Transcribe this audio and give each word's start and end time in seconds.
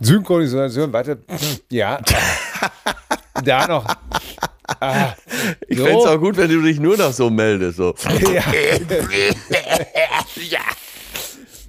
Synchronisation, 0.00 0.92
warte. 0.92 1.18
Ja. 1.70 2.00
da 3.44 3.66
noch. 3.66 3.84
Ah, 4.80 5.14
ich 5.68 5.78
so. 5.78 5.84
fände 5.84 6.00
es 6.00 6.06
auch 6.06 6.18
gut, 6.18 6.36
wenn 6.36 6.50
du 6.50 6.60
dich 6.60 6.80
nur 6.80 6.96
noch 6.96 7.12
so 7.12 7.30
meldest. 7.30 7.76
So. 7.76 7.94
Ja. 8.32 8.42
ja. 10.50 10.60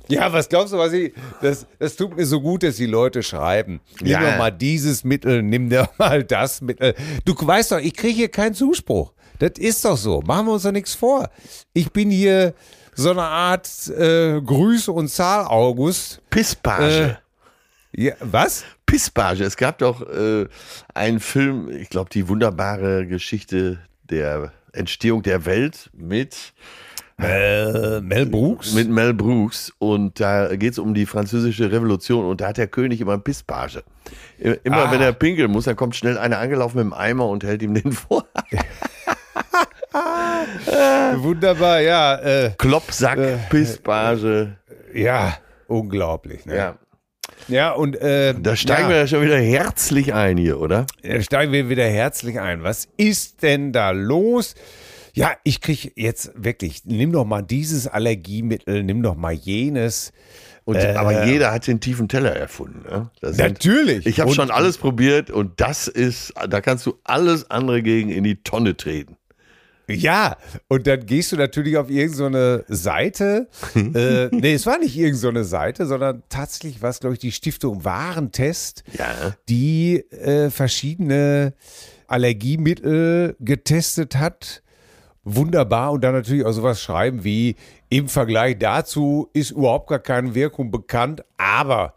Ja, 0.09 0.31
was 0.31 0.47
glaubst 0.47 0.73
du, 0.73 0.77
was 0.77 0.93
ich. 0.93 1.13
Das, 1.41 1.67
das 1.79 1.95
tut 1.95 2.15
mir 2.15 2.25
so 2.25 2.39
gut, 2.39 2.63
dass 2.63 2.77
die 2.77 2.85
Leute 2.85 3.21
schreiben. 3.23 3.81
Nimm 3.99 4.11
ja. 4.11 4.31
doch 4.31 4.37
mal 4.37 4.51
dieses 4.51 5.03
Mittel, 5.03 5.43
nimm 5.43 5.69
doch 5.69 5.89
mal 5.97 6.23
das 6.23 6.61
Mittel. 6.61 6.95
Du 7.25 7.35
weißt 7.39 7.73
doch, 7.73 7.79
ich 7.79 7.93
kriege 7.93 8.15
hier 8.15 8.29
keinen 8.29 8.53
Zuspruch. 8.53 9.11
Das 9.39 9.51
ist 9.57 9.83
doch 9.85 9.97
so. 9.97 10.21
Machen 10.21 10.47
wir 10.47 10.53
uns 10.53 10.63
doch 10.63 10.71
nichts 10.71 10.95
vor. 10.95 11.29
Ich 11.73 11.91
bin 11.91 12.09
hier 12.09 12.53
so 12.95 13.11
eine 13.11 13.23
Art 13.23 13.69
äh, 13.89 14.41
Grüße 14.41 14.91
und 14.91 15.09
Zahl 15.09 15.45
August. 15.45 16.21
Pisspage. 16.29 17.17
Äh, 17.19 17.26
ja, 17.93 18.13
was? 18.19 18.65
Pisspage. 18.85 19.43
Es 19.43 19.57
gab 19.57 19.79
doch 19.79 20.01
äh, 20.01 20.47
einen 20.93 21.19
Film, 21.19 21.69
ich 21.69 21.89
glaube, 21.89 22.09
die 22.09 22.27
wunderbare 22.27 23.05
Geschichte 23.05 23.79
der 24.09 24.51
Entstehung 24.71 25.23
der 25.23 25.45
Welt 25.45 25.89
mit 25.93 26.53
Mel, 27.17 28.01
Mel 28.01 28.25
Brooks? 28.27 28.73
Mit 28.73 28.89
Mel 28.89 29.13
Brooks. 29.13 29.73
Und 29.79 30.19
da 30.19 30.55
geht 30.55 30.73
es 30.73 30.79
um 30.79 30.93
die 30.93 31.05
französische 31.05 31.71
Revolution. 31.71 32.25
Und 32.25 32.41
da 32.41 32.49
hat 32.49 32.57
der 32.57 32.67
König 32.67 33.01
immer 33.01 33.13
einen 33.13 33.23
Pisspage. 33.23 33.83
Immer 34.39 34.77
ah. 34.77 34.91
wenn 34.91 35.01
er 35.01 35.13
pinkeln 35.13 35.51
muss, 35.51 35.65
dann 35.65 35.75
kommt 35.75 35.95
schnell 35.95 36.17
einer 36.17 36.37
angelaufen 36.37 36.77
mit 36.77 36.85
dem 36.85 36.93
Eimer 36.93 37.27
und 37.27 37.43
hält 37.43 37.63
ihm 37.63 37.73
den 37.73 37.91
vor. 37.93 38.25
Wunderbar, 41.15 41.81
ja. 41.81 42.15
Äh, 42.17 42.51
Klopsack, 42.57 43.17
äh, 43.17 43.37
Pisspage. 43.49 44.55
Ja, 44.93 45.37
unglaublich. 45.67 46.45
Ne? 46.45 46.55
Ja. 46.55 46.77
Ja, 47.47 47.71
und 47.71 47.95
äh, 47.95 48.33
da 48.37 48.55
steigen 48.55 48.83
ja. 48.83 48.89
wir 48.89 48.97
ja 48.97 49.07
schon 49.07 49.21
wieder 49.21 49.39
herzlich 49.39 50.13
ein 50.13 50.37
hier, 50.37 50.59
oder? 50.59 50.85
Da 51.03 51.21
steigen 51.21 51.51
wir 51.51 51.69
wieder 51.69 51.85
herzlich 51.85 52.39
ein. 52.39 52.63
Was 52.63 52.87
ist 52.97 53.43
denn 53.43 53.71
da 53.71 53.91
los? 53.91 54.55
Ja, 55.13 55.31
ich 55.43 55.61
kriege 55.61 55.91
jetzt 55.95 56.31
wirklich, 56.35 56.85
nimm 56.85 57.11
doch 57.11 57.25
mal 57.25 57.41
dieses 57.41 57.87
Allergiemittel, 57.87 58.83
nimm 58.83 59.01
doch 59.01 59.15
mal 59.15 59.33
jenes. 59.33 60.11
Und, 60.63 60.75
äh, 60.75 60.95
aber 60.97 61.25
jeder 61.25 61.51
hat 61.51 61.65
den 61.65 61.79
tiefen 61.79 62.09
Teller 62.09 62.35
erfunden. 62.35 62.83
Ne? 62.87 63.09
natürlich. 63.21 64.05
ich 64.05 64.19
habe 64.19 64.33
schon 64.33 64.51
alles 64.51 64.77
probiert 64.77 65.31
und 65.31 65.61
das 65.61 65.87
ist, 65.87 66.33
da 66.49 66.59
kannst 66.61 66.85
du 66.85 66.99
alles 67.03 67.49
andere 67.49 67.81
gegen 67.81 68.09
in 68.09 68.25
die 68.25 68.43
Tonne 68.43 68.75
treten. 68.75 69.15
Ja, 69.89 70.35
und 70.67 70.85
dann 70.85 71.05
gehst 71.05 71.31
du 71.31 71.37
natürlich 71.37 71.77
auf 71.77 71.89
irgendeine 71.89 72.65
so 72.67 72.75
Seite. 72.75 73.47
äh, 73.75 74.27
nee, 74.31 74.53
es 74.53 74.65
war 74.65 74.79
nicht 74.79 74.97
irgendeine 74.97 75.43
so 75.43 75.49
Seite, 75.49 75.85
sondern 75.85 76.23
tatsächlich 76.27 76.81
war 76.81 76.89
es, 76.89 76.99
glaube 76.99 77.13
ich, 77.13 77.19
die 77.19 77.31
Stiftung 77.31 77.85
Warentest, 77.85 78.83
ja. 78.97 79.35
die 79.47 79.99
äh, 80.11 80.49
verschiedene 80.49 81.53
Allergiemittel 82.07 83.37
getestet 83.39 84.17
hat. 84.17 84.61
Wunderbar. 85.23 85.91
Und 85.91 86.03
dann 86.03 86.13
natürlich 86.13 86.45
auch 86.45 86.51
sowas 86.51 86.81
schreiben 86.81 87.23
wie, 87.23 87.55
im 87.89 88.09
Vergleich 88.09 88.57
dazu 88.59 89.29
ist 89.33 89.51
überhaupt 89.51 89.89
gar 89.89 89.99
keine 89.99 90.35
Wirkung 90.35 90.71
bekannt, 90.71 91.23
aber 91.37 91.93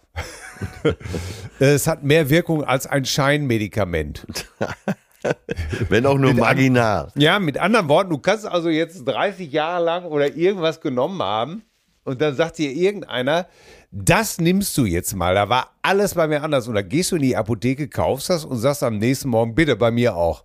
es 1.58 1.86
hat 1.86 2.04
mehr 2.04 2.30
Wirkung 2.30 2.64
als 2.64 2.86
ein 2.86 3.04
Scheinmedikament. 3.04 4.26
Wenn 5.88 6.06
auch 6.06 6.18
nur 6.18 6.34
marginal. 6.34 7.06
An, 7.14 7.20
ja, 7.20 7.38
mit 7.38 7.58
anderen 7.58 7.88
Worten, 7.88 8.10
du 8.10 8.18
kannst 8.18 8.46
also 8.46 8.68
jetzt 8.68 9.04
30 9.04 9.50
Jahre 9.52 9.84
lang 9.84 10.04
oder 10.04 10.34
irgendwas 10.34 10.80
genommen 10.80 11.22
haben 11.22 11.62
und 12.04 12.20
dann 12.20 12.34
sagt 12.34 12.58
dir 12.58 12.72
irgendeiner, 12.72 13.46
das 13.90 14.38
nimmst 14.38 14.76
du 14.78 14.84
jetzt 14.84 15.14
mal. 15.14 15.34
Da 15.34 15.48
war 15.48 15.70
alles 15.82 16.14
bei 16.14 16.26
mir 16.26 16.42
anders. 16.42 16.68
Und 16.68 16.74
da 16.74 16.82
gehst 16.82 17.12
du 17.12 17.16
in 17.16 17.22
die 17.22 17.36
Apotheke, 17.36 17.88
kaufst 17.88 18.30
das 18.30 18.44
und 18.44 18.58
sagst 18.58 18.82
am 18.82 18.98
nächsten 18.98 19.28
Morgen, 19.28 19.54
bitte 19.54 19.76
bei 19.76 19.90
mir 19.90 20.16
auch. 20.16 20.44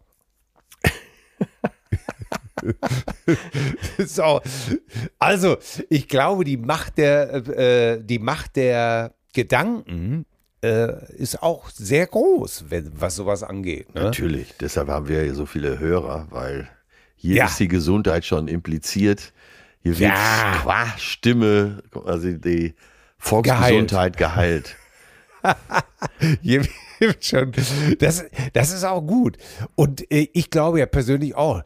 so. 4.06 4.42
Also, 5.20 5.58
ich 5.90 6.08
glaube, 6.08 6.44
die 6.44 6.58
Macht 6.58 6.98
der, 6.98 7.48
äh, 7.48 8.04
die 8.04 8.20
Macht 8.20 8.56
der 8.56 9.14
Gedanken 9.34 10.26
äh, 10.66 11.14
ist 11.16 11.42
auch 11.44 11.70
sehr 11.70 12.08
groß, 12.08 12.66
wenn, 12.70 12.92
was 13.00 13.16
sowas 13.16 13.44
angeht. 13.44 13.94
Ne? 13.94 14.04
Natürlich, 14.04 14.54
deshalb 14.60 14.88
haben 14.90 15.08
wir 15.08 15.34
so 15.36 15.46
viele 15.46 15.80
Hörer, 15.80 16.28
weil 16.32 16.68
hier 17.16 17.36
ja. 17.36 17.46
ist 17.46 17.60
die 17.60 17.68
Gesundheit 17.68 18.26
schon 18.26 18.48
impliziert. 18.48 19.34
Hier 19.82 20.00
wird 20.00 20.12
ja. 20.12 20.60
qua 20.62 20.88
Stimme, 20.98 21.84
also 22.06 22.32
die 22.32 22.74
Volksgesundheit 23.18 24.18
geheilt. 24.18 24.76
geheilt. 25.42 25.56
schon. 27.22 27.52
Das, 28.00 28.26
das 28.54 28.72
ist 28.72 28.84
auch 28.84 29.02
gut. 29.02 29.38
Und 29.76 30.12
äh, 30.12 30.28
ich 30.34 30.50
glaube 30.50 30.80
ja 30.80 30.88
persönlich 30.88 31.36
auch, 31.36 31.64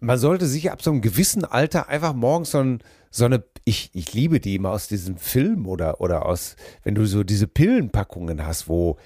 man 0.00 0.18
sollte 0.18 0.46
sich 0.46 0.70
ab 0.70 0.82
so 0.82 0.90
einem 0.90 1.00
gewissen 1.00 1.44
Alter 1.44 1.88
einfach 1.88 2.12
morgens 2.12 2.52
so, 2.52 2.58
ein, 2.58 2.82
so 3.10 3.24
eine 3.24 3.42
ich, 3.68 3.90
ich 3.92 4.14
liebe 4.14 4.40
die 4.40 4.54
immer 4.54 4.70
aus 4.70 4.88
diesem 4.88 5.18
Film 5.18 5.66
oder, 5.66 6.00
oder 6.00 6.24
aus, 6.24 6.56
wenn 6.84 6.94
du 6.94 7.04
so 7.04 7.22
diese 7.22 7.46
Pillenpackungen 7.46 8.46
hast, 8.46 8.68
wo 8.68 8.96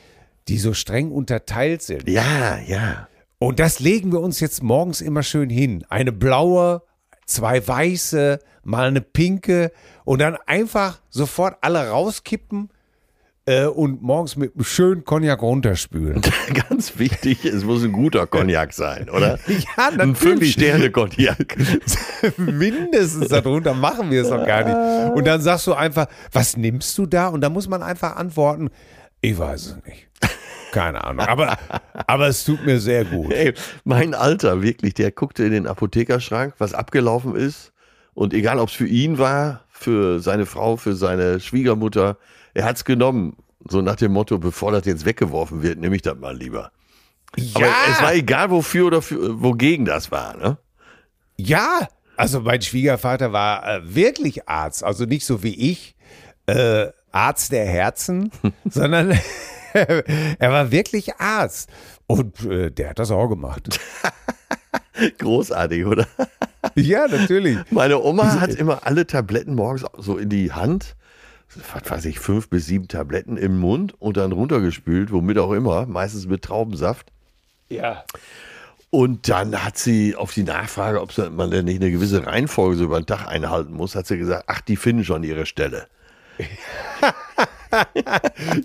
die 0.49 0.59
so 0.59 0.73
streng 0.73 1.11
unterteilt 1.11 1.83
sind. 1.83 2.09
Ja, 2.09 2.59
ja. 2.59 3.09
Und 3.39 3.59
das 3.59 3.81
legen 3.81 4.13
wir 4.13 4.21
uns 4.21 4.39
jetzt 4.39 4.63
morgens 4.63 5.01
immer 5.01 5.25
schön 5.25 5.51
hin. 5.51 5.85
Eine 5.89 6.13
blaue, 6.13 6.83
zwei 7.27 7.67
weiße, 7.67 8.39
mal 8.63 8.87
eine 8.87 9.01
pinke 9.01 9.73
und 10.05 10.21
dann 10.21 10.37
einfach 10.47 11.01
sofort 11.11 11.59
alle 11.61 11.89
rauskippen 11.89 12.71
äh, 13.47 13.67
und 13.67 14.03
morgens 14.03 14.37
mit 14.37 14.55
einem 14.55 14.65
schönen 14.65 15.05
Cognac 15.05 15.43
runterspülen. 15.43 16.23
Ganz 16.69 16.99
wichtig, 16.99 17.45
es 17.45 17.65
muss 17.65 17.83
ein 17.83 17.93
guter 17.93 18.27
Cognac 18.27 18.73
sein, 18.73 19.09
oder? 19.11 19.39
Ja, 19.49 19.91
Ein 19.99 20.15
Fünf-Sterne-Cognac. 20.15 21.57
Mindestens 22.37 23.29
darunter 23.29 23.75
machen 23.75 24.11
wir 24.11 24.23
es 24.23 24.29
doch 24.29 24.45
gar 24.47 24.65
nicht. 24.65 25.17
Und 25.17 25.27
dann 25.27 25.41
sagst 25.41 25.67
du 25.67 25.75
einfach, 25.75 26.07
was 26.31 26.57
nimmst 26.57 26.97
du 26.99 27.07
da? 27.07 27.29
Und 27.29 27.41
da 27.41 27.49
muss 27.49 27.69
man 27.69 27.83
einfach 27.83 28.17
antworten, 28.17 28.71
ich 29.21 29.39
weiß 29.39 29.67
es 29.67 29.77
nicht. 29.87 30.09
Keine 30.73 31.05
Ahnung. 31.05 31.27
Aber, 31.27 31.59
aber 32.07 32.29
es 32.29 32.45
tut 32.45 32.65
mir 32.65 32.81
sehr 32.81 33.05
gut. 33.05 33.33
Ey, 33.33 33.53
mein 33.85 34.15
Alter, 34.15 34.63
wirklich, 34.63 34.95
der 34.95 35.13
guckte 35.13 35.45
in 35.45 35.53
den 35.53 35.67
Apothekerschrank, 35.67 36.55
was 36.59 36.73
abgelaufen 36.73 37.37
ist. 37.37 37.73
Und 38.15 38.33
egal, 38.33 38.59
ob 38.59 38.69
es 38.69 38.75
für 38.75 38.87
ihn 38.87 39.19
war, 39.19 39.62
für 39.83 40.21
seine 40.21 40.47
Frau, 40.47 40.77
für 40.77 40.95
seine 40.95 41.41
Schwiegermutter, 41.41 42.19
er 42.55 42.65
hat's 42.65 42.85
genommen. 42.85 43.37
So 43.69 43.81
nach 43.81 43.97
dem 43.97 44.13
Motto, 44.13 44.39
bevor 44.39 44.73
das 44.73 44.87
jetzt 44.87 45.05
weggeworfen 45.05 45.63
wird, 45.63 45.79
nehme 45.79 45.95
ich 45.95 46.03
das 46.03 46.19
mal 46.19 46.37
lieber. 46.37 46.73
Aber 47.55 47.67
es 47.91 48.03
war 48.03 48.15
egal, 48.15 48.51
wofür 48.51 48.87
oder 48.87 49.03
für, 49.03 49.41
wogegen 49.41 49.85
das 49.85 50.11
war, 50.11 50.37
ne? 50.37 50.59
Ja, 51.37 51.89
also 52.17 52.41
mein 52.41 52.61
Schwiegervater 52.61 53.33
war 53.33 53.67
äh, 53.67 53.95
wirklich 53.95 54.49
Arzt, 54.49 54.85
also 54.85 55.05
nicht 55.05 55.25
so 55.25 55.43
wie 55.43 55.71
ich, 55.71 55.95
äh, 56.47 56.89
Arzt 57.11 57.53
der 57.53 57.65
Herzen, 57.65 58.31
sondern 58.69 59.19
er 59.73 60.53
war 60.53 60.71
wirklich 60.71 61.17
Arzt. 61.17 61.71
Und 62.07 62.45
äh, 62.45 62.71
der 62.71 62.91
hat 62.91 62.99
das 62.99 63.11
auch 63.11 63.29
gemacht. 63.29 63.81
Großartig, 65.19 65.87
oder? 65.87 66.07
ja, 66.75 67.07
natürlich. 67.09 67.59
Meine 67.71 68.01
Oma 68.01 68.41
hat 68.41 68.55
immer 68.55 68.87
alle 68.87 69.07
Tabletten 69.07 69.55
morgens 69.55 69.85
so 69.99 70.19
in 70.19 70.29
die 70.29 70.53
Hand, 70.53 70.97
was 71.73 71.91
weiß 71.91 72.05
ich, 72.07 72.19
fünf 72.19 72.49
bis 72.49 72.67
sieben 72.67 72.89
Tabletten 72.89 73.37
im 73.37 73.59
Mund 73.59 73.95
und 74.01 74.17
dann 74.17 74.33
runtergespült, 74.33 75.13
womit 75.13 75.39
auch 75.39 75.53
immer, 75.53 75.87
meistens 75.87 76.27
mit 76.27 76.43
Traubensaft. 76.43 77.13
Ja. 77.69 78.05
Und 78.91 79.29
dann 79.31 79.65
hat 79.65 79.79
sie 79.79 80.17
auf 80.17 80.35
die 80.35 80.43
Nachfrage, 80.43 81.01
ob 81.01 81.17
man 81.31 81.51
denn 81.51 81.65
nicht 81.65 81.81
eine 81.81 81.91
gewisse 81.91 82.27
Reihenfolge 82.27 82.77
so 82.77 82.85
über 82.85 83.01
den 83.01 83.07
Tag 83.07 83.27
einhalten 83.27 83.73
muss, 83.73 83.95
hat 83.95 84.07
sie 84.07 84.19
gesagt, 84.19 84.45
ach, 84.49 84.61
die 84.61 84.77
finden 84.77 85.05
schon 85.05 85.25
ihre 85.25 85.47
Stelle. 85.47 85.87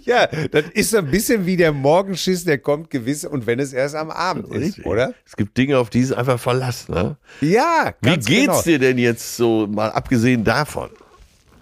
ja, 0.03 0.27
das 0.51 0.65
ist 0.73 0.91
so 0.91 0.97
ein 0.97 1.09
bisschen 1.09 1.45
wie 1.45 1.57
der 1.57 1.71
Morgenschiss, 1.71 2.43
der 2.43 2.57
kommt 2.57 2.89
gewiss 2.89 3.25
und 3.25 3.45
wenn 3.47 3.59
es 3.59 3.73
erst 3.73 3.95
am 3.95 4.11
Abend 4.11 4.53
ist, 4.53 4.85
oder? 4.85 5.13
Es 5.25 5.35
gibt 5.35 5.57
Dinge, 5.57 5.77
auf 5.77 5.89
die 5.89 6.01
es 6.01 6.11
einfach 6.11 6.39
verlassen. 6.39 6.93
Ne? 6.93 7.17
Ja, 7.41 7.93
Wie 8.01 8.11
geht's 8.11 8.25
genau. 8.27 8.61
dir 8.61 8.79
denn 8.79 8.97
jetzt 8.97 9.37
so, 9.37 9.67
mal 9.67 9.91
abgesehen 9.91 10.43
davon? 10.43 10.89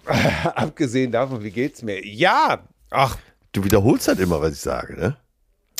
Abgesehen 0.55 1.11
davon, 1.11 1.43
wie 1.43 1.49
geht's 1.49 1.81
mir? 1.81 2.05
Ja, 2.05 2.59
ach, 2.91 3.17
Du 3.55 3.63
wiederholst 3.63 4.09
halt 4.09 4.19
immer, 4.19 4.41
was 4.41 4.51
ich 4.51 4.59
sage, 4.59 4.99
ne? 4.99 5.15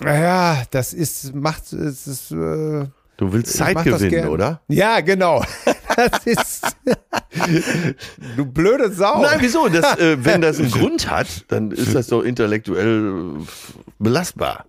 ja, 0.02 0.64
das 0.72 0.94
ist, 0.94 1.36
macht, 1.36 1.74
es 1.74 2.08
ist, 2.08 2.32
äh, 2.32 2.86
Du 3.18 3.32
willst 3.32 3.54
Zeit 3.54 3.82
gewinnen, 3.84 4.28
oder? 4.28 4.62
Ja, 4.68 5.02
genau. 5.02 5.44
Das 5.96 6.26
ist. 6.26 6.76
du 8.36 8.46
blöde 8.46 8.92
Sau. 8.92 9.22
Nein, 9.22 9.38
wieso? 9.40 9.70
Das, 9.70 9.98
äh, 9.98 10.18
wenn 10.26 10.42
das 10.42 10.60
einen 10.60 10.70
Grund 10.70 11.10
hat, 11.10 11.46
dann 11.48 11.72
ist 11.72 11.96
das 11.96 12.08
doch 12.08 12.22
intellektuell 12.22 13.38
äh, 13.40 13.46
belastbar. 13.98 14.66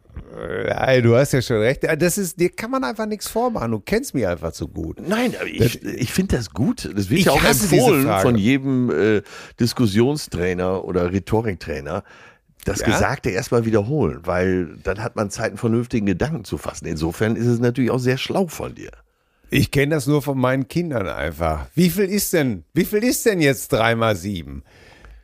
Nein, 0.69 1.03
du 1.03 1.17
hast 1.17 1.33
ja 1.33 1.43
schon 1.43 1.57
recht. 1.59 1.83
Das 1.99 2.17
ist, 2.17 2.39
dir 2.39 2.51
kann 2.51 2.71
man 2.71 2.85
einfach 2.85 3.07
nichts 3.07 3.27
vormachen. 3.27 3.73
Du 3.73 3.81
kennst 3.81 4.15
mich 4.15 4.27
einfach 4.27 4.53
zu 4.53 4.69
gut. 4.69 5.01
Nein, 5.01 5.35
aber 5.37 5.49
ich, 5.49 5.83
ich 5.83 6.13
finde 6.13 6.37
das 6.37 6.51
gut. 6.51 6.85
Das 6.95 7.11
wird 7.11 7.21
Ich 7.21 7.27
ja 7.27 7.33
auch 7.33 7.43
empfohlen 7.43 8.09
von 8.21 8.37
jedem 8.37 8.91
äh, 8.91 9.23
Diskussionstrainer 9.59 10.85
oder 10.85 11.13
Rhetoriktrainer. 11.13 12.05
Das 12.67 12.81
Ja? 12.81 12.87
Gesagte 12.87 13.31
erstmal 13.31 13.65
wiederholen, 13.65 14.21
weil 14.25 14.77
dann 14.83 15.03
hat 15.03 15.15
man 15.15 15.31
Zeit, 15.31 15.51
einen 15.51 15.57
vernünftigen 15.57 16.05
Gedanken 16.05 16.45
zu 16.45 16.59
fassen. 16.59 16.87
Insofern 16.87 17.37
ist 17.37 17.47
es 17.47 17.61
natürlich 17.61 17.93
auch 17.93 18.01
sehr 18.01 18.19
schlau 18.19 18.49
von 18.49 18.75
dir. 18.75 18.91
Ich 19.51 19.71
kenne 19.71 19.95
das 19.95 20.09
nur 20.09 20.21
von 20.21 20.37
meinen 20.37 20.67
Kindern 20.67 21.07
einfach. 21.07 21.69
Wie 21.77 21.89
viel 21.89 22.07
ist 22.07 22.33
denn, 22.33 22.65
wie 22.75 22.85
viel 22.85 23.05
ist 23.05 23.25
denn 23.25 23.41
jetzt 23.41 23.73
drei 23.73 23.95
mal 23.95 24.17
sieben? 24.17 24.65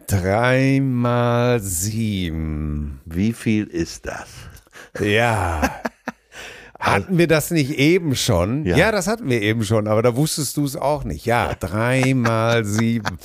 Drei 0.06 0.80
mal 0.80 1.58
sieben. 1.60 3.00
Wie 3.04 3.32
viel 3.32 3.66
ist 3.66 4.06
das? 4.06 4.28
Ja. 5.00 5.62
Hatten 6.82 7.16
wir 7.16 7.28
das 7.28 7.52
nicht 7.52 7.78
eben 7.78 8.16
schon? 8.16 8.66
Ja. 8.66 8.76
Ja, 8.76 8.92
das 8.92 9.06
hatten 9.06 9.28
wir 9.28 9.40
eben 9.40 9.64
schon, 9.64 9.86
aber 9.86 10.02
da 10.02 10.16
wusstest 10.16 10.56
du 10.56 10.64
es 10.64 10.74
auch 10.74 11.04
nicht. 11.04 11.24
Ja, 11.24 11.54
drei 11.54 12.12
mal 12.12 12.64
sieben. 12.64 13.18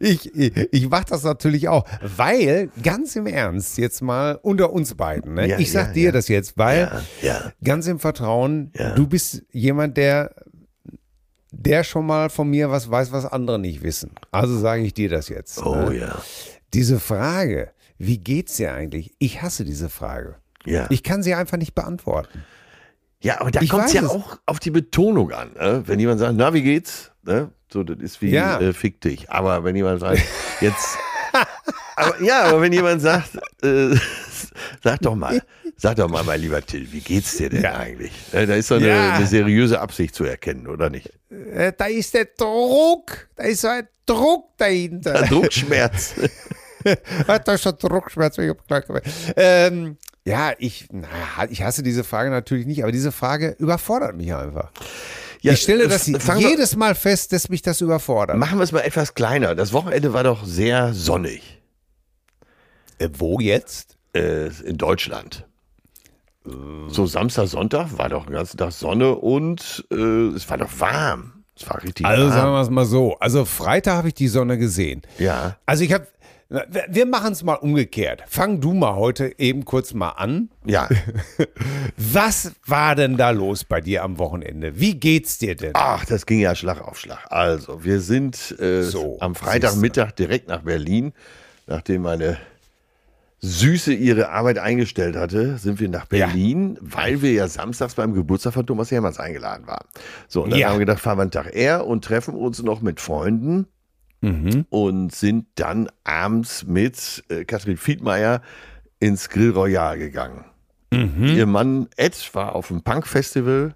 ich 0.00 0.34
ich, 0.34 0.88
mache 0.88 1.04
das 1.10 1.22
natürlich 1.22 1.68
auch, 1.68 1.86
weil, 2.02 2.70
ganz 2.82 3.14
im 3.14 3.28
Ernst, 3.28 3.78
jetzt 3.78 4.02
mal 4.02 4.40
unter 4.42 4.72
uns 4.72 4.94
beiden, 4.94 5.34
ne? 5.34 5.46
Ja, 5.46 5.58
ich 5.60 5.70
sag 5.70 5.88
ja, 5.88 5.92
dir 5.92 6.12
das 6.12 6.26
jetzt, 6.26 6.58
weil 6.58 6.90
ganz 7.62 7.86
im 7.86 8.00
Vertrauen, 8.00 8.72
du 8.96 9.06
bist 9.06 9.44
jemand, 9.52 9.96
der 9.96 10.34
der 11.52 11.84
schon 11.84 12.04
mal 12.04 12.30
von 12.30 12.50
mir 12.50 12.70
was 12.70 12.90
weiß, 12.90 13.12
was 13.12 13.24
andere 13.24 13.58
nicht 13.58 13.82
wissen. 13.82 14.10
Also 14.32 14.58
sage 14.58 14.82
ich 14.82 14.92
dir 14.92 15.08
das 15.08 15.28
jetzt. 15.28 15.64
Oh 15.64 15.74
ne? 15.74 15.98
ja. 15.98 16.22
Diese 16.74 17.00
Frage, 17.00 17.70
wie 17.96 18.18
geht's 18.18 18.56
dir 18.56 18.74
eigentlich? 18.74 19.14
Ich 19.18 19.40
hasse 19.40 19.64
diese 19.64 19.88
Frage. 19.88 20.36
Ja. 20.64 20.86
Ich 20.90 21.02
kann 21.02 21.22
sie 21.22 21.34
einfach 21.34 21.56
nicht 21.56 21.74
beantworten. 21.74 22.44
Ja, 23.20 23.40
aber 23.40 23.50
da 23.50 23.60
Ich 23.60 23.68
kommt 23.70 23.86
es 23.86 23.92
ja 23.92 24.06
auch 24.06 24.38
auf 24.46 24.60
die 24.60 24.70
Betonung 24.70 25.32
an. 25.32 25.52
Ne? 25.54 25.82
Wenn 25.86 25.98
jemand 25.98 26.20
sagt, 26.20 26.34
na, 26.36 26.54
wie 26.54 26.62
geht's? 26.62 27.10
Ne? 27.24 27.50
So, 27.72 27.82
das 27.82 27.98
ist 27.98 28.22
wie 28.22 28.30
Ja. 28.30 28.60
äh, 28.60 28.72
fick 28.72 29.00
dich. 29.00 29.28
Aber 29.30 29.64
wenn 29.64 29.74
jemand 29.76 30.00
sagt, 30.00 30.20
jetzt. 30.60 30.96
aber, 31.96 32.22
ja, 32.22 32.44
aber 32.44 32.60
wenn 32.62 32.72
jemand 32.72 33.02
sagt, 33.02 33.30
äh, 33.62 33.94
sag 34.82 35.00
doch 35.00 35.14
mal, 35.16 35.42
sag 35.76 35.96
doch 35.96 36.08
mal, 36.08 36.22
mein 36.22 36.40
lieber 36.40 36.64
Till, 36.64 36.90
wie 36.92 37.00
geht's 37.00 37.36
dir 37.36 37.50
denn 37.50 37.62
Ja. 37.62 37.76
eigentlich? 37.76 38.12
Ne, 38.32 38.46
da 38.46 38.54
ist 38.54 38.70
doch 38.70 38.76
eine, 38.76 38.88
Ja. 38.88 39.12
eine 39.14 39.26
seriöse 39.26 39.80
Absicht 39.80 40.14
zu 40.14 40.24
erkennen, 40.24 40.66
oder 40.68 40.88
nicht? 40.88 41.10
Äh, 41.30 41.72
da 41.76 41.86
ist 41.86 42.14
der 42.14 42.26
Druck. 42.36 43.28
Da 43.36 43.44
ist 43.44 43.62
so 43.62 43.68
ein 43.68 43.88
Druck 44.06 44.56
dahinter. 44.58 45.22
Druckschmerz. 45.26 46.14
da 47.26 47.52
ist 47.52 47.64
der 47.64 47.72
Druckschmerz. 47.72 48.38
Ich 48.38 48.52
gleich 48.66 48.86
gemerkt. 48.86 49.08
ähm, 49.36 49.98
ja, 50.26 50.52
ich, 50.58 50.88
naja, 50.90 51.48
ich 51.50 51.62
hasse 51.62 51.82
diese 51.82 52.04
Frage 52.04 52.30
natürlich 52.30 52.66
nicht, 52.66 52.82
aber 52.82 52.92
diese 52.92 53.12
Frage 53.12 53.56
überfordert 53.58 54.16
mich 54.16 54.34
einfach. 54.34 54.70
Ja, 55.40 55.52
ich 55.52 55.62
stelle 55.62 55.84
äh, 55.84 55.88
das 55.88 56.06
jedes 56.06 56.74
Mal 56.76 56.94
fest, 56.94 57.32
dass 57.32 57.48
mich 57.48 57.62
das 57.62 57.80
überfordert. 57.80 58.36
Machen 58.36 58.58
wir 58.58 58.64
es 58.64 58.72
mal 58.72 58.80
etwas 58.80 59.14
kleiner. 59.14 59.54
Das 59.54 59.72
Wochenende 59.72 60.12
war 60.12 60.24
doch 60.24 60.44
sehr 60.44 60.92
sonnig 60.94 61.60
Äh, 62.98 63.08
wo 63.14 63.38
jetzt? 63.40 63.96
äh, 64.14 64.48
in 64.64 64.76
Deutschland. 64.78 65.44
So 66.88 67.06
Samstag, 67.06 67.46
Sonntag 67.48 67.98
war 67.98 68.08
doch 68.08 68.24
den 68.24 68.32
ganzen 68.32 68.56
Tag 68.56 68.72
Sonne 68.72 69.14
und 69.16 69.84
äh, 69.92 70.28
es 70.34 70.48
war 70.48 70.56
doch 70.56 70.70
warm. 70.80 71.44
Es 71.54 71.68
war 71.68 71.82
richtig 71.82 72.06
Also 72.06 72.22
warm. 72.24 72.32
sagen 72.32 72.52
wir 72.52 72.60
es 72.62 72.70
mal 72.70 72.84
so. 72.86 73.18
Also 73.18 73.44
Freitag 73.44 73.96
habe 73.96 74.08
ich 74.08 74.14
die 74.14 74.28
Sonne 74.28 74.56
gesehen. 74.56 75.02
Ja. 75.18 75.58
Also 75.66 75.84
ich 75.84 75.92
habe, 75.92 76.06
wir 76.50 77.04
machen 77.04 77.32
es 77.32 77.42
mal 77.42 77.54
umgekehrt. 77.56 78.22
Fang 78.26 78.60
du 78.60 78.72
mal 78.72 78.94
heute 78.96 79.38
eben 79.38 79.66
kurz 79.66 79.92
mal 79.92 80.10
an. 80.10 80.48
Ja. 80.64 80.88
Was 81.96 82.52
war 82.64 82.94
denn 82.94 83.16
da 83.18 83.30
los 83.30 83.64
bei 83.64 83.80
dir 83.82 84.02
am 84.02 84.18
Wochenende? 84.18 84.80
Wie 84.80 84.94
geht's 84.98 85.36
dir 85.38 85.56
denn? 85.56 85.72
Ach, 85.74 86.04
das 86.06 86.24
ging 86.24 86.40
ja 86.40 86.54
Schlag 86.54 86.80
auf 86.80 86.98
Schlag. 86.98 87.26
Also, 87.30 87.84
wir 87.84 88.00
sind 88.00 88.58
äh, 88.60 88.82
So, 88.82 89.18
am 89.20 89.34
Freitagmittag 89.34 90.12
direkt 90.12 90.48
nach 90.48 90.62
Berlin, 90.62 91.12
nachdem 91.66 92.02
meine 92.02 92.38
Süße 93.40 93.92
ihre 93.92 94.30
Arbeit 94.30 94.58
eingestellt 94.58 95.16
hatte, 95.16 95.58
sind 95.58 95.78
wir 95.80 95.88
nach 95.88 96.06
Berlin, 96.06 96.76
weil 96.80 97.20
wir 97.22 97.32
ja 97.32 97.46
samstags 97.46 97.94
beim 97.94 98.14
Geburtstag 98.14 98.54
von 98.54 98.66
Thomas 98.66 98.90
Hermanns 98.90 99.18
eingeladen 99.20 99.66
waren. 99.66 99.86
So, 100.26 100.42
und 100.44 100.50
dann 100.50 100.58
Ja. 100.58 100.68
haben 100.68 100.76
wir 100.76 100.86
gedacht, 100.86 100.98
fahren 101.00 101.18
wir 101.18 101.22
einen 101.22 101.30
Tag 101.30 101.54
eher 101.54 101.86
und 101.86 102.04
treffen 102.04 102.34
uns 102.34 102.62
noch 102.62 102.80
mit 102.80 103.00
Freunden 103.00 103.66
und 104.20 105.12
sind 105.14 105.46
dann 105.54 105.88
abends 106.04 106.64
mit 106.66 107.22
äh, 107.28 107.44
Katrin 107.44 107.76
Fiedmeier 107.76 108.42
ins 109.00 109.28
Grill 109.28 109.50
Royal 109.50 109.96
gegangen. 109.98 110.44
Ihr 110.90 111.46
Mann 111.46 111.88
Ed 111.96 112.30
war 112.34 112.54
auf 112.56 112.68
dem 112.68 112.82
Punk-Festival 112.82 113.74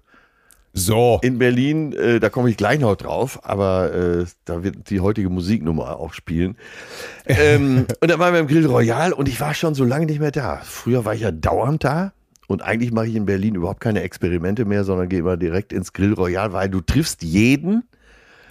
So. 0.73 1.19
in 1.21 1.37
Berlin, 1.37 1.93
äh, 1.93 2.19
da 2.19 2.29
komme 2.29 2.49
ich 2.49 2.57
gleich 2.57 2.79
noch 2.79 2.95
drauf, 2.95 3.39
aber 3.43 3.93
äh, 3.93 4.25
da 4.45 4.63
wird 4.63 4.89
die 4.89 4.99
heutige 4.99 5.29
Musiknummer 5.29 5.97
auch 5.97 6.13
spielen. 6.13 6.57
Ähm, 7.25 7.85
und 8.01 8.11
dann 8.11 8.19
waren 8.19 8.33
wir 8.33 8.41
im 8.41 8.47
Grill 8.47 8.65
Royal 8.65 9.13
und 9.13 9.29
ich 9.29 9.39
war 9.39 9.53
schon 9.53 9.75
so 9.75 9.85
lange 9.85 10.07
nicht 10.07 10.19
mehr 10.19 10.31
da. 10.31 10.57
Früher 10.65 11.05
war 11.05 11.13
ich 11.13 11.21
ja 11.21 11.31
dauernd 11.31 11.85
da 11.85 12.11
und 12.47 12.61
eigentlich 12.63 12.91
mache 12.91 13.07
ich 13.07 13.15
in 13.15 13.25
Berlin 13.25 13.55
überhaupt 13.55 13.79
keine 13.79 14.01
Experimente 14.01 14.65
mehr, 14.65 14.83
sondern 14.83 15.07
gehe 15.07 15.19
immer 15.19 15.37
direkt 15.37 15.71
ins 15.71 15.93
Grill 15.93 16.11
Royal, 16.13 16.51
weil 16.51 16.67
du 16.69 16.81
triffst 16.81 17.23
jeden, 17.23 17.83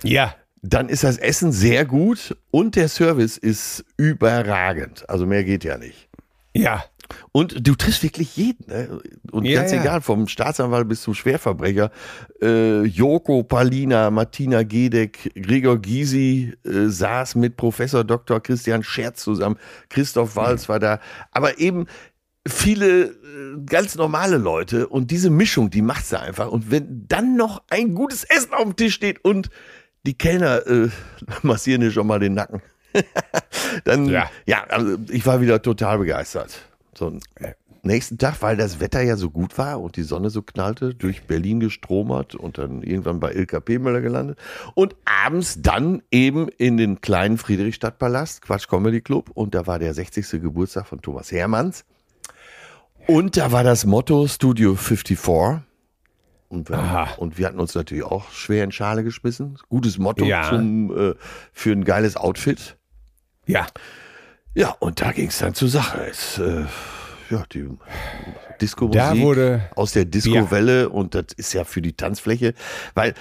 Ja. 0.02 0.34
Dann 0.62 0.88
ist 0.88 1.02
das 1.02 1.18
Essen 1.18 1.50
sehr 1.52 1.84
gut 1.84 2.36
und 2.52 2.76
der 2.76 2.88
Service 2.88 3.36
ist 3.36 3.84
überragend. 3.96 5.08
Also 5.10 5.26
mehr 5.26 5.42
geht 5.44 5.64
ja 5.64 5.76
nicht. 5.76 6.08
Ja. 6.54 6.84
Und 7.32 7.66
du 7.66 7.74
triffst 7.74 8.02
wirklich 8.02 8.36
jeden. 8.36 8.66
Ne? 8.68 9.00
Und 9.32 9.44
Ja, 9.44 9.60
ganz 9.60 9.72
ja. 9.72 9.80
egal, 9.80 10.00
vom 10.00 10.28
Staatsanwalt 10.28 10.88
bis 10.88 11.02
zum 11.02 11.14
Schwerverbrecher. 11.14 11.90
Äh, 12.40 12.82
Joko, 12.84 13.42
Palina, 13.42 14.10
Martina 14.10 14.62
Gedeck, 14.62 15.30
Gregor 15.34 15.78
Gysi 15.78 16.54
äh, 16.64 16.86
saß 16.86 17.34
mit 17.34 17.56
Professor 17.56 18.04
Dr. 18.04 18.40
Christian 18.40 18.82
Scherz 18.82 19.22
zusammen. 19.22 19.56
Christoph 19.90 20.36
Walz 20.36 20.68
war 20.68 20.78
da. 20.78 21.00
Aber 21.32 21.58
eben 21.58 21.86
viele 22.46 23.02
äh, 23.02 23.12
ganz 23.66 23.96
normale 23.96 24.38
Leute. 24.38 24.88
Und 24.88 25.10
diese 25.10 25.28
Mischung, 25.28 25.70
die 25.70 25.82
macht's 25.82 26.10
da 26.10 26.20
einfach. 26.20 26.50
Und 26.50 26.70
wenn 26.70 27.06
dann 27.08 27.36
noch 27.36 27.62
ein 27.68 27.94
gutes 27.94 28.24
Essen 28.24 28.54
auf 28.54 28.62
dem 28.62 28.76
Tisch 28.76 28.94
steht 28.94 29.24
und 29.24 29.50
die 30.06 30.14
Kellner 30.14 30.66
äh, 30.66 30.88
massieren 31.42 31.80
dir 31.80 31.90
schon 31.90 32.06
mal 32.06 32.18
den 32.18 32.34
Nacken. 32.34 32.62
dann, 33.84 34.06
ja. 34.06 34.30
Ja. 34.46 34.64
also 34.64 34.98
ich 35.08 35.24
war 35.26 35.40
wieder 35.40 35.62
total 35.62 35.98
begeistert. 35.98 36.60
So, 36.94 37.18
nächsten 37.82 38.18
Tag, 38.18 38.40
weil 38.42 38.56
das 38.56 38.80
Wetter 38.80 39.02
ja 39.02 39.16
so 39.16 39.30
gut 39.30 39.58
war 39.58 39.80
und 39.80 39.96
die 39.96 40.02
Sonne 40.02 40.30
so 40.30 40.42
knallte, 40.42 40.94
durch 40.94 41.22
Berlin 41.24 41.60
gestromert 41.60 42.34
und 42.34 42.58
dann 42.58 42.82
irgendwann 42.82 43.20
bei 43.20 43.32
LKP 43.32 43.78
Müller 43.78 44.00
gelandet. 44.00 44.38
Und 44.74 44.94
abends 45.04 45.60
dann 45.62 46.02
eben 46.10 46.48
in 46.48 46.76
den 46.76 47.00
kleinen 47.00 47.38
Friedrichstadtpalast, 47.38 48.42
Quatsch 48.42 48.68
Comedy 48.68 49.00
Club. 49.00 49.30
Und 49.34 49.54
da 49.54 49.66
war 49.66 49.78
der 49.78 49.94
60. 49.94 50.42
Geburtstag 50.42 50.86
von 50.86 51.00
Thomas 51.00 51.32
Hermanns. 51.32 51.84
Und 53.06 53.36
da 53.36 53.50
war 53.50 53.64
das 53.64 53.84
Motto 53.84 54.28
Studio 54.28 54.76
54. 54.76 55.62
Und 56.52 56.68
wir, 56.68 56.78
Aha. 56.78 57.14
und 57.16 57.38
wir 57.38 57.46
hatten 57.46 57.58
uns 57.58 57.74
natürlich 57.74 58.04
auch 58.04 58.30
schwer 58.30 58.62
in 58.64 58.72
Schale 58.72 59.02
geschmissen. 59.04 59.58
Gutes 59.70 59.96
Motto 59.96 60.26
Ja. 60.26 60.50
zum, 60.50 60.94
äh, 60.96 61.14
für 61.52 61.72
ein 61.72 61.82
geiles 61.84 62.14
Outfit. 62.16 62.76
Ja. 63.46 63.66
Ja, 64.54 64.76
und 64.80 65.00
da 65.00 65.12
ging 65.12 65.28
es 65.28 65.38
dann 65.38 65.54
zur 65.54 65.68
Sache. 65.70 66.04
Es, 66.10 66.36
äh, 66.38 66.64
ja, 67.30 67.44
die 67.54 67.66
Disco-Musik 68.60 69.00
Da 69.00 69.16
wurde- 69.16 69.70
aus 69.76 69.92
der 69.92 70.04
Disco-Welle 70.04 70.90
und 70.90 71.14
das 71.14 71.24
ist 71.34 71.54
ja 71.54 71.64
für 71.64 71.80
die 71.80 71.94
Tanzfläche, 71.94 72.52
weil 72.92 73.14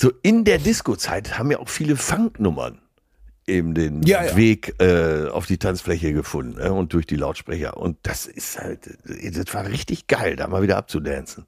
so 0.00 0.12
in 0.22 0.44
der 0.44 0.58
Disco-Zeit 0.58 1.38
haben 1.40 1.50
ja 1.50 1.58
auch 1.58 1.68
viele 1.68 1.96
Funknummern 1.96 2.78
eben 3.48 3.74
den 3.74 4.04
Ja, 4.04 4.24
ja. 4.26 4.36
Weg 4.36 4.80
äh, 4.80 5.26
auf 5.28 5.46
die 5.46 5.58
Tanzfläche 5.58 6.12
gefunden 6.12 6.58
ne? 6.60 6.72
und 6.72 6.92
durch 6.92 7.06
die 7.06 7.16
Lautsprecher. 7.16 7.76
Und 7.76 7.96
das 8.04 8.26
ist 8.26 8.60
halt, 8.60 8.86
äh, 9.08 9.32
das 9.32 9.52
war 9.52 9.66
richtig 9.66 10.06
geil, 10.06 10.36
da 10.36 10.46
mal 10.46 10.62
wieder 10.62 10.76
abzudancen. 10.76 11.46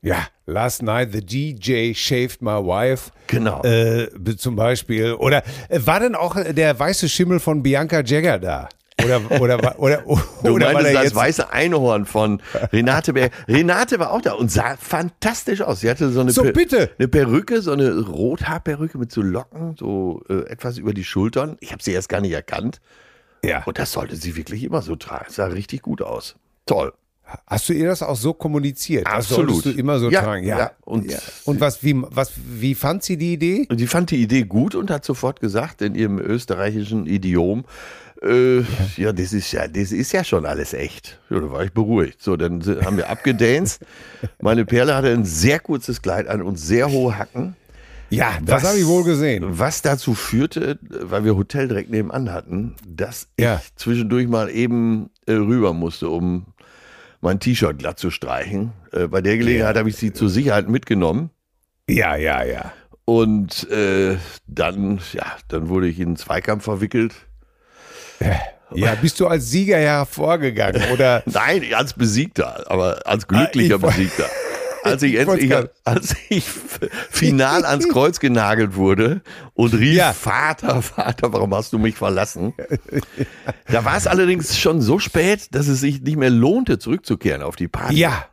Ja, 0.00 0.26
Last 0.46 0.82
Night 0.82 1.12
the 1.12 1.20
DJ 1.24 1.92
Shaved 1.94 2.40
My 2.40 2.52
Wife. 2.52 3.10
Genau. 3.26 3.62
Äh, 3.64 4.08
zum 4.36 4.54
Beispiel. 4.56 5.14
Oder 5.14 5.42
äh, 5.68 5.80
war 5.84 6.00
denn 6.00 6.14
auch 6.14 6.36
der 6.52 6.78
weiße 6.78 7.08
Schimmel 7.08 7.40
von 7.40 7.62
Bianca 7.62 8.00
Jagger 8.02 8.38
da? 8.38 8.68
Oder, 9.04 9.20
oder, 9.40 9.62
war- 9.62 9.78
oder, 9.78 10.06
oder, 10.06 10.22
Du 10.42 10.50
oder 10.54 10.72
der 10.74 10.92
das 10.92 11.04
jetzt, 11.04 11.14
weiße 11.14 11.52
Einhorn 11.52 12.04
von 12.04 12.40
Renate 12.72 13.12
Berg. 13.12 13.32
Renate 13.46 13.98
war 14.00 14.12
auch 14.12 14.20
da 14.20 14.32
und 14.32 14.50
sah 14.50 14.76
fantastisch 14.76 15.60
aus. 15.62 15.80
Sie 15.80 15.90
hatte 15.90 16.10
so 16.10 16.20
eine, 16.20 16.32
So, 16.32 16.42
Per- 16.42 16.52
bitte. 16.52 16.90
eine 16.98 17.06
Perücke, 17.08 17.60
so 17.62 17.72
eine 17.72 17.96
Rothaarperücke 18.00 18.98
mit 18.98 19.12
so 19.12 19.22
Locken, 19.22 19.76
so 19.78 20.22
äh, 20.28 20.48
etwas 20.48 20.78
über 20.78 20.94
die 20.94 21.04
Schultern. 21.04 21.56
Ich 21.60 21.70
habe 21.72 21.82
sie 21.82 21.92
erst 21.92 22.08
gar 22.08 22.20
nicht 22.20 22.32
erkannt. 22.32 22.80
Ja. 23.44 23.62
Und 23.66 23.78
das 23.78 23.92
sollte 23.92 24.16
sie 24.16 24.34
wirklich 24.36 24.64
immer 24.64 24.82
so 24.82 24.96
tragen. 24.96 25.26
Sah 25.28 25.46
richtig 25.46 25.82
gut 25.82 26.02
aus. 26.02 26.34
Toll. 26.66 26.92
Hast 27.46 27.68
du 27.68 27.72
ihr 27.74 27.86
das 27.88 28.02
auch 28.02 28.16
so 28.16 28.32
kommuniziert? 28.32 29.06
Das 29.06 29.30
Absolut. 29.30 29.50
solltest 29.56 29.66
du 29.76 29.78
immer 29.80 29.98
so 29.98 30.10
Ja, 30.10 30.22
tragen. 30.22 30.46
ja. 30.46 30.58
Ja. 30.58 30.70
Und- 30.84 31.10
ja. 31.10 31.18
und 31.44 31.60
was, 31.60 31.82
wie, 31.82 31.94
was, 32.10 32.32
wie 32.36 32.74
fand 32.74 33.02
sie 33.02 33.16
die 33.16 33.34
Idee? 33.34 33.66
Die 33.70 33.86
fand 33.86 34.10
die 34.10 34.22
Idee 34.22 34.42
gut 34.44 34.74
und 34.74 34.90
hat 34.90 35.04
sofort 35.04 35.40
gesagt 35.40 35.82
in 35.82 35.94
ihrem 35.94 36.18
österreichischen 36.18 37.06
Idiom, 37.06 37.64
äh, 38.22 38.60
ja, 38.96 39.12
das 39.12 39.32
ist 39.32 39.52
ja, 39.52 39.68
das 39.68 39.92
ist 39.92 40.12
ja 40.12 40.24
schon 40.24 40.44
alles 40.46 40.72
echt. 40.72 41.18
Ja, 41.30 41.38
da 41.40 41.50
war 41.52 41.64
ich 41.64 41.72
beruhigt. 41.72 42.20
So, 42.22 42.36
dann 42.36 42.60
haben 42.84 42.96
wir 42.96 43.08
abgedanced. 43.10 43.80
Meine 44.40 44.64
Perle 44.64 44.94
hatte 44.94 45.08
ein 45.12 45.24
sehr 45.24 45.60
kurzes 45.60 46.02
Kleid 46.02 46.26
an 46.28 46.42
und 46.42 46.56
sehr 46.58 46.90
hohe 46.90 47.16
Hacken. 47.16 47.54
Ja, 48.10 48.38
das 48.42 48.64
habe 48.64 48.78
ich 48.78 48.86
wohl 48.86 49.04
gesehen. 49.04 49.44
Was 49.46 49.82
dazu 49.82 50.14
führte, 50.14 50.78
weil 50.80 51.24
wir 51.24 51.36
Hotel 51.36 51.68
direkt 51.68 51.90
nebenan 51.90 52.32
hatten, 52.32 52.74
dass 52.88 53.28
ich 53.36 53.46
zwischendurch 53.76 54.26
mal 54.28 54.48
eben 54.50 55.10
äh, 55.26 55.32
rüber 55.34 55.74
musste, 55.74 56.08
um 56.08 56.46
mein 57.20 57.40
T-Shirt 57.40 57.78
glatt 57.78 57.98
zu 57.98 58.10
streichen. 58.10 58.72
Äh, 58.92 59.08
bei 59.08 59.20
der 59.20 59.36
Gelegenheit 59.38 59.76
habe 59.76 59.88
ich 59.88 59.96
sie 59.96 60.12
zur 60.12 60.28
Sicherheit 60.28 60.68
mitgenommen. 60.68 61.30
Ja, 61.88 62.16
ja, 62.16 62.42
ja. 62.44 62.72
Und 63.04 63.68
äh, 63.70 64.16
dann, 64.46 65.00
ja, 65.12 65.24
dann 65.48 65.68
wurde 65.68 65.88
ich 65.88 65.98
in 65.98 66.08
einen 66.08 66.16
Zweikampf 66.16 66.64
verwickelt. 66.64 67.14
Ja, 68.74 68.94
bist 68.96 69.18
du 69.20 69.26
als 69.28 69.50
Sieger 69.50 69.78
hervorgegangen 69.78 70.82
oder? 70.92 71.22
Nein, 71.26 71.62
als 71.74 71.94
Besiegter, 71.94 72.70
aber 72.70 73.06
als 73.06 73.26
glücklicher 73.26 73.76
Ah, 73.76 73.86
Besiegter. 73.86 74.26
Als 74.84 75.02
ich 75.02 75.16
endlich, 75.16 75.52
als 75.84 76.16
ich 76.28 76.44
final 76.44 77.64
ans 77.64 77.88
Kreuz 77.88 78.20
genagelt 78.20 78.76
wurde 78.76 79.20
und 79.54 79.74
rief, 79.74 79.96
Ja. 79.96 80.12
Vater, 80.12 80.82
Vater, 80.82 81.32
warum 81.32 81.54
hast 81.54 81.72
du 81.72 81.78
mich 81.78 81.96
verlassen? 81.96 82.54
Da 83.66 83.84
war 83.84 83.96
es 83.96 84.06
allerdings 84.06 84.58
schon 84.58 84.80
so 84.80 84.98
spät, 84.98 85.54
dass 85.54 85.68
es 85.68 85.80
sich 85.80 86.00
nicht 86.02 86.16
mehr 86.16 86.30
lohnte, 86.30 86.78
zurückzukehren 86.78 87.42
auf 87.42 87.56
die 87.56 87.68
Party. 87.68 87.96
Ja. 87.96 88.24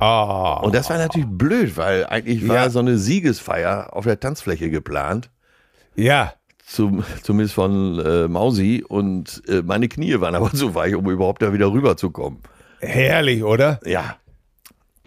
Oh. 0.00 0.58
Und 0.66 0.74
das 0.74 0.90
war 0.90 0.98
natürlich 0.98 1.28
blöd, 1.28 1.76
weil 1.76 2.06
eigentlich 2.06 2.46
war 2.48 2.56
Ja. 2.56 2.70
so 2.70 2.80
eine 2.80 2.98
Siegesfeier 2.98 3.88
auf 3.92 4.04
der 4.04 4.18
Tanzfläche 4.20 4.70
geplant. 4.70 5.30
Ja. 5.94 6.34
Zum, 6.66 7.04
zumindest 7.22 7.54
von 7.54 7.98
äh, 8.04 8.26
Mausi 8.26 8.82
und 8.88 9.42
äh, 9.48 9.62
meine 9.62 9.86
Knie 9.88 10.18
waren 10.20 10.34
aber 10.34 10.50
zu 10.54 10.74
weich, 10.74 10.94
um 10.94 11.08
überhaupt 11.10 11.42
da 11.42 11.52
wieder 11.52 11.70
rüberzukommen. 11.70 12.40
Herrlich, 12.80 13.44
oder? 13.44 13.80
Ja, 13.84 14.16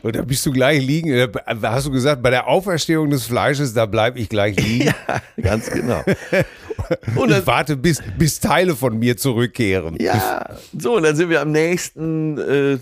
Und 0.04 0.16
da 0.16 0.22
bist 0.22 0.46
du 0.46 0.51
gleich 0.51 0.82
liegen. 0.86 1.10
äh, 1.10 1.27
Hast 1.63 1.88
du 1.88 1.92
gesagt, 1.92 2.22
bei 2.22 2.30
der 2.30 2.48
Auferstehung 2.48 3.10
des 3.10 3.25
Fleisches, 3.25 3.74
da 3.74 3.86
bleibe 3.86 4.20
ich 4.20 4.30
gleich 4.30 4.56
liegen. 4.60 4.94
ganz 5.42 5.70
genau. 5.70 6.04
Und 7.16 7.30
dann, 7.32 7.42
Ich 7.42 7.48
warte, 7.48 7.75
bis, 7.75 8.01
bis 8.18 8.39
Teile 8.39 8.75
von 8.75 8.98
mir 9.00 9.18
zurückkehren. 9.18 9.98
ja, 10.00 10.46
so, 10.77 10.96
und 10.96 11.04
dann 11.04 11.16
sind 11.16 11.30
wir 11.30 11.42
am 11.42 11.51
nächsten 11.51 12.38
äh, 12.38 12.77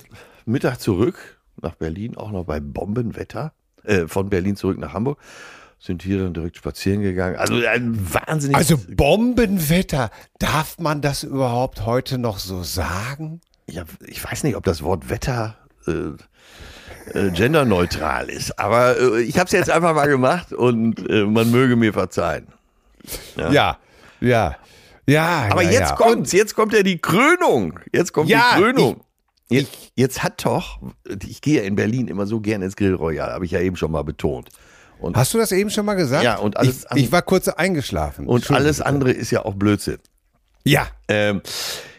Mittag 0.46 0.80
zurück 0.80 1.40
nach 1.62 1.76
Berlin, 1.76 2.16
auch 2.18 2.32
noch 2.32 2.44
bei 2.44 2.60
Bombenwetter. 2.60 3.54
Äh, 3.84 4.08
von 4.08 4.30
Berlin 4.30 4.56
zurück 4.58 4.78
nach 4.78 4.94
Hamburg. 4.94 5.18
Sind 5.80 6.04
hier 6.04 6.20
dann 6.20 6.34
direkt 6.34 6.58
spazieren 6.58 7.02
gegangen. 7.02 7.38
Also 7.38 7.56
ein 7.66 7.98
wahnsinnig. 8.14 8.56
Also 8.58 8.78
Bombenwetter, 8.90 10.10
darf 10.40 10.78
man 10.78 11.02
das 11.02 11.24
überhaupt 11.24 11.86
heute 11.86 12.18
noch 12.18 12.40
so 12.40 12.62
sagen? 12.64 13.42
ja, 13.68 13.84
ich 14.06 14.24
weiß 14.24 14.44
nicht, 14.44 14.56
ob 14.56 14.64
das 14.66 14.84
Wort 14.84 15.10
Wetter 15.10 15.56
äh, 15.88 15.92
äh, 17.14 17.30
genderneutral 17.32 18.30
ist, 18.30 18.58
aber 18.60 18.98
äh, 19.00 19.22
ich 19.22 19.38
habe 19.38 19.46
es 19.46 19.52
jetzt 19.52 19.70
einfach 19.70 19.94
mal 19.94 20.08
gemacht 20.08 20.52
und 20.54 21.08
äh, 21.10 21.24
man 21.26 21.52
möge 21.52 21.76
mir 21.76 21.94
verzeihen. 21.94 22.48
Ja, 23.38 23.78
ja, 24.22 24.56
ja. 25.08 25.48
Aber 25.52 25.62
ja, 25.62 25.72
jetzt 25.72 25.90
ja. 25.92 25.96
kommt's, 25.96 26.32
jetzt 26.32 26.56
kommt 26.56 26.74
ja 26.74 26.82
die 26.84 26.98
Krönung. 26.98 27.80
Jetzt 27.92 28.12
kommt 28.14 28.30
Ja, 28.30 28.54
die 28.56 28.62
Krönung. 28.64 29.02
jetzt, 29.50 29.72
jetzt 29.96 30.24
hat 30.24 30.44
doch, 30.46 30.80
ich 31.28 31.42
gehe 31.42 31.62
ja 31.62 31.68
in 31.68 31.76
Berlin 31.76 32.08
immer 32.08 32.26
so 32.26 32.40
gerne 32.40 32.66
ins 32.66 32.76
Grill 32.76 32.96
Royal, 32.96 33.32
habe 33.32 33.46
ich 33.46 33.52
ja 33.52 33.60
eben 33.60 33.76
schon 33.76 33.92
mal 33.92 34.04
betont. 34.04 34.50
Und, 35.00 35.16
Hast 35.18 35.34
du 35.34 35.38
das 35.38 35.52
eben 35.52 35.70
schon 35.70 35.86
mal 35.86 35.94
gesagt? 35.96 36.24
Ja, 36.24 36.38
und 36.38 36.58
alles 36.58 36.86
ich, 36.96 37.04
ich 37.04 37.12
war 37.12 37.22
kurz 37.22 37.48
eingeschlafen. 37.50 38.28
und 38.28 38.50
alles 38.50 38.82
andere 38.82 39.12
ist 39.12 39.30
ja 39.30 39.44
auch 39.46 39.54
Blödsinn. 39.54 40.00
Ja, 40.64 40.88
Ähm, 41.10 41.42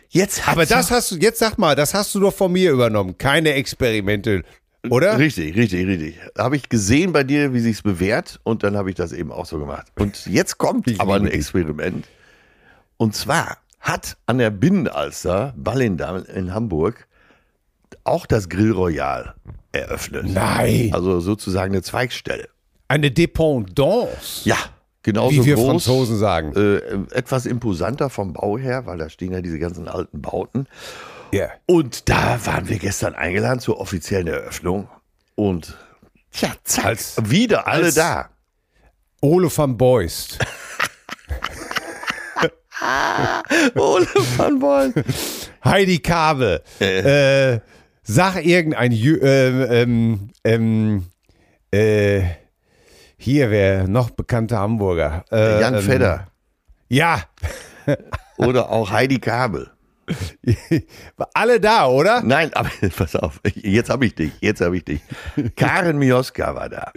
jetzt 0.08 0.48
aber 0.48 0.66
das 0.66 0.90
hast 0.90 1.10
du, 1.12 1.16
jetzt 1.16 1.38
sag 1.38 1.58
mal, 1.58 1.76
das 1.76 1.94
hast 1.94 2.12
du 2.14 2.20
doch 2.20 2.34
von 2.34 2.50
mir 2.50 2.72
übernommen. 2.72 3.16
Keine 3.18 3.52
Experimente, 3.52 4.42
oder? 4.90 5.18
Richtig, 5.18 5.56
richtig, 5.56 5.86
richtig. 5.86 6.16
Habe 6.36 6.56
ich 6.56 6.68
gesehen 6.68 7.12
bei 7.12 7.24
dir, 7.24 7.52
wie 7.52 7.60
sich's 7.60 7.82
bewährt 7.82 8.40
und 8.42 8.62
dann 8.62 8.76
habe 8.76 8.90
ich 8.90 8.96
das 8.96 9.12
eben 9.12 9.32
auch 9.32 9.46
so 9.46 9.58
gemacht. 9.58 9.86
Und 9.98 10.26
jetzt 10.26 10.58
kommt 10.58 10.88
aber 10.98 11.14
ein. 11.14 11.26
Experiment. 11.26 12.06
Und 12.96 13.14
zwar 13.14 13.58
hat 13.80 14.16
an 14.26 14.38
der 14.38 14.50
Binnenalster, 14.50 15.54
Ballindam 15.56 16.24
in 16.24 16.54
Hamburg, 16.54 17.06
auch 18.04 18.26
das 18.26 18.48
Grill 18.48 18.72
Royal 18.72 19.34
eröffnet. 19.72 20.26
Nein. 20.32 20.90
Also 20.92 21.20
sozusagen 21.20 21.72
eine 21.72 21.82
Zweigstelle. 21.82 22.48
Eine 22.88 23.10
Dependance. 23.10 24.48
Ja, 24.48 24.56
genauso 25.02 25.42
Wie 25.42 25.44
wir 25.44 25.54
groß. 25.56 25.66
Franzosen 25.66 26.16
sagen. 26.16 26.52
Äh, 26.54 27.16
etwas 27.16 27.46
imposanter 27.46 28.10
vom 28.10 28.32
Bau 28.32 28.58
her, 28.58 28.86
weil 28.86 28.98
da 28.98 29.08
stehen 29.08 29.32
ja 29.32 29.40
diese 29.40 29.58
ganzen 29.58 29.88
alten 29.88 30.22
Bauten. 30.22 30.66
Ja. 31.36 31.50
Und 31.66 32.08
da 32.08 32.38
waren 32.46 32.68
wir 32.68 32.78
gestern 32.78 33.14
eingeladen 33.14 33.60
zur 33.60 33.78
offiziellen 33.80 34.26
Eröffnung. 34.26 34.88
Und 35.34 35.76
tja, 36.32 36.52
zack, 36.64 36.84
Als- 36.86 37.16
wieder 37.24 37.66
alle 37.66 37.92
da. 37.92 38.30
Ole 39.20 39.48
van 39.54 39.76
Beust. 39.76 40.38
Ole 43.74 44.06
van 44.36 44.58
Boll. 44.58 44.92
Heidi 45.64 45.98
Kabel. 45.98 46.62
Äh, 46.78 47.60
sag 48.02 48.44
irgendein 48.44 48.92
Jü 48.92 49.18
äh, 49.20 49.82
ähm, 49.82 50.30
ähm, 50.44 51.06
äh, 51.72 52.22
hier 53.16 53.50
wer 53.50 53.88
noch 53.88 54.10
bekannter 54.10 54.58
Hamburger. 54.58 55.24
Äh, 55.32 55.60
Jan 55.60 55.74
ähm, 55.74 55.82
Fedder. 55.82 56.26
Ja, 56.88 57.22
Oder 58.36 58.70
auch 58.70 58.90
Heidi 58.90 59.18
Kabel. 59.18 59.70
Alle 61.34 61.60
da, 61.60 61.86
oder? 61.88 62.22
Nein, 62.22 62.52
aber 62.54 62.70
pass 62.96 63.16
auf, 63.16 63.40
jetzt 63.54 63.90
habe 63.90 64.06
ich 64.06 64.14
dich, 64.14 64.32
jetzt 64.40 64.60
habe 64.60 64.76
ich 64.76 64.84
dich. 64.84 65.00
Karen 65.56 65.98
Mioska 65.98 66.54
war 66.54 66.68
da. 66.68 66.92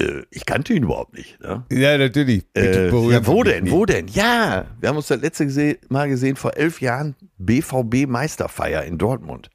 Äh, 0.00 0.22
ich 0.30 0.44
kannte 0.46 0.74
ihn 0.74 0.82
überhaupt 0.82 1.16
nicht. 1.16 1.40
Ne? 1.40 1.64
Ja, 1.70 1.96
natürlich. 1.96 2.44
Äh, 2.54 2.86
ja, 2.88 3.26
wo 3.26 3.42
denn? 3.42 3.70
Wo 3.70 3.86
denn? 3.86 4.08
Ja, 4.08 4.66
wir 4.80 4.88
haben 4.88 4.96
uns 4.96 5.08
das 5.08 5.20
letzte 5.20 5.46
gese 5.46 5.78
Mal 5.88 6.08
gesehen 6.08 6.36
vor 6.36 6.56
elf 6.56 6.80
Jahren 6.80 7.14
BVB 7.38 8.06
Meisterfeier 8.06 8.82
in 8.84 8.98
Dortmund. 8.98 9.50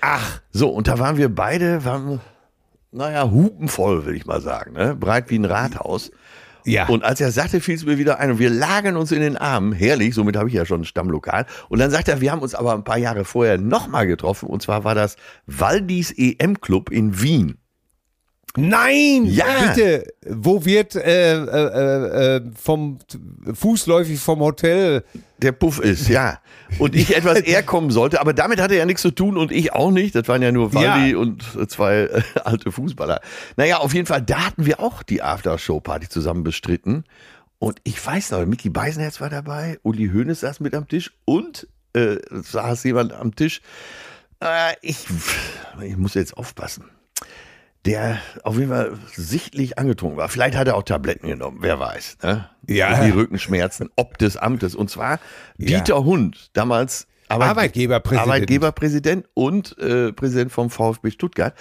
Ach, 0.00 0.40
So, 0.50 0.68
und 0.68 0.88
da 0.88 0.98
waren 0.98 1.16
wir 1.16 1.28
beide, 1.28 1.84
waren, 1.84 2.20
naja, 2.90 3.30
hupenvoll, 3.30 4.04
will 4.04 4.16
ich 4.16 4.26
mal 4.26 4.40
sagen, 4.40 4.72
ne? 4.72 4.96
breit 4.96 5.30
wie 5.30 5.38
ein 5.38 5.44
Rathaus. 5.44 6.10
ja. 6.64 6.86
Und 6.88 7.04
als 7.04 7.20
er 7.20 7.30
sagte, 7.30 7.60
fiel 7.60 7.76
es 7.76 7.86
mir 7.86 7.98
wieder 7.98 8.18
ein 8.18 8.32
und 8.32 8.38
wir 8.40 8.50
lagen 8.50 8.96
uns 8.96 9.12
in 9.12 9.20
den 9.20 9.36
Armen, 9.36 9.72
herrlich, 9.72 10.14
somit 10.14 10.36
habe 10.36 10.48
ich 10.48 10.54
ja 10.54 10.66
schon 10.66 10.82
ein 10.82 10.84
Stammlokal. 10.84 11.46
Und 11.68 11.78
dann 11.78 11.90
sagt 11.92 12.08
er, 12.08 12.20
wir 12.20 12.32
haben 12.32 12.42
uns 12.42 12.54
aber 12.54 12.74
ein 12.74 12.84
paar 12.84 12.98
Jahre 12.98 13.24
vorher 13.24 13.58
nochmal 13.58 14.06
getroffen 14.08 14.48
und 14.48 14.60
zwar 14.60 14.82
war 14.84 14.94
das 14.96 15.16
Waldis 15.46 16.12
EM 16.16 16.60
Club 16.60 16.90
in 16.90 17.20
Wien. 17.22 17.58
Nein, 18.56 19.24
Ja. 19.24 19.44
bitte. 19.74 20.12
Wo 20.28 20.64
wird 20.64 20.94
äh, 20.94 21.34
äh, 21.36 22.36
äh, 22.36 22.42
vom 22.54 22.98
fußläufig 23.54 24.20
vom 24.20 24.40
Hotel? 24.40 25.04
Der 25.38 25.52
Puff 25.52 25.78
ist, 25.80 26.08
ja. 26.08 26.38
Und 26.78 26.94
ich 26.94 27.16
etwas 27.16 27.40
eher 27.40 27.62
kommen 27.62 27.90
sollte, 27.90 28.20
aber 28.20 28.34
damit 28.34 28.60
hatte 28.60 28.74
er 28.74 28.84
nichts 28.86 29.02
zu 29.02 29.10
tun 29.10 29.36
und 29.38 29.50
ich 29.52 29.72
auch 29.72 29.90
nicht. 29.90 30.14
Das 30.14 30.28
waren 30.28 30.42
ja 30.42 30.52
nur 30.52 30.74
Waldi 30.74 31.12
Ja. 31.12 31.16
und 31.18 31.42
zwei 31.70 31.94
äh, 32.02 32.22
alte 32.44 32.70
Fußballer. 32.70 33.20
Naja, 33.56 33.78
auf 33.78 33.94
jeden 33.94 34.06
Fall, 34.06 34.20
da 34.22 34.46
hatten 34.46 34.66
wir 34.66 34.80
auch 34.80 35.02
die 35.02 35.22
Aftershow-Party 35.22 36.08
zusammen 36.10 36.44
bestritten. 36.44 37.04
Und 37.58 37.78
ich 37.84 38.04
weiß 38.04 38.32
noch, 38.32 38.44
Mickey 38.44 38.68
Beisenherz 38.70 39.20
war 39.20 39.30
dabei, 39.30 39.78
Uli 39.82 40.10
Hoeneß 40.12 40.40
saß 40.40 40.60
mit 40.60 40.74
am 40.74 40.88
Tisch 40.88 41.12
und 41.24 41.66
äh, 41.94 42.16
saß 42.30 42.84
jemand 42.84 43.12
am 43.12 43.34
Tisch. 43.34 43.62
Äh, 44.42 44.74
ich, 44.82 45.06
ich 45.82 45.96
muss 45.96 46.14
jetzt 46.14 46.36
aufpassen. 46.36 46.84
Der 47.84 48.18
auf 48.44 48.56
jeden 48.58 48.68
Fall 48.70 48.96
sichtlich 49.12 49.76
angetrunken 49.78 50.16
war. 50.16 50.28
Vielleicht 50.28 50.56
hat 50.56 50.68
er 50.68 50.76
auch 50.76 50.84
Tabletten 50.84 51.26
genommen, 51.26 51.58
wer 51.62 51.80
weiß. 51.80 52.18
Ne? 52.22 52.48
Ja. 52.68 53.04
Die 53.04 53.10
Rückenschmerzen, 53.10 53.90
ob 53.96 54.18
des 54.18 54.36
Amtes. 54.36 54.76
Und 54.76 54.88
zwar 54.88 55.18
Ja. 55.58 55.78
Dieter 55.80 56.04
Hund, 56.04 56.50
damals 56.52 57.08
Arbeit- 57.28 57.48
Arbeitgeberpräsident. 57.48 58.28
Arbeitgeberpräsident 58.28 59.26
und 59.34 59.76
äh, 59.78 60.12
Präsident 60.12 60.52
vom 60.52 60.70
VfB 60.70 61.10
Stuttgart. 61.10 61.54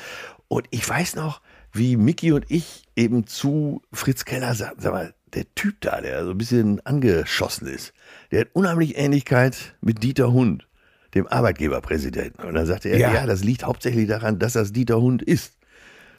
Und 0.47 0.67
ich 0.69 0.87
weiß 0.87 1.15
noch, 1.15 1.41
wie 1.73 1.95
Mickey 1.97 2.33
und 2.33 2.45
ich 2.49 2.83
eben 2.95 3.25
zu 3.25 3.81
Fritz 3.91 4.23
Keller 4.25 4.53
sagten, 4.53 4.81
sag 4.81 4.91
mal, 4.93 5.13
der 5.33 5.45
Typ 5.55 5.79
da, 5.81 6.01
der 6.01 6.25
so 6.25 6.31
ein 6.31 6.37
bisschen 6.37 6.85
angeschossen 6.85 7.67
ist, 7.67 7.93
der 8.31 8.41
hat 8.41 8.47
unheimlich 8.53 8.97
Ähnlichkeit 8.97 9.75
mit 9.81 10.03
Dieter 10.03 10.33
Hund, 10.33 10.67
dem 11.15 11.25
Arbeitgeberpräsidenten. 11.27 12.45
Und 12.45 12.53
dann 12.53 12.65
sagte 12.65 12.89
er, 12.89 12.99
ja, 12.99 13.13
Ja. 13.13 13.25
das 13.25 13.43
liegt 13.43 13.63
hauptsächlich 13.63 14.07
daran, 14.07 14.37
dass 14.39 14.53
das 14.53 14.71
Dieter 14.73 14.99
Hund 15.01 15.21
ist. 15.23 15.53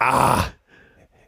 Ah, 0.05 0.47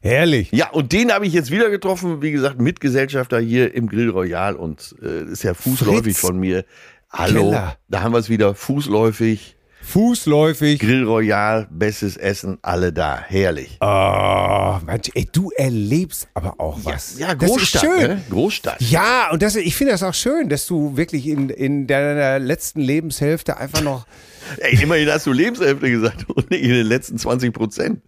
herrlich. 0.01 0.51
Ja, 0.51 0.71
und 0.71 0.93
den 0.93 1.13
habe 1.13 1.27
ich 1.27 1.33
jetzt 1.33 1.53
wieder 1.53 1.71
getroffen, 1.71 2.23
wie 2.23 2.33
gesagt, 2.33 2.61
Mitgesellschafter 2.61 3.39
hier 3.39 3.73
im 3.73 3.89
Grill 3.89 4.11
Royal 4.11 4.57
und 4.57 4.97
äh, 5.01 5.31
ist 5.31 5.45
ja 5.45 5.55
fußläufig 5.55 6.17
Fritz 6.17 6.19
von 6.19 6.41
mir. 6.41 6.65
Hallo, 7.09 7.51
Keller. 7.51 7.77
da 7.89 8.03
haben 8.03 8.13
wir 8.13 8.19
es 8.19 8.29
wieder, 8.29 8.57
fußläufig, 8.57 9.57
Fußläufig. 9.87 10.81
Grill 10.81 11.05
Royal, 11.05 11.69
bestes 11.71 12.17
Essen, 12.17 12.59
alle 12.63 12.93
da, 12.93 13.23
herrlich. 13.27 13.77
Oh, 13.81 14.79
Mensch, 14.85 15.11
ey, 15.15 15.29
du 15.31 15.51
erlebst 15.51 16.27
aber 16.35 16.55
auch 16.59 16.79
was. 16.83 17.19
Ja, 17.19 17.33
ist 17.33 17.39
Großstadt, 17.39 17.83
schön. 17.83 18.01
ne? 18.09 18.23
Großstadt. 18.31 18.81
Ja, 18.81 19.31
und 19.31 19.43
das, 19.43 19.57
ich 19.57 19.77
finde 19.77 19.93
das 19.93 20.03
auch 20.03 20.15
schön, 20.15 20.49
dass 20.49 20.67
du 20.67 20.97
wirklich 20.97 21.27
in, 21.29 21.51
in 21.51 21.87
deiner 21.87 22.39
letzten 22.39 22.81
Lebenshälfte 22.81 23.57
einfach 23.57 23.83
noch. 23.83 24.07
Ey, 24.59 24.83
immerhin 24.83 25.09
hast 25.11 25.27
du 25.27 25.33
Lebenshälfte 25.33 25.91
gesagt 25.91 26.29
und 26.35 26.51
nicht 26.51 26.63
in 26.63 26.71
den 26.71 26.87
letzten 26.87 27.19
20 27.19 27.53
Prozent. 27.53 28.01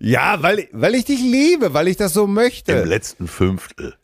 Ja, 0.00 0.42
weil, 0.42 0.68
weil 0.72 0.94
ich 0.94 1.04
dich 1.04 1.20
liebe, 1.20 1.74
weil 1.74 1.88
ich 1.88 1.96
das 1.96 2.14
so 2.14 2.24
Im 2.24 2.34
möchte. 2.34 2.84
letzten 2.84 3.28
Fünftel. 3.28 3.94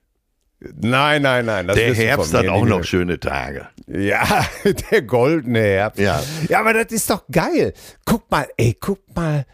Nein, 0.81 1.23
nein, 1.23 1.47
nein. 1.47 1.67
Das 1.67 1.77
Der 1.77 1.95
Herbst 1.95 2.35
hat 2.35 2.47
auch 2.49 2.67
noch 2.67 2.85
schöne 2.85 3.19
Tage. 3.19 3.69
Ja, 3.87 4.47
der 4.91 5.03
goldene 5.03 5.61
Herbst. 5.61 5.99
Ja. 6.01 6.23
Ja, 6.49 6.61
aber 6.61 6.75
das 6.75 6.93
ist 6.93 7.09
doch 7.09 7.25
geil. 7.33 7.73
Guck 8.05 8.31
mal, 8.31 8.47
ey, 8.57 8.77
guck 8.79 8.99
mal. 9.17 9.47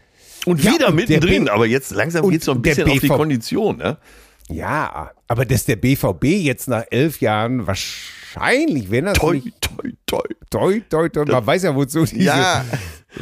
Und 0.45 0.63
Ja, 0.63 0.73
wieder 0.73 0.87
und 0.89 0.95
mittendrin, 0.95 1.45
B- 1.45 1.49
aber 1.51 1.65
jetzt 1.65 1.91
langsam 1.91 2.29
geht 2.29 2.39
es 2.41 2.45
so 2.45 2.51
ein 2.53 2.61
bisschen 2.61 2.89
auf 2.89 2.99
die 2.99 3.07
Kondition. 3.07 3.77
Ne? 3.77 3.97
Ja, 4.49 5.11
aber 5.27 5.45
dass 5.45 5.65
der 5.65 5.75
BVB 5.77 6.23
jetzt 6.25 6.67
nach 6.67 6.83
elf 6.91 7.19
Jahren 7.21 7.65
wahrscheinlich, 7.67 8.91
wenn 8.91 9.05
das 9.05 9.17
Toi, 9.17 9.41
toi, 9.61 9.89
toi. 10.05 10.21
toi, 10.49 10.79
toi, 10.89 11.09
toi, 11.09 11.25
man 11.25 11.45
weiß 11.45 11.63
ja, 11.63 11.75
wozu 11.75 12.05
diese, 12.05 12.23
Ja. 12.23 12.65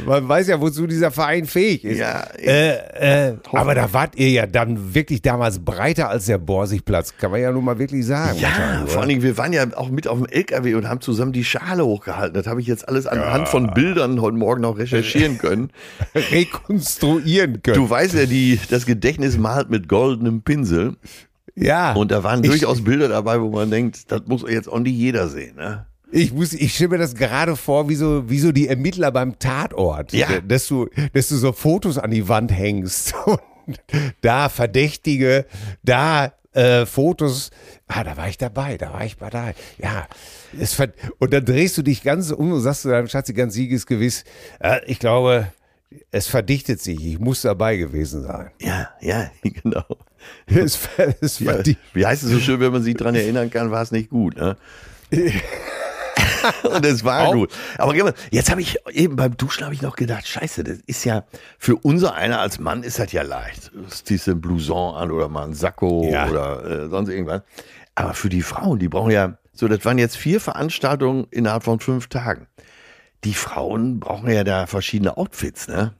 Man 0.05 0.27
weiß 0.27 0.47
ja, 0.47 0.59
wozu 0.61 0.87
dieser 0.87 1.11
Verein 1.11 1.45
fähig 1.45 1.83
ist. 1.85 1.97
Ja, 1.99 2.23
Äh, 2.37 3.29
äh, 3.29 3.37
aber 3.53 3.75
da 3.75 3.93
wart 3.93 4.15
ihr 4.17 4.29
ja 4.29 4.45
dann 4.47 4.93
wirklich 4.93 5.21
damals 5.21 5.59
breiter 5.59 6.09
als 6.09 6.25
der 6.25 6.37
Borsigplatz, 6.37 7.15
kann 7.17 7.31
man 7.31 7.41
ja 7.41 7.51
nun 7.51 7.63
mal 7.65 7.79
wirklich 7.79 8.05
sagen. 8.05 8.37
Ja, 8.39 8.83
vor 8.87 9.01
allen 9.01 9.09
Dingen, 9.09 9.23
wir 9.23 9.37
waren 9.37 9.53
ja 9.53 9.65
auch 9.75 9.89
mit 9.89 10.07
auf 10.07 10.17
dem 10.17 10.27
LKW 10.27 10.75
und 10.75 10.87
haben 10.89 11.01
zusammen 11.01 11.31
die 11.33 11.43
Schale 11.43 11.85
hochgehalten. 11.85 12.33
Das 12.33 12.47
habe 12.47 12.61
ich 12.61 12.67
jetzt 12.67 12.87
alles 12.87 13.07
anhand 13.07 13.47
von 13.47 13.73
Bildern 13.73 14.21
heute 14.21 14.37
Morgen 14.37 14.61
noch 14.61 14.77
recherchieren 14.77 15.37
können. 15.39 15.69
rekonstruieren 16.15 17.61
können. 17.61 17.77
Du 17.77 17.89
weißt 17.89 18.13
ja, 18.15 18.25
die, 18.25 18.59
das 18.69 18.85
Gedächtnis 18.85 19.37
malt 19.37 19.69
mit 19.69 19.87
goldenem 19.87 20.41
Pinsel. 20.41 20.95
ja. 21.55 21.93
Und 21.93 22.11
da 22.11 22.23
waren 22.23 22.41
durchaus 22.43 22.83
Bilder 22.83 23.07
dabei, 23.07 23.39
wo 23.41 23.49
man 23.49 23.69
denkt, 23.69 24.11
das 24.11 24.21
muss 24.27 24.43
jetzt 24.49 24.67
auch 24.67 24.79
nicht 24.79 24.95
jeder 24.95 25.27
sehen. 25.27 25.55
Ne? 25.55 25.85
Ich 26.11 26.33
muss, 26.33 26.53
ich 26.53 26.75
stelle 26.75 26.89
mir 26.89 26.97
das 26.97 27.15
gerade 27.15 27.55
vor, 27.55 27.89
wie 27.89 27.95
so, 27.95 28.29
wie 28.29 28.39
so 28.39 28.51
die 28.51 28.67
Ermittler 28.67 29.11
beim 29.11 29.37
Tatort. 29.39 30.13
Ja. 30.13 30.39
Dass 30.41 30.67
du, 30.67 30.87
dass 31.13 31.29
du 31.29 31.35
so 31.35 31.51
Fotos 31.51 31.97
an 31.97 32.11
die 32.11 32.27
Wand 32.27 32.51
hängst. 32.51 33.13
Und 33.25 33.39
da 34.21 34.49
Verdächtige, 34.49 35.45
da 35.83 36.33
äh, 36.53 36.85
Fotos. 36.85 37.51
Ah, 37.87 38.03
da 38.03 38.15
war 38.17 38.29
ich 38.29 38.37
dabei, 38.37 38.77
da 38.77 38.93
war 38.93 39.05
ich 39.05 39.17
dabei. 39.17 39.55
Ja, 39.77 40.07
es 40.59 40.73
ver 40.73 40.89
und 41.19 41.33
dann 41.33 41.45
drehst 41.45 41.77
du 41.77 41.81
dich 41.81 42.01
ganz 42.01 42.31
um 42.31 42.51
und 42.51 42.61
sagst 42.61 42.83
zu 42.83 42.89
deinem 42.89 43.07
Schatzi 43.07 43.33
ganz 43.33 43.53
siegesgewiss, 43.53 44.23
äh, 44.59 44.79
ich 44.85 44.99
glaube, 44.99 45.51
es 46.11 46.27
verdichtet 46.27 46.81
sich, 46.81 47.05
ich 47.05 47.19
muss 47.19 47.41
dabei 47.41 47.77
gewesen 47.77 48.23
sein. 48.23 48.51
Ja, 48.61 48.89
ja, 49.01 49.29
genau. 49.43 49.85
Es, 50.47 50.79
es 51.21 51.39
Ja, 51.39 51.59
wie 51.93 52.05
heißt 52.05 52.23
es 52.23 52.29
so 52.29 52.39
schön, 52.39 52.59
wenn 52.59 52.71
man 52.71 52.83
sich 52.83 52.95
dran 52.95 53.15
erinnern 53.15 53.49
kann, 53.49 53.71
war 53.71 53.81
es 53.81 53.91
nicht 53.91 54.09
gut, 54.09 54.37
ne? 54.37 54.57
Und 56.63 56.85
es 56.85 57.03
war 57.03 57.27
Auch- 57.27 57.33
gut. 57.33 57.51
Aber 57.77 57.93
jetzt 58.31 58.51
habe 58.51 58.61
ich 58.61 58.77
eben 58.91 59.15
beim 59.15 59.35
Duschen 59.37 59.63
habe 59.65 59.73
ich 59.73 59.81
noch 59.81 59.95
gedacht, 59.95 60.27
scheiße, 60.27 60.63
das 60.63 60.77
ist 60.85 61.03
ja 61.05 61.23
für 61.57 61.75
unser 61.75 62.15
einer 62.15 62.39
als 62.39 62.59
Mann 62.59 62.83
ist 62.83 62.99
das 62.99 63.11
ja 63.11 63.21
leicht. 63.23 63.71
Du 63.73 63.83
ziehst 63.87 64.27
ein 64.27 64.41
Blouson 64.41 64.95
an 64.95 65.11
oder 65.11 65.29
mal 65.29 65.45
ein 65.45 65.53
Sakko 65.53 66.07
Ja. 66.11 66.29
oder 66.29 66.85
äh, 66.85 66.89
sonst 66.89 67.09
irgendwas. 67.09 67.41
Aber 67.95 68.13
für 68.13 68.29
die 68.29 68.41
Frauen, 68.41 68.79
die 68.79 68.89
brauchen 68.89 69.11
ja, 69.11 69.37
so 69.53 69.67
das 69.67 69.83
waren 69.85 69.97
jetzt 69.97 70.17
vier 70.17 70.41
Veranstaltungen 70.41 71.27
innerhalb 71.31 71.63
von 71.63 71.79
fünf 71.79 72.07
Tagen. 72.07 72.47
Die 73.23 73.33
Frauen 73.33 73.99
brauchen 73.99 74.29
ja 74.29 74.43
da 74.43 74.67
verschiedene 74.67 75.17
Outfits, 75.17 75.67
ne? 75.67 75.93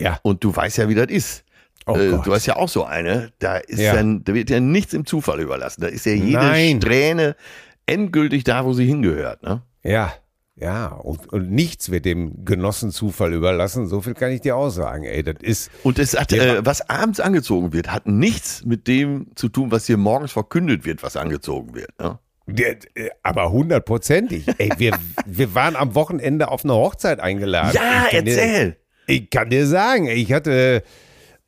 Ja. 0.00 0.18
Und 0.22 0.42
du 0.42 0.54
weißt 0.56 0.78
ja, 0.78 0.88
wie 0.88 0.94
das 0.94 1.08
ist. 1.08 1.44
Oh 1.86 1.94
äh, 1.96 2.10
du 2.24 2.32
hast 2.32 2.46
ja 2.46 2.56
auch 2.56 2.68
so 2.68 2.84
eine, 2.84 3.32
da 3.38 3.56
ist 3.56 3.80
Ja. 3.80 3.92
dann, 3.94 4.24
da 4.24 4.34
wird 4.34 4.50
ja 4.50 4.60
nichts 4.60 4.92
im 4.94 5.04
Zufall 5.04 5.40
überlassen. 5.40 5.82
Da 5.82 5.88
ist 5.88 6.06
ja 6.06 6.12
jede 6.12 6.38
Nein. 6.38 6.78
Strähne 6.80 7.36
endgültig 7.86 8.44
da, 8.44 8.64
wo 8.64 8.72
sie 8.72 8.86
hingehört. 8.86 9.42
Ne? 9.42 9.62
Ja, 9.82 10.12
ja, 10.54 10.88
und, 10.88 11.32
und 11.32 11.50
nichts 11.50 11.90
wird 11.90 12.04
dem 12.04 12.44
Genossen 12.44 12.90
Zufall 12.90 13.32
überlassen. 13.32 13.86
So 13.86 14.02
viel 14.02 14.14
kann 14.14 14.30
ich 14.30 14.42
dir 14.42 14.54
auch 14.54 14.68
sagen. 14.68 15.04
Ey, 15.04 15.22
das 15.22 15.36
ist. 15.40 15.70
Und 15.82 15.98
es 15.98 16.18
hat, 16.18 16.32
äh, 16.32 16.64
was 16.64 16.88
abends 16.90 17.20
angezogen 17.20 17.72
wird, 17.72 17.90
hat 17.90 18.06
nichts 18.06 18.64
mit 18.64 18.86
dem 18.86 19.28
zu 19.34 19.48
tun, 19.48 19.70
was 19.70 19.86
dir 19.86 19.96
morgens 19.96 20.32
verkündet 20.32 20.84
wird, 20.84 21.02
was 21.02 21.16
angezogen 21.16 21.74
wird. 21.74 21.98
Ne? 21.98 22.18
Der, 22.46 22.76
äh, 22.94 23.08
aber 23.22 23.50
hundertprozentig. 23.50 24.46
Ey, 24.58 24.70
wir, 24.76 24.98
wir 25.26 25.54
waren 25.54 25.74
am 25.74 25.94
Wochenende 25.94 26.48
auf 26.48 26.64
eine 26.64 26.74
Hochzeit 26.74 27.18
eingeladen. 27.18 27.72
Ja, 27.74 28.06
ich 28.10 28.14
erzähl. 28.14 28.70
Dir, 28.72 28.76
ich 29.06 29.30
kann 29.30 29.48
dir 29.48 29.66
sagen, 29.66 30.06
ich 30.06 30.32
hatte, 30.32 30.82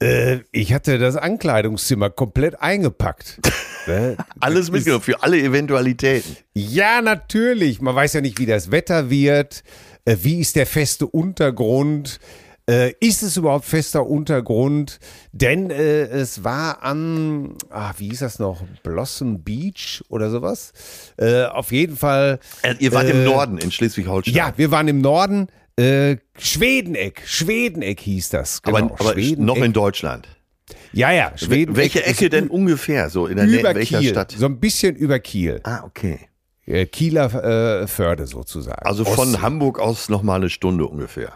äh, 0.05 0.41
ich 0.53 0.73
hatte 0.73 0.99
das 0.99 1.17
Ankleidungszimmer 1.17 2.11
komplett 2.11 2.61
eingepackt. 2.61 3.41
Ne? 3.87 4.17
Alles 4.41 4.71
mitgenommen 4.71 5.03
für 5.03 5.23
alle 5.23 5.39
Eventualitäten. 5.39 6.39
Ja, 6.55 7.03
natürlich. 7.03 7.83
Man 7.83 7.95
weiß 7.95 8.15
ja 8.15 8.23
nicht, 8.23 8.39
wie 8.39 8.47
das 8.47 8.71
Wetter 8.71 9.11
wird. 9.11 9.63
Äh, 10.07 10.17
wie 10.23 10.41
ist 10.41 10.57
der 10.57 10.65
feste 10.65 11.07
Untergrund? 11.07 12.19
Äh, 12.67 12.95
ist 13.01 13.23
es 13.23 13.37
überhaupt 13.37 13.67
fester 13.67 14.07
Untergrund? 14.07 14.99
Denn 15.33 15.71
äh, 15.71 16.05
es 16.05 16.45
war 16.45 16.83
an, 16.83 17.57
ah, 17.69 17.93
wie 17.99 18.09
hieß 18.09 18.21
das 18.21 18.39
noch? 18.39 18.63
Blossom 18.83 19.43
Beach 19.43 20.03
oder 20.09 20.31
sowas? 20.31 20.73
Äh, 21.19 21.45
auf 21.45 21.71
jeden 21.71 21.99
Fall. 21.99 22.39
Ihr 22.79 22.93
wart 22.93 23.11
im 23.11 23.23
Norden 23.23 23.59
in 23.59 23.71
Schleswig-Holstein. 23.71 24.35
Ja, 24.35 24.55
wir 24.57 24.71
waren 24.71 24.89
im 24.89 25.03
Norden. 25.03 25.49
Äh, 25.77 26.17
Schwedeneck. 26.39 27.23
Schwedeneck 27.27 28.01
hieß 28.01 28.29
das. 28.31 28.63
Genau, 28.63 28.79
aber, 28.79 29.01
aber 29.01 29.15
noch 29.39 29.57
in 29.57 29.73
Deutschland. 29.73 30.29
Ja, 30.93 31.11
ja. 31.11 31.33
Schwedeneck. 31.37 31.77
Welche 31.77 32.05
Ecke 32.05 32.31
denn 32.31 32.49
ungefähr? 32.49 33.11
So 33.11 33.27
in 33.27 33.37
der 33.37 33.47
Nähe 33.47 33.61
Über 33.61 33.75
welcher 33.75 33.99
Kiel. 33.99 34.11
Stadt? 34.11 34.33
So 34.33 34.47
ein 34.47 34.61
bisschen 34.61 34.95
über 34.95 35.19
Kiel. 35.19 35.61
Ah, 35.65 35.83
okay. 35.85 36.21
Äh, 36.67 36.87
Kieler 36.87 37.83
äh, 37.83 37.87
Förde 37.87 38.27
sozusagen. 38.27 38.87
Also 38.87 39.05
von 39.05 39.29
Ostsee. 39.29 39.43
Hamburg 39.43 39.79
aus 39.81 40.09
noch 40.09 40.23
mal 40.23 40.37
eine 40.37 40.49
Stunde 40.49 40.87
ungefähr. 40.87 41.33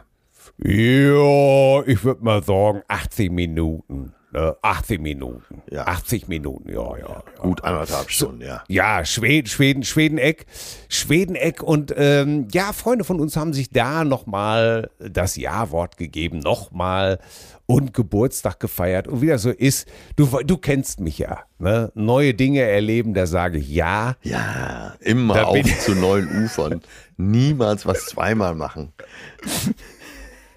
Ja, 0.59 1.83
ich 1.87 2.03
würde 2.05 2.25
mal 2.25 2.43
sagen 2.43 2.83
80 2.89 3.31
Minuten. 3.31 4.15
Ne? 4.31 4.57
80 4.61 5.01
Minuten. 5.01 5.63
Ja. 5.71 5.87
80 5.87 6.29
Minuten, 6.29 6.71
ja, 6.71 6.97
ja. 6.99 7.09
ja. 7.09 7.23
Gut 7.39 7.65
anderthalb 7.65 8.11
Stunden, 8.11 8.43
ja. 8.43 8.63
Ja, 8.69 9.05
Schweden, 9.05 9.49
Schweden, 9.49 9.85
Schwedeneck, 9.85 10.45
Schwedeneck 10.91 11.63
und 11.63 11.95
ähm, 11.97 12.47
ja, 12.53 12.75
Freunde 12.75 13.05
von 13.05 13.21
uns 13.21 13.37
haben 13.37 13.55
sich 13.55 13.71
da 13.71 14.05
nochmal 14.05 14.91
das 14.99 15.37
Ja-Wort 15.37 15.97
gegeben, 15.97 16.41
nochmal 16.41 17.21
und 17.65 17.95
Geburtstag 17.95 18.61
gefeiert 18.61 19.09
und 19.09 19.23
wie 19.23 19.27
das 19.29 19.43
so 19.43 19.51
ist, 19.51 19.89
du, 20.17 20.27
du 20.45 20.59
kennst 20.59 21.01
mich 21.01 21.19
ja, 21.19 21.41
ne? 21.59 21.91
neue 21.95 22.35
Dinge 22.35 22.63
erleben, 22.63 23.15
da 23.15 23.27
sage 23.27 23.59
ich 23.59 23.69
Ja. 23.69 24.17
Ja, 24.23 24.95
immer 25.01 25.49
auf 25.49 25.79
zu 25.81 25.95
neuen 25.95 26.45
Ufern. 26.45 26.83
Niemals 27.17 27.87
was 27.87 28.07
zweimal 28.07 28.55
machen. 28.55 28.93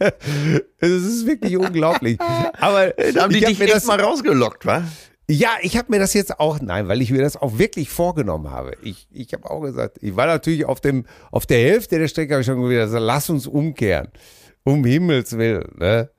Es 0.80 0.90
ist 0.90 1.26
wirklich 1.28 1.58
unglaublich. 1.58 2.20
Aber 2.60 2.90
Da 2.90 3.24
haben 3.24 3.32
die 3.32 3.40
ich 3.40 3.44
hab 3.44 3.50
dich 3.50 3.60
mir 3.60 3.66
echt 3.66 3.76
das, 3.76 3.86
mal 3.86 4.00
rausgelockt, 4.02 4.66
wa? 4.66 4.84
Ja, 5.30 5.52
ich 5.62 5.78
habe 5.78 5.92
mir 5.92 6.00
das 6.00 6.14
jetzt 6.14 6.40
auch, 6.40 6.60
nein, 6.60 6.88
weil 6.88 7.02
ich 7.02 7.12
mir 7.12 7.22
das 7.22 7.38
auch 7.38 7.58
wirklich 7.58 7.90
vorgenommen 7.90 8.52
habe. 8.52 8.74
Ich, 8.82 9.08
ich 9.12 9.32
habe 9.34 9.50
auch 9.50 9.62
gesagt, 9.62 9.98
ich 10.02 10.16
war 10.16 10.26
natürlich 10.26 10.66
auf, 10.66 10.82
dem, 10.82 11.06
auf 11.32 11.46
der 11.46 11.60
Hälfte 11.60 12.00
der 12.00 12.08
Strecke, 12.08 12.34
habe 12.34 12.42
ich 12.42 12.48
schon 12.48 12.70
wieder 12.70 12.86
gesagt, 12.86 13.04
lass 13.04 13.30
uns 13.30 13.48
umkehren. 13.48 14.10
Um 14.64 14.84
Himmels 14.84 15.38
Willen. 15.38 15.72
Ne? 15.78 16.10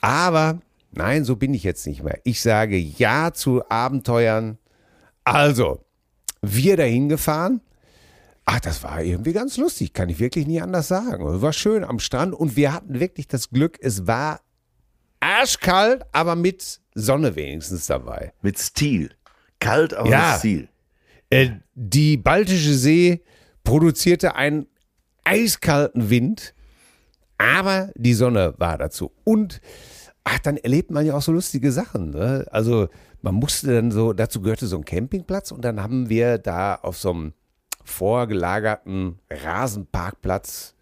Aber 0.00 0.60
nein, 0.92 1.24
so 1.24 1.36
bin 1.36 1.52
ich 1.52 1.62
jetzt 1.62 1.86
nicht 1.86 2.02
mehr. 2.02 2.18
Ich 2.24 2.40
sage 2.40 2.76
Ja 2.76 3.32
zu 3.32 3.62
Abenteuern. 3.68 4.58
Also, 5.24 5.80
wir 6.40 6.76
dahin 6.76 7.08
gefahren. 7.08 7.60
Ach, 8.46 8.60
das 8.60 8.82
war 8.82 9.02
irgendwie 9.02 9.32
ganz 9.32 9.56
lustig, 9.56 9.92
kann 9.94 10.08
ich 10.10 10.18
wirklich 10.20 10.46
nie 10.46 10.60
anders 10.60 10.88
sagen. 10.88 11.26
Es 11.28 11.40
war 11.40 11.52
schön 11.52 11.82
am 11.82 11.98
Strand 11.98 12.34
und 12.34 12.56
wir 12.56 12.72
hatten 12.74 13.00
wirklich 13.00 13.26
das 13.26 13.48
Glück, 13.50 13.78
es 13.80 14.06
war 14.06 14.40
arschkalt, 15.20 16.02
aber 16.12 16.36
mit 16.36 16.80
Sonne 16.94 17.34
wenigstens 17.36 17.86
dabei. 17.86 18.32
Mit 18.42 18.58
Stil. 18.58 19.10
Kalt, 19.60 19.94
aber 19.94 20.10
Ja. 20.10 20.32
mit 20.32 20.38
Stil. 20.40 20.68
Äh, 21.30 21.50
die 21.74 22.18
Baltische 22.18 22.74
See 22.74 23.22
produzierte 23.64 24.34
einen 24.36 24.66
eiskalten 25.24 26.10
Wind, 26.10 26.54
aber 27.38 27.90
die 27.96 28.12
Sonne 28.14 28.54
war 28.58 28.76
dazu. 28.76 29.10
Und 29.24 29.62
ach, 30.22 30.38
dann 30.40 30.58
erlebt 30.58 30.90
man 30.90 31.06
ja 31.06 31.14
auch 31.16 31.22
so 31.22 31.32
lustige 31.32 31.72
Sachen. 31.72 32.10
Ne? 32.10 32.46
Also 32.50 32.88
man 33.22 33.34
musste 33.34 33.74
dann 33.74 33.90
so, 33.90 34.12
dazu 34.12 34.42
gehörte 34.42 34.66
so 34.66 34.76
ein 34.76 34.84
Campingplatz 34.84 35.50
und 35.50 35.64
dann 35.64 35.82
haben 35.82 36.10
wir 36.10 36.36
da 36.36 36.74
auf 36.74 36.98
so 36.98 37.10
einem 37.10 37.32
vorgelagerten 37.84 39.18
Rasenparkplatz 39.30 40.74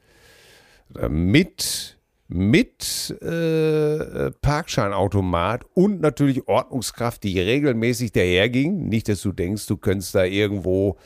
äh, 0.98 1.08
mit 1.08 1.98
mit 2.28 3.10
äh, 3.20 4.30
Parkscheinautomat 4.40 5.66
und 5.74 6.00
natürlich 6.00 6.48
Ordnungskraft, 6.48 7.22
die 7.24 7.38
regelmäßig 7.38 8.12
daherging. 8.12 8.88
Nicht, 8.88 9.08
dass 9.10 9.20
du 9.20 9.32
denkst, 9.32 9.66
du 9.66 9.76
könntest 9.76 10.14
da 10.14 10.24
irgendwo 10.24 10.96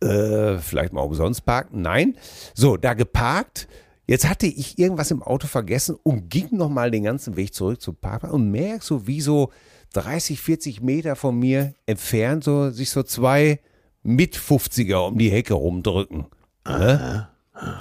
äh, 0.00 0.58
vielleicht 0.58 0.92
mal 0.92 1.02
umsonst 1.02 1.44
parken. 1.44 1.82
Nein. 1.82 2.16
So, 2.54 2.76
da 2.76 2.94
geparkt. 2.94 3.68
Jetzt 4.06 4.28
hatte 4.28 4.46
ich 4.46 4.78
irgendwas 4.78 5.10
im 5.10 5.22
Auto 5.22 5.46
vergessen 5.46 5.96
und 6.02 6.30
ging 6.30 6.48
nochmal 6.50 6.90
den 6.90 7.04
ganzen 7.04 7.36
Weg 7.36 7.54
zurück 7.54 7.80
zum 7.80 7.94
Parkplatz 7.94 8.32
und 8.32 8.50
merk 8.50 8.82
so, 8.82 9.06
wie 9.06 9.20
so 9.20 9.50
30, 9.92 10.40
40 10.40 10.80
Meter 10.80 11.14
von 11.14 11.38
mir 11.38 11.74
entfernt 11.86 12.42
so, 12.42 12.70
sich 12.70 12.90
so 12.90 13.02
zwei 13.02 13.60
mit 14.08 14.36
50er 14.36 15.06
um 15.06 15.18
die 15.18 15.30
Hecke 15.30 15.54
rumdrücken. 15.54 16.26
Ne? 16.66 17.28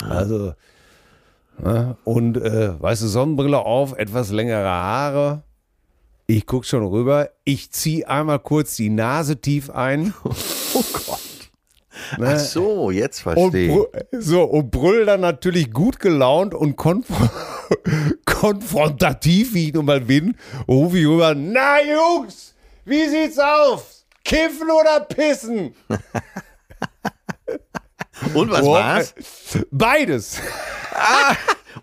Also, 0.10 0.54
ne? 1.58 1.96
und 2.04 2.38
äh, 2.38 2.80
weißt 2.82 3.04
du, 3.04 3.08
Sonnenbrille 3.08 3.60
auf, 3.60 3.98
etwas 3.98 4.32
längere 4.32 4.68
Haare. 4.68 5.44
Ich 6.28 6.46
guck 6.46 6.66
schon 6.66 6.86
rüber. 6.86 7.30
Ich 7.46 7.72
ziehe 7.72 8.08
einmal 8.08 8.40
kurz 8.40 8.76
die 8.76 8.90
Nase 8.90 9.38
tief 9.42 9.70
ein. 9.70 10.14
Oh 10.74 10.84
Gott. 11.08 11.20
Ne? 12.20 12.34
Ach 12.36 12.40
so, 12.40 12.92
jetzt 12.92 13.22
verstehe 13.22 13.72
brü- 13.72 13.88
so, 14.12 14.44
und 14.44 14.70
brüll 14.70 15.06
dann 15.06 15.22
natürlich 15.22 15.72
gut 15.72 16.00
gelaunt 16.00 16.54
und 16.54 16.76
konf 16.76 17.08
konfrontativ, 18.26 19.54
wie 19.54 19.70
ich 19.70 19.74
nun 19.74 19.86
mal 19.86 20.02
bin, 20.02 20.36
rufe 20.68 21.00
ich 21.00 21.08
rüber, 21.08 21.34
na 21.34 21.78
Jungs, 21.82 22.54
wie 22.86 23.08
sieht's 23.08 23.40
aus? 23.40 23.97
Kiffen 24.28 24.70
oder 24.70 25.00
pissen? 25.06 25.74
Und 28.34 28.52
was 28.52 28.62
Oh, 28.62 28.74
war's? 28.74 29.14
Beides. 29.72 30.40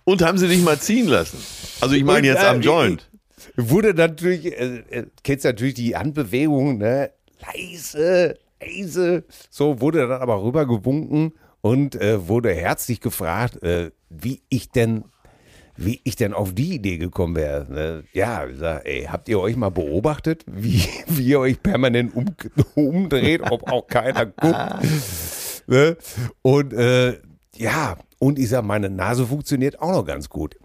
Und 0.05 0.21
haben 0.23 0.37
sie 0.39 0.49
dich 0.49 0.63
mal 0.63 0.79
ziehen 0.79 1.07
lassen? 1.07 1.39
Also 1.81 1.95
ich 1.95 2.05
meine 2.05 2.19
Und, 2.19 2.35
jetzt 2.35 2.43
äh, 2.43 2.47
am 2.49 2.61
Joint. 2.61 3.11
Wurde 3.57 3.95
natürlich, 3.95 4.47
äh, 4.47 4.83
äh, 4.91 5.07
kennst 5.23 5.45
natürlich 5.45 5.75
die 5.75 5.97
Handbewegung, 5.97 6.79
ne? 6.79 7.13
Leise, 7.41 8.37
leise. 8.61 9.25
So 9.51 9.81
wurde 9.81 10.07
dann 10.09 10.21
aber 10.21 10.43
rübergewunken 10.43 11.35
und 11.61 11.95
äh, 11.95 12.27
wurde 12.29 12.53
herzlich 12.53 13.01
gefragt, 13.01 13.63
äh, 13.63 13.91
wie 14.11 14.43
ich 14.49 14.71
denn, 14.71 15.05
wie 15.77 16.01
ich 16.05 16.17
denn 16.17 16.33
auf 16.33 16.55
die 16.55 16.75
Idee 16.75 16.99
gekommen 16.99 17.37
wäre. 17.37 17.67
Ne? 17.73 18.05
Ja, 18.13 18.47
sag, 18.55 18.87
ey, 18.87 19.05
habt 19.05 19.29
ihr 19.29 19.41
euch 19.41 19.57
mal 19.57 19.71
beobachtet, 19.71 20.45
wie, 20.47 20.83
wie 21.07 21.29
ihr 21.29 21.41
euch 21.41 21.63
permanent 21.63 22.15
um, 22.15 22.27
umdreht, 22.75 23.43
ob 23.51 23.71
auch 23.71 23.87
keiner 23.87 24.27
guckt? 24.27 24.87
ne? 25.67 25.97
Und 26.43 26.73
äh, 26.73 27.19
ja, 27.57 27.97
und 28.19 28.39
ich 28.39 28.49
sag, 28.49 28.65
meine 28.65 28.91
Nase 28.91 29.27
funktioniert 29.27 29.81
auch 29.81 29.93
noch 29.93 30.05
ganz 30.05 30.29
gut. 30.29 30.57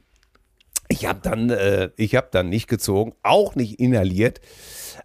Ich 0.87 1.05
habe 1.05 1.19
dann, 1.21 1.49
äh, 1.49 1.91
ich 1.97 2.17
dann 2.31 2.49
nicht 2.49 2.67
gezogen, 2.67 3.13
auch 3.21 3.55
nicht 3.55 3.79
inhaliert. 3.79 4.41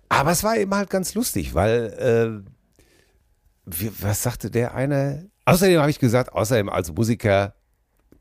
Aber 0.09 0.31
es 0.31 0.43
war 0.43 0.57
eben 0.57 0.75
halt 0.75 0.89
ganz 0.89 1.15
lustig, 1.15 1.55
weil, 1.55 2.45
äh, 2.47 2.51
wie, 3.67 3.91
was 4.01 4.23
sagte 4.23 4.51
der 4.51 4.75
eine? 4.75 5.31
Außerdem 5.45 5.81
habe 5.81 5.91
ich 5.91 5.99
gesagt, 5.99 6.33
außerdem 6.33 6.71
als 6.71 6.93
Musiker 6.93 7.55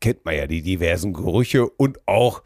kennt 0.00 0.24
man 0.24 0.34
ja 0.36 0.46
die 0.46 0.62
diversen 0.62 1.12
Gerüche 1.12 1.68
und 1.68 1.98
auch, 2.06 2.42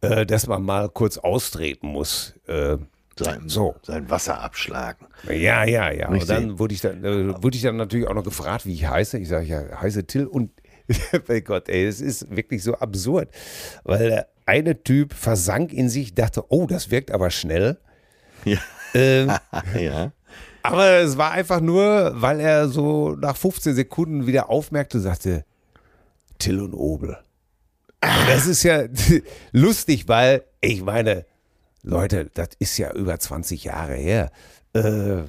äh, 0.00 0.24
dass 0.26 0.46
man 0.46 0.62
mal 0.62 0.88
kurz 0.88 1.18
austreten 1.18 1.88
muss. 1.88 2.34
Äh, 2.46 2.76
Sein, 3.18 3.48
So. 3.48 3.74
sein 3.82 4.08
Wasser 4.10 4.40
abschlagen. 4.40 5.06
ja, 5.28 5.64
ja, 5.64 5.90
ja. 5.90 6.08
Und 6.08 6.28
dann 6.30 6.58
wurde 6.58 6.74
ich 6.74 6.80
dann, 6.80 7.04
äh, 7.04 7.42
wurde 7.42 7.56
ich 7.56 7.62
dann 7.62 7.76
natürlich 7.76 8.06
auch 8.06 8.14
noch 8.14 8.22
gefragt, 8.24 8.64
wie 8.64 8.74
ich 8.74 8.86
heiße. 8.86 9.18
Ich 9.18 9.28
sage 9.28 9.46
ja, 9.46 9.80
heiße 9.80 10.06
Till 10.06 10.26
und 10.26 10.50
bei 11.26 11.40
Gott, 11.40 11.68
ey, 11.68 11.84
es 11.84 12.00
ist 12.00 12.34
wirklich 12.34 12.62
so 12.62 12.74
absurd, 12.74 13.28
weil 13.84 14.08
der 14.08 14.28
eine 14.46 14.82
Typ 14.82 15.12
versank 15.12 15.72
in 15.72 15.88
sich, 15.90 16.14
dachte, 16.14 16.44
oh, 16.48 16.66
das 16.66 16.90
wirkt 16.90 17.10
aber 17.10 17.30
schnell. 17.30 17.76
Ja. 18.44 18.58
Ähm, 18.94 19.32
ja. 19.78 20.12
aber 20.62 20.98
es 21.00 21.18
war 21.18 21.32
einfach 21.32 21.60
nur, 21.60 22.12
weil 22.14 22.40
er 22.40 22.68
so 22.68 23.16
nach 23.16 23.36
15 23.36 23.74
Sekunden 23.74 24.26
wieder 24.26 24.48
aufmerkte, 24.48 25.00
sagte, 25.00 25.44
Till 26.38 26.60
und 26.60 26.74
Obel. 26.74 27.18
Und 28.02 28.28
das 28.28 28.46
ist 28.46 28.62
ja 28.62 28.84
lustig, 29.52 30.08
weil 30.08 30.44
ich 30.60 30.82
meine, 30.82 31.26
Leute, 31.82 32.30
das 32.34 32.50
ist 32.58 32.78
ja 32.78 32.92
über 32.92 33.18
20 33.18 33.64
Jahre 33.64 33.94
her. 33.94 34.30
Äh, 34.72 35.22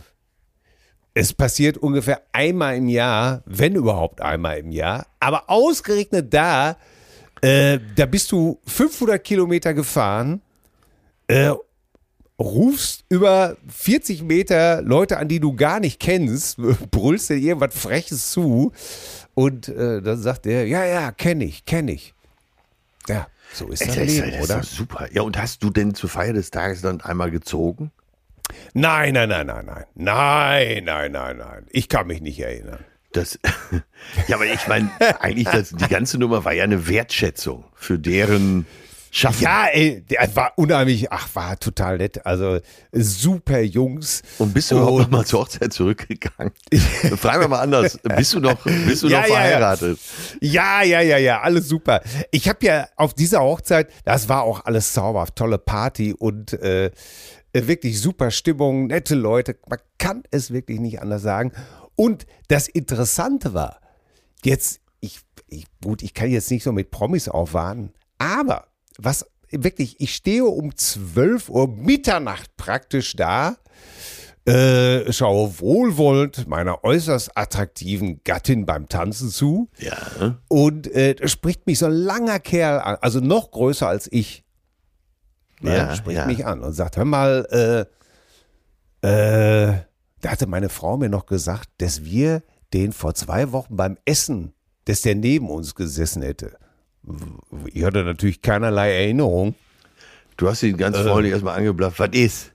es 1.13 1.34
passiert 1.34 1.78
ungefähr 1.78 2.22
einmal 2.32 2.78
im 2.78 2.88
Jahr, 2.88 3.43
wenn 3.45 3.76
überhaupt 3.76 4.22
einmal 4.22 4.60
im 4.60 4.72
Jahr. 4.72 5.08
Aber 5.19 5.50
ausgerechnet 5.50 6.34
da, 6.34 6.78
äh, 7.41 7.80
da 7.95 8.06
bist 8.06 8.32
du 8.32 8.60
500 8.65 9.24
Kilometer 9.24 9.74
gefahren, 9.74 10.41
äh, 11.28 11.52
rufst 12.39 13.04
über 13.10 13.58
40 13.67 14.24
Meter 14.24 14.82
Leute 14.82 15.17
an, 15.17 15.28
die 15.28 15.39
du 15.39 15.56
gar 15.56 15.80
nicht 15.80 16.00
kennst, 16.00 16.58
brüllst 16.91 17.30
dir 17.30 17.36
irgendwas 17.36 17.76
Freches 17.76 18.32
zu 18.32 18.72
und 19.39 19.69
äh, 19.69 20.02
dann 20.02 20.21
sagt 20.21 20.45
er, 20.47 20.67
ja, 20.67 20.84
ja, 20.84 21.13
kenne 21.13 21.45
ich, 21.45 21.63
kenne 21.63 21.93
ich. 21.93 22.13
Ja, 23.08 23.28
so 23.54 23.69
ist 23.69 23.80
das 23.88 23.95
Das 23.95 23.97
ist, 23.99 24.17
Leben, 24.17 24.32
das 24.32 24.39
ist 24.41 24.49
oder? 24.49 24.60
doch 24.60 24.63
super. 24.65 25.08
Ja, 25.13 25.21
und 25.21 25.38
hast 25.38 25.63
du 25.63 25.69
denn 25.69 25.95
zur 25.95 26.10
Feier 26.10 26.34
des 26.34 26.52
Tages 26.52 26.82
dann 26.82 26.99
einmal 26.99 27.32
gezogen? 27.32 27.91
Nein, 28.73 29.13
nein, 29.13 29.30
nein, 29.30 29.45
nein, 29.47 29.65
nein. 29.65 29.86
Nein, 29.95 30.84
nein, 30.84 31.12
nein, 31.13 31.38
nein. 31.38 31.65
Ich 31.69 31.88
kann 31.88 32.08
mich 32.08 32.19
nicht 32.19 32.38
erinnern. 32.41 32.84
Das, 33.13 33.39
ja, 34.28 34.36
aber 34.36 34.45
ich 34.45 34.67
meine, 34.67 34.91
eigentlich, 35.21 35.47
das, 35.47 35.69
die 35.69 35.88
ganze 35.88 36.17
Nummer 36.17 36.43
war 36.43 36.52
ja 36.52 36.65
eine 36.65 36.89
Wertschätzung 36.89 37.63
für 37.75 37.97
deren 37.97 38.65
Schaffen. 39.12 39.43
Ja, 39.43 39.67
ey, 39.72 40.02
der 40.02 40.36
war 40.36 40.54
unheimlich, 40.56 41.12
ach, 41.12 41.28
war 41.34 41.58
total 41.60 41.98
nett. 41.98 42.26
Also 42.26 42.60
super 42.91 43.60
Jungs. 43.62 44.22
Und 44.38 44.54
bist 44.54 44.72
du 44.72 44.76
überhaupt 44.76 45.00
noch 45.00 45.10
mal 45.10 45.26
zur 45.26 45.41
Hochzeit 45.41 45.74
zurückgegangen? 45.74 46.54
Fragen 47.17 47.41
wir 47.41 47.48
mal 47.48 47.62
anders. 47.62 47.98
Bist 48.15 48.34
du 48.34 48.39
noch, 48.39 48.63
bist 48.63 49.04
du 49.04 49.08
Ja, 49.08 49.22
noch 49.22 49.28
ja. 49.28 49.34
verheiratet? 49.34 50.00
Ja, 50.41 50.84
ja, 50.84 51.02
ja, 51.02 51.17
ja, 51.17 51.41
alles 51.41 51.67
super. 51.67 52.02
Ich 52.32 52.48
habe 52.48 52.65
ja 52.65 52.88
auf 52.95 53.13
dieser 53.13 53.41
Hochzeit, 53.41 53.89
das 54.06 54.30
war 54.30 54.43
auch 54.43 54.65
alles 54.65 54.93
zauberhaft, 54.93 55.36
tolle 55.36 55.58
Party 55.58 56.13
und 56.13 56.54
äh, 56.54 56.91
wirklich 57.54 58.00
super 58.00 58.32
Stimmung, 58.32 58.88
nette 58.88 59.15
Leute. 59.15 59.58
Man 59.67 59.80
kann 59.98 60.24
es 60.32 60.52
wirklich 60.52 60.80
nicht 60.80 61.02
anders 61.02 61.24
sagen. 61.24 61.52
Und 61.95 62.26
das 62.48 62.67
Interessante 62.67 63.54
war, 63.54 63.82
jetzt, 64.43 64.80
ich, 65.00 65.19
ich 65.48 65.65
gut, 65.84 66.04
ich 66.04 66.13
kann 66.13 66.30
jetzt 66.30 66.52
nicht 66.52 66.63
so 66.63 66.72
mit 66.72 66.91
Promis 66.91 67.28
aufwarten, 67.28 67.91
aber 68.19 68.68
was 68.99 69.25
wirklich, 69.51 69.99
ich 69.99 70.13
stehe 70.15 70.45
um 70.45 70.75
12 70.75 71.49
Uhr 71.49 71.67
Mitternacht 71.67 72.55
praktisch 72.57 73.15
da, 73.15 73.57
äh, 74.45 75.12
schaue 75.12 75.59
wohlwollend 75.59 76.47
meiner 76.47 76.83
äußerst 76.83 77.38
attraktiven 77.38 78.21
Gattin 78.23 78.65
beim 78.65 78.88
Tanzen 78.88 79.29
zu. 79.29 79.69
Ja. 79.77 80.39
Und 80.47 80.88
äh, 80.88 81.27
spricht 81.27 81.67
mich 81.67 81.79
so 81.79 81.85
ein 81.85 81.91
langer 81.91 82.39
Kerl 82.39 82.79
an, 82.79 82.97
also 83.01 83.19
noch 83.19 83.51
größer 83.51 83.88
als 83.88 84.12
ich. 84.12 84.43
Ja, 85.62 85.73
Ja, 85.73 85.95
spricht 85.95 86.17
ja. 86.19 86.25
mich 86.25 86.45
an 86.45 86.62
und 86.62 86.73
sagt, 86.73 86.97
hör 86.97 87.05
mal, 87.05 87.88
äh, 89.03 89.07
äh, 89.07 89.73
da 90.21 90.29
hatte 90.29 90.47
meine 90.47 90.69
Frau 90.69 90.97
mir 90.97 91.09
noch 91.09 91.25
gesagt, 91.25 91.69
dass 91.77 92.03
wir 92.03 92.43
den 92.73 92.93
vor 92.93 93.13
zwei 93.13 93.51
Wochen 93.51 93.75
beim 93.75 93.97
Essen, 94.05 94.53
dass 94.85 95.01
der 95.01 95.15
neben 95.15 95.49
uns 95.49 95.75
gesessen 95.75 96.21
hätte. 96.21 96.57
Ich 97.74 97.84
hatte 97.84 98.04
natürlich 98.04 98.41
keinerlei 98.41 98.93
Erinnerung. 98.93 99.56
Du 100.38 100.48
hast 100.48 100.63
ihn 100.63 100.78
ganz 100.78 100.98
freundlich 100.98 101.34
erstmal 101.34 101.58
angeblafft. 101.58 102.00
Was 102.00 102.10
ist? 102.12 102.52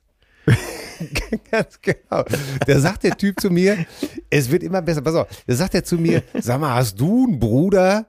Ganz 1.51 1.81
genau. 1.81 2.25
Da 2.67 2.81
sagt 2.81 3.05
der 3.05 3.17
Typ 3.17 3.41
zu 3.41 3.51
mir, 3.51 3.85
es 4.31 4.51
wird 4.51 4.63
immer 4.63 4.83
besser. 4.83 5.03
Pass 5.03 5.15
auf, 5.15 5.29
da 5.47 5.55
sagt 5.55 5.75
er 5.75 5.85
zu 5.85 5.97
mir, 5.97 6.23
sag 6.35 6.61
mal, 6.61 6.75
hast 6.75 6.99
du 7.01 7.27
einen 7.27 7.39
Bruder, 7.39 8.07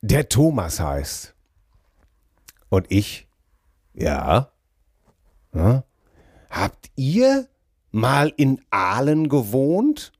der 0.00 0.28
Thomas 0.28 0.80
heißt? 0.80 1.34
Und 2.68 2.86
ich, 2.90 3.28
ja. 3.94 4.50
ja. 5.54 5.84
Habt 6.50 6.90
ihr 6.96 7.48
mal 7.90 8.32
in 8.36 8.60
Aalen 8.70 9.28
gewohnt? 9.28 10.12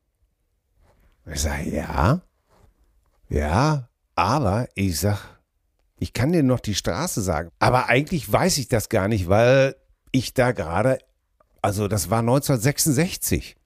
Ich 1.26 1.40
sage, 1.40 1.74
ja. 1.74 2.20
Ja, 3.28 3.88
aber 4.14 4.68
ich 4.74 5.00
sag, 5.00 5.35
ich 5.98 6.12
kann 6.12 6.32
dir 6.32 6.42
noch 6.42 6.60
die 6.60 6.74
Straße 6.74 7.22
sagen. 7.22 7.50
Aber 7.58 7.88
eigentlich 7.88 8.30
weiß 8.30 8.58
ich 8.58 8.68
das 8.68 8.88
gar 8.88 9.08
nicht, 9.08 9.28
weil 9.28 9.76
ich 10.12 10.34
da 10.34 10.52
gerade, 10.52 10.98
also 11.62 11.88
das 11.88 12.10
war 12.10 12.20
1966. 12.20 13.56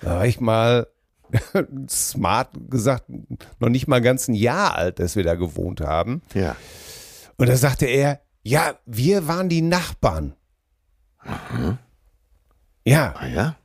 Da 0.00 0.16
war 0.16 0.26
ich 0.26 0.40
mal 0.40 0.86
smart 1.88 2.50
gesagt, 2.68 3.04
noch 3.58 3.68
nicht 3.68 3.86
mal 3.88 4.00
ganz 4.00 4.28
ein 4.28 4.34
Jahr 4.34 4.74
alt, 4.74 4.98
dass 4.98 5.16
wir 5.16 5.24
da 5.24 5.34
gewohnt 5.34 5.80
haben. 5.80 6.22
Ja. 6.34 6.56
Und 7.38 7.48
da 7.48 7.56
sagte 7.56 7.86
er, 7.86 8.20
ja, 8.42 8.74
wir 8.86 9.28
waren 9.28 9.48
die 9.48 9.62
Nachbarn. 9.62 10.34
Ja, 12.84 13.14
Ah, 13.16 13.26
ja? 13.26 13.56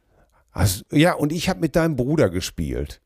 also, 0.52 0.84
ja, 0.92 1.14
und 1.14 1.32
ich 1.32 1.50
habe 1.50 1.60
mit 1.60 1.76
deinem 1.76 1.96
Bruder 1.96 2.30
gespielt. 2.30 3.02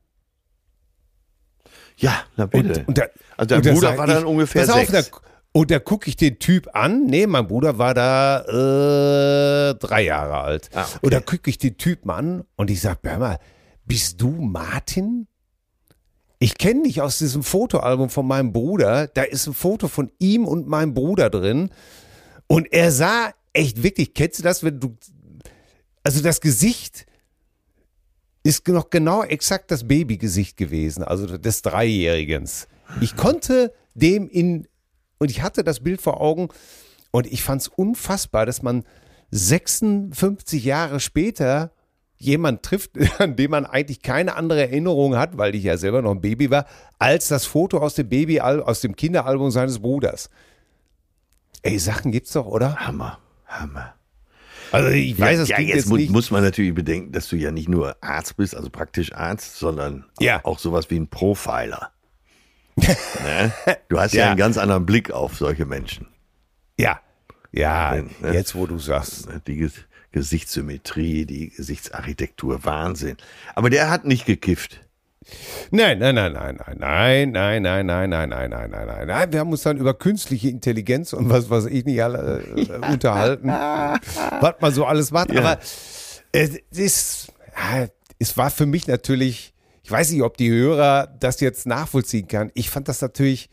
Ja, 2.02 2.24
na 2.36 2.48
bitte. 2.48 2.84
Und, 2.88 2.98
da, 2.98 3.06
also 3.38 3.60
dein 3.60 3.74
Bruder 3.74 3.90
sag 3.90 3.98
war 3.98 4.08
dann 4.08 4.20
ich, 4.20 4.26
ungefähr 4.26 4.66
pass 4.66 4.72
auf, 4.72 4.90
sechs. 4.90 5.12
da, 5.12 5.18
und 5.54 5.72
da 5.72 5.80
gucke 5.80 6.10
ich 6.10 6.16
den 6.16 6.40
Typ 6.40 6.70
an. 6.74 7.06
Nee, 7.06 7.28
mein 7.28 7.48
Bruder 7.48 7.78
war 7.78 7.94
da 7.94 8.42
äh, 8.42 9.76
drei 9.76 10.04
Jahre 10.04 10.38
alt. 10.40 10.70
Ah, 10.74 10.84
okay. 10.84 11.00
Und 11.02 11.14
da 11.14 11.20
gucke 11.20 11.50
ich 11.50 11.58
den 11.58 11.78
Typen 11.78 12.10
an 12.10 12.44
und 12.56 12.72
ich 12.72 12.82
sage, 12.82 13.00
hör 13.04 13.20
mal, 13.20 13.40
bist 13.86 14.22
du 14.22 14.30
Martin? 14.30 15.28
Ich 16.40 16.58
kenne 16.58 16.84
dich 16.84 17.02
aus 17.02 17.20
diesem 17.20 17.44
Fotoalbum 17.44 18.10
von 18.10 18.26
meinem 18.26 18.52
Bruder. 18.52 19.08
Da 19.08 19.24
ist 19.24 19.46
ein 19.46 19.54
Foto 19.54 19.88
von 19.88 20.12
ihm 20.18 20.46
und 20.46 20.68
meinem 20.68 20.94
Bruder 20.94 21.30
drin. 21.30 21.70
Und 22.48 22.72
er 22.74 22.92
sah 22.92 23.32
echt 23.54 23.84
wirklich, 23.84 24.14
kennst 24.14 24.40
du 24.40 24.44
das, 24.44 24.64
wenn 24.64 24.80
du, 24.80 24.98
also 26.04 26.24
das 26.24 26.42
Gesicht 26.42 27.06
ist 28.44 28.68
noch 28.68 28.90
genau 28.90 29.24
exakt 29.24 29.72
das 29.72 29.88
Babygesicht 29.88 30.58
gewesen, 30.58 31.04
also 31.04 31.38
des 31.38 31.62
Dreijährigen. 31.62 32.50
Ich 33.00 33.16
konnte 33.16 33.74
dem 33.94 34.28
in, 34.28 34.68
und 35.20 35.30
ich 35.30 35.42
hatte 35.42 35.64
das 35.64 35.82
Bild 35.82 36.02
vor 36.02 36.22
Augen 36.22 36.50
und 37.12 37.28
ich 37.28 37.44
fand 37.44 37.62
es 37.62 37.68
unfassbar, 37.68 38.46
dass 38.46 38.62
man 38.62 38.84
56 39.32 40.64
Jahre 40.64 41.00
später 41.00 41.72
jemand 42.18 42.64
trifft, 42.64 42.92
an 43.20 43.36
dem 43.36 43.52
man 43.52 43.66
eigentlich 43.66 44.02
keine 44.02 44.36
andere 44.36 44.62
Erinnerung 44.62 45.18
hat, 45.18 45.38
weil 45.38 45.56
ich 45.56 45.64
ja 45.64 45.78
selber 45.78 46.02
noch 46.02 46.12
ein 46.12 46.22
Baby 46.22 46.50
war, 46.50 46.66
als 47.00 47.28
das 47.28 47.46
Foto 47.46 47.80
aus 47.80 47.96
dem 47.96 48.10
Baby, 48.10 48.42
aus 48.42 48.82
dem 48.82 48.96
Kinderalbum 48.96 49.52
seines 49.52 49.80
Bruders. 49.80 50.30
Ey, 51.64 51.78
Sachen 51.78 52.12
gibt's 52.12 52.34
doch, 52.34 52.48
oder? 52.48 52.76
Hammer, 52.78 53.20
Hammer. 53.46 53.94
Also 54.72 54.90
ich 54.90 55.20
weiß, 55.20 55.38
ja, 55.38 55.44
es 55.44 55.50
ja, 55.50 55.56
klingt 55.58 55.74
jetzt 55.76 55.90
nicht. 55.92 56.12
muss 56.12 56.32
man 56.32 56.44
natürlich 56.44 56.74
bedenken, 56.74 57.12
dass 57.12 57.28
du 57.30 57.36
ja 57.36 57.52
nicht 57.52 57.70
nur 57.70 57.96
Arzt 58.02 58.38
bist, 58.38 58.56
also 58.56 58.70
praktisch 58.70 59.14
Arzt, 59.14 59.58
sondern 59.58 60.06
Ja. 60.20 60.40
auch 60.46 60.60
sowas 60.60 60.90
wie 60.90 60.98
ein 61.00 61.08
Profiler. 61.08 61.92
ne? 62.78 63.54
Du 63.90 64.00
hast 64.00 64.14
ja. 64.14 64.22
Ja. 64.24 64.28
einen 64.30 64.38
ganz 64.38 64.58
anderen 64.58 64.86
Blick 64.86 65.12
auf 65.12 65.38
solche 65.38 65.66
Menschen. 65.66 66.08
Ja, 66.80 67.00
ja, 67.52 67.96
Ne? 67.96 68.34
jetzt 68.34 68.56
wo 68.56 68.66
du 68.66 68.80
sagst. 68.80 69.28
Die 69.48 69.56
Ges 69.58 69.74
Gesichtssymmetrie, 70.14 71.26
die 71.26 71.50
Gesichtsarchitektur, 71.50 72.66
Wahnsinn. 72.66 73.16
Aber 73.56 73.70
der 73.70 73.90
hat 73.90 74.04
nicht 74.06 74.26
gekifft. 74.26 74.82
Nein, 75.70 76.00
nein, 76.00 76.16
nein, 76.16 76.34
nein, 76.34 76.56
nein, 76.58 76.80
nein, 76.80 77.32
nein, 77.32 77.62
nein, 77.62 77.86
nein, 77.86 77.86
nein, 77.86 78.10
nein, 78.10 78.30
nein, 78.30 78.50
nein, 78.50 78.88
nein, 78.88 79.08
nein. 79.08 79.32
Wir 79.32 79.40
haben 79.40 79.52
uns 79.52 79.62
dann 79.62 79.78
über 79.78 79.94
künstliche 79.94 80.50
Intelligenz 80.50 81.14
und 81.14 81.30
was 81.30 81.50
weiß 81.50 81.66
ich 81.66 81.86
nicht 81.86 82.02
alle 82.04 82.42
äh, 82.56 82.92
unterhalten, 82.92 83.48
was 83.48 84.56
man 84.60 84.74
so 84.74 84.86
alles 84.86 85.12
macht. 85.12 85.32
Ja. 85.32 85.42
Aber 85.42 85.60
es 86.32 86.58
ist, 86.72 87.32
ja, 87.56 87.88
es 88.18 88.36
war 88.36 88.50
für 88.50 88.66
mich 88.66 88.88
natürlich, 88.88 89.54
ich 89.84 89.92
weiß 89.92 90.12
nicht, 90.12 90.24
ob 90.24 90.38
die 90.38 90.50
Hörer 90.50 91.08
das 91.20 91.40
jetzt 91.40 91.68
nachvollziehen 91.68 92.28
kann. 92.28 92.52
Ich 92.56 92.70
fand 92.72 92.88
das 92.88 93.02
natürlich 93.02 93.50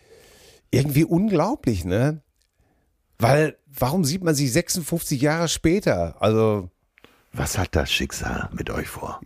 irgendwie 0.70 1.04
unglaublich, 1.04 1.85
ne? 1.85 2.22
Weil, 3.18 3.59
warum 3.66 4.04
sieht 4.04 4.22
man 4.22 4.35
sich 4.35 4.52
56 4.52 5.20
Jahre 5.20 5.48
später? 5.48 6.16
Also, 6.20 6.70
Was 7.33 7.59
hat 7.59 7.74
das 7.76 7.90
Schicksal 7.90 8.48
mit 8.52 8.70
euch 8.70 8.88
vor? 8.88 9.20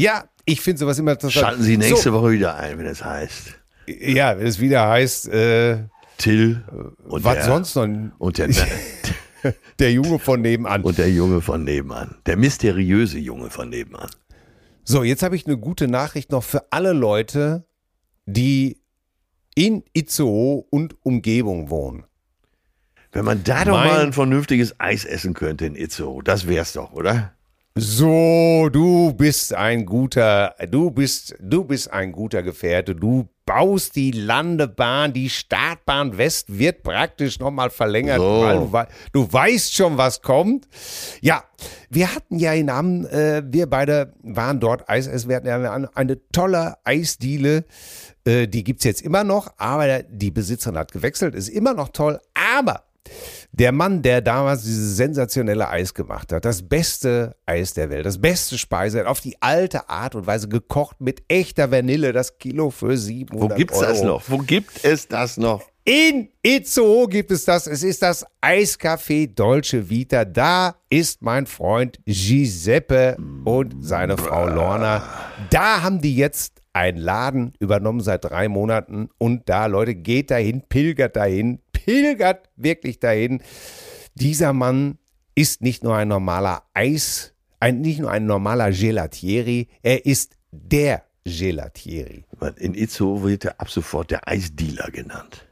Ja, 0.00 0.24
ich 0.44 0.60
finde 0.60 0.78
sowas 0.80 0.98
immer 0.98 1.12
interessant. 1.12 1.44
Schalten 1.46 1.62
Sie 1.62 1.76
nächste 1.76 2.10
so, 2.10 2.12
Woche 2.12 2.32
wieder 2.32 2.56
ein, 2.56 2.78
wenn 2.78 2.86
es 2.86 3.04
heißt 3.04 3.54
Ja, 3.86 4.38
wenn 4.38 4.46
es 4.46 4.60
wieder 4.60 4.88
heißt, 4.88 5.28
äh, 5.28 5.84
Till 6.16 6.64
und 7.04 7.22
was 7.24 7.34
der, 7.34 7.44
sonst 7.44 7.74
noch? 7.76 7.88
und 8.18 8.38
der, 8.38 8.48
Der 9.78 9.92
Junge 9.92 10.18
von 10.18 10.40
nebenan. 10.42 10.82
und 10.82 10.98
der 10.98 11.10
Junge 11.10 11.40
von 11.40 11.62
nebenan. 11.64 12.16
Der 12.26 12.36
mysteriöse 12.36 13.18
Junge 13.18 13.50
von 13.50 13.68
nebenan. 13.68 14.10
So, 14.84 15.04
jetzt 15.04 15.22
habe 15.22 15.36
ich 15.36 15.46
eine 15.46 15.56
gute 15.58 15.86
Nachricht 15.86 16.32
noch 16.32 16.42
für 16.42 16.72
alle 16.72 16.92
Leute, 16.92 17.64
die 18.26 18.80
in 19.54 19.84
Itzehoe 19.92 20.64
und 20.70 20.96
Umgebung 21.04 21.70
wohnen. 21.70 22.04
Wenn 23.12 23.24
man 23.24 23.44
da 23.44 23.64
doch 23.64 23.72
Mein- 23.76 23.88
mal 23.88 24.00
ein 24.06 24.12
vernünftiges 24.12 24.78
Eis 24.80 25.04
essen 25.04 25.34
könnte 25.34 25.66
in 25.66 25.76
Itzehoe, 25.76 26.22
das 26.22 26.46
wär's 26.48 26.72
doch, 26.72 26.92
oder? 26.92 27.34
So, 27.80 28.68
du 28.72 29.12
bist 29.12 29.54
ein 29.54 29.86
guter, 29.86 30.52
du 30.68 30.90
bist, 30.90 31.36
du 31.40 31.62
bist 31.62 31.92
ein 31.92 32.10
guter 32.10 32.42
Gefährte. 32.42 32.96
Du 32.96 33.28
baust 33.46 33.94
die 33.94 34.10
Landebahn, 34.10 35.12
die 35.12 35.30
Startbahn 35.30 36.18
West 36.18 36.58
wird 36.58 36.82
praktisch 36.82 37.38
nochmal 37.38 37.70
verlängert, 37.70 38.18
So. 38.18 38.72
weil 38.72 38.88
du, 39.12 39.22
du 39.24 39.32
weißt 39.32 39.72
schon, 39.72 39.96
was 39.96 40.22
kommt. 40.22 40.66
Ja, 41.20 41.44
wir 41.88 42.12
hatten 42.12 42.40
ja 42.40 42.52
in 42.52 42.68
Hamm, 42.68 43.06
äh, 43.06 43.42
wir 43.46 43.70
beide 43.70 44.12
waren 44.24 44.58
dort 44.58 44.88
Eis 44.90 45.06
essen, 45.06 45.28
wir 45.28 45.36
hatten 45.36 45.46
ja 45.46 45.88
eine, 45.94 46.18
tolle 46.32 46.78
Eisdiele. 46.82 47.64
Äh, 48.24 48.48
die 48.48 48.64
gibt's 48.64 48.84
jetzt 48.84 49.02
immer 49.02 49.22
noch, 49.22 49.52
aber 49.56 50.02
die 50.02 50.32
Besitzerin 50.32 50.76
hat 50.76 50.90
gewechselt, 50.90 51.36
ist 51.36 51.48
immer 51.48 51.74
noch 51.74 51.90
toll, 51.90 52.18
aber 52.34 52.87
der 53.52 53.72
Mann, 53.72 54.02
der 54.02 54.20
damals 54.20 54.62
dieses 54.62 54.96
sensationelle 54.96 55.68
Eis 55.68 55.94
gemacht 55.94 56.32
hat, 56.32 56.44
das 56.44 56.68
beste 56.68 57.36
Eis 57.46 57.74
der 57.74 57.90
Welt, 57.90 58.06
das 58.06 58.20
beste 58.20 58.58
Speise, 58.58 59.08
auf 59.08 59.20
die 59.20 59.40
alte 59.40 59.88
Art 59.88 60.14
und 60.14 60.26
Weise 60.26 60.48
gekocht 60.48 61.00
mit 61.00 61.22
echter 61.28 61.70
Vanille, 61.70 62.12
das 62.12 62.38
Kilo 62.38 62.70
für 62.70 62.96
700 62.96 63.50
Wo 63.50 63.54
gibt's 63.54 63.78
Euro. 63.78 63.86
das 63.88 64.02
noch? 64.02 64.22
Wo 64.28 64.38
gibt 64.38 64.84
es 64.84 65.08
das 65.08 65.36
noch? 65.36 65.62
In 65.84 66.28
Itzehoe 66.42 67.08
gibt 67.08 67.30
es 67.30 67.46
das. 67.46 67.66
Es 67.66 67.82
ist 67.82 68.02
das 68.02 68.26
Eiscafé 68.42 69.34
Dolce 69.34 69.88
Vita. 69.88 70.26
Da 70.26 70.76
ist 70.90 71.22
mein 71.22 71.46
Freund 71.46 71.98
Giuseppe 72.04 73.16
und 73.46 73.74
seine 73.80 74.18
Frau 74.18 74.46
Lorna. 74.48 75.02
Da 75.48 75.80
haben 75.82 76.02
die 76.02 76.14
jetzt 76.14 76.60
einen 76.74 76.98
Laden 76.98 77.54
übernommen 77.58 78.00
seit 78.00 78.24
drei 78.24 78.48
Monaten. 78.48 79.08
Und 79.16 79.48
da, 79.48 79.64
Leute, 79.64 79.94
geht 79.94 80.30
dahin, 80.30 80.62
pilgert 80.68 81.16
dahin, 81.16 81.60
pilgert 81.88 82.50
wirklich 82.56 83.00
dahin. 83.00 83.42
Dieser 84.14 84.52
Mann 84.52 84.98
ist 85.34 85.62
nicht 85.62 85.82
nur 85.82 85.96
ein 85.96 86.08
normaler 86.08 86.64
Eis, 86.74 87.32
ein, 87.60 87.80
nicht 87.80 87.98
nur 88.00 88.10
ein 88.10 88.26
normaler 88.26 88.70
Gelatieri, 88.72 89.68
er 89.82 90.04
ist 90.04 90.36
der 90.50 91.04
Gelatieri. 91.24 92.26
In 92.58 92.74
Itzehoe 92.74 93.22
wird 93.22 93.46
er 93.46 93.58
ab 93.58 93.70
sofort 93.70 94.10
der 94.10 94.28
Eisdealer 94.28 94.90
genannt. 94.90 95.46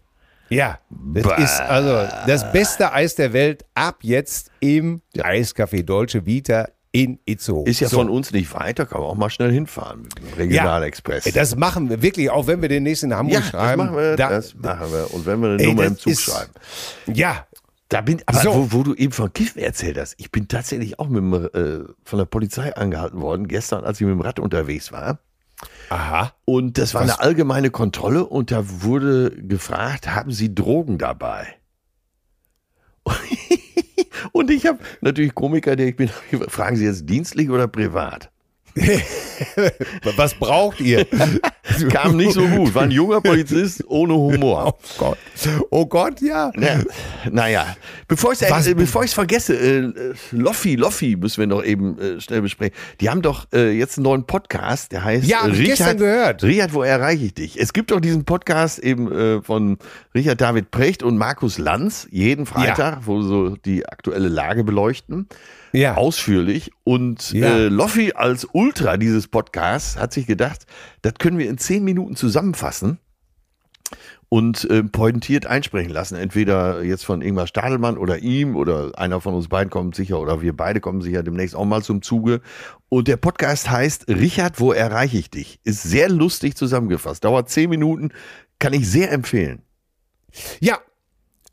Ja, 0.50 0.78
das 0.90 1.38
ist 1.38 1.60
also 1.60 2.06
das 2.26 2.52
beste 2.52 2.92
Eis 2.92 3.14
der 3.14 3.32
Welt 3.32 3.64
ab 3.74 4.00
jetzt 4.02 4.50
im 4.60 5.00
Eiscafé 5.16 5.84
Dolce 5.84 6.26
Vita 6.26 6.68
in 7.02 7.18
Itzehoe. 7.26 7.68
Ist 7.68 7.80
ja 7.80 7.88
So. 7.88 7.98
von 7.98 8.08
uns 8.10 8.32
nicht 8.32 8.52
weiter, 8.54 8.86
kann 8.86 9.00
man 9.00 9.10
auch 9.10 9.14
mal 9.16 9.28
schnell 9.30 9.52
hinfahren 9.52 10.02
mit 10.02 10.18
dem 10.18 10.32
Regionalexpress. 10.36 11.24
Das 11.34 11.56
machen 11.56 11.90
wir 11.90 12.00
wirklich, 12.02 12.30
auch 12.30 12.46
wenn 12.46 12.62
wir 12.62 12.68
den 12.68 12.82
nächsten 12.84 13.06
in 13.10 13.16
Hamburg 13.16 13.34
ja, 13.34 13.40
das 13.40 13.50
schreiben. 13.50 13.84
machen 13.84 13.96
wir, 13.96 14.16
da, 14.16 14.30
das 14.30 14.54
machen 14.54 14.90
wir. 14.92 15.12
Und 15.12 15.26
wenn 15.26 15.40
wir 15.40 15.50
eine 15.50 15.62
Ey, 15.62 15.66
Nummer 15.68 15.82
das 15.82 15.90
im 15.92 15.98
Zug 15.98 16.12
ist- 16.12 16.22
schreiben. 16.22 16.52
ja, 17.12 17.46
Da 17.88 18.00
bin, 18.00 18.20
aber 18.26 18.38
So. 18.40 18.52
wo, 18.54 18.72
wo 18.78 18.82
du 18.82 18.94
eben 18.94 19.12
von 19.12 19.32
Kiffen 19.32 19.60
erzählt 19.62 19.96
hast, 19.98 20.14
ich 20.18 20.32
bin 20.32 20.48
tatsächlich 20.48 20.98
auch 20.98 21.08
mit 21.08 21.54
äh, 21.54 21.84
von 22.02 22.18
der 22.18 22.24
Polizei 22.26 22.74
angehalten 22.74 23.20
worden, 23.20 23.46
gestern, 23.46 23.84
als 23.84 24.00
ich 24.00 24.06
mit 24.06 24.14
dem 24.16 24.20
Rad 24.22 24.40
unterwegs 24.40 24.90
war. 24.90 25.20
aha. 25.90 26.32
Und 26.44 26.78
das 26.78 26.94
war 26.94 27.02
Was? 27.02 27.10
eine 27.10 27.20
allgemeine 27.20 27.70
Kontrolle 27.70 28.24
und 28.24 28.50
da 28.50 28.64
wurde 28.82 29.30
gefragt, 29.30 30.08
haben 30.14 30.32
Sie 30.32 30.52
Drogen 30.54 30.98
dabei? 30.98 31.46
Und 34.36 34.50
ich 34.50 34.66
habe 34.66 34.78
natürlich 35.00 35.34
Komiker, 35.34 35.76
der 35.76 35.86
ich 35.86 35.96
bin, 35.96 36.10
fragen 36.48 36.76
Sie 36.76 36.84
jetzt 36.84 37.08
dienstlich 37.08 37.48
oder 37.48 37.68
privat? 37.68 38.30
Was 40.16 40.34
braucht 40.34 40.80
ihr? 40.80 41.04
Kam 41.90 42.16
nicht 42.16 42.32
so 42.32 42.46
gut, 42.46 42.74
war 42.74 42.84
ein 42.84 42.90
junger 42.90 43.20
Polizist 43.22 43.84
ohne 43.88 44.14
Humor. 44.14 44.74
Oh 44.74 44.78
Gott. 44.98 45.18
Oh 45.70 45.86
Gott, 45.86 46.20
ja. 46.20 46.50
Ja, 46.58 46.80
naja, 47.30 47.76
bevor 48.08 48.32
ich 48.32 48.42
es 48.42 48.74
bevor 48.74 49.04
ich's 49.04 49.14
vergesse, 49.14 49.56
äh, 49.56 49.78
äh, 49.78 50.14
Loffi, 50.32 50.76
Loffi 50.76 51.16
müssen 51.16 51.40
wir 51.40 51.46
noch 51.46 51.64
eben 51.64 51.98
äh, 51.98 52.20
schnell 52.20 52.42
besprechen. 52.42 52.74
Die 53.00 53.10
haben 53.10 53.22
doch 53.22 53.46
äh, 53.52 53.72
jetzt 53.72 53.98
einen 53.98 54.04
neuen 54.04 54.24
Podcast, 54.24 54.92
der 54.92 55.04
heißt 55.04 55.26
Ja, 55.26 55.42
hab 55.42 55.52
ich 55.52 55.64
gestern 55.64 55.98
gehört. 55.98 56.42
Richard, 56.42 56.72
wo 56.72 56.82
erreiche 56.82 57.24
ich 57.24 57.34
dich? 57.34 57.60
Es 57.60 57.72
gibt 57.72 57.90
doch 57.90 58.00
diesen 58.00 58.24
Podcast 58.24 58.78
eben 58.78 59.10
äh, 59.12 59.42
von 59.42 59.78
Richard 60.14 60.40
David 60.40 60.70
Precht 60.70 61.02
und 61.02 61.16
Markus 61.18 61.58
Lanz, 61.58 62.06
jeden 62.10 62.46
Freitag, 62.46 63.00
wo 63.06 63.22
so 63.22 63.56
die 63.56 63.86
aktuelle 63.86 64.28
Lage 64.28 64.64
beleuchten. 64.64 65.28
Ja. 65.76 65.96
Ausführlich. 65.96 66.70
Und 66.84 67.32
Ja. 67.32 67.46
äh, 67.56 67.68
Loffi 67.68 68.12
als 68.14 68.46
Ultra 68.52 68.96
dieses 68.96 69.28
Podcasts 69.28 69.96
hat 69.96 70.12
sich 70.12 70.26
gedacht, 70.26 70.66
das 71.02 71.14
können 71.14 71.38
wir 71.38 71.48
in 71.50 71.58
zehn 71.58 71.84
Minuten 71.84 72.16
zusammenfassen 72.16 72.98
und 74.28 74.68
äh, 74.70 74.82
pointiert 74.82 75.46
einsprechen 75.46 75.92
lassen. 75.92 76.16
Entweder 76.16 76.82
jetzt 76.82 77.04
von 77.04 77.22
Ingmar 77.22 77.46
Stadelmann 77.46 77.96
oder 77.96 78.18
ihm 78.18 78.56
oder 78.56 78.98
einer 78.98 79.20
von 79.20 79.34
uns 79.34 79.48
beiden 79.48 79.70
kommt 79.70 79.94
sicher 79.94 80.18
oder 80.18 80.42
wir 80.42 80.56
beide 80.56 80.80
kommen 80.80 81.00
sicher 81.00 81.22
demnächst 81.22 81.54
auch 81.54 81.64
mal 81.64 81.82
zum 81.82 82.02
Zuge. 82.02 82.40
Und 82.88 83.06
der 83.08 83.16
Podcast 83.18 83.70
heißt 83.70 84.08
Richard, 84.08 84.58
wo 84.60 84.72
erreiche 84.72 85.18
ich 85.18 85.30
dich? 85.30 85.60
Ist 85.62 85.82
sehr 85.82 86.08
lustig 86.08 86.56
zusammengefasst. 86.56 87.24
Dauert 87.24 87.50
zehn 87.50 87.70
Minuten, 87.70 88.10
kann 88.58 88.72
ich 88.72 88.88
sehr 88.88 89.12
empfehlen. 89.12 89.62
Ja. 90.60 90.78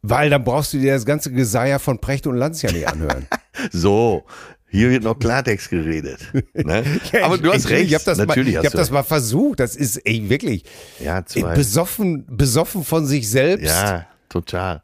Weil 0.01 0.29
dann 0.29 0.43
brauchst 0.43 0.73
du 0.73 0.79
dir 0.79 0.93
das 0.93 1.05
ganze 1.05 1.31
Geseier 1.31 1.79
von 1.79 1.99
Precht 1.99 2.27
und 2.27 2.35
Lanz 2.35 2.61
ja 2.61 2.71
nicht 2.71 2.87
anhören. 2.87 3.27
So, 3.71 4.23
hier 4.69 4.89
wird 4.89 5.03
noch 5.03 5.17
Klartext 5.19 5.69
geredet. 5.69 6.19
Ne? 6.53 6.83
Aber 7.23 7.37
du 7.37 7.51
hast 7.53 7.65
Ich- 7.65 7.71
recht. 7.71 7.87
Ich 7.87 7.93
habe 7.93 8.03
das, 8.05 8.17
Natürlich 8.17 8.55
mal, 8.55 8.59
ich 8.61 8.65
hast 8.65 8.65
hab 8.65 8.71
das 8.73 8.81
recht. 8.87 8.91
mal 8.93 9.03
versucht. 9.03 9.59
Das 9.59 9.75
ist 9.75 9.97
ey, 9.97 10.29
wirklich 10.29 10.63
Ja, 10.99 11.25
zwei. 11.25 11.53
besoffen, 11.55 12.25
besoffen 12.29 12.83
von 12.83 13.05
sich 13.05 13.29
selbst. 13.29 13.65
Ja, 13.67 14.05
total. 14.29 14.81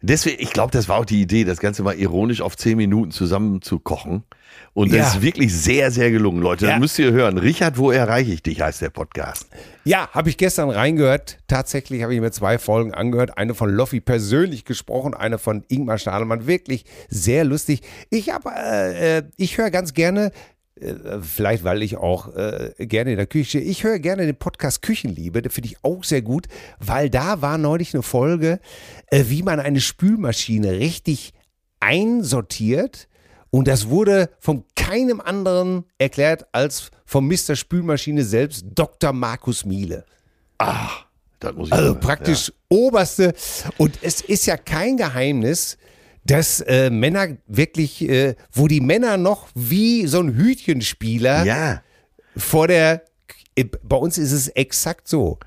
Deswegen, 0.00 0.42
ich 0.42 0.52
glaube, 0.52 0.70
das 0.70 0.88
war 0.88 0.98
auch 0.98 1.04
die 1.06 1.20
Idee, 1.22 1.44
das 1.44 1.60
Ganze 1.60 1.82
mal 1.82 1.94
ironisch 1.98 2.40
auf 2.42 2.56
zehn 2.56 2.76
Minuten 2.76 3.10
zusammen 3.10 3.62
zu 3.62 3.78
kochen. 3.78 4.22
Und 4.74 4.92
das 4.92 4.98
Ja. 4.98 5.06
ist 5.08 5.22
wirklich 5.22 5.54
sehr, 5.54 5.90
sehr 5.92 6.10
gelungen, 6.10 6.42
Leute. 6.42 6.64
Ja. 6.66 6.72
Das 6.72 6.80
müsst 6.80 6.98
ihr 6.98 7.12
hören. 7.12 7.38
Richard, 7.38 7.78
wo 7.78 7.92
erreiche 7.92 8.32
ich 8.32 8.42
dich, 8.42 8.60
heißt 8.60 8.82
der 8.82 8.90
Podcast. 8.90 9.46
Ja, 9.84 10.08
habe 10.10 10.28
ich 10.30 10.36
gestern 10.36 10.68
reingehört. 10.68 11.38
Tatsächlich 11.46 12.02
habe 12.02 12.12
ich 12.14 12.20
mir 12.20 12.32
zwei 12.32 12.58
Folgen 12.58 12.92
angehört. 12.92 13.38
Eine 13.38 13.54
von 13.54 13.70
Loffi 13.70 14.00
persönlich 14.00 14.64
gesprochen, 14.64 15.14
eine 15.14 15.38
von 15.38 15.64
Ingmar 15.68 15.98
Stadelmann. 15.98 16.48
Wirklich 16.48 16.84
sehr 17.08 17.44
lustig. 17.44 17.82
Ich 18.10 18.30
habe, 18.30 18.50
äh, 18.50 19.18
äh, 19.18 19.22
ich 19.36 19.58
höre 19.58 19.70
ganz 19.70 19.94
gerne, 19.94 20.32
äh, 20.80 20.92
vielleicht 21.22 21.62
weil 21.62 21.84
ich 21.84 21.96
auch 21.96 22.34
äh, 22.34 22.72
gerne 22.80 23.12
in 23.12 23.16
der 23.16 23.26
Küche, 23.28 23.60
ich 23.60 23.84
höre 23.84 24.00
gerne 24.00 24.26
den 24.26 24.34
Podcast 24.36 24.82
Küchenliebe. 24.82 25.40
Den 25.40 25.52
finde 25.52 25.68
ich 25.68 25.76
auch 25.84 26.02
sehr 26.02 26.22
gut, 26.22 26.48
weil 26.80 27.10
da 27.10 27.40
war 27.42 27.58
neulich 27.58 27.94
eine 27.94 28.02
Folge, 28.02 28.58
äh, 29.06 29.22
wie 29.28 29.44
man 29.44 29.60
eine 29.60 29.80
Spülmaschine 29.80 30.72
richtig 30.72 31.32
einsortiert. 31.78 33.06
Und 33.54 33.68
das 33.68 33.88
wurde 33.88 34.30
von 34.40 34.64
keinem 34.74 35.20
anderen 35.20 35.84
erklärt 35.98 36.44
als 36.50 36.90
vom 37.06 37.28
Mr. 37.28 37.54
Spülmaschine 37.54 38.24
selbst, 38.24 38.64
Dr. 38.74 39.12
Markus 39.12 39.64
Miele. 39.64 40.04
Das 40.58 41.54
muss 41.54 41.68
ich 41.68 41.72
Also 41.72 41.92
mal- 41.94 42.00
praktisch 42.00 42.52
oberste. 42.68 43.32
Und 43.78 43.96
es 44.02 44.22
ist 44.22 44.46
ja 44.46 44.56
kein 44.56 44.96
Geheimnis, 44.96 45.78
dass 46.24 46.62
äh, 46.62 46.90
Männer 46.90 47.28
wirklich, 47.46 48.02
äh, 48.08 48.34
wo 48.50 48.66
die 48.66 48.80
Männer 48.80 49.18
noch 49.18 49.46
wie 49.54 50.08
so 50.08 50.18
ein 50.18 50.34
Hütchenspieler 50.34 51.44
Ja. 51.44 51.82
vor 52.36 52.66
der, 52.66 53.04
äh, 53.54 53.66
bei 53.84 53.96
uns 53.96 54.18
ist 54.18 54.32
es 54.32 54.48
exakt 54.48 55.06
so. 55.06 55.38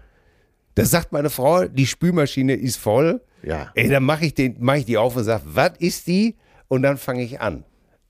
Da 0.76 0.86
sagt 0.86 1.12
meine 1.12 1.30
Frau, 1.30 1.66
die 1.66 1.86
Spülmaschine 1.88 2.54
ist 2.54 2.78
voll. 2.78 3.22
Ja. 3.44 3.70
Ey, 3.76 3.90
dann 3.90 4.04
mache 4.04 4.28
ich, 4.28 4.34
den- 4.34 4.56
mach 4.60 4.76
ich 4.76 4.86
die 4.86 4.96
auf 4.98 5.18
und 5.18 5.26
sage, 5.26 5.44
was 5.46 5.72
ist 5.80 6.08
die? 6.08 6.38
Und 6.70 6.84
dann 6.84 6.96
fange 6.98 7.24
ich 7.24 7.42
an. 7.42 7.66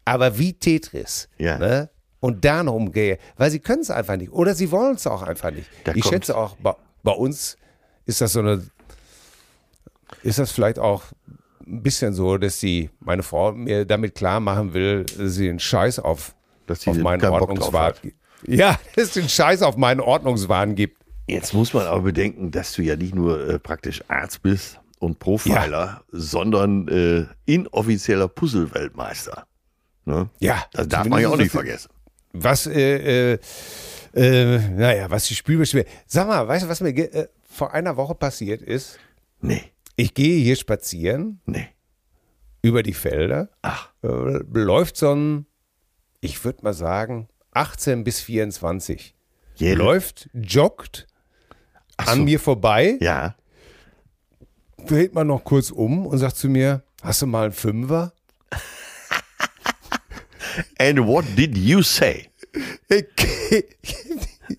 Aber 0.07 0.37
wie 0.37 0.53
Tetris. 0.53 1.27
Ja. 1.37 1.57
Ne? 1.57 1.89
Und 2.21 2.45
da 2.45 2.63
noch 2.63 2.73
umgehe. 2.73 3.17
Weil 3.35 3.51
sie 3.51 3.59
können 3.59 3.81
es 3.81 3.91
einfach 3.91 4.15
nicht. 4.15 4.31
Oder 4.31 4.55
sie 4.55 4.71
wollen 4.71 4.95
es 4.95 5.05
auch 5.05 5.21
einfach 5.21 5.51
nicht. 5.51 5.67
Da 5.83 5.93
ich 5.93 6.05
schätze 6.05 6.37
auch, 6.37 6.55
bei, 6.55 6.73
bei 7.03 7.11
uns 7.11 7.57
ist 8.05 8.21
das 8.21 8.31
so 8.31 8.39
eine, 8.39 8.63
ist 10.23 10.39
das 10.39 10.51
vielleicht 10.51 10.79
auch 10.79 11.03
ein 11.65 11.83
bisschen 11.83 12.13
so, 12.13 12.37
dass 12.37 12.61
die, 12.61 12.89
meine 13.01 13.21
Frau 13.21 13.51
mir 13.51 13.83
damit 13.83 14.15
klar 14.15 14.39
machen 14.39 14.73
will, 14.73 15.03
dass 15.03 15.33
sie 15.33 15.47
den 15.47 15.59
Scheiß 15.59 15.99
auf, 15.99 16.33
Dass 16.67 16.83
sie 16.83 16.91
auf 16.91 16.97
meinen 16.99 17.25
Ordnungswahn 17.25 17.93
gibt. 18.01 18.15
Ja, 18.47 18.79
dass 18.95 19.13
sie 19.13 19.19
den 19.19 19.29
Scheiß 19.29 19.61
auf 19.61 19.75
meinen 19.75 19.99
Ordnungswahn 19.99 20.75
gibt. 20.75 21.03
Jetzt 21.27 21.53
muss 21.53 21.73
man 21.73 21.85
aber 21.85 22.03
bedenken, 22.03 22.51
dass 22.51 22.71
du 22.71 22.81
ja 22.81 22.95
nicht 22.95 23.13
nur 23.13 23.45
äh, 23.45 23.59
praktisch 23.59 24.01
Arzt 24.07 24.41
bist 24.41 24.79
und 24.99 25.19
Profiler, 25.19 26.01
sondern 26.13 26.87
äh, 26.87 27.25
inoffizieller 27.45 28.29
Puzzle-Weltmeister. 28.29 29.45
Ne? 30.07 30.29
Ja, 30.39 30.65
Das 30.71 30.87
darf 30.87 31.05
man 31.07 31.21
ja 31.21 31.27
auch 31.27 31.35
nicht 31.35 31.51
vergessen. 31.51 31.89
Was, 32.31 32.65
äh, 32.65 33.33
äh, 33.33 33.39
äh, 34.13 34.57
naja, 34.69 35.09
was 35.09 35.25
die 35.25 35.35
Spielbeschwer. 35.35 35.83
Sag 36.05 36.27
mal, 36.27 36.47
weißt 36.47 36.63
du, 36.63 36.69
was 36.69 36.79
mir 36.79 36.95
äh, 36.97 37.27
vor 37.49 37.73
einer 37.73 37.97
Woche 37.97 38.15
passiert 38.15 38.61
ist? 38.61 38.99
Nee, 39.41 39.63
Ich 39.97 40.13
gehe 40.13 40.41
hier 40.41 40.55
spazieren 40.55 41.41
nee. 41.45 41.67
über 42.61 42.83
die 42.83 42.93
Felder. 42.93 43.49
Ach, 43.63 43.89
Äh, 44.01 44.07
läuft 44.53 44.95
so 44.95 45.13
ein, 45.13 45.45
ich 46.21 46.43
würde 46.45 46.63
mal 46.63 46.73
sagen, 46.73 47.27
18 47.51 48.05
bis 48.05 48.21
24. 48.21 49.13
Jährlich? 49.55 49.77
Läuft, 49.77 50.29
joggt 50.33 51.05
Ach 51.97 52.07
an 52.07 52.19
so. 52.19 52.23
mir 52.23 52.39
vorbei, 52.39 52.97
ja. 53.01 53.35
dreht 54.85 55.13
man 55.13 55.27
noch 55.27 55.43
kurz 55.43 55.69
um 55.69 56.05
und 56.05 56.17
sagt 56.17 56.37
zu 56.37 56.47
mir, 56.47 56.83
hast 57.01 57.21
du 57.21 57.27
mal 57.27 57.43
einen 57.45 57.53
Fünfer? 57.53 58.13
And 60.79 61.05
what 61.05 61.25
did 61.35 61.57
you 61.57 61.81
say? 61.81 62.29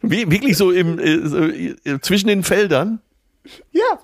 Wie, 0.02 0.30
wirklich 0.30 0.56
so 0.56 0.70
im 0.70 0.98
äh, 0.98 1.26
so, 1.26 1.44
äh, 1.44 1.98
zwischen 2.00 2.28
den 2.28 2.42
Feldern? 2.42 3.00
ja, 3.72 3.98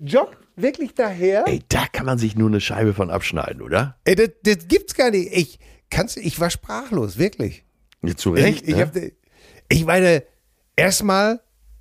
joggt 0.00 0.38
wirklich 0.56 0.94
daher. 0.94 1.44
Ey, 1.46 1.62
da 1.68 1.86
kann 1.86 2.06
man 2.06 2.18
sich 2.18 2.36
nur 2.36 2.48
eine 2.48 2.60
Scheibe 2.60 2.94
von 2.94 3.10
abschneiden, 3.10 3.62
oder? 3.62 3.96
Ey, 4.04 4.14
das, 4.14 4.30
das 4.42 4.68
gibt's 4.68 4.94
gar 4.94 5.10
nicht. 5.10 5.32
Ich, 5.32 5.58
kannst, 5.90 6.16
ich 6.16 6.40
war 6.40 6.50
sprachlos, 6.50 7.18
wirklich. 7.18 7.64
Ja, 8.02 8.16
zu 8.16 8.30
Recht. 8.30 8.62
ich, 8.62 8.68
ich, 8.68 8.76
ne? 8.76 8.82
hab, 8.82 8.96
ich 9.68 9.84
meine, 9.84 10.24
erstmal 10.76 11.40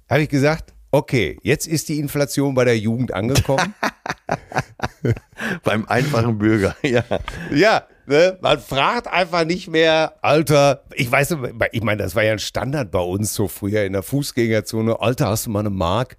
habe 0.09 0.23
ich 0.23 0.29
gesagt, 0.29 0.73
okay, 0.91 1.37
jetzt 1.43 1.67
ist 1.67 1.89
die 1.89 1.99
Inflation 1.99 2.53
bei 2.53 2.65
der 2.65 2.77
Jugend 2.77 3.13
angekommen. 3.13 3.73
Beim 5.63 5.85
einfachen 5.85 6.37
Bürger, 6.37 6.75
ja. 6.83 7.03
ja, 7.51 7.87
ne? 8.07 8.37
man 8.41 8.59
fragt 8.59 9.07
einfach 9.07 9.45
nicht 9.45 9.69
mehr, 9.69 10.13
Alter, 10.21 10.83
ich 10.93 11.11
weiß, 11.11 11.37
ich 11.71 11.83
meine, 11.83 12.03
das 12.03 12.15
war 12.15 12.23
ja 12.23 12.33
ein 12.33 12.39
Standard 12.39 12.91
bei 12.91 12.99
uns 12.99 13.33
so 13.33 13.47
früher 13.47 13.83
in 13.83 13.93
der 13.93 14.03
Fußgängerzone. 14.03 14.99
Alter, 14.99 15.27
hast 15.27 15.45
du 15.45 15.51
mal 15.51 15.59
eine 15.59 15.69
Mark? 15.69 16.17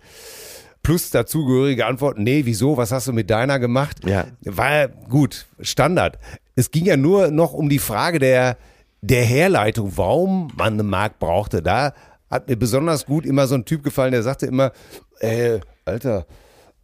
Plus 0.83 1.11
dazugehörige 1.11 1.87
Antwort, 1.87 2.19
nee, 2.19 2.43
wieso, 2.45 2.77
was 2.77 2.93
hast 2.93 3.09
du 3.09 3.13
mit 3.13 3.29
deiner 3.31 3.59
gemacht? 3.59 3.99
Ja. 4.07 4.27
War 4.45 4.75
ja 4.75 4.87
gut, 4.87 5.47
Standard. 5.61 6.19
Es 6.55 6.71
ging 6.71 6.85
ja 6.85 6.97
nur 6.97 7.31
noch 7.31 7.53
um 7.53 7.69
die 7.69 7.81
Frage 7.81 8.19
der, 8.19 8.57
der 9.01 9.25
Herleitung, 9.25 9.97
warum 9.97 10.53
man 10.57 10.75
eine 10.75 10.85
Mark 10.85 11.19
brauchte. 11.19 11.63
Da 11.63 11.93
hat 12.31 12.49
mir 12.49 12.57
besonders 12.57 13.07
gut 13.07 13.27
immer 13.27 13.47
so 13.47 13.57
ein 13.57 13.65
Typ 13.65 13.83
gefallen, 13.83 14.13
der 14.13 14.23
sagte 14.23 14.47
immer, 14.47 14.73
äh, 15.21 15.61
Alter, 15.85 16.27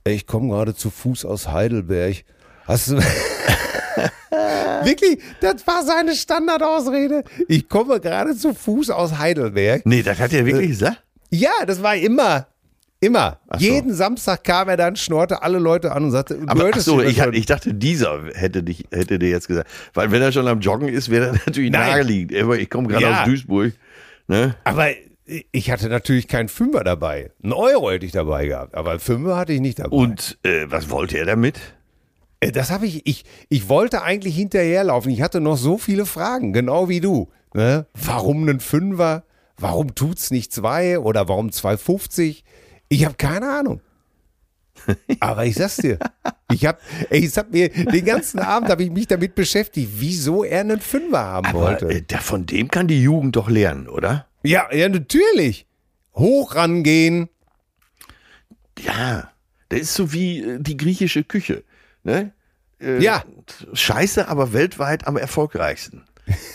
ich 0.05 0.27
komme 0.27 0.49
gerade 0.49 0.75
zu 0.75 0.91
Fuß 0.91 1.25
aus 1.25 1.49
Heidelberg. 1.49 2.25
Hast 2.67 2.91
du. 2.91 3.01
Wirklich, 4.85 5.19
das 5.41 5.67
war 5.67 5.85
seine 5.85 6.15
Standardausrede. 6.15 7.25
Ich 7.49 7.69
komme 7.69 8.01
gerade 8.01 8.35
zu 8.37 8.55
Fuß 8.55 8.91
aus 8.91 9.19
Heidelberg. 9.19 9.83
Nee, 9.85 10.03
das 10.03 10.19
hat 10.19 10.33
er 10.33 10.47
wirklich 10.47 10.69
gesagt? 10.71 11.03
Ja, 11.31 11.51
das 11.67 11.83
war 11.83 11.97
immer. 11.97 12.47
Immer. 13.01 13.41
Ach 13.49 13.59
so. 13.59 13.67
Jeden 13.67 13.93
Samstag 13.93 14.45
kam 14.45 14.69
er 14.69 14.77
dann, 14.77 14.95
schnorte 14.95 15.43
alle 15.43 15.59
Leute 15.59 15.91
an 15.93 16.05
und 16.05 16.11
sagte, 16.13 16.37
du 16.37 16.47
Aber 16.47 16.71
ach 16.73 16.79
so, 16.79 17.03
ich, 17.03 17.19
ich 17.19 17.47
dachte, 17.47 17.75
dieser 17.75 18.23
hätte, 18.35 18.63
dich, 18.63 18.87
hätte 18.93 19.19
dir 19.19 19.29
jetzt 19.29 19.49
gesagt. 19.49 19.69
Weil 19.93 20.13
wenn 20.13 20.23
er 20.23 20.31
schon 20.31 20.47
am 20.47 20.61
Joggen 20.61 20.89
ist, 20.89 21.11
wäre 21.11 21.27
er 21.27 21.33
natürlich 21.33 21.73
Nein. 21.73 21.91
naheliegend. 21.91 22.41
Aber 22.41 22.59
ich 22.59 22.71
komme 22.71 22.87
gerade 22.89 23.05
Ja. 23.05 23.21
aus 23.21 23.25
Duisburg. 23.27 23.73
Ne? 24.29 24.55
Aber 24.63 24.91
ich 25.51 25.71
hatte 25.71 25.89
natürlich 25.89 26.29
keinen 26.29 26.49
Fünfer 26.49 26.85
dabei. 26.85 27.31
Einen 27.43 27.53
Euro 27.55 27.91
hätte 27.91 28.07
ich 28.07 28.13
dabei 28.13 28.47
gehabt, 28.47 28.75
aber 28.75 28.93
einen 28.93 29.01
Fünfer 29.01 29.37
hatte 29.37 29.53
ich 29.53 29.61
nicht 29.61 29.81
dabei. 29.81 29.97
Und 29.97 30.39
äh, 30.45 30.67
was 30.69 30.89
wollte 30.91 31.19
er 31.19 31.27
damit? 31.27 31.59
Äh, 32.43 32.53
Das 32.53 32.71
habe 32.71 32.87
ich, 32.87 33.07
ich, 33.07 33.25
ich 33.49 33.69
wollte 33.69 34.03
eigentlich 34.03 34.37
hinterherlaufen. 34.37 35.11
Ich 35.11 35.23
hatte 35.23 35.41
noch 35.41 35.57
so 35.57 35.79
viele 35.79 36.05
Fragen, 36.07 36.53
genau 36.53 36.89
wie 36.89 37.01
du. 37.01 37.31
Ne? 37.55 37.87
Warum 37.95 38.43
einen 38.43 38.61
Fünfer? 38.61 39.25
Warum 39.57 39.95
tut's 39.95 40.31
nicht 40.31 40.53
zwei 40.53 40.99
oder 40.99 41.29
warum 41.29 41.49
2,50? 41.49 42.43
Ich 42.89 43.05
habe 43.05 43.15
keine 43.15 43.49
Ahnung. 43.51 43.81
Aber 45.21 45.45
ich 45.45 45.55
sag's 45.55 45.77
dir, 45.77 45.99
ich 46.51 46.65
habe, 46.67 46.79
ich 47.11 47.37
hab 47.37 47.53
mir 47.53 47.69
den 47.69 48.05
ganzen 48.05 48.41
Abend 48.41 48.71
habe 48.71 48.83
ich 48.83 48.91
mich 48.91 49.07
damit 49.07 49.35
beschäftigt, 49.35 49.91
wieso 49.99 50.43
er 50.45 50.61
einen 50.61 50.81
Fünfer 50.81 51.19
haben 51.21 51.47
Aber 51.47 51.61
wollte. 51.61 51.89
äh, 51.91 52.03
von 52.21 52.47
dem 52.47 52.69
kann 52.69 52.89
die 52.89 53.03
Jugend 53.03 53.37
doch 53.37 53.49
lernen, 53.49 53.89
oder? 53.89 54.27
ja, 54.43 54.73
ja, 54.73 54.89
natürlich. 54.89 55.67
Hoch 56.15 56.57
rangehen. 56.57 57.29
Ja, 58.81 59.31
das 59.69 59.81
ist 59.81 59.95
so 59.95 60.13
wie 60.13 60.41
äh, 60.43 60.59
die 60.61 60.77
griechische 60.77 61.23
Küche. 61.23 61.63
Ne? 62.05 62.33
Äh, 62.81 63.03
Ja. 63.03 63.25
Scheiße, 63.73 64.29
aber 64.29 64.53
weltweit 64.53 65.07
am 65.07 65.17
erfolgreichsten. 65.17 66.03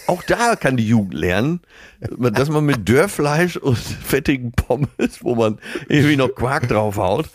Auch 0.08 0.24
da 0.24 0.56
kann 0.56 0.78
die 0.78 0.88
Jugend 0.88 1.14
lernen, 1.14 1.60
dass 2.00 2.50
man 2.50 2.66
mit 2.66 2.88
Dörrfleisch 2.88 3.58
und 3.58 3.78
fettigen 3.78 4.54
Pommes, 4.54 5.22
wo 5.22 5.36
man 5.36 5.60
irgendwie 5.90 6.16
noch 6.16 6.30
Quark 6.30 6.70
draufhaut, 6.70 7.30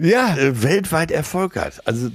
Ja. 0.00 0.34
äh, 0.36 0.62
weltweit 0.62 1.10
Erfolg 1.10 1.56
hat. 1.56 1.86
Also 1.86 2.10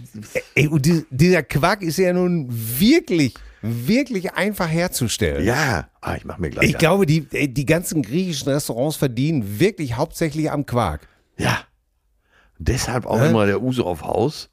Ey, 0.56 0.70
dieser 1.12 1.44
Quark 1.44 1.84
ist 1.84 1.98
ja 1.98 2.12
nun 2.14 2.48
wirklich, 2.50 3.36
wirklich 3.62 4.34
einfach 4.34 4.68
herzustellen. 4.68 5.46
ja, 5.46 5.88
ah, 6.02 6.16
ich 6.16 6.26
mach 6.26 6.40
mir 6.40 6.50
gleich. 6.50 6.68
Ich 6.70 6.76
an. 6.76 6.80
glaube, 6.80 7.06
die, 7.06 7.22
die 7.54 7.66
ganzen 7.66 8.02
griechischen 8.02 8.50
Restaurants 8.52 8.98
verdienen 8.98 9.60
wirklich 9.60 9.96
hauptsächlich 9.98 10.50
am 10.52 10.66
Quark. 10.66 11.08
ja. 11.38 11.60
Deshalb 12.58 13.06
auch 13.06 13.22
Hä? 13.22 13.30
immer 13.30 13.46
der 13.46 13.62
Uso 13.62 13.84
auf 13.86 14.02
Haus, 14.02 14.50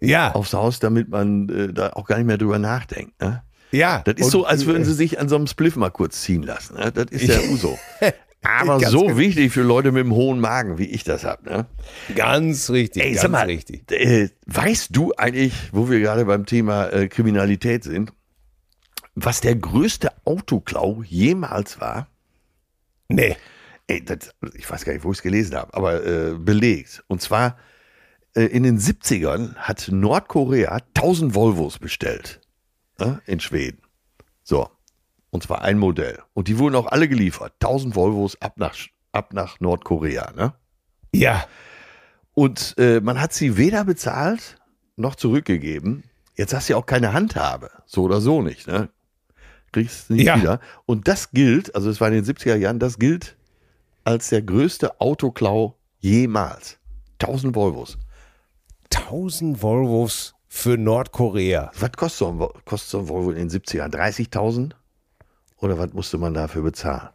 Ja, 0.00 0.32
aufs 0.34 0.52
Haus, 0.54 0.78
damit 0.78 1.08
man 1.08 1.48
äh, 1.48 1.72
da 1.72 1.90
auch 1.90 2.06
gar 2.06 2.16
nicht 2.16 2.26
mehr 2.26 2.38
drüber 2.38 2.58
nachdenkt. 2.58 3.20
Ne? 3.20 3.42
ja. 3.70 4.02
Das 4.04 4.14
ist 4.16 4.24
Und- 4.26 4.30
so, 4.30 4.44
als 4.46 4.66
würden 4.66 4.84
sie 4.84 4.94
sich 4.94 5.20
an 5.20 5.28
so 5.28 5.36
einem 5.36 5.46
Spliff 5.46 5.76
mal 5.76 5.90
kurz 5.90 6.22
ziehen 6.22 6.42
lassen. 6.42 6.76
Ne? 6.76 6.90
Das 6.92 7.06
ist 7.10 7.28
der 7.28 7.50
Uso. 7.50 7.78
Aber 8.42 8.80
so 8.80 9.02
genau. 9.02 9.18
wichtig 9.18 9.52
für 9.52 9.60
Leute 9.62 9.92
mit 9.92 10.02
dem 10.02 10.14
hohen 10.14 10.40
Magen, 10.40 10.78
wie 10.78 10.86
ich 10.86 11.04
das 11.04 11.24
habe. 11.24 11.44
Ne? 11.44 11.66
Ganz 12.14 12.70
richtig, 12.70 13.02
Ey, 13.02 13.10
ganz 13.10 13.22
sag 13.22 13.30
mal, 13.30 13.44
richtig. 13.44 13.92
Äh, 13.92 14.30
weißt 14.46 14.96
du 14.96 15.12
eigentlich, 15.18 15.52
wo 15.72 15.90
wir 15.90 16.00
gerade 16.00 16.24
beim 16.24 16.46
Thema 16.46 16.86
äh, 16.88 17.08
Kriminalität 17.08 17.84
sind, 17.84 18.14
was 19.14 19.42
der 19.42 19.56
größte 19.56 20.10
Autoklau 20.24 21.02
jemals 21.06 21.80
war? 21.80 22.08
Nee. 23.08 23.36
Ey, 23.88 24.02
das, 24.02 24.30
ich 24.54 24.70
weiß 24.70 24.84
gar 24.86 24.94
nicht, 24.94 25.04
wo 25.04 25.10
ich 25.10 25.18
es 25.18 25.22
gelesen 25.22 25.56
habe, 25.56 25.74
aber 25.74 26.06
äh, 26.06 26.34
belegt. 26.38 27.04
Und 27.08 27.20
zwar 27.20 27.48
äh, 27.48 27.52
in 28.34 28.62
den 28.62 28.78
70ern 28.78 29.56
hat 29.56 29.88
Nordkorea 29.90 30.78
1000 30.94 31.34
Volvos 31.34 31.78
bestellt 31.78 32.40
ne, 32.98 33.20
in 33.26 33.40
Schweden. 33.40 33.82
So. 34.42 34.68
Und 35.30 35.44
zwar 35.44 35.62
ein 35.62 35.78
Modell. 35.78 36.18
Und 36.34 36.48
die 36.48 36.58
wurden 36.58 36.74
auch 36.74 36.86
alle 36.86 37.08
geliefert. 37.08 37.52
1000 37.60 37.94
Volvos 37.94 38.40
ab 38.40 38.54
nach, 38.56 38.74
ab 39.12 39.32
nach 39.32 39.60
Nordkorea. 39.60 40.32
Ne? 40.32 40.54
Ja. 41.14 41.44
Und 42.34 42.74
äh, 42.78 43.00
man 43.00 43.20
hat 43.20 43.32
sie 43.32 43.56
weder 43.56 43.84
bezahlt 43.84 44.56
noch 44.96 45.14
zurückgegeben. 45.14 46.04
Jetzt 46.36 46.52
hast 46.54 46.68
du 46.68 46.72
ja 46.72 46.78
auch 46.78 46.86
keine 46.86 47.12
Handhabe. 47.12 47.70
So 47.86 48.02
oder 48.02 48.20
so 48.20 48.42
nicht. 48.42 48.66
Ne? 48.66 48.88
Kriegst 49.72 50.10
nicht 50.10 50.26
Ja. 50.26 50.36
wieder. 50.40 50.60
Und 50.84 51.06
das 51.06 51.30
gilt, 51.30 51.74
also 51.76 51.90
es 51.90 52.00
war 52.00 52.08
in 52.08 52.14
den 52.14 52.24
70er 52.24 52.56
Jahren, 52.56 52.78
das 52.80 52.98
gilt 52.98 53.36
als 54.04 54.30
der 54.30 54.42
größte 54.42 55.00
Autoklau 55.00 55.76
jemals. 56.00 56.78
1000 57.20 57.54
Volvos. 57.54 57.98
1000 58.94 59.62
Volvos 59.62 60.34
für 60.48 60.76
Nordkorea. 60.76 61.70
Was 61.78 61.92
kostet 61.92 62.18
so 62.18 62.28
ein, 62.28 62.38
kostet 62.64 62.90
so 62.90 62.98
ein 63.00 63.08
Volvo 63.08 63.30
in 63.30 63.48
den 63.48 63.50
70ern? 63.50 63.90
30.000? 63.94 64.72
Oder 65.58 65.78
was 65.78 65.92
musste 65.92 66.18
man 66.18 66.34
dafür 66.34 66.62
bezahlen? 66.62 67.10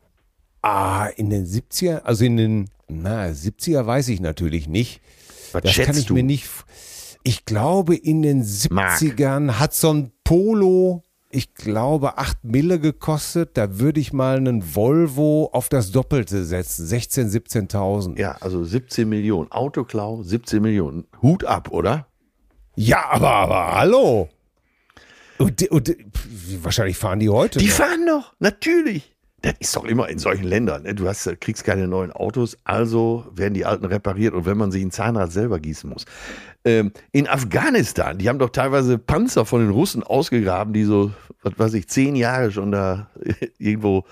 Ah, 0.62 1.08
in 1.16 1.30
den 1.30 1.46
70er, 1.46 2.00
also 2.04 2.26
in 2.26 2.38
den, 2.38 2.70
na, 2.88 3.26
70er 3.28 3.86
weiß 3.86 4.08
ich 4.10 4.20
natürlich 4.20 4.68
nicht. 4.68 5.02
Was 5.52 5.64
Das 5.64 5.72
schätzt 5.74 5.88
kann 5.88 5.98
ich 5.98 6.06
du? 6.08 6.14
mir 6.16 6.24
nicht. 6.24 6.48
Ich 7.24 7.46
glaube, 7.46 7.96
in 7.96 8.22
den 8.22 8.44
70ern 8.44 9.54
hat 9.60 9.74
so 9.74 9.92
ein 9.94 10.12
Polo, 10.24 11.04
ich 11.36 11.54
glaube, 11.54 12.18
8 12.18 12.44
Mille 12.44 12.80
gekostet. 12.80 13.58
Da 13.58 13.78
würde 13.78 14.00
ich 14.00 14.14
mal 14.14 14.38
einen 14.38 14.76
Volvo 14.76 15.50
auf 15.52 15.68
das 15.68 15.92
Doppelte 15.92 16.46
setzen. 16.46 16.86
16, 16.86 17.30
17.000. 17.30 18.18
Ja, 18.18 18.38
also 18.40 18.64
17 18.64 19.08
Millionen. 19.08 19.52
Autoklau, 19.52 20.24
17 20.24 20.62
Millionen. 20.62 21.06
Hut 21.22 21.44
ab, 21.44 21.72
oder? 21.72 22.08
Ja, 22.76 23.06
aber, 23.10 23.30
aber 23.32 23.76
hallo. 23.76 24.30
Und, 25.38 25.70
und 25.70 25.96
wahrscheinlich 26.62 26.98
fahren 26.98 27.20
die 27.20 27.30
heute. 27.30 27.60
Die 27.60 27.68
noch. 27.68 27.74
fahren 27.74 28.06
noch, 28.06 28.34
natürlich. 28.40 29.15
Das 29.46 29.54
ist 29.60 29.76
doch 29.76 29.86
immer 29.86 30.10
in 30.10 30.18
solchen 30.18 30.44
Ländern. 30.46 30.84
Ne? 30.84 30.96
Du 30.96 31.08
hast, 31.08 31.30
kriegst 31.40 31.64
keine 31.64 31.88
neuen 31.88 32.12
Autos, 32.12 32.58
also 32.64 33.26
werden 33.32 33.54
die 33.54 33.64
alten 33.66 33.86
repariert 33.86 34.34
und 34.34 34.46
wenn 34.48 34.58
man 34.58 34.72
sich 34.72 34.82
ein 34.84 34.90
Zahnrad 34.92 35.32
selber 35.32 35.60
gießen 35.60 35.88
muss. 35.90 36.06
Ähm, 36.66 36.92
in 37.12 37.28
Afghanistan, 37.28 38.18
die 38.18 38.28
haben 38.28 38.40
doch 38.40 38.50
teilweise 38.50 38.98
Panzer 38.98 39.46
von 39.46 39.62
den 39.62 39.70
Russen 39.70 40.02
ausgegraben, 40.02 40.74
die 40.74 40.84
so, 40.84 41.12
was 41.44 41.54
weiß 41.58 41.74
ich, 41.76 41.88
zehn 41.88 42.16
Jahre 42.16 42.52
schon 42.52 42.72
da 42.72 43.12
irgendwo 43.60 44.06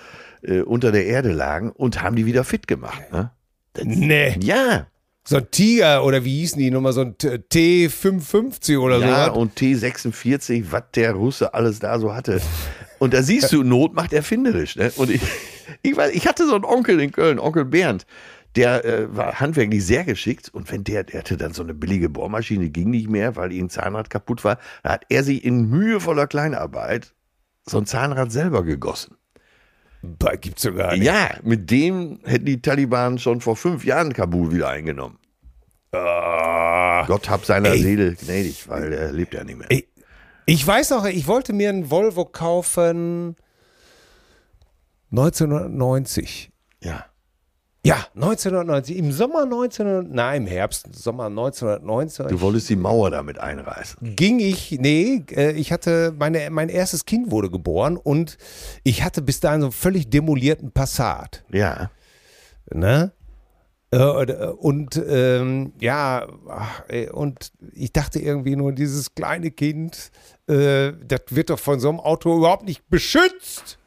äh, 0.43 0.61
unter 0.61 0.91
der 0.91 1.07
Erde 1.07 1.31
lagen 1.31 1.71
und 1.71 2.03
haben 2.03 2.15
die 2.15 2.27
wieder 2.27 2.43
fit 2.43 2.67
gemacht. 2.67 3.01
Ne? 3.11 3.31
Das, 3.73 3.85
Nee. 3.85 4.37
ja, 4.39 4.85
So 5.23 5.37
ein 5.37 5.47
Tiger 5.49 6.05
oder 6.05 6.23
wie 6.25 6.41
hießen 6.41 6.59
die 6.59 6.69
nochmal, 6.69 6.93
so 6.93 7.01
ein 7.01 7.17
T- 7.17 7.39
T550 7.87 8.77
oder 8.77 8.99
Ja, 8.99 9.25
so. 9.33 9.39
und 9.39 9.57
T46, 9.57 10.65
was 10.69 10.83
der 10.93 11.13
Russe 11.13 11.53
alles 11.55 11.79
da 11.79 11.97
so 11.97 12.13
hatte. 12.13 12.39
Und 13.03 13.13
da 13.13 13.21
siehst 13.21 13.51
du, 13.51 13.63
Not 13.63 13.93
macht 13.93 14.13
erfinderisch. 14.13 14.77
Ne? 14.77 14.89
Und 14.95 15.09
ich, 15.09 15.21
ich, 15.81 15.97
weiß, 15.97 16.13
ich 16.13 16.25
hatte 16.25 16.47
so 16.47 16.55
einen 16.55 16.63
Onkel 16.63 17.01
in 17.01 17.11
Köln, 17.11 17.37
Onkel 17.37 17.65
Bernd, 17.65 18.05
der 18.55 18.85
äh, 18.85 19.13
war 19.13 19.41
handwerklich 19.41 19.85
sehr 19.85 20.05
geschickt. 20.05 20.47
Und 20.53 20.71
wenn 20.71 20.85
der, 20.85 21.03
der 21.03 21.19
hatte 21.19 21.35
dann 21.35 21.51
so 21.51 21.63
eine 21.63 21.73
billige 21.73 22.07
Bohrmaschine, 22.07 22.69
ging 22.69 22.91
nicht 22.91 23.09
mehr, 23.09 23.35
weil 23.35 23.51
ihm 23.51 23.69
Zahnrad 23.69 24.09
kaputt 24.09 24.45
war, 24.45 24.57
da 24.83 24.91
hat 24.91 25.05
er 25.09 25.25
sich 25.25 25.43
in 25.43 25.69
mühevoller 25.69 26.27
Kleinarbeit 26.27 27.13
so 27.65 27.77
ein 27.77 27.85
Zahnrad 27.85 28.31
selber 28.31 28.63
gegossen. 28.63 29.17
Bah, 30.01 30.37
gibt's 30.37 30.61
sogar 30.61 30.93
nicht. 30.93 31.03
Ja, 31.03 31.31
mit 31.43 31.71
dem 31.71 32.21
hätten 32.23 32.45
die 32.45 32.61
Taliban 32.61 33.19
schon 33.19 33.41
vor 33.41 33.57
fünf 33.57 33.83
Jahren 33.83 34.13
Kabul 34.13 34.53
wieder 34.53 34.69
eingenommen. 34.69 35.19
Ah. 35.91 37.03
Gott 37.05 37.29
hab 37.29 37.43
seiner 37.43 37.71
Ey. 37.71 37.81
Seele 37.81 38.15
gnädig, 38.15 38.69
weil 38.69 38.93
er 38.93 39.11
lebt 39.11 39.33
ja 39.33 39.43
nicht 39.43 39.59
mehr. 39.59 39.67
Ich, 39.69 39.87
ich 40.45 40.65
weiß 40.65 40.91
noch, 40.91 41.05
ich 41.05 41.27
wollte 41.27 41.53
mir 41.53 41.69
einen 41.69 41.89
Volvo 41.89 42.25
kaufen 42.25 43.35
1990. 45.11 46.51
Ja. 46.81 47.05
Ja, 47.85 47.97
1990. 48.15 48.97
Im 48.97 49.11
Sommer 49.11 49.43
1900, 49.43 50.09
nein, 50.09 50.43
im 50.43 50.47
Herbst, 50.47 50.87
Sommer 50.95 51.25
1990 51.25 52.27
Du 52.27 52.39
wolltest 52.39 52.69
die 52.69 52.77
Mauer 52.77 53.11
damit 53.11 53.39
einreißen. 53.39 54.15
ging 54.15 54.39
ich, 54.39 54.71
nee, 54.79 55.23
äh, 55.31 55.51
ich 55.51 55.73
hatte, 55.73 56.13
meine, 56.17 56.49
mein 56.49 56.69
erstes 56.69 57.05
Kind 57.05 57.29
wurde 57.29 57.49
geboren 57.49 57.97
und 57.97 58.37
ich 58.83 59.03
hatte 59.03 59.21
bis 59.21 59.41
dahin 59.41 59.61
so 59.61 59.67
einen 59.67 59.73
völlig 59.73 60.09
demolierten 60.09 60.71
Passat. 60.71 61.43
Ja. 61.51 61.91
Ne? 62.73 63.11
Äh, 63.91 63.97
Und 63.97 64.99
ähm, 65.05 65.73
ja, 65.79 66.25
und 67.11 67.51
ich 67.73 67.91
dachte 67.91 68.19
irgendwie 68.19 68.55
nur, 68.55 68.71
dieses 68.71 69.13
kleine 69.13 69.51
Kind, 69.51 70.09
äh, 70.47 70.93
das 71.05 71.21
wird 71.29 71.49
doch 71.49 71.59
von 71.59 71.79
so 71.79 71.89
einem 71.89 71.99
Auto 71.99 72.37
überhaupt 72.37 72.65
nicht 72.65 72.87
beschützt. 72.89 73.77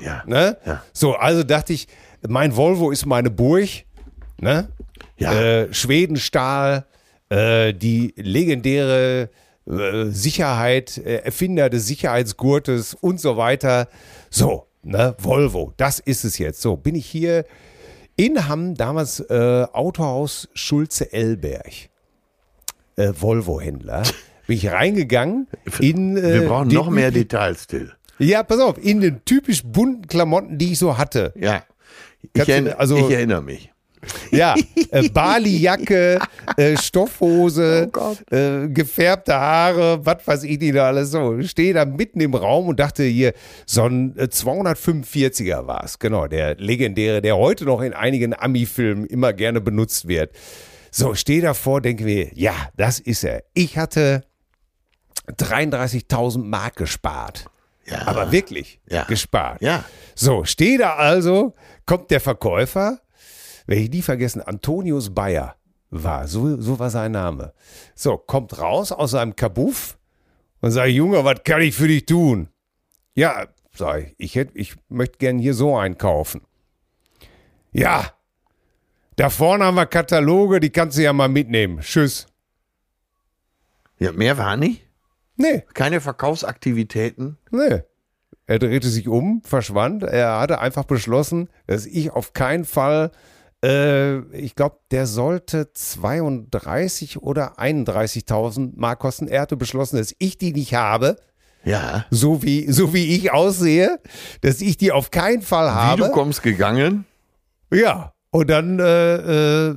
Ja. 0.00 0.22
Ne? 0.26 0.56
Ja. 0.64 0.82
So, 0.92 1.14
also 1.14 1.42
dachte 1.42 1.72
ich, 1.72 1.88
mein 2.26 2.56
Volvo 2.56 2.90
ist 2.90 3.06
meine 3.06 3.30
Burg. 3.30 3.68
Ne? 4.40 4.68
Ja. 5.16 5.32
Äh, 5.32 5.74
Schwedenstahl, 5.74 6.86
äh, 7.28 7.72
die 7.72 8.12
legendäre 8.16 9.30
äh, 9.66 10.06
Sicherheit, 10.06 10.98
äh, 10.98 11.18
Erfinder 11.18 11.70
des 11.70 11.86
Sicherheitsgurtes 11.86 12.94
und 12.94 13.20
so 13.20 13.36
weiter. 13.36 13.88
So, 14.30 14.66
ne, 14.82 15.14
Volvo, 15.18 15.72
das 15.76 16.00
ist 16.00 16.24
es 16.24 16.38
jetzt. 16.38 16.60
So, 16.60 16.76
bin 16.76 16.94
ich 16.94 17.06
hier 17.06 17.44
in 18.16 18.48
Hamm, 18.48 18.74
damals 18.74 19.20
äh, 19.20 19.66
Autohaus 19.72 20.48
Schulze-Elberg, 20.54 21.72
äh, 22.96 23.12
Volvo-Händler. 23.18 24.02
Bin 24.46 24.56
ich 24.56 24.70
reingegangen 24.70 25.46
in. 25.80 26.16
Äh, 26.16 26.40
Wir 26.40 26.48
brauchen 26.48 26.68
den 26.68 26.76
noch 26.76 26.90
mehr 26.90 27.10
Details, 27.10 27.66
Till. 27.66 27.92
Ja, 28.18 28.42
pass 28.42 28.60
auf, 28.60 28.76
in 28.82 29.00
den 29.00 29.24
typisch 29.24 29.62
bunten 29.64 30.06
Klamotten, 30.06 30.56
die 30.58 30.72
ich 30.72 30.78
so 30.78 30.96
hatte. 30.98 31.32
Ja. 31.36 31.64
Ich, 32.32 32.48
erinner, 32.48 32.78
also- 32.78 32.96
ich 32.96 33.10
erinnere 33.10 33.42
mich. 33.42 33.70
Ja, 34.30 34.54
äh, 34.90 35.08
Bali-Jacke, 35.08 36.18
äh, 36.58 36.76
Stoffhose, 36.76 37.90
Oh 37.96 38.14
äh, 38.34 38.68
gefärbte 38.68 39.32
Haare, 39.34 40.04
was 40.04 40.26
weiß 40.26 40.42
ich 40.44 40.60
nicht 40.60 40.74
da 40.74 40.88
alles 40.88 41.10
so. 41.12 41.40
Stehe 41.40 41.72
da 41.72 41.86
mitten 41.86 42.20
im 42.20 42.34
Raum 42.34 42.68
und 42.68 42.78
dachte 42.80 43.02
hier, 43.04 43.32
so 43.64 43.84
ein 43.84 44.14
äh, 44.18 44.24
245er 44.24 45.66
war 45.66 45.84
es, 45.84 45.98
genau, 45.98 46.26
der 46.26 46.56
legendäre, 46.56 47.22
der 47.22 47.36
heute 47.38 47.64
noch 47.64 47.80
in 47.80 47.94
einigen 47.94 48.34
Ami-Filmen 48.38 49.06
immer 49.06 49.32
gerne 49.32 49.62
benutzt 49.62 50.06
wird. 50.06 50.32
So, 50.90 51.14
stehe 51.14 51.40
davor, 51.40 51.80
denke 51.80 52.04
mir, 52.04 52.28
ja, 52.34 52.54
das 52.76 53.00
ist 53.00 53.24
er. 53.24 53.42
Ich 53.54 53.78
hatte 53.78 54.22
33.000 55.28 56.44
Mark 56.44 56.76
gespart. 56.76 57.46
Ja. 57.86 58.06
Aber 58.06 58.32
wirklich 58.32 58.80
Ja. 58.88 59.04
gespart. 59.04 59.60
Ja. 59.60 59.84
So, 60.14 60.44
stehe 60.44 60.78
da 60.78 60.94
also, 60.94 61.54
kommt 61.86 62.10
der 62.10 62.20
Verkäufer, 62.20 63.00
werde 63.66 63.82
ich 63.82 63.90
nie 63.90 64.02
vergessen, 64.02 64.40
Antonius 64.42 65.14
Bayer 65.14 65.56
war, 65.90 66.26
so, 66.26 66.60
so 66.60 66.78
war 66.78 66.90
sein 66.90 67.12
Name. 67.12 67.52
So, 67.94 68.16
kommt 68.16 68.58
raus 68.58 68.90
aus 68.92 69.12
seinem 69.12 69.36
Kabuff 69.36 69.98
und 70.60 70.70
sagt, 70.70 70.88
Junge, 70.90 71.24
was 71.24 71.42
kann 71.44 71.60
ich 71.62 71.74
für 71.74 71.88
dich 71.88 72.06
tun? 72.06 72.48
Ja, 73.14 73.46
sag 73.74 74.00
ich, 74.02 74.14
ich, 74.18 74.34
hätt, 74.34 74.50
ich 74.54 74.74
möchte 74.88 75.18
gern 75.18 75.38
hier 75.38 75.54
so 75.54 75.76
einen 75.76 75.98
kaufen. 75.98 76.40
Ja, 77.72 78.12
da 79.16 79.30
vorne 79.30 79.64
haben 79.64 79.76
wir 79.76 79.86
Kataloge, 79.86 80.58
die 80.58 80.70
kannst 80.70 80.96
du 80.98 81.02
ja 81.02 81.12
mal 81.12 81.28
mitnehmen. 81.28 81.80
Tschüss. 81.80 82.26
ja. 83.98 84.10
Mehr 84.12 84.36
war 84.38 84.56
nicht? 84.56 84.83
Nee, 85.36 85.64
Keine 85.74 86.00
Verkaufsaktivitäten? 86.00 87.38
Nee. 87.50 87.82
Er 88.46 88.58
drehte 88.58 88.88
sich 88.88 89.08
um, 89.08 89.42
verschwand. 89.44 90.02
Er 90.02 90.38
hatte 90.38 90.60
einfach 90.60 90.84
beschlossen, 90.84 91.48
dass 91.66 91.86
ich 91.86 92.10
auf 92.10 92.34
keinen 92.34 92.64
Fall, 92.66 93.10
äh, 93.64 94.18
ich 94.36 94.54
glaube, 94.54 94.76
der 94.90 95.06
sollte 95.06 95.72
32 95.72 97.22
oder 97.22 97.58
31.000 97.58 98.72
Mark 98.76 98.98
kosten. 99.00 99.28
Er 99.28 99.42
hatte 99.42 99.56
beschlossen, 99.56 99.96
dass 99.96 100.14
ich 100.18 100.36
die 100.38 100.52
nicht 100.52 100.74
habe, 100.74 101.16
Ja. 101.64 102.04
so 102.10 102.42
wie, 102.42 102.70
so 102.70 102.92
wie 102.92 103.16
ich 103.16 103.32
aussehe, 103.32 103.98
dass 104.42 104.60
ich 104.60 104.76
die 104.76 104.92
auf 104.92 105.10
keinen 105.10 105.42
Fall 105.42 105.68
Wie 105.68 105.70
habe. 105.74 106.02
du 106.02 106.10
kommst 106.10 106.42
gegangen? 106.42 107.06
Ja, 107.72 108.12
und 108.30 108.50
dann, 108.50 108.78
äh, 108.78 109.68
äh, 109.70 109.74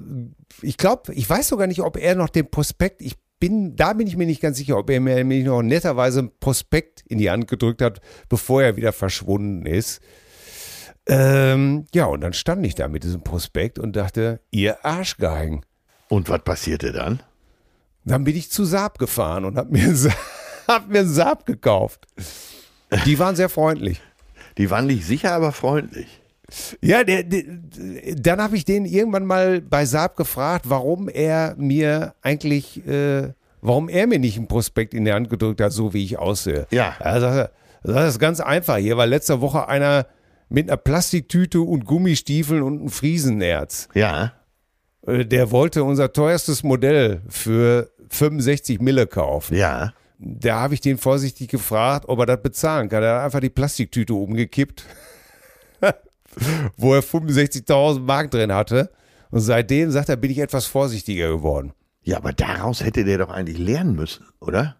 ich 0.61 0.77
glaube, 0.77 1.13
ich 1.13 1.29
weiß 1.29 1.47
sogar 1.47 1.67
nicht, 1.67 1.81
ob 1.81 1.95
er 1.97 2.15
noch 2.15 2.29
den 2.29 2.51
Prospekt, 2.51 3.01
ich 3.01 3.15
bin, 3.39 3.75
da 3.75 3.93
bin 3.93 4.07
ich 4.07 4.17
mir 4.17 4.25
nicht 4.25 4.41
ganz 4.41 4.57
sicher, 4.57 4.77
ob 4.77 4.89
er 4.89 4.99
mir 4.99 5.23
mir 5.23 5.43
noch 5.43 5.61
netterweise 5.61 6.19
einen 6.19 6.31
Prospekt 6.39 7.03
in 7.07 7.17
die 7.17 7.29
Hand 7.29 7.47
gedrückt 7.47 7.81
hat, 7.81 8.01
bevor 8.29 8.63
er 8.63 8.75
wieder 8.75 8.93
verschwunden 8.93 9.65
ist. 9.65 10.01
Ähm, 11.05 11.85
ja, 11.93 12.05
und 12.05 12.21
dann 12.21 12.33
stand 12.33 12.65
ich 12.65 12.75
da 12.75 12.87
mit 12.87 13.03
diesem 13.03 13.23
Prospekt 13.23 13.79
und 13.79 13.95
dachte, 13.95 14.41
ihr 14.51 14.83
Arschgeigen. 14.85 15.65
Und 16.09 16.29
was 16.29 16.43
passierte 16.43 16.91
dann? 16.91 17.21
Dann 18.03 18.23
bin 18.23 18.35
ich 18.35 18.51
zu 18.51 18.65
Saab 18.65 18.99
gefahren 18.99 19.45
und 19.45 19.57
hab 19.57 19.69
mir, 19.69 19.93
hab 20.67 20.89
mir 20.89 20.99
einen 20.99 21.09
Saab 21.09 21.45
gekauft. 21.45 22.07
Die 23.05 23.19
waren 23.19 23.35
sehr 23.35 23.49
freundlich. 23.49 24.01
Die 24.57 24.69
waren 24.69 24.87
nicht 24.87 25.05
sicher, 25.05 25.33
aber 25.33 25.51
freundlich. 25.51 26.21
Ja, 26.81 27.03
der, 27.03 27.23
der, 27.23 27.43
dann 28.15 28.41
habe 28.41 28.55
ich 28.55 28.63
den 28.63 28.85
irgendwann 28.85 29.25
mal 29.25 29.61
bei 29.61 29.85
Saab 29.85 30.15
gefragt, 30.15 30.65
warum 30.69 31.09
er 31.09 31.55
mir 31.57 32.13
eigentlich, 32.21 32.87
äh, 32.87 33.33
warum 33.61 33.89
er 33.89 34.07
mir 34.07 34.19
nicht 34.19 34.37
einen 34.37 34.47
Prospekt 34.47 34.93
in 34.93 35.03
die 35.05 35.11
Hand 35.11 35.29
gedrückt 35.29 35.59
hat, 35.59 35.73
so 35.73 35.93
wie 35.93 36.03
ich 36.03 36.17
aussehe. 36.17 36.67
Ja. 36.71 36.95
Er 36.99 37.19
sagte, 37.19 37.51
das 37.83 38.09
ist 38.11 38.19
ganz 38.19 38.39
einfach. 38.39 38.77
Hier 38.77 38.95
war 38.97 39.05
letzte 39.07 39.41
Woche 39.41 39.67
einer 39.67 40.07
mit 40.49 40.69
einer 40.69 40.77
Plastiktüte 40.77 41.59
und 41.59 41.83
Gummistiefeln 41.85 42.61
und 42.63 42.79
einem 42.79 42.89
Friesenerz. 42.89 43.89
Ja. 43.93 44.31
Äh, 45.05 45.25
Der 45.25 45.51
wollte 45.51 45.83
unser 45.83 46.13
teuerstes 46.13 46.63
Modell 46.63 47.21
für 47.27 47.91
65 48.09 48.79
Mille 48.79 49.05
kaufen. 49.07 49.57
Ja. 49.57 49.93
Da 50.19 50.61
habe 50.61 50.73
ich 50.73 50.79
den 50.81 50.97
vorsichtig 50.97 51.49
gefragt, 51.49 52.05
ob 52.07 52.19
er 52.19 52.25
das 52.25 52.41
bezahlen 52.41 52.87
kann. 52.89 53.03
Er 53.03 53.15
hat 53.17 53.25
einfach 53.25 53.39
die 53.41 53.49
Plastiktüte 53.49 54.13
umgekippt, 54.13 54.85
wo 56.77 56.93
er 56.93 57.01
65.000 57.01 57.99
Mark 57.99 58.31
drin 58.31 58.53
hatte. 58.53 58.89
Und 59.31 59.41
seitdem, 59.41 59.91
sagt 59.91 60.09
er, 60.09 60.15
bin 60.15 60.31
ich 60.31 60.39
etwas 60.39 60.65
vorsichtiger 60.65 61.29
geworden. 61.29 61.73
Ja, 62.03 62.17
aber 62.17 62.31
daraus 62.31 62.83
hätte 62.83 63.03
der 63.03 63.17
doch 63.17 63.29
eigentlich 63.29 63.57
lernen 63.57 63.95
müssen, 63.95 64.25
oder? 64.39 64.77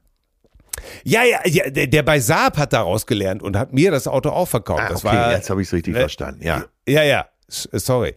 Ja, 1.03 1.23
ja, 1.23 1.39
ja 1.45 1.69
der, 1.69 1.87
der 1.87 2.03
bei 2.03 2.19
Saab 2.19 2.57
hat 2.57 2.71
daraus 2.71 3.05
gelernt 3.05 3.43
und 3.43 3.57
hat 3.57 3.73
mir 3.73 3.91
das 3.91 4.07
Auto 4.07 4.29
auch 4.29 4.47
verkauft. 4.47 4.83
Ah, 4.83 4.89
das 4.89 5.03
okay, 5.03 5.15
war, 5.15 5.31
jetzt 5.33 5.49
habe 5.49 5.61
ich 5.61 5.67
es 5.67 5.73
richtig 5.73 5.95
äh, 5.95 5.99
verstanden. 5.99 6.41
Ja. 6.43 6.65
Ja, 6.87 7.03
ja, 7.03 7.27
S- 7.47 7.67
sorry. 7.73 8.15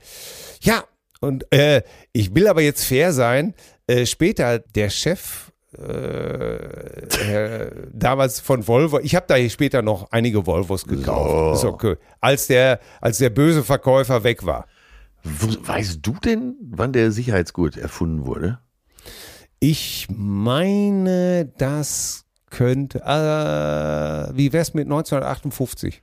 Ja, 0.60 0.84
und 1.20 1.52
äh, 1.52 1.82
ich 2.12 2.34
will 2.34 2.46
aber 2.46 2.62
jetzt 2.62 2.84
fair 2.84 3.12
sein. 3.12 3.54
Äh, 3.86 4.06
später 4.06 4.58
der 4.60 4.90
Chef 4.90 5.49
äh, 5.80 7.70
damals 7.92 8.40
von 8.40 8.66
Volvo, 8.66 8.98
ich 9.00 9.14
habe 9.14 9.26
da 9.28 9.36
später 9.48 9.82
noch 9.82 10.10
einige 10.10 10.46
Volvos 10.46 10.84
gekauft. 10.84 11.60
So. 11.60 11.68
Ist 11.68 11.74
okay. 11.74 11.96
Als 12.20 12.46
der, 12.46 12.80
als 13.00 13.18
der 13.18 13.30
böse 13.30 13.64
Verkäufer 13.64 14.24
weg 14.24 14.44
war. 14.44 14.66
Weißt 15.22 16.00
du 16.02 16.12
denn, 16.24 16.56
wann 16.62 16.92
der 16.92 17.12
Sicherheitsgurt 17.12 17.76
erfunden 17.76 18.26
wurde? 18.26 18.58
Ich 19.58 20.06
meine, 20.10 21.52
das 21.58 22.24
könnte, 22.48 23.00
äh, 23.00 24.36
wie 24.36 24.52
wär's 24.52 24.74
mit 24.74 24.86
1958? 24.86 26.02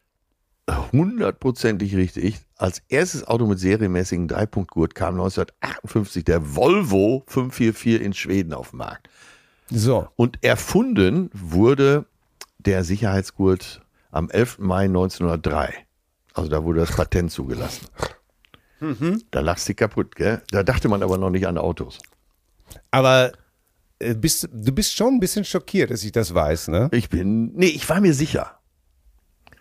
Hundertprozentig 0.92 1.96
richtig. 1.96 2.40
Als 2.58 2.82
erstes 2.90 3.26
Auto 3.26 3.46
mit 3.48 3.60
serienmäßigen 3.60 4.28
Dreipunktgurt 4.28 4.96
kam 4.96 5.16
1958 5.16 6.26
der 6.26 6.56
Volvo 6.56 7.24
544 7.28 8.02
in 8.02 8.14
Schweden 8.14 8.54
auf 8.54 8.72
den 8.72 8.78
Markt. 8.78 9.10
So. 9.70 10.07
Und 10.15 10.43
erfunden 10.43 11.30
wurde 11.34 12.05
der 12.59 12.84
Sicherheitsgurt 12.84 13.82
am 14.11 14.30
11. 14.30 14.59
Mai 14.59 14.86
1903. 14.86 15.74
Also 16.34 16.49
da 16.49 16.63
wurde 16.63 16.80
das 16.82 16.95
Patent 16.95 17.32
zugelassen. 17.32 17.88
Da 19.32 19.39
lachst 19.39 19.68
du 19.70 19.74
kaputt, 19.74 20.15
gell? 20.15 20.41
Da 20.51 20.61
dachte 20.63 20.88
man 20.88 21.01
aber 21.01 21.18
noch 21.18 21.32
nicht 21.32 21.47
an 21.47 21.57
Autos. 21.57 21.97
Aber 22.91 23.32
äh, 23.99 24.13
bist, 24.13 24.47
du 24.53 24.72
bist 24.72 24.95
schon 24.95 25.15
ein 25.15 25.20
bisschen 25.20 25.43
schockiert, 25.43 25.89
dass 25.89 26.03
ich 26.03 26.11
das 26.11 26.34
weiß, 26.34 26.68
ne? 26.68 26.89
Ich 26.91 27.09
bin, 27.09 27.53
nee, 27.55 27.65
ich 27.68 27.89
war 27.89 27.99
mir 28.01 28.13
sicher. 28.13 28.59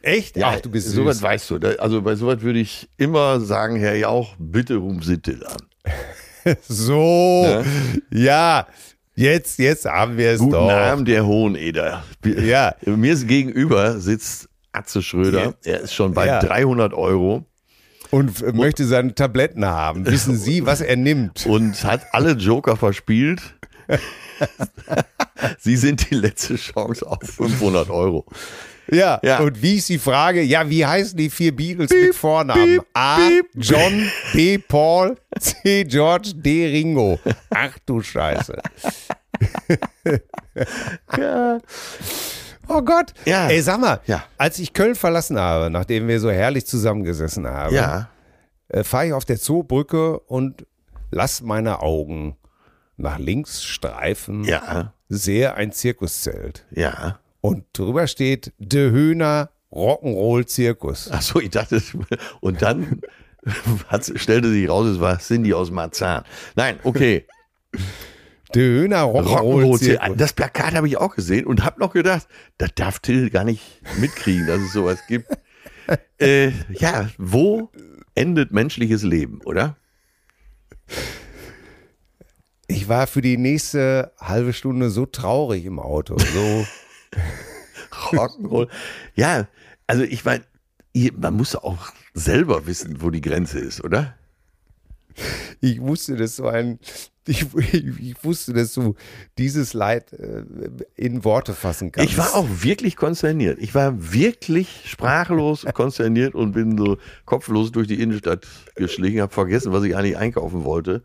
Echt? 0.03 0.37
Ach, 0.43 0.61
du 0.61 0.71
bist 0.71 0.89
Sowas 0.91 1.17
süß. 1.17 1.23
weißt 1.23 1.51
du. 1.51 1.59
Da- 1.59 1.77
Also 1.77 2.03
bei 2.03 2.15
sowas 2.15 2.43
würde 2.43 2.59
ich 2.59 2.91
immer 2.99 3.41
sagen, 3.41 3.77
Herr 3.77 3.97
Jauch, 3.97 4.35
bitte 4.39 4.77
rum 4.77 5.03
Sitte 5.03 5.41
an. 5.49 5.57
So, 6.69 7.65
ja, 8.11 8.69
jetzt, 9.17 9.59
jetzt 9.59 9.85
haben 9.87 10.17
wir 10.17 10.31
es 10.31 10.39
Guten 10.39 10.53
doch. 10.53 10.71
Abend, 10.71 11.09
der 11.09 11.27
Hoheneder. 11.27 12.05
Ja. 12.25 12.75
Mir 12.87 13.17
gegenüber 13.17 13.99
sitzt 13.99 14.49
Atze 14.73 15.03
Schröder. 15.03 15.55
Ja. 15.65 15.73
Er 15.73 15.81
ist 15.81 15.95
schon 15.95 16.15
bei 16.15 16.27
Ja. 16.27 16.41
300 16.41 16.93
Euro 16.95 17.45
Und 18.11 18.41
f- 18.43 18.53
möchte 18.53 18.85
seine 18.85 19.15
Tabletten 19.15 19.65
haben. 19.65 20.07
Wissen 20.07 20.37
Sie, 20.39 20.65
was 20.67 20.81
er 20.81 20.97
nimmt? 20.97 21.47
und 21.47 21.83
hat 21.83 22.03
alle 22.13 22.33
Joker 22.33 22.77
verspielt. 22.77 23.41
Sie 25.59 25.77
sind 25.77 26.11
die 26.11 26.15
letzte 26.15 26.57
Chance 26.57 27.07
auf 27.07 27.19
500 27.23 27.91
Euro. 27.91 28.27
Ja. 28.91 29.19
Ja. 29.23 29.41
Und 29.41 29.61
wie 29.63 29.77
ist 29.77 29.89
die 29.89 29.99
Frage? 29.99 30.43
Ja, 30.43 30.69
wie 30.71 30.85
heißen 30.87 31.17
die 31.17 31.29
vier 31.31 31.55
Beatles 31.55 31.91
mit 31.91 32.15
Vornamen? 32.15 32.65
piep, 32.79 32.83
A. 32.95 33.17
piep. 33.17 33.47
John, 33.57 34.09
B. 34.33 34.59
Paul, 34.59 35.17
C. 35.41 35.85
George, 35.85 36.33
D. 36.35 36.67
Ringo. 36.67 37.19
Ach 37.51 37.77
du 37.85 38.01
Scheiße. 38.01 38.61
Ja. 41.17 41.59
Oh 42.69 42.83
Gott. 42.83 43.13
Ja. 43.25 43.49
Ey, 43.49 43.61
sag 43.63 43.81
mal, 43.81 44.01
Ja. 44.07 44.25
als 44.39 44.59
ich 44.59 44.73
Köln 44.73 44.95
verlassen 44.95 45.39
habe, 45.39 45.71
nachdem 45.71 46.09
wir 46.09 46.19
so 46.21 46.31
herrlich 46.31 46.67
zusammengesessen 46.67 47.47
haben, 47.47 47.75
Ja. 47.75 48.09
äh, 48.69 48.83
fahre 48.83 49.07
ich 49.09 49.13
auf 49.13 49.25
der 49.25 49.39
Zoobrücke 49.39 50.19
und 50.21 50.67
lass 51.11 51.43
meine 51.43 51.81
Augen 51.81 52.37
nach 52.97 53.19
links 53.19 53.63
streifen, 53.63 54.43
Ja. 54.45 54.93
sehe 55.09 55.55
ein 55.55 55.71
Zirkuszelt. 55.73 56.65
Ja. 56.71 57.21
Und 57.41 57.65
drüber 57.73 58.07
steht 58.09 58.53
De 58.59 58.91
Höhner 58.91 59.51
Rock'n'Roll 59.71 60.47
Zirkus. 60.47 61.09
Ach 61.13 61.23
so, 61.23 61.39
ich 61.41 61.51
dachte, 61.51 61.81
und 62.41 62.63
dann 62.63 63.01
stellte 64.17 64.51
sich 64.51 64.69
raus, 64.69 64.87
es 64.87 64.99
war 65.01 65.19
Cindy 65.19 65.55
aus 65.55 65.71
Marzahn. 65.71 66.25
Nein, 66.57 66.81
okay. 66.83 67.27
De 68.55 68.63
Höhner 68.63 69.03
Rock'n'Roll. 69.03 70.15
Das 70.17 70.33
Plakat 70.33 70.75
habe 70.75 70.89
ich 70.89 70.97
auch 70.97 71.15
gesehen 71.15 71.47
und 71.47 71.65
habe 71.65 71.81
noch 71.81 71.93
gedacht, 71.93 72.29
das 72.59 72.71
darf 72.75 73.01
Till 73.01 73.31
gar 73.31 73.45
nicht 73.45 73.81
mitkriegen, 73.99 74.47
dass 74.47 74.61
es 74.61 74.73
sowas 74.73 74.99
gibt. 75.09 75.29
äh, 76.19 76.53
ja, 76.71 77.11
wo 77.19 77.71
endet 78.15 78.53
menschliches 78.53 79.03
Leben, 79.03 79.41
oder? 79.45 79.77
Ich 82.69 82.89
war 82.89 83.07
für 83.07 83.21
die 83.21 83.37
nächste 83.37 84.13
halbe 84.19 84.53
Stunde 84.53 84.91
so 84.91 85.07
traurig 85.07 85.65
im 85.65 85.79
Auto. 85.79 86.17
So, 86.19 86.67
Rock'n'Roll. 88.17 88.69
Ja, 89.15 89.49
also 89.87 90.03
ich 90.03 90.25
meine, 90.25 90.45
man 91.17 91.35
muss 91.35 91.55
auch 91.55 91.93
selber 92.15 92.67
wissen, 92.67 93.03
wo 93.03 93.11
die 93.11 93.21
Grenze 93.21 93.59
ist, 93.59 93.85
oder? 93.85 94.17
ich 95.61 95.81
wusste, 95.81 96.17
dass 96.17 96.37
so 96.37 96.47
ein, 96.49 96.79
ich, 97.27 97.47
ich 97.55 98.15
wusste, 98.23 98.53
dass 98.53 98.73
du 98.75 98.95
dieses 99.39 99.73
Leid 99.75 100.13
äh, 100.13 100.45
in 100.95 101.25
Worte 101.25 101.55
fassen 101.55 101.91
kannst. 101.93 102.11
Ich 102.11 102.19
war 102.19 102.35
auch 102.35 102.47
wirklich 102.63 102.97
konsterniert. 102.97 103.59
Ich 103.61 103.75
war 103.75 104.13
wirklich 104.13 104.83
sprachlos 104.87 105.65
konsterniert 105.75 106.35
und 106.35 106.53
bin 106.53 106.77
so 106.79 106.99
kopflos 107.25 107.73
durch 107.73 107.89
die 107.89 108.01
Innenstadt 108.01 108.47
geschlichen, 108.77 109.21
habe 109.21 109.33
vergessen, 109.35 109.73
was 109.73 109.83
ich 109.85 109.97
eigentlich 109.97 110.17
einkaufen 110.19 110.65
wollte. 110.65 111.03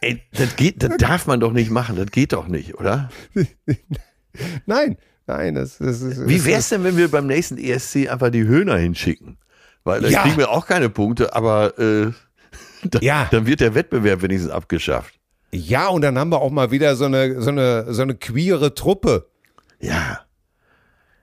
Ey, 0.00 0.22
das 0.32 0.54
geht, 0.56 0.82
das 0.82 0.96
darf 0.98 1.26
man 1.26 1.40
doch 1.40 1.52
nicht 1.52 1.70
machen. 1.70 1.96
Das 1.96 2.10
geht 2.10 2.32
doch 2.32 2.46
nicht, 2.46 2.74
oder? 2.78 3.10
Nein, 4.66 4.96
nein, 5.26 5.54
das, 5.54 5.78
das 5.78 6.00
ist. 6.02 6.28
Wie 6.28 6.36
das 6.36 6.44
wär's 6.46 6.68
denn, 6.68 6.84
wenn 6.84 6.96
wir 6.96 7.10
beim 7.10 7.26
nächsten 7.26 7.58
ESC 7.58 8.08
einfach 8.08 8.30
die 8.30 8.44
Höhner 8.44 8.76
hinschicken? 8.76 9.38
Weil 9.82 10.00
dann 10.02 10.12
Ja. 10.12 10.22
kriegen 10.22 10.36
wir 10.36 10.50
auch 10.50 10.66
keine 10.66 10.88
Punkte, 10.90 11.34
aber 11.34 11.76
äh, 11.78 12.12
dann, 12.90 13.02
Ja. 13.02 13.28
dann 13.30 13.46
wird 13.46 13.60
der 13.60 13.74
Wettbewerb 13.74 14.22
wenigstens 14.22 14.50
abgeschafft. 14.50 15.14
Ja, 15.52 15.88
und 15.88 16.02
dann 16.02 16.18
haben 16.18 16.30
wir 16.30 16.40
auch 16.40 16.50
mal 16.50 16.70
wieder 16.70 16.94
so 16.96 17.06
eine, 17.06 17.40
so 17.40 17.50
eine, 17.50 17.92
so 17.92 18.02
eine 18.02 18.14
queere 18.14 18.74
Truppe. 18.74 19.28
Ja. 19.80 20.20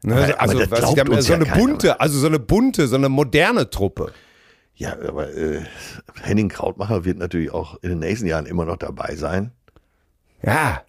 Ne? 0.02 0.16
Aber- 0.16 0.24
aber 0.26 0.42
also 0.42 0.60
das 0.60 0.72
was 0.72 0.90
ich 0.90 0.96
damit- 0.96 1.24
so 1.24 1.30
ja 1.30 1.36
eine 1.36 1.46
keiner 1.46 1.60
bunte, 1.60 2.00
also 2.00 2.20
so 2.20 2.28
eine 2.28 2.40
bunte, 2.40 2.88
so 2.88 2.96
eine 2.96 3.10
moderne 3.10 3.70
Truppe. 3.70 4.12
Ja, 4.76 4.94
aber 5.08 5.34
äh, 5.34 5.62
Henning 6.22 6.50
Krautmacher 6.50 7.06
wird 7.06 7.18
natürlich 7.18 7.52
auch 7.52 7.82
in 7.82 7.90
den 7.90 8.00
nächsten 8.00 8.28
Jahren 8.28 8.46
immer 8.46 8.66
noch 8.66 8.78
dabei 8.78 9.16
sein. 9.16 9.52
Ja. 10.44 10.84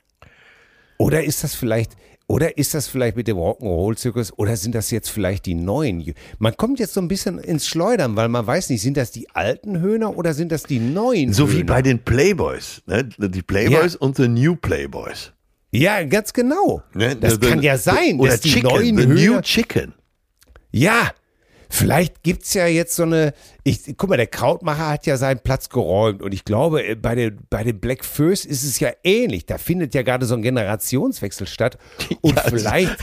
Oder 0.98 1.22
ist 1.24 1.44
das 1.44 1.54
vielleicht, 1.54 1.92
oder 2.28 2.58
ist 2.58 2.74
das 2.74 2.88
vielleicht 2.88 3.16
mit 3.16 3.28
dem 3.28 3.36
Rock'n'Roll-Zirkus, 3.36 4.36
oder 4.36 4.56
sind 4.56 4.74
das 4.74 4.90
jetzt 4.90 5.08
vielleicht 5.10 5.46
die 5.46 5.54
neuen? 5.54 6.12
Man 6.38 6.56
kommt 6.56 6.80
jetzt 6.80 6.94
so 6.94 7.00
ein 7.00 7.08
bisschen 7.08 7.38
ins 7.38 7.66
Schleudern, 7.68 8.16
weil 8.16 8.28
man 8.28 8.46
weiß 8.46 8.70
nicht, 8.70 8.82
sind 8.82 8.96
das 8.96 9.12
die 9.12 9.28
alten 9.30 9.80
Höhner 9.80 10.16
oder 10.16 10.34
sind 10.34 10.50
das 10.50 10.64
die 10.64 10.80
neuen 10.80 11.32
So 11.32 11.50
wie 11.52 11.58
Höhner? 11.58 11.66
bei 11.66 11.82
den 11.82 12.00
Playboys. 12.00 12.82
Ne? 12.86 13.04
Die 13.04 13.42
Playboys 13.42 13.94
und 13.94 14.16
the 14.16 14.26
New 14.28 14.56
Playboys. 14.56 15.32
Ja, 15.70 16.02
ganz 16.04 16.32
genau. 16.32 16.82
Ne? 16.94 17.14
Das 17.16 17.34
The- 17.34 17.40
kann 17.40 17.62
ja 17.62 17.78
sein, 17.78 18.18
Oder 18.18 18.32
dass 18.32 18.40
die 18.40 18.50
Chicken, 18.50 18.68
neuen 18.70 18.98
the 18.98 19.06
New 19.06 19.16
Höhner, 19.18 19.42
Chicken. 19.42 19.92
Ja, 20.72 21.10
vielleicht 21.68 22.22
gibt's 22.22 22.54
ja 22.54 22.66
jetzt 22.66 22.96
so 22.96 23.02
eine. 23.02 23.32
Ich, 23.64 23.96
guck 23.96 24.10
mal, 24.10 24.16
der 24.16 24.26
Krautmacher 24.26 24.88
hat 24.88 25.06
ja 25.06 25.16
seinen 25.16 25.40
Platz 25.40 25.68
geräumt 25.68 26.22
und 26.22 26.32
ich 26.32 26.44
glaube, 26.44 26.86
äh, 26.86 26.94
bei 26.94 27.14
den, 27.14 27.38
bei 27.50 27.64
den 27.64 27.80
Black 27.80 28.04
First 28.04 28.46
ist 28.46 28.64
es 28.64 28.80
ja 28.80 28.90
ähnlich. 29.04 29.46
Da 29.46 29.58
findet 29.58 29.94
ja 29.94 30.02
gerade 30.02 30.26
so 30.26 30.34
ein 30.34 30.42
Generationswechsel 30.42 31.46
statt. 31.46 31.78
Und 32.20 32.38
vielleicht, 32.40 32.96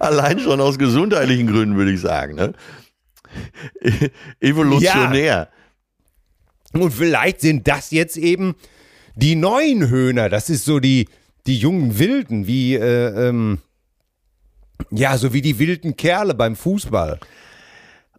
Allein 0.00 0.38
schon 0.38 0.60
aus 0.60 0.78
gesundheitlichen 0.78 1.46
Gründen, 1.46 1.76
würde 1.76 1.92
ich 1.92 2.00
sagen. 2.00 2.34
Ne? 2.34 2.52
Evolutionär. 4.40 5.48
und 6.72 6.92
vielleicht 6.92 7.40
sind 7.40 7.66
das 7.68 7.90
jetzt 7.90 8.16
eben 8.16 8.54
die 9.14 9.34
neuen 9.34 9.88
Höhner. 9.88 10.28
Das 10.28 10.50
ist 10.50 10.64
so 10.64 10.80
die, 10.80 11.08
die 11.46 11.56
jungen 11.56 11.98
Wilden, 11.98 12.46
wie, 12.46 12.74
äh, 12.74 13.28
ähm, 13.28 13.58
ja, 14.90 15.16
so 15.18 15.32
wie 15.32 15.42
die 15.42 15.58
wilden 15.58 15.96
Kerle 15.96 16.34
beim 16.34 16.56
Fußball. 16.56 17.18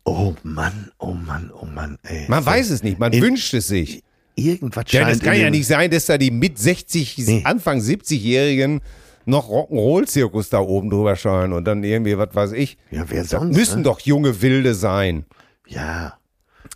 Oh 0.03 0.34
Mann, 0.43 0.91
oh 0.97 1.11
Mann, 1.13 1.51
oh 1.53 1.65
Mann. 1.65 1.97
Ey. 2.03 2.26
Man 2.28 2.45
weiß 2.45 2.70
es 2.72 2.84
nicht, 2.84 2.99
man 2.99 3.13
In- 3.13 3.22
wünscht 3.22 3.53
es 3.53 3.67
sich. 3.67 4.03
Irgendwas 4.36 4.86
Ja, 4.91 5.01
scheint 5.01 5.17
das 5.17 5.20
kann 5.24 5.39
ja 5.39 5.49
nicht 5.49 5.67
sein, 5.67 5.91
dass 5.91 6.05
da 6.05 6.17
die 6.17 6.32
mit 6.32 6.57
60, 6.57 7.17
Nee. 7.17 7.41
Anfang 7.43 7.80
70-Jährigen 7.80 8.80
noch 9.26 9.49
Rock'n'Roll-Zirkus 9.49 10.49
da 10.49 10.59
oben 10.59 10.89
drüber 10.89 11.15
scheuen 11.17 11.51
und 11.51 11.65
dann 11.65 11.84
irgendwie, 11.84 12.17
was 12.17 12.34
weiß 12.34 12.51
ich. 12.53 12.78
Ja, 12.89 13.03
wer 13.09 13.26
sonst? 13.26 13.55
müssen 13.55 13.80
ne? 13.80 13.84
doch 13.84 13.99
junge 13.99 14.41
Wilde 14.41 14.74
sein. 14.76 15.26
Ja. 15.67 16.13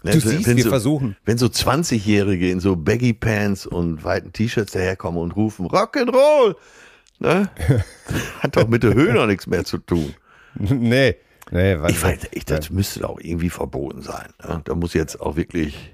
Du 0.03 0.09
Ne, 0.09 0.19
siehst, 0.19 0.45
wenn 0.47 0.57
wir 0.57 0.63
so, 0.65 0.69
versuchen. 0.69 1.15
Wenn 1.23 1.37
so 1.37 1.45
20-Jährige 1.45 2.51
in 2.51 2.59
so 2.59 2.75
Baggy 2.75 3.13
Pants 3.13 3.65
und 3.65 4.03
weiten 4.03 4.33
T-Shirts 4.33 4.73
daherkommen 4.73 5.21
und 5.21 5.31
rufen 5.37 5.65
Rock'n'Roll, 5.67 6.55
ne? 7.19 7.49
hat 8.39 8.55
doch 8.57 8.67
mit 8.67 8.83
der 8.83 8.93
Höhe 8.93 9.13
noch 9.13 9.27
nichts 9.27 9.47
mehr 9.47 9.63
zu 9.65 9.77
tun. 9.77 10.13
nee. 10.55 11.15
Nee, 11.51 11.79
was, 11.79 11.91
Ich 11.91 12.01
weiß, 12.01 12.19
ich, 12.31 12.45
das 12.45 12.69
müsste 12.69 13.01
doch 13.01 13.19
irgendwie 13.19 13.49
verboten 13.49 14.01
sein. 14.01 14.29
Ne? 14.47 14.61
Da 14.63 14.75
muss 14.75 14.93
jetzt 14.93 15.19
auch 15.19 15.35
wirklich 15.35 15.93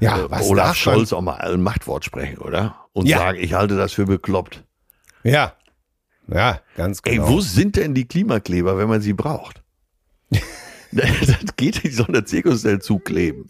ja, 0.00 0.18
äh, 0.18 0.30
was 0.30 0.48
Olaf 0.48 0.76
Scholz 0.76 1.12
auch 1.12 1.20
mal 1.22 1.36
ein 1.36 1.62
Machtwort 1.62 2.04
sprechen, 2.04 2.38
oder? 2.38 2.76
Und 2.92 3.06
Ja. 3.06 3.18
sagen, 3.18 3.38
ich 3.40 3.54
halte 3.54 3.76
das 3.76 3.92
für 3.92 4.04
bekloppt. 4.04 4.64
Ja. 5.22 5.54
Ja, 6.26 6.60
ganz 6.76 7.00
Ey, 7.04 7.16
genau. 7.16 7.28
wo 7.28 7.40
sind 7.40 7.76
denn 7.76 7.94
die 7.94 8.06
Klimakleber, 8.06 8.76
wenn 8.78 8.88
man 8.88 9.00
sie 9.00 9.12
braucht? 9.12 9.62
das 10.92 11.56
geht 11.56 11.84
nicht 11.84 11.94
so 11.96 12.06
eine 12.06 12.24
Zirkuszelt 12.24 12.82
zukleben. 12.82 13.48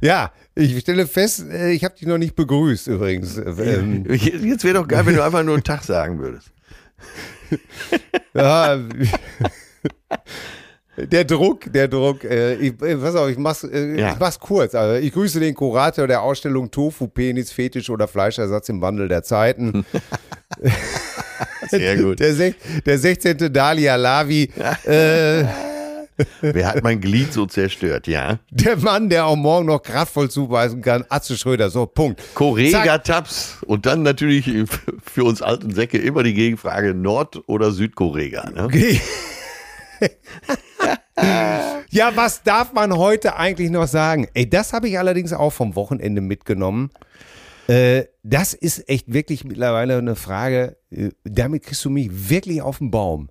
ja, 0.00 0.32
ich 0.56 0.78
stelle 0.80 1.06
fest, 1.06 1.44
äh, 1.50 1.70
ich 1.70 1.84
habe 1.84 1.94
dich 1.94 2.06
noch 2.08 2.18
nicht 2.18 2.34
begrüßt 2.34 2.88
übrigens. 2.88 3.36
Äh, 3.38 3.44
Ähm, 3.76 4.04
Jetzt 4.10 4.64
wäre 4.64 4.74
doch 4.74 4.88
geil, 4.88 5.04
wenn 5.06 5.14
du 5.14 5.22
einfach 5.24 5.42
nur 5.44 5.54
einen 5.54 5.62
Tag 5.64 5.84
sagen 5.84 6.18
würdest. 6.18 6.50
ja, 8.34 8.78
der 10.96 11.24
Druck, 11.24 11.70
der 11.72 11.88
Druck. 11.88 12.24
Äh, 12.24 12.54
ich, 12.54 12.78
pass 12.78 13.14
auf, 13.14 13.28
ich 13.28 13.36
mach's, 13.36 13.64
äh, 13.64 14.00
Ja. 14.00 14.12
ich 14.14 14.18
mach's 14.18 14.40
kurz. 14.40 14.74
Also, 14.74 14.94
ich 15.04 15.12
grüße 15.12 15.38
den 15.40 15.54
Kurator 15.54 16.06
der 16.06 16.22
Ausstellung 16.22 16.70
Tofu, 16.70 17.06
Penis, 17.06 17.52
Fetisch 17.52 17.90
oder 17.90 18.08
Fleischersatz 18.08 18.68
im 18.70 18.80
Wandel 18.80 19.08
der 19.08 19.22
Zeiten. 19.22 19.84
Sehr 21.70 21.96
gut. 21.98 22.18
Der, 22.20 22.32
sech- 22.34 22.54
der 22.86 22.98
16. 22.98 23.52
Dalia 23.52 23.96
Lavi, 23.96 24.48
äh, 24.84 25.44
Wer 26.40 26.68
hat 26.68 26.82
mein 26.82 27.00
Glied 27.00 27.32
so 27.32 27.46
zerstört, 27.46 28.06
ja? 28.06 28.38
der 28.50 28.76
Mann, 28.76 29.08
der 29.08 29.26
auch 29.26 29.36
morgen 29.36 29.66
noch 29.66 29.82
kraftvoll 29.82 30.30
zuweisen 30.30 30.82
kann. 30.82 31.04
Atze 31.08 31.36
Schröder, 31.36 31.70
so, 31.70 31.86
Punkt. 31.86 32.22
Korega-Tabs 32.34 33.58
und 33.66 33.86
dann 33.86 34.02
natürlich 34.02 34.50
für 35.04 35.24
uns 35.24 35.42
alten 35.42 35.74
Säcke 35.74 35.98
immer 35.98 36.22
die 36.22 36.34
Gegenfrage 36.34 36.94
Nord- 36.94 37.42
oder 37.48 37.70
Südkorega. 37.70 38.50
Ne? 38.50 38.64
Okay. 38.64 39.00
Ja, 41.90 42.14
was 42.14 42.42
darf 42.42 42.74
man 42.74 42.94
heute 42.94 43.36
eigentlich 43.36 43.70
noch 43.70 43.86
sagen? 43.86 44.28
Ey, 44.34 44.50
das 44.50 44.74
habe 44.74 44.86
ich 44.86 44.98
allerdings 44.98 45.32
auch 45.32 45.50
vom 45.50 45.74
Wochenende 45.76 46.20
mitgenommen. 46.20 46.90
Äh, 47.68 48.04
das 48.22 48.52
ist 48.52 48.88
echt 48.88 49.12
wirklich 49.12 49.44
mittlerweile 49.44 49.96
eine 49.96 50.14
Frage, 50.14 50.76
äh, 50.90 51.08
damit 51.24 51.62
kriegst 51.64 51.84
du 51.84 51.90
mich 51.90 52.10
wirklich 52.28 52.60
auf 52.60 52.78
den 52.78 52.90
Baum. 52.90 53.28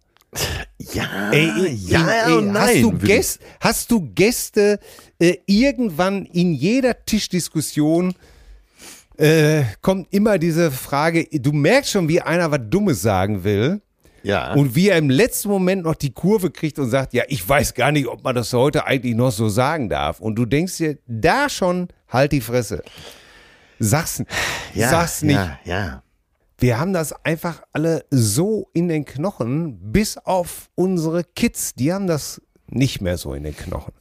Ja, 0.77 1.31
Ey, 1.31 1.49
ey, 1.57 1.73
ja 1.73 2.07
ey, 2.27 2.33
und 2.33 2.51
nein. 2.51 2.67
Hast 2.67 2.81
du, 2.83 2.91
Gäste, 2.91 3.39
hast 3.61 3.91
du 3.91 4.11
Gäste 4.13 4.79
äh, 5.19 5.35
irgendwann 5.45 6.25
in 6.25 6.53
jeder 6.53 7.05
Tischdiskussion 7.05 8.13
äh, 9.17 9.63
kommt 9.81 10.07
immer 10.11 10.37
diese 10.37 10.71
Frage, 10.71 11.25
du 11.31 11.53
merkst 11.53 11.91
schon, 11.91 12.09
wie 12.09 12.19
einer 12.21 12.51
was 12.51 12.59
Dummes 12.69 13.01
sagen 13.01 13.45
will 13.45 13.81
Ja. 14.23 14.53
und 14.53 14.75
wie 14.75 14.89
er 14.89 14.97
im 14.97 15.09
letzten 15.09 15.47
Moment 15.47 15.83
noch 15.83 15.95
die 15.95 16.11
Kurve 16.11 16.51
kriegt 16.51 16.77
und 16.79 16.89
sagt, 16.89 17.13
ja, 17.13 17.23
ich 17.29 17.47
weiß 17.47 17.73
gar 17.75 17.93
nicht, 17.93 18.07
ob 18.07 18.23
man 18.25 18.35
das 18.35 18.51
heute 18.51 18.85
eigentlich 18.85 19.15
noch 19.15 19.31
so 19.31 19.47
sagen 19.47 19.87
darf. 19.87 20.19
Und 20.19 20.35
du 20.35 20.45
denkst 20.45 20.75
dir, 20.77 20.97
da 21.07 21.47
schon, 21.47 21.87
halt 22.09 22.33
die 22.33 22.41
Fresse. 22.41 22.83
Sag's, 23.79 24.21
ja, 24.73 24.89
sag's 24.89 25.21
nicht. 25.21 25.35
Ja, 25.35 25.59
ja. 25.63 26.03
Wir 26.57 26.79
haben 26.79 26.93
das 26.93 27.13
einfach 27.25 27.63
alle 27.73 28.05
so 28.11 28.69
in 28.73 28.87
den 28.87 29.05
Knochen, 29.05 29.91
bis 29.91 30.17
auf 30.17 30.69
unsere 30.75 31.23
Kids, 31.23 31.75
die 31.75 31.91
haben 31.91 32.07
das 32.07 32.41
nicht 32.67 33.01
mehr 33.01 33.17
so 33.17 33.33
in 33.33 33.43
den 33.43 33.55
Knochen. 33.55 33.93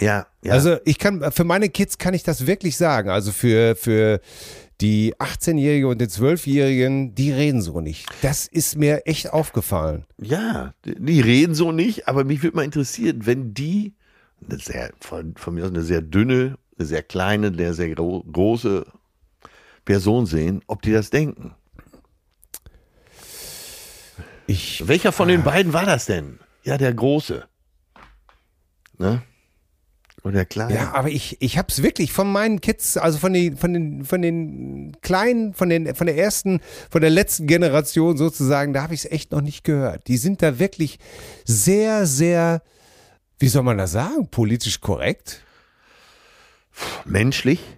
Ja, 0.00 0.26
ja. 0.42 0.52
Also 0.52 0.76
ich 0.84 0.98
kann, 0.98 1.32
für 1.32 1.44
meine 1.44 1.68
Kids 1.68 1.98
kann 1.98 2.14
ich 2.14 2.22
das 2.22 2.46
wirklich 2.46 2.76
sagen. 2.76 3.10
Also 3.10 3.32
für, 3.32 3.74
für 3.74 4.20
die 4.80 5.14
18-Jährige 5.16 5.88
und 5.88 6.00
den 6.00 6.08
12-Jährigen, 6.08 7.14
die 7.14 7.32
reden 7.32 7.62
so 7.62 7.80
nicht. 7.80 8.06
Das 8.22 8.46
ist 8.46 8.76
mir 8.76 9.06
echt 9.06 9.32
aufgefallen. 9.32 10.04
Ja, 10.20 10.74
die 10.84 11.20
reden 11.20 11.54
so 11.54 11.72
nicht, 11.72 12.06
aber 12.06 12.24
mich 12.24 12.42
würde 12.42 12.56
mal 12.56 12.64
interessieren, 12.64 13.26
wenn 13.26 13.54
die 13.54 13.94
eine 14.48 14.58
sehr, 14.60 14.92
von, 15.00 15.34
von 15.36 15.54
mir 15.54 15.64
aus 15.64 15.70
eine 15.70 15.82
sehr 15.82 16.00
dünne, 16.00 16.56
eine 16.78 16.86
sehr 16.86 17.02
kleine, 17.02 17.48
eine 17.48 17.74
sehr 17.74 17.92
gro 17.94 18.22
große 18.22 18.86
Person 19.88 20.26
sehen, 20.26 20.60
ob 20.66 20.82
die 20.82 20.92
das 20.92 21.08
denken. 21.08 21.54
Ich, 24.46 24.86
Welcher 24.86 25.12
von 25.12 25.28
den 25.28 25.42
beiden 25.42 25.72
war 25.72 25.86
das 25.86 26.04
denn? 26.04 26.40
Ja, 26.62 26.76
der 26.76 26.92
Große. 26.92 27.48
Ne? 28.98 29.22
Oder 30.22 30.32
der 30.32 30.44
Kleine? 30.44 30.74
ja, 30.74 30.92
aber 30.92 31.08
ich, 31.08 31.38
ich 31.40 31.56
habe 31.56 31.68
es 31.70 31.82
wirklich 31.82 32.12
von 32.12 32.30
meinen 32.30 32.60
Kids, 32.60 32.98
also 32.98 33.16
von 33.16 33.32
den, 33.32 33.56
von 33.56 33.72
den, 33.72 34.04
von 34.04 34.20
den 34.20 34.94
kleinen, 35.00 35.54
von 35.54 35.70
den, 35.70 35.94
von 35.94 36.06
der 36.06 36.18
ersten, 36.18 36.60
von 36.90 37.00
der 37.00 37.08
letzten 37.08 37.46
Generation 37.46 38.18
sozusagen, 38.18 38.74
da 38.74 38.82
habe 38.82 38.92
ich 38.92 39.06
es 39.06 39.10
echt 39.10 39.32
noch 39.32 39.40
nicht 39.40 39.64
gehört. 39.64 40.06
Die 40.08 40.18
sind 40.18 40.42
da 40.42 40.58
wirklich 40.58 40.98
sehr, 41.46 42.04
sehr, 42.04 42.60
wie 43.38 43.48
soll 43.48 43.62
man 43.62 43.78
das 43.78 43.92
sagen, 43.92 44.28
politisch 44.28 44.82
korrekt. 44.82 45.40
Menschlich? 47.06 47.77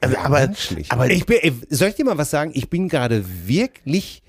Aber, 0.00 0.18
aber, 0.18 0.50
aber 0.88 1.10
ich 1.10 1.26
bin, 1.26 1.62
soll 1.68 1.88
ich 1.88 1.94
dir 1.94 2.04
mal 2.04 2.16
was 2.18 2.30
sagen? 2.30 2.52
Ich 2.54 2.70
bin 2.70 2.88
gerade 2.88 3.24
wirklich, 3.46 4.22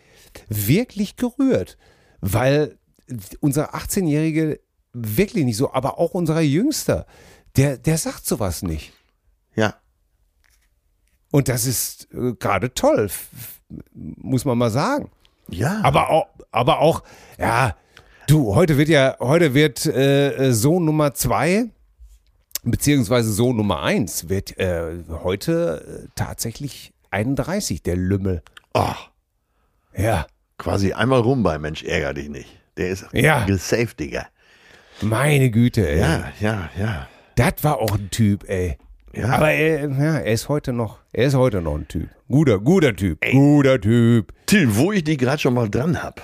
wirklich 0.49 1.15
gerührt, 1.15 1.77
weil 2.19 2.77
unser 3.39 3.73
18-Jährige 3.75 4.59
wirklich 4.93 5.45
nicht 5.45 5.57
so, 5.57 5.73
aber 5.73 5.97
auch 5.97 6.13
unser 6.13 6.39
Jüngster, 6.41 7.05
der, 7.55 7.77
der 7.77 7.97
sagt 7.97 8.25
sowas 8.25 8.61
nicht. 8.63 8.91
ja, 9.55 9.75
Und 11.31 11.47
das 11.47 11.65
ist 11.65 12.07
äh, 12.13 12.33
gerade 12.33 12.73
toll, 12.73 13.09
muss 13.93 14.45
man 14.45 14.57
mal 14.57 14.69
sagen. 14.71 15.09
ja. 15.47 15.79
Aber 15.83 16.09
auch, 16.09 16.27
aber 16.51 16.79
auch, 16.79 17.03
ja, 17.37 17.75
du, 18.27 18.55
heute 18.55 18.77
wird 18.77 18.89
ja, 18.89 19.15
heute 19.19 19.53
wird 19.53 19.85
äh, 19.85 20.51
Sohn 20.51 20.83
Nummer 20.85 21.13
zwei, 21.13 21.69
beziehungsweise 22.63 23.31
Sohn 23.31 23.55
Nummer 23.57 23.81
eins, 23.83 24.29
wird 24.29 24.57
äh, 24.59 24.99
heute 25.09 26.03
äh, 26.05 26.07
tatsächlich 26.15 26.93
31, 27.11 27.81
der 27.83 27.95
Lümmel. 27.95 28.41
Ach, 28.73 29.09
Ja, 29.97 30.27
quasi 30.57 30.93
einmal 30.93 31.19
rum 31.21 31.43
bei 31.43 31.57
Mensch, 31.59 31.83
ärger 31.83 32.13
dich 32.13 32.29
nicht. 32.29 32.49
Der 32.77 32.89
ist 32.89 33.05
Ja. 33.13 33.45
gesaved, 33.45 33.99
Digga. 33.99 34.27
meine 35.01 35.49
Güte, 35.51 35.87
ey. 35.89 35.99
Ja, 35.99 36.31
ja, 36.39 36.69
ja. 36.79 37.07
Das 37.35 37.55
war 37.63 37.79
auch 37.79 37.97
ein 37.97 38.09
Typ, 38.11 38.47
ey. 38.47 38.77
Ja. 39.13 39.29
Aber 39.29 39.51
er, 39.51 39.89
ja, 39.89 40.17
er 40.19 40.31
ist 40.33 40.47
heute 40.47 40.71
noch, 40.71 40.99
er 41.11 41.25
ist 41.27 41.33
heute 41.35 41.61
noch 41.61 41.75
ein 41.75 41.87
Typ. 41.87 42.09
Guter, 42.29 42.59
guter 42.59 42.95
Typ. 42.95 43.19
Guter 43.31 43.81
Typ. 43.81 44.31
Till, 44.45 44.73
wo 44.77 44.91
ich 44.93 45.03
die 45.03 45.17
gerade 45.17 45.39
schon 45.39 45.53
mal 45.53 45.69
dran 45.69 46.01
hab, 46.01 46.21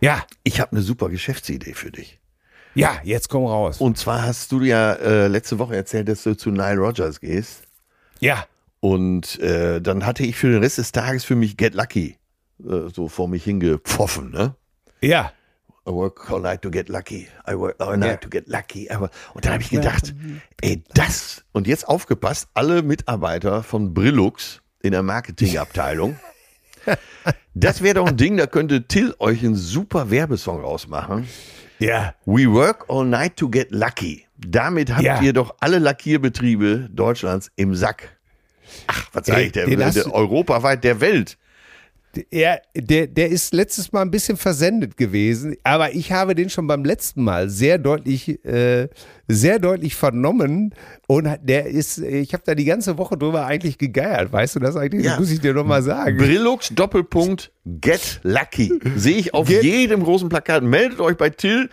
Ja, 0.00 0.24
ich 0.44 0.60
habe 0.60 0.72
eine 0.72 0.82
super 0.82 1.08
Geschäftsidee 1.08 1.72
für 1.74 1.90
dich. 1.90 2.20
Ja, 2.76 2.96
jetzt 3.04 3.28
komm 3.28 3.44
raus. 3.46 3.80
Und 3.80 3.98
zwar 3.98 4.22
hast 4.22 4.52
du 4.52 4.60
ja 4.62 4.92
äh, 4.94 5.26
letzte 5.28 5.58
Woche 5.58 5.74
erzählt, 5.76 6.08
dass 6.08 6.22
du 6.22 6.36
zu 6.36 6.50
Nile 6.50 6.76
Rogers 6.76 7.20
gehst. 7.20 7.62
Ja, 8.20 8.46
Und 8.80 9.38
äh, 9.40 9.80
dann 9.80 10.06
hatte 10.06 10.22
ich 10.24 10.36
für 10.36 10.50
den 10.50 10.62
Rest 10.62 10.78
des 10.78 10.92
Tages 10.92 11.24
für 11.24 11.34
mich 11.36 11.56
Get 11.56 11.74
Lucky 11.74 12.16
äh, 12.60 12.88
so 12.94 13.08
vor 13.08 13.28
mich 13.28 13.44
hingepfoffen, 13.44 14.30
ne? 14.30 14.54
ja. 15.00 15.32
I 15.88 15.92
work 15.92 16.28
all 16.32 16.40
night 16.40 16.62
to 16.62 16.70
get 16.72 16.88
lucky. 16.88 17.28
I 17.48 17.54
work 17.56 17.76
all 17.78 17.96
night 17.96 18.10
Ja. 18.10 18.16
to 18.16 18.28
get 18.28 18.48
lucky. 18.48 18.90
Aber, 18.90 19.08
und 19.34 19.44
dann 19.44 19.52
habe 19.52 19.62
ich 19.62 19.70
gedacht, 19.70 20.16
ey, 20.60 20.82
das, 20.94 21.44
und 21.52 21.68
jetzt 21.68 21.86
aufgepasst, 21.86 22.48
alle 22.54 22.82
Mitarbeiter 22.82 23.62
von 23.62 23.94
Brillux 23.94 24.62
in 24.82 24.90
der 24.90 25.04
Marketingabteilung, 25.04 26.18
das 27.54 27.82
wäre 27.82 27.94
doch 27.94 28.08
ein 28.08 28.16
Ding, 28.16 28.36
da 28.36 28.48
könnte 28.48 28.88
Till 28.88 29.14
euch 29.20 29.44
einen 29.44 29.54
super 29.54 30.10
Werbesong 30.10 30.60
rausmachen. 30.60 31.28
Ja. 31.78 32.14
We 32.24 32.46
work 32.50 32.84
all 32.88 33.04
night 33.04 33.36
to 33.36 33.48
get 33.52 33.70
lucky. 33.70 34.24
Damit 34.38 34.90
habt 34.92 35.02
Ja. 35.02 35.20
ihr 35.20 35.32
doch 35.32 35.54
alle 35.60 35.78
Lackierbetriebe 35.78 36.88
Deutschlands 36.90 37.50
im 37.56 37.74
Sack. 37.74 38.16
Ach, 38.86 39.08
was 39.12 39.26
sag 39.26 39.38
ich, 39.38 39.52
der, 39.52 39.66
der, 39.66 39.90
du- 39.90 40.12
europaweit 40.12 40.84
der 40.84 41.00
Welt. 41.00 41.38
Er, 42.30 42.60
der, 42.74 43.06
der 43.06 43.28
ist 43.28 43.52
letztes 43.54 43.92
Mal 43.92 44.02
ein 44.02 44.10
bisschen 44.10 44.36
versendet 44.36 44.96
gewesen, 44.96 45.56
aber 45.64 45.94
ich 45.94 46.12
habe 46.12 46.34
den 46.34 46.50
schon 46.50 46.66
beim 46.66 46.84
letzten 46.84 47.22
Mal 47.24 47.48
sehr 47.48 47.78
deutlich, 47.78 48.44
äh, 48.44 48.88
sehr 49.28 49.58
deutlich 49.58 49.94
vernommen 49.96 50.74
und 51.06 51.28
der 51.42 51.66
ist, 51.66 51.98
ich 51.98 52.32
habe 52.32 52.42
da 52.46 52.54
die 52.54 52.64
ganze 52.64 52.98
Woche 52.98 53.16
drüber 53.16 53.46
eigentlich 53.46 53.78
gegeiert, 53.78 54.32
weißt 54.32 54.56
du 54.56 54.60
das 54.60 54.76
eigentlich? 54.76 55.04
Ja. 55.04 55.12
Das 55.12 55.20
muss 55.20 55.30
ich 55.30 55.40
dir 55.40 55.54
noch 55.54 55.66
mal 55.66 55.82
sagen. 55.82 56.16
Brillux 56.16 56.70
Doppelpunkt 56.74 57.52
Get 57.64 58.20
Lucky. 58.22 58.78
Sehe 58.96 59.16
ich 59.16 59.34
auf 59.34 59.48
Get- 59.48 59.64
jedem 59.64 60.02
großen 60.04 60.28
Plakat. 60.28 60.62
Meldet 60.62 61.00
euch 61.00 61.16
bei 61.16 61.30
Till. 61.30 61.68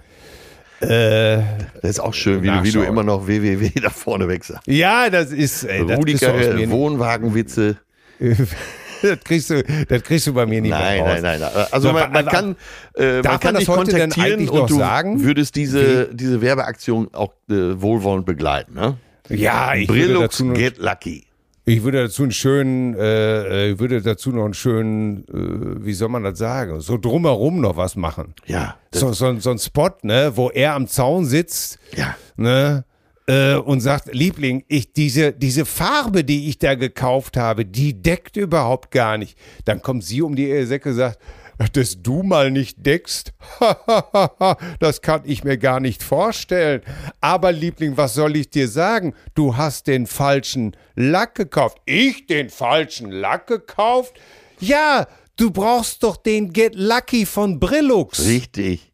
Das 0.81 1.45
ist 1.83 2.01
auch 2.01 2.15
schön, 2.15 2.43
wie 2.43 2.47
du, 2.47 2.63
wie 2.65 2.73
du 2.73 2.81
immer 2.83 3.03
noch 3.03 3.27
www 3.27 3.69
da 3.83 3.91
vorne 3.91 4.29
weg 4.29 4.45
sagst. 4.45 4.67
ja, 4.67 5.11
das 5.11 5.31
ist, 5.31 5.65
ey, 5.65 5.87
das, 5.87 5.99
Rudi 5.99 6.13
kriegst 6.13 6.23
du 6.27 6.29
aus 6.29 6.41
Carell, 6.41 6.55
mir 6.55 6.71
Wohnwagenwitze. 6.71 7.77
das, 9.17 9.21
kriegst 9.25 9.51
du, 9.51 9.63
das 9.89 10.03
kriegst 10.03 10.27
du 10.27 10.35
bei 10.35 10.47
mir 10.47 10.61
nicht 10.61 10.71
Nein, 10.71 11.03
mehr 11.03 11.13
raus. 11.15 11.23
nein, 11.23 11.41
nein, 11.41 11.51
nein. 11.55 11.67
Also 11.71 11.89
So, 11.89 11.95
man, 11.95 12.13
man 12.13 12.27
kann, 12.27 12.57
äh, 12.97 13.23
man 13.23 13.41
kann 13.41 13.55
dich 13.57 13.67
das 13.67 13.77
heute 13.77 13.91
denn 13.93 14.11
kontaktieren 14.11 14.49
und 14.49 14.71
du 14.71 14.79
sagen? 14.79 15.23
würdest 15.23 15.57
diese, 15.57 16.15
diese 16.15 16.41
Werbeaktion 16.41 17.09
auch 17.13 17.33
äh, 17.51 17.81
wohlwollend 17.81 18.27
begleiten. 18.27 18.75
Ne? 18.75 18.97
Ja, 19.29 19.75
ich 19.75 19.89
würde, 19.89 20.15
Brillux 20.15 20.39
dazu, 20.39 20.53
Get 20.53 20.79
Lucky. 20.79 21.25
ich 21.65 21.83
würde 21.85 22.03
dazu 22.03 22.23
einen 22.25 22.33
schönen, 22.33 22.95
äh, 22.97 23.69
äh, 23.69 23.73
ich 23.73 23.79
würde 23.79 24.03
dazu 24.03 24.31
noch 24.33 24.45
einen 24.45 24.55
schönen, 24.55 25.25
äh, 25.29 25.85
wie 25.85 25.93
soll 25.93 26.09
man 26.09 26.25
das 26.25 26.39
sagen, 26.39 26.81
so 26.81 26.99
drumherum 26.99 27.61
noch 27.61 27.77
was 27.77 27.95
machen. 27.97 28.35
Ja, 28.47 28.77
So, 28.93 29.13
so, 29.13 29.39
so 29.39 29.51
ein 29.51 29.59
Spot, 29.59 29.91
ne, 30.03 30.33
wo 30.35 30.51
er 30.51 30.75
am 30.75 30.89
Zaun 30.89 31.27
sitzt, 31.27 31.79
ja. 31.97 32.17
ne, 32.37 32.85
äh, 33.31 33.55
und 33.55 33.81
sagt, 33.81 34.13
Liebling, 34.13 34.65
ich, 34.67 34.93
diese, 34.93 35.33
diese 35.33 35.65
Farbe, 35.65 36.25
die 36.25 36.49
ich 36.49 36.59
da 36.59 36.75
gekauft 36.75 37.37
habe, 37.37 37.65
die 37.65 37.95
deckt 38.03 38.37
überhaupt 38.37 38.91
gar 38.91 39.19
nicht. 39.19 39.39
Dann 39.65 39.81
kommt 39.83 40.03
sie 40.05 40.21
um 40.23 40.35
die 40.35 40.65
Säcke 40.65 40.89
und 40.91 40.97
sagt, 40.97 41.21
dass 41.75 42.03
du 42.03 42.23
mal 42.23 42.51
nicht 42.51 42.85
deckst, 42.85 43.33
das 44.81 45.03
kann 45.03 45.21
ich 45.25 45.45
mir 45.45 45.59
gar 45.59 45.79
nicht 45.79 46.03
vorstellen. 46.03 46.81
Aber 47.21 47.53
Liebling, 47.53 47.97
was 47.97 48.15
soll 48.15 48.35
ich 48.37 48.51
dir 48.51 48.67
sagen? 48.67 49.15
Du 49.35 49.57
hast 49.57 49.87
den 49.87 50.07
falschen 50.07 50.75
Lack 50.97 51.35
gekauft. 51.37 51.79
Ich 51.85 52.27
den 52.27 52.49
falschen 52.51 53.11
Lack 53.13 53.47
gekauft? 53.47 54.15
Ja, 54.59 55.07
du 55.37 55.51
brauchst 55.51 56.03
doch 56.03 56.17
den 56.17 56.53
Get 56.53 56.75
Lucky 56.75 57.27
von 57.27 57.61
Brillux. 57.61 58.25
Richtig. 58.27 58.91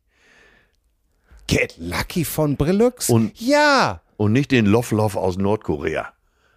Get 1.47 1.77
Lucky 1.79 2.25
von 2.25 2.57
Brillux? 2.57 3.09
Und- 3.09 3.41
ja, 3.41 4.03
Und 4.17 4.33
nicht 4.33 4.51
den 4.51 4.67
Love 4.67 4.95
Love 4.95 5.19
aus 5.19 5.37
Nordkorea. 5.37 6.13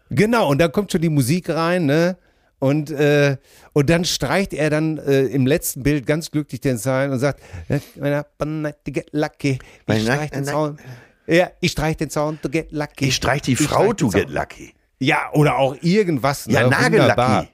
genau. 0.09 0.49
Und 0.49 0.59
dann 0.59 0.71
kommt 0.71 0.91
schon 0.91 1.01
die 1.01 1.09
Musik 1.09 1.49
rein, 1.49 1.85
ne? 1.85 2.17
Und, 2.59 2.91
äh, 2.91 3.37
und 3.71 3.89
dann 3.89 4.03
streicht 4.03 4.53
er 4.53 4.69
dann 4.69 4.97
äh, 4.97 5.23
im 5.23 5.47
letzten 5.47 5.81
Bild 5.81 6.05
ganz 6.05 6.29
glücklich 6.29 6.59
den 6.59 6.77
Zaun 6.77 7.11
und 7.11 7.19
sagt, 7.19 7.41
"Get 7.69 9.07
lucky, 9.13 9.59
ich 9.87 10.01
streich 10.03 10.31
den. 10.31 10.43
Zaun. 10.43 10.77
Ja, 11.25 11.51
ich 11.61 11.71
streich 11.71 11.95
den 11.97 12.09
Zaun 12.09 12.39
to 12.41 12.49
get 12.49 12.71
lucky. 12.71 13.05
Ich 13.05 13.15
streich 13.15 13.43
die 13.43 13.55
Frau 13.55 13.83
streich 13.93 13.95
to 13.95 14.09
get 14.09 14.29
lucky. 14.29 14.73
Ja, 14.99 15.31
oder 15.33 15.57
auch 15.57 15.75
irgendwas. 15.81 16.45
Ja, 16.47 16.67
ne? 16.67 16.75
Wunderbar. 16.75 17.29
Nagellacky. 17.29 17.49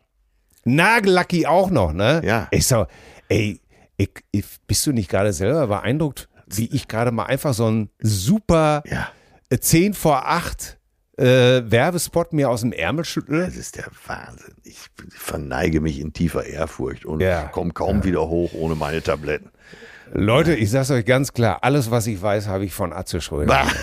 Nagellacky 0.64 1.46
auch 1.46 1.70
noch, 1.70 1.94
ne? 1.94 2.22
Ja. 2.26 2.48
Ich 2.50 2.66
so, 2.66 2.88
ey, 3.30 3.60
ich, 3.98 4.10
ich, 4.32 4.46
bist 4.66 4.88
du 4.88 4.92
nicht 4.92 5.10
gerade 5.10 5.32
selber 5.34 5.68
beeindruckt, 5.68 6.28
wie 6.48 6.66
ich 6.74 6.88
gerade 6.88 7.12
mal 7.12 7.26
einfach 7.26 7.54
so 7.54 7.70
ein 7.70 7.90
super 8.00 8.82
Ja. 8.88 9.10
Äh, 9.56 9.60
10 9.60 9.94
vor 9.94 10.28
8 10.28 10.78
äh, 11.18 11.24
Werbespot 11.72 12.34
mir 12.34 12.50
aus 12.50 12.62
dem 12.62 12.72
Ärmel 12.74 13.06
schüttel? 13.06 13.46
Das 13.46 13.56
ist 13.56 13.78
der 13.78 13.88
Wahnsinn. 14.08 14.54
Ich 14.64 14.78
verneige 15.10 15.80
mich 15.82 16.00
in 16.00 16.14
tiefer 16.14 16.46
Ehrfurcht 16.46 17.06
und 17.06 17.22
Ja. 17.22 17.44
komme 17.48 17.72
kaum 17.72 18.04
wieder 18.04 18.28
hoch 18.28 18.52
ohne 18.54 18.76
meine 18.76 19.02
Tabletten. 19.02 19.50
Leute, 20.14 20.54
ich 20.56 20.70
sag's 20.72 20.92
euch 20.92 21.06
ganz 21.06 21.34
klar, 21.34 21.60
alles, 21.64 21.90
was 21.90 22.06
ich 22.08 22.22
weiß, 22.22 22.48
habe 22.48 22.66
ich 22.66 22.74
von 22.74 22.94
Atze 22.94 23.22
Schröder. 23.22 23.66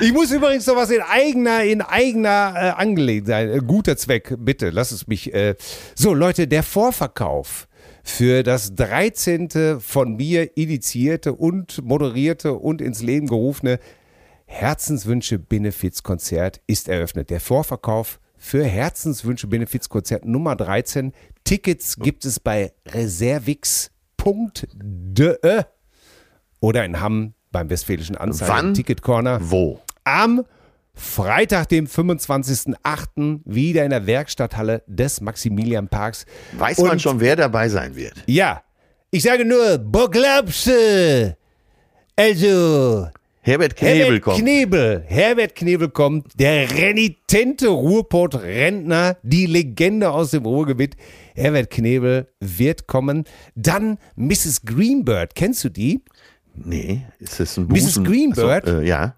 Ich 0.00 0.12
muss 0.12 0.30
übrigens 0.30 0.66
noch 0.66 0.76
was 0.76 0.90
in 0.90 1.00
eigener, 1.02 1.64
in 1.64 1.80
eigener 1.82 2.54
äh, 2.56 2.58
Angelegenheit 2.70 3.26
sein. 3.48 3.50
Äh, 3.50 3.60
guter 3.66 3.96
Zweck, 3.96 4.34
bitte, 4.38 4.70
lass 4.70 4.90
es 4.90 5.06
mich. 5.06 5.32
Äh. 5.34 5.56
So, 5.94 6.14
Leute, 6.14 6.46
der 6.48 6.62
Vorverkauf 6.62 7.66
für 8.10 8.42
das 8.42 8.74
13. 8.74 9.80
von 9.80 10.16
mir 10.16 10.56
initiierte 10.56 11.32
und 11.32 11.82
moderierte 11.82 12.52
und 12.52 12.82
ins 12.82 13.02
Leben 13.02 13.26
gerufene 13.26 13.78
Herzenswünsche 14.46 15.38
Benefizkonzert 15.38 16.60
ist 16.66 16.88
eröffnet. 16.88 17.30
Der 17.30 17.40
Vorverkauf 17.40 18.20
für 18.36 18.64
Herzenswünsche 18.64 19.46
Benefizkonzert 19.46 20.24
Nummer 20.24 20.56
13. 20.56 21.12
Tickets 21.44 21.96
gibt 21.98 22.24
es 22.24 22.40
bei 22.40 22.72
reservix.de 22.88 23.90
oder 26.60 26.84
in 26.84 27.00
Hamm 27.00 27.34
beim 27.52 27.70
Westfälischen 27.70 28.16
Anzeigen 28.16 28.52
Wann? 28.52 28.74
Ticket 28.74 29.02
Corner 29.02 29.38
Wo? 29.40 29.80
am 30.04 30.44
Freitag, 31.00 31.68
dem 31.70 31.86
25.08. 31.86 33.40
wieder 33.44 33.84
in 33.84 33.90
der 33.90 34.06
Werkstatthalle 34.06 34.82
des 34.86 35.20
Maximilianparks. 35.22 36.26
Weiß 36.52 36.78
Und- 36.78 36.88
man 36.88 37.00
schon, 37.00 37.20
wer 37.20 37.36
dabei 37.36 37.68
sein 37.68 37.96
wird? 37.96 38.14
Ja, 38.26 38.62
ich 39.10 39.22
sage 39.22 39.44
nur, 39.44 39.78
Boglapse. 39.78 41.36
Also, 42.16 43.08
Herbert 43.40 43.74
Knebel 43.76 43.98
Herbert 44.04 44.22
kommt. 44.22 44.38
Knebel. 44.40 45.04
Herbert 45.06 45.54
Knebel 45.54 45.88
kommt, 45.88 46.38
der 46.38 46.70
renitente 46.70 47.68
Ruhrpott-Rentner, 47.68 49.16
die 49.22 49.46
Legende 49.46 50.10
aus 50.10 50.32
dem 50.32 50.44
Ruhrgebiet. 50.44 50.96
Herbert 51.34 51.70
Knebel 51.70 52.28
wird 52.40 52.86
kommen. 52.86 53.24
Dann 53.54 53.96
Mrs. 54.16 54.62
Greenbird. 54.66 55.34
Kennst 55.34 55.64
du 55.64 55.70
die? 55.70 56.02
nee, 56.54 57.02
ist 57.18 57.40
das 57.40 57.56
ein 57.56 57.66
Mrs. 57.68 57.84
Busen? 57.84 58.04
Greenbird? 58.04 58.64
Achso, 58.64 58.80
äh, 58.80 58.86
ja. 58.86 59.14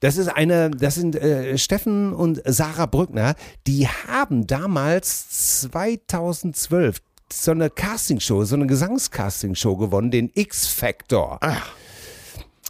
Das 0.00 0.16
ist 0.16 0.28
eine, 0.28 0.70
das 0.70 0.94
sind 0.94 1.14
äh, 1.14 1.58
Steffen 1.58 2.12
und 2.12 2.42
Sarah 2.46 2.86
Brückner, 2.86 3.34
die 3.66 3.86
haben 3.86 4.46
damals 4.46 5.60
2012 5.60 7.00
so 7.32 7.50
eine 7.52 7.70
Castingshow, 7.70 8.44
so 8.44 8.56
eine 8.56 8.66
Gesangscastingshow 8.66 9.76
gewonnen, 9.76 10.10
den 10.10 10.30
X-Factor. 10.34 11.38
Ach. 11.40 11.72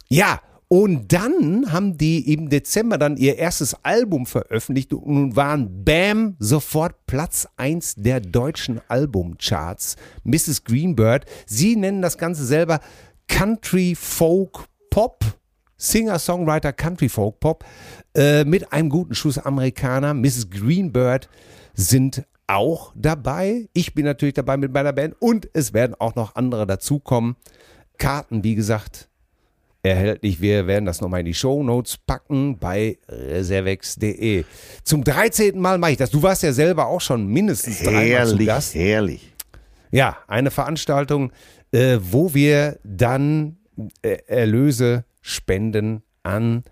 Ja, 0.07 0.41
und 0.67 1.11
dann 1.11 1.71
haben 1.71 1.97
die 1.97 2.33
im 2.33 2.49
Dezember 2.49 2.97
dann 2.97 3.17
ihr 3.17 3.37
erstes 3.37 3.75
Album 3.83 4.25
veröffentlicht 4.25 4.93
und 4.93 5.35
waren 5.35 5.83
bam 5.83 6.35
sofort 6.39 6.95
Platz 7.07 7.47
1 7.57 7.95
der 7.97 8.21
deutschen 8.21 8.79
Albumcharts. 8.87 9.97
Mrs. 10.23 10.63
Greenbird, 10.63 11.25
sie 11.45 11.75
nennen 11.75 12.01
das 12.01 12.17
Ganze 12.17 12.45
selber 12.45 12.79
Country 13.27 13.95
Folk 13.95 14.65
Pop. 14.89 15.25
Singer-Songwriter 15.81 16.73
Country 16.73 17.09
Folk 17.09 17.39
Pop 17.39 17.65
äh, 18.15 18.43
mit 18.45 18.71
einem 18.71 18.89
guten 18.89 19.15
Schuss 19.15 19.37
Amerikaner. 19.37 20.13
Mrs. 20.13 20.49
Greenbird 20.49 21.27
sind 21.73 22.23
auch 22.47 22.93
dabei. 22.95 23.67
Ich 23.73 23.93
bin 23.93 24.05
natürlich 24.05 24.35
dabei 24.35 24.57
mit 24.57 24.71
meiner 24.71 24.93
Band 24.93 25.15
und 25.19 25.49
es 25.53 25.73
werden 25.73 25.95
auch 25.97 26.15
noch 26.15 26.35
andere 26.35 26.67
dazukommen. 26.67 27.35
Karten, 27.97 28.43
wie 28.43 28.55
gesagt, 28.55 29.09
erhältlich. 29.83 30.41
Wir 30.41 30.67
werden 30.67 30.85
das 30.85 31.01
nochmal 31.01 31.21
in 31.21 31.25
die 31.25 31.33
Show 31.33 31.63
Notes 31.63 31.97
packen 31.97 32.57
bei 32.59 32.99
reservex.de. 33.09 34.43
Zum 34.83 35.03
13. 35.03 35.59
Mal 35.59 35.77
mache 35.77 35.91
ich 35.91 35.97
das. 35.97 36.11
Du 36.11 36.21
warst 36.21 36.43
ja 36.43 36.53
selber 36.53 36.87
auch 36.87 37.01
schon 37.01 37.25
mindestens 37.27 37.79
dreimal 37.79 38.03
zu 38.03 38.09
Herrlich, 38.09 38.47
Gast. 38.47 38.75
herrlich. 38.75 39.33
Ja, 39.91 40.17
eine 40.27 40.51
Veranstaltung, 40.51 41.31
äh, 41.71 41.97
wo 42.01 42.33
wir 42.33 42.79
dann 42.83 43.57
äh, 44.01 44.17
Erlöse 44.27 45.05
spenden 45.21 46.03
an 46.23 46.63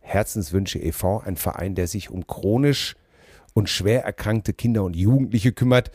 Herzenswünsche 0.00 0.78
e.V., 0.78 1.20
ein 1.20 1.36
Verein, 1.36 1.74
der 1.74 1.86
sich 1.86 2.10
um 2.10 2.26
chronisch 2.26 2.94
und 3.54 3.68
schwer 3.70 4.04
erkrankte 4.04 4.52
Kinder 4.52 4.84
und 4.84 4.94
Jugendliche 4.96 5.52
kümmert. 5.52 5.90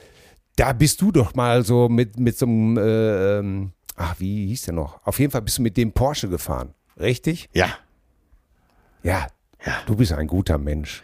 Da 0.56 0.74
bist 0.74 1.02
du 1.02 1.12
doch 1.12 1.36
mal 1.36 1.64
so 1.64 1.88
mit, 1.90 2.20
mit 2.20 2.38
so 2.38 2.46
einem, 2.46 2.78
äh, 2.78 3.70
ach, 3.96 4.16
wie 4.20 4.48
hieß 4.48 4.64
der 4.64 4.74
noch? 4.74 5.06
Auf 5.06 5.20
jeden 5.20 5.32
Fall 5.32 5.42
bist 5.42 5.58
du 5.58 5.62
mit 5.62 5.78
dem 5.78 5.92
Porsche 5.94 6.28
gefahren, 6.30 6.74
richtig? 7.00 7.50
Ja. 7.54 7.70
Ja. 9.04 9.28
Ja. 9.66 9.74
Du 9.86 9.96
bist 9.96 10.12
ein 10.14 10.28
guter 10.28 10.58
Mensch. 10.58 11.04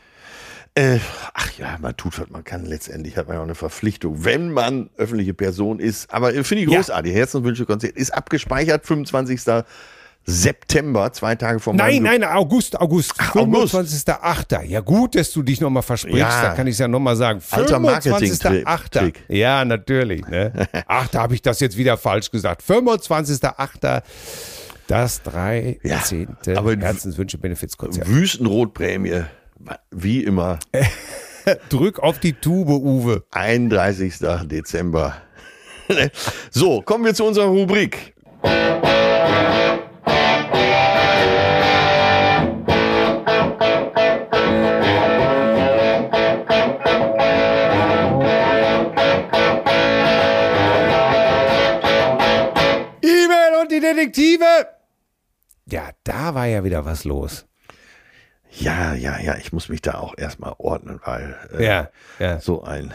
Äh, 0.78 1.00
ach 1.34 1.58
ja, 1.58 1.78
man 1.80 1.96
tut, 1.96 2.20
was 2.20 2.30
man 2.30 2.44
kann. 2.44 2.66
Letztendlich 2.66 3.16
hat 3.16 3.28
man 3.28 3.36
ja 3.36 3.40
auch 3.40 3.46
eine 3.46 3.56
Verpflichtung, 3.56 4.26
wenn 4.26 4.52
man 4.52 4.90
öffentliche 4.98 5.34
Person 5.34 5.80
ist. 5.80 6.12
Aber 6.14 6.34
äh, 6.34 6.44
finde 6.44 6.64
ich 6.66 6.70
Ja. 6.70 6.78
großartig. 6.78 7.14
Herzenswünsche-Konzert 7.14 7.96
ist 7.96 8.12
abgespeichert, 8.14 8.86
25. 8.86 9.42
September, 10.28 11.14
zwei 11.14 11.36
Tage 11.36 11.60
vor 11.60 11.74
Nein, 11.74 12.02
meinem 12.02 12.22
nein, 12.22 12.30
August, 12.36 12.80
August, 12.80 13.14
Ach, 13.20 13.36
August. 13.36 13.76
25.8. 13.76 14.64
Ja 14.64 14.80
gut, 14.80 15.14
dass 15.16 15.32
du 15.32 15.44
dich 15.44 15.62
nochmal 15.62 15.84
versprichst, 15.84 16.18
Ja. 16.20 16.42
da 16.42 16.54
kann 16.56 16.66
ich 16.66 16.74
es 16.74 16.80
ja 16.80 16.88
nochmal 16.88 17.16
sagen. 17.16 17.42
Alter 17.52 17.78
25.8. 17.78 18.64
Marketing-Trick. 18.64 19.24
Ja, 19.28 19.64
natürlich. 19.66 20.26
Ne? 20.28 20.52
Ach, 20.88 21.08
da 21.10 21.22
habe 21.22 21.36
ich 21.36 21.42
das 21.44 21.60
jetzt 21.60 21.78
wieder 21.78 21.96
falsch 21.98 22.32
gesagt. 22.32 22.64
25.8. 22.68 24.02
Das 24.88 25.22
13. 25.24 26.28
Ja, 26.46 26.58
aber- 26.58 26.76
Herzenswünsche 26.76 27.38
Benefizkonzert. 27.38 28.08
Wüstenrotprämie, 28.08 29.24
wie 29.92 30.24
immer, 30.24 30.60
Drück 31.70 32.00
auf 32.00 32.20
die 32.20 32.34
Tube, 32.34 32.70
Uwe. 32.70 33.24
31. 33.32 34.16
Dezember. 34.46 35.16
so, 36.50 36.82
kommen 36.82 37.06
wir 37.06 37.14
zu 37.14 37.24
unserer 37.26 37.46
Rubrik. 37.46 38.16
Detektive. 54.06 54.68
Ja, 55.70 55.90
da 56.04 56.36
war 56.36 56.46
ja 56.46 56.64
wieder 56.64 56.86
was 56.86 57.04
los. 57.06 57.46
Ja, 58.52 58.94
ja, 58.94 59.20
ja, 59.20 59.36
ich 59.36 59.52
muss 59.52 59.68
mich 59.68 59.82
da 59.82 59.96
auch 59.96 60.14
erstmal 60.18 60.54
ordnen, 60.60 61.00
weil 61.04 61.36
äh, 61.58 61.66
Ja, 61.66 61.90
ja. 62.20 62.40
so 62.40 62.64
ein, 62.64 62.94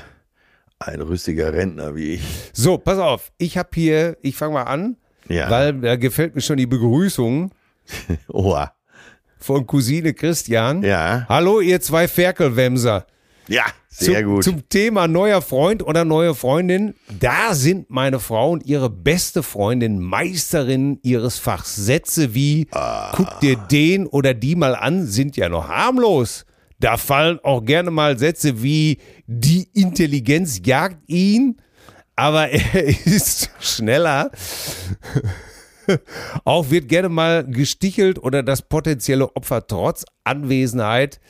ein 0.78 1.00
rüstiger 1.00 1.52
Rentner 1.52 1.94
wie 1.96 2.14
ich. 2.14 2.22
So, 2.52 2.78
pass 2.78 2.98
auf. 2.98 3.32
Ich 3.38 3.58
habe 3.58 3.68
hier, 3.74 4.16
ich 4.22 4.36
fange 4.36 4.54
mal 4.54 4.62
an, 4.62 4.96
Ja. 5.28 5.50
weil 5.50 5.74
da 5.80 5.96
gefällt 5.96 6.34
mir 6.34 6.40
schon 6.40 6.56
die 6.56 6.66
Begrüßung 6.66 7.50
Oha. 8.28 8.72
von 9.38 9.66
Cousine 9.66 10.14
Christian. 10.14 10.82
Ja. 10.82 11.26
Hallo, 11.28 11.61
ihr 11.61 11.80
zwei 11.80 12.06
Ferkelwämser. 12.08 13.04
Ja, 13.49 13.64
sehr 13.88 14.20
zum, 14.22 14.34
gut. 14.34 14.45
Zum 14.45 14.68
Thema 14.68 15.09
neuer 15.09 15.43
Freund 15.43 15.82
oder 15.82 16.05
neue 16.05 16.34
Freundin. 16.34 16.95
Da 17.18 17.55
sind 17.55 17.91
meine 17.91 18.20
Frau 18.20 18.51
und 18.53 18.64
ihre 18.64 18.88
beste 18.91 19.43
Freundin 19.43 19.99
Meisterin 19.99 20.99
ihres 21.03 21.38
Fachs. 21.38 21.74
Sätze 21.76 22.34
wie, 22.34 22.68
Ah. 22.72 23.12
guck 23.14 23.41
dir 23.41 23.57
den 23.57 24.07
oder 24.07 24.34
die 24.34 24.55
mal 24.55 24.76
an, 24.76 25.07
sind 25.07 25.36
ja 25.36 25.49
noch 25.49 25.68
harmlos. 25.68 26.47
Da 26.78 26.97
fallen 26.97 27.38
auch 27.43 27.64
gerne 27.64 27.91
mal 27.91 28.18
Sätze 28.18 28.62
wie, 28.62 28.99
die 29.26 29.68
Intelligenz 29.74 30.61
jagt 30.64 30.99
ihn, 31.09 31.61
aber 32.16 32.49
er 32.51 32.84
ist 33.07 33.51
schneller. 33.61 34.30
Auch 36.45 36.70
wird 36.70 36.88
gerne 36.88 37.09
mal 37.09 37.45
gestichelt 37.45 38.18
oder 38.18 38.43
das 38.45 38.62
potenzielle 38.62 39.34
Opfer 39.34 39.66
trotz 39.66 40.05
Anwesenheit, 40.22 41.20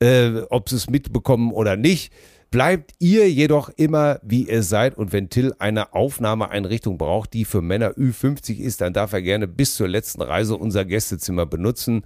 äh, 0.00 0.40
ob 0.50 0.68
sie 0.68 0.76
es 0.76 0.88
mitbekommen 0.90 1.52
oder 1.52 1.76
nicht, 1.76 2.12
bleibt 2.50 2.92
ihr 2.98 3.30
jedoch 3.30 3.68
immer, 3.76 4.20
wie 4.22 4.48
ihr 4.48 4.62
seid. 4.62 4.96
Und 4.96 5.12
wenn 5.12 5.28
Till 5.28 5.54
eine 5.58 5.92
Aufnahmeeinrichtung 5.94 6.96
braucht, 6.98 7.32
die 7.34 7.44
für 7.44 7.60
Männer 7.62 7.90
Ü50 7.92 8.58
ist, 8.58 8.80
dann 8.80 8.92
darf 8.92 9.12
er 9.12 9.22
gerne 9.22 9.46
bis 9.48 9.74
zur 9.74 9.88
letzten 9.88 10.22
Reise 10.22 10.56
unser 10.56 10.84
Gästezimmer 10.84 11.46
benutzen. 11.46 12.04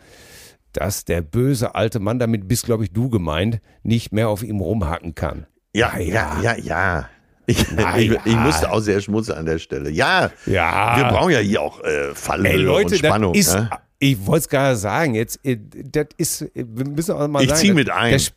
Dass 0.73 1.05
der 1.05 1.21
böse 1.21 1.75
alte 1.75 2.01
Mann, 2.01 2.19
damit 2.19 2.49
bist, 2.49 2.65
glaube 2.65 2.85
ich, 2.85 2.93
du 2.93 3.11
gemeint, 3.11 3.61
nicht 3.83 4.11
mehr 4.13 4.31
auf 4.31 4.43
ihm 4.43 4.61
rumhacken 4.61 5.15
kann. 5.15 5.47
ja, 5.75 5.99
ja, 5.99 6.41
ja, 6.43 6.57
ja. 6.57 7.09
Ich, 7.47 7.67
Na 7.77 7.99
ich, 7.99 8.11
ja. 8.11 8.21
ich 8.25 8.37
musste 8.37 8.73
auch 8.73 8.81
sehr 8.81 9.01
schmunzeln 9.03 9.37
an 9.39 9.45
der 9.47 9.59
Stelle. 9.59 9.91
Ja, 9.91 10.31
Ja. 10.47 10.97
wir 10.97 11.05
brauchen 11.05 11.33
ja 11.33 11.41
hier 11.41 11.61
auch 11.61 11.83
äh, 11.85 12.15
Fallhöhe 12.15 12.53
Ey, 12.53 12.57
Leute, 12.57 12.95
und 12.95 12.99
Spannung. 12.99 13.33
das 13.35 13.47
ist, 13.47 13.55
ne? 13.55 13.71
Ich 14.03 14.27
wollte 14.27 14.41
es 14.41 14.49
gerade 14.49 14.77
sagen, 14.77 15.15
jetzt, 15.15 15.39
äh, 15.45 15.57
das 15.59 16.07
ist, 16.17 16.51
wir 16.55 16.87
müssen 16.87 17.13
auch 17.15 17.29
mal 17.29 17.43
Ich 17.43 17.49
sagen. 17.49 17.61
zieh 17.61 17.69
das- 17.69 17.75
mit 17.77 17.91
ein. 17.91 18.13
Das, 18.13 18.33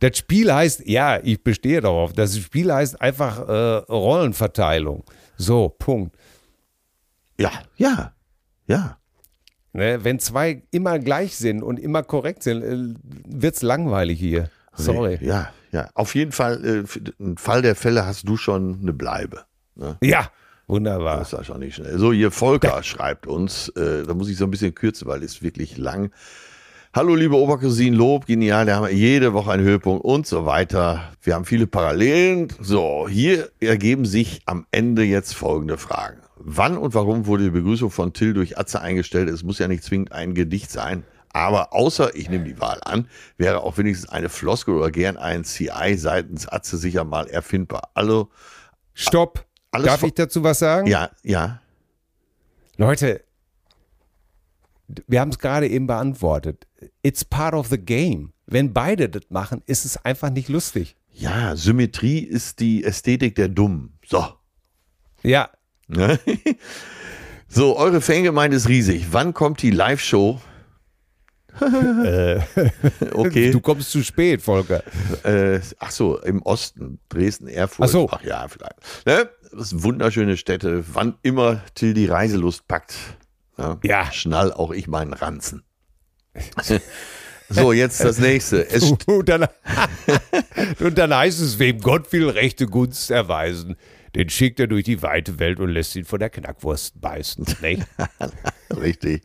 das 0.00 0.18
Spiel 0.18 0.52
heißt, 0.52 0.86
ja, 0.88 1.20
ich 1.22 1.42
bestehe 1.44 1.80
darauf, 1.80 2.12
das 2.12 2.36
Spiel 2.38 2.72
heißt 2.72 3.00
einfach 3.00 3.46
äh, 3.48 3.52
Rollenverteilung. 3.92 5.04
So, 5.36 5.68
Punkt. 5.68 6.16
Ja, 7.38 7.50
ja, 7.76 8.12
ja. 8.66 8.98
Ne, 9.74 10.04
wenn 10.04 10.18
zwei 10.18 10.62
immer 10.70 10.98
gleich 10.98 11.36
sind 11.36 11.62
und 11.62 11.78
immer 11.78 12.02
korrekt 12.02 12.42
sind, 12.42 12.62
äh, 12.62 12.94
wird's 13.26 13.62
langweilig 13.62 14.18
hier. 14.18 14.50
Sorry. 14.74 15.18
Ja, 15.22 15.50
ja. 15.70 15.88
Auf 15.94 16.14
jeden 16.14 16.32
Fall, 16.32 16.64
äh, 16.64 17.00
den 17.18 17.36
Fall 17.38 17.62
der 17.62 17.74
Fälle 17.74 18.04
hast 18.06 18.28
du 18.28 18.36
schon 18.36 18.80
eine 18.82 18.92
Bleibe. 18.92 19.44
Ne? 19.74 19.96
Ja, 20.02 20.30
wunderbar. 20.66 21.18
Das 21.18 21.32
war 21.32 21.44
schon 21.44 21.60
nicht 21.60 21.76
schnell. 21.76 21.98
So, 21.98 22.12
hier 22.12 22.30
Volker 22.30 22.82
schreibt 22.82 23.26
uns, 23.26 23.68
äh, 23.70 24.04
da 24.04 24.14
muss 24.14 24.28
ich 24.28 24.36
so 24.36 24.44
ein 24.44 24.50
bisschen 24.50 24.74
kürzen, 24.74 25.08
weil 25.08 25.22
es 25.22 25.42
wirklich 25.42 25.76
lang. 25.76 26.10
Hallo, 26.94 27.14
liebe 27.14 27.36
Obercousine, 27.36 27.96
Lob, 27.96 28.26
genial, 28.26 28.66
da 28.66 28.76
haben 28.76 28.86
wir 28.86 28.94
jede 28.94 29.32
Woche 29.32 29.50
einen 29.50 29.64
Höhepunkt 29.64 30.04
und 30.04 30.26
so 30.26 30.44
weiter. 30.44 31.10
Wir 31.22 31.34
haben 31.34 31.46
viele 31.46 31.66
Parallelen. 31.66 32.48
So, 32.60 33.08
hier 33.08 33.50
ergeben 33.60 34.04
sich 34.04 34.42
am 34.44 34.66
Ende 34.72 35.02
jetzt 35.02 35.34
folgende 35.34 35.78
Fragen. 35.78 36.18
Wann 36.36 36.76
und 36.76 36.92
warum 36.92 37.24
wurde 37.24 37.44
die 37.44 37.50
Begrüßung 37.50 37.90
von 37.90 38.12
Till 38.12 38.34
durch 38.34 38.58
Atze 38.58 38.82
eingestellt? 38.82 39.30
Es 39.30 39.42
muss 39.42 39.58
ja 39.58 39.68
nicht 39.68 39.84
zwingend 39.84 40.12
ein 40.12 40.34
Gedicht 40.34 40.70
sein. 40.70 41.04
Aber 41.32 41.72
außer, 41.72 42.14
ich 42.14 42.28
nehme 42.28 42.44
die 42.44 42.60
Wahl 42.60 42.80
an, 42.84 43.08
wäre 43.38 43.62
auch 43.62 43.78
wenigstens 43.78 44.10
eine 44.10 44.28
Floskel 44.28 44.74
oder 44.74 44.90
gern 44.90 45.16
ein 45.16 45.44
CI 45.44 45.96
seitens 45.96 46.46
Atze 46.46 46.76
sicher 46.76 47.04
mal 47.04 47.26
erfindbar. 47.26 47.90
Hallo, 47.96 48.28
Stopp. 48.92 49.46
Alles 49.72 49.86
Darf 49.86 50.02
ich 50.04 50.14
dazu 50.14 50.44
was 50.44 50.60
sagen? 50.60 50.86
ja, 50.86 51.10
ja, 51.24 51.60
Leute, 52.76 53.22
wir 55.06 55.20
haben 55.20 55.30
es 55.30 55.38
gerade 55.38 55.68
eben 55.68 55.86
beantwortet. 55.86 56.66
It's 57.02 57.24
part 57.24 57.54
of 57.54 57.68
the 57.68 57.78
game. 57.78 58.32
Wenn 58.46 58.72
beide 58.72 59.08
das 59.08 59.24
machen, 59.30 59.62
ist 59.66 59.84
es 59.84 59.96
einfach 60.04 60.30
nicht 60.30 60.48
lustig. 60.48 60.96
Ja, 61.12 61.56
Symmetrie 61.56 62.20
ist 62.20 62.60
die 62.60 62.84
Ästhetik 62.84 63.34
der 63.34 63.48
Dummen. 63.48 63.98
So. 64.06 64.26
Ja, 65.22 65.50
Ne? 65.88 66.18
So, 67.54 67.76
eure 67.76 68.00
Fangemeinde 68.00 68.56
ist 68.56 68.66
riesig. 68.66 69.08
Wann 69.10 69.34
kommt 69.34 69.60
die 69.60 69.70
Live-Show? 69.70 70.40
okay. 73.12 73.50
du 73.50 73.60
kommst 73.60 73.90
zu 73.90 74.02
spät, 74.02 74.42
Volker. 74.42 74.82
Äh, 75.24 75.60
ach 75.78 75.90
so, 75.90 76.18
im 76.20 76.42
Osten, 76.42 76.98
Dresden, 77.08 77.48
Erfurt. 77.48 77.88
Ach 77.88 77.92
so. 77.92 78.08
Ach 78.10 78.22
ja, 78.22 78.46
vielleicht. 78.48 78.76
Ne? 79.06 79.28
Das 79.52 79.70
sind 79.70 79.82
wunderschöne 79.82 80.36
Städte. 80.36 80.84
Wann 80.92 81.16
immer 81.22 81.62
Till 81.74 81.94
die 81.94 82.06
Reiselust 82.06 82.66
packt, 82.68 82.94
ne? 83.58 83.78
Ja. 83.82 84.10
schnall 84.10 84.52
auch 84.52 84.70
ich 84.70 84.88
meinen 84.88 85.12
Ranzen. 85.12 85.62
so, 87.50 87.72
jetzt 87.72 88.02
das 88.02 88.18
nächste. 88.18 88.66
Und 89.06 89.28
dann, 89.28 89.46
und 90.80 90.96
dann 90.96 91.14
heißt 91.14 91.40
es, 91.40 91.58
wem 91.58 91.80
Gott 91.80 92.12
will 92.12 92.30
rechte 92.30 92.66
Gunst 92.66 93.10
erweisen, 93.10 93.76
den 94.14 94.28
schickt 94.28 94.60
er 94.60 94.66
durch 94.66 94.84
die 94.84 95.02
weite 95.02 95.38
Welt 95.38 95.60
und 95.60 95.70
lässt 95.70 95.96
ihn 95.96 96.04
von 96.04 96.18
der 96.18 96.30
Knackwurst 96.30 97.00
beißen. 97.00 97.44
Nicht? 97.60 97.86
Richtig. 98.74 99.22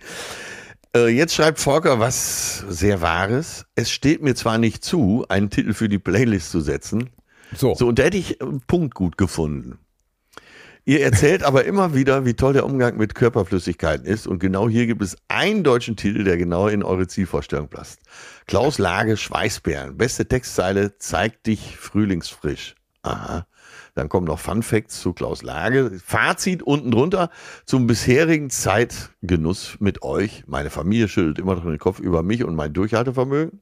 Äh, 0.96 1.08
jetzt 1.08 1.34
schreibt 1.36 1.60
Volker 1.60 2.00
was 2.00 2.66
sehr 2.70 3.02
Wahres. 3.02 3.66
Es 3.76 3.92
steht 3.92 4.22
mir 4.22 4.36
zwar 4.36 4.58
nicht 4.58 4.84
zu, 4.84 5.26
einen 5.30 5.50
Titel 5.50 5.74
für 5.74 5.90
die 5.90 6.00
Playlist 6.00 6.52
zu 6.52 6.62
setzen. 6.62 7.10
So. 7.56 7.76
So, 7.76 7.88
und 7.88 8.00
da 8.00 8.04
hätte 8.04 8.18
ich 8.18 8.42
einen 8.42 8.62
Punkt 8.62 8.96
gut 8.96 9.18
gefunden. 9.18 9.80
Ihr 10.88 11.02
erzählt 11.02 11.44
aber 11.44 11.66
immer 11.66 11.94
wieder, 11.94 12.24
wie 12.24 12.34
toll 12.34 12.54
der 12.54 12.66
Umgang 12.66 12.96
mit 12.96 13.14
Körperflüssigkeiten 13.14 14.06
ist. 14.06 14.26
Und 14.26 14.40
genau 14.40 14.70
hier 14.70 14.88
gibt 14.88 15.02
es 15.02 15.18
einen 15.28 15.66
deutschen 15.66 15.98
Titel, 15.98 16.24
der 16.24 16.38
genau 16.38 16.70
in 16.70 16.82
eure 16.82 17.08
Zielvorstellung 17.08 17.68
passt. 17.68 18.00
Klaus 18.46 18.78
Lage, 18.78 19.18
Schweißbären. 19.18 19.98
Beste 19.98 20.26
Textzeile, 20.26 20.98
zeigt 20.98 21.48
dich 21.48 21.76
frühlingsfrisch. 21.76 22.76
Aha. 23.02 23.46
Dann 23.98 24.10
kommen 24.10 24.28
noch 24.28 24.38
Fun 24.38 24.62
Facts 24.62 25.02
zu 25.02 25.12
Klaus 25.12 25.42
Lage. 25.42 26.00
Fazit 26.06 26.62
unten 26.62 26.92
drunter 26.92 27.32
zum 27.66 27.88
bisherigen 27.88 28.52
Zeitgenuss 28.52 29.78
mit 29.80 30.04
euch. 30.04 30.44
Meine 30.46 30.70
Familie 30.70 31.08
schüttelt 31.08 31.40
immer 31.40 31.56
noch 31.56 31.64
den 31.64 31.80
Kopf 31.80 32.00
über 32.00 32.22
mich 32.22 32.44
und 32.44 32.56
mein 32.56 32.74
Durchhaltevermögen. 32.74 33.60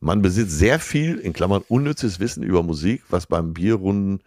Man 0.00 0.22
besitzt 0.22 0.58
sehr 0.58 0.78
viel, 0.78 1.18
in 1.18 1.34
Klammern 1.34 1.62
unnützes 1.68 2.18
Wissen 2.18 2.42
über 2.42 2.62
Musik, 2.62 3.02
was 3.10 3.26
beim 3.26 3.52
Bierrunden 3.52 4.20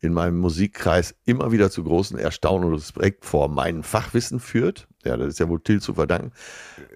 in 0.00 0.12
meinem 0.12 0.38
Musikkreis 0.38 1.14
immer 1.24 1.52
wieder 1.52 1.70
zu 1.70 1.84
großen 1.84 2.18
Erstaunen 2.18 2.68
und 2.68 2.74
Respekt 2.74 3.24
vor 3.24 3.48
meinem 3.48 3.82
Fachwissen 3.82 4.40
führt. 4.40 4.88
Ja, 5.04 5.16
das 5.16 5.28
ist 5.28 5.38
ja 5.40 5.48
wohl 5.48 5.60
Till 5.60 5.80
zu 5.80 5.94
verdanken. 5.94 6.32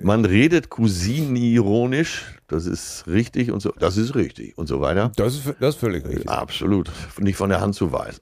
Man 0.00 0.24
redet 0.24 0.70
cousinironisch, 0.70 2.38
das 2.48 2.66
ist 2.66 3.06
richtig 3.06 3.50
und 3.50 3.60
so, 3.60 3.72
das 3.78 3.96
ist 3.96 4.14
richtig 4.14 4.58
und 4.58 4.66
so 4.66 4.80
weiter. 4.80 5.12
Das 5.16 5.34
ist, 5.34 5.54
das 5.60 5.74
ist 5.74 5.80
völlig 5.80 6.06
richtig. 6.06 6.28
Absolut, 6.28 6.90
nicht 7.18 7.36
von 7.36 7.50
der 7.50 7.60
Hand 7.60 7.74
zu 7.74 7.92
weisen. 7.92 8.20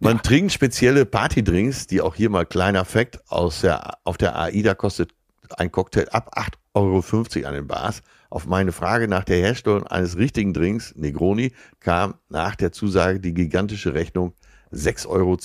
Man 0.00 0.20
trinkt 0.22 0.52
spezielle 0.52 1.06
Partydrinks, 1.06 1.86
die 1.86 2.00
auch 2.00 2.14
hier 2.14 2.28
mal 2.28 2.44
kleiner 2.44 2.84
Fact 2.84 3.20
aus 3.30 3.60
der, 3.60 3.98
auf 4.04 4.16
der 4.16 4.38
AIDA 4.38 4.74
kostet 4.74 5.12
ein 5.56 5.70
Cocktail 5.70 6.08
ab 6.10 6.36
8,50 6.74 7.36
Euro 7.36 7.48
an 7.48 7.54
den 7.54 7.66
Bars. 7.66 8.02
Auf 8.30 8.46
meine 8.46 8.72
Frage 8.72 9.06
nach 9.08 9.24
der 9.24 9.38
Herstellung 9.38 9.86
eines 9.86 10.16
richtigen 10.16 10.52
Drinks, 10.52 10.94
Negroni, 10.96 11.52
kam 11.80 12.14
nach 12.28 12.56
der 12.56 12.72
Zusage 12.72 13.20
die 13.20 13.34
gigantische 13.34 13.94
Rechnung 13.94 14.32
6,10 14.72 15.06
Euro. 15.08 15.38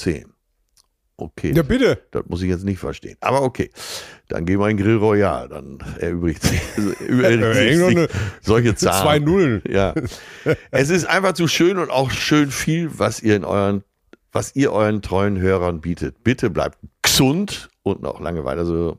Okay. 1.17 1.51
Ja, 1.53 1.63
bitte. 1.63 2.01
Das 2.11 2.23
muss 2.27 2.41
ich 2.41 2.49
jetzt 2.49 2.63
nicht 2.63 2.80
verstehen. 2.80 3.17
Aber 3.19 3.41
okay. 3.41 3.69
Dann 4.30 4.45
gehen 4.45 4.59
wir 4.59 4.69
in 4.69 4.77
Grill 4.77 4.95
Royal. 4.95 5.49
Dann 5.49 5.80
erübrigt 5.99 6.41
sich, 6.43 6.61
erübrigt 6.77 7.77
sich 7.77 7.97
eine- 7.97 8.07
solche 8.41 8.73
Zahlen. 8.75 9.01
Zwei 9.03 9.19
Nullen. 9.19 9.61
Ja. 9.67 9.93
Es 10.71 10.89
ist 10.89 11.05
einfach 11.05 11.34
zu 11.34 11.47
schön 11.47 11.77
und 11.77 11.89
auch 11.91 12.09
schön 12.11 12.51
viel, 12.51 12.97
was 12.97 13.21
ihr 13.21 13.36
in 13.36 13.43
euren, 13.43 13.84
was 14.32 14.55
ihr 14.55 14.71
euren 14.71 15.01
treuen 15.01 15.39
Hörern 15.39 15.82
bietet. 15.82 16.23
Bitte 16.23 16.49
bleibt 16.49 16.77
gesund 17.01 17.69
und 17.84 18.01
noch 18.01 18.21
lange 18.21 18.45
weiter 18.45 18.65
so. 18.65 18.97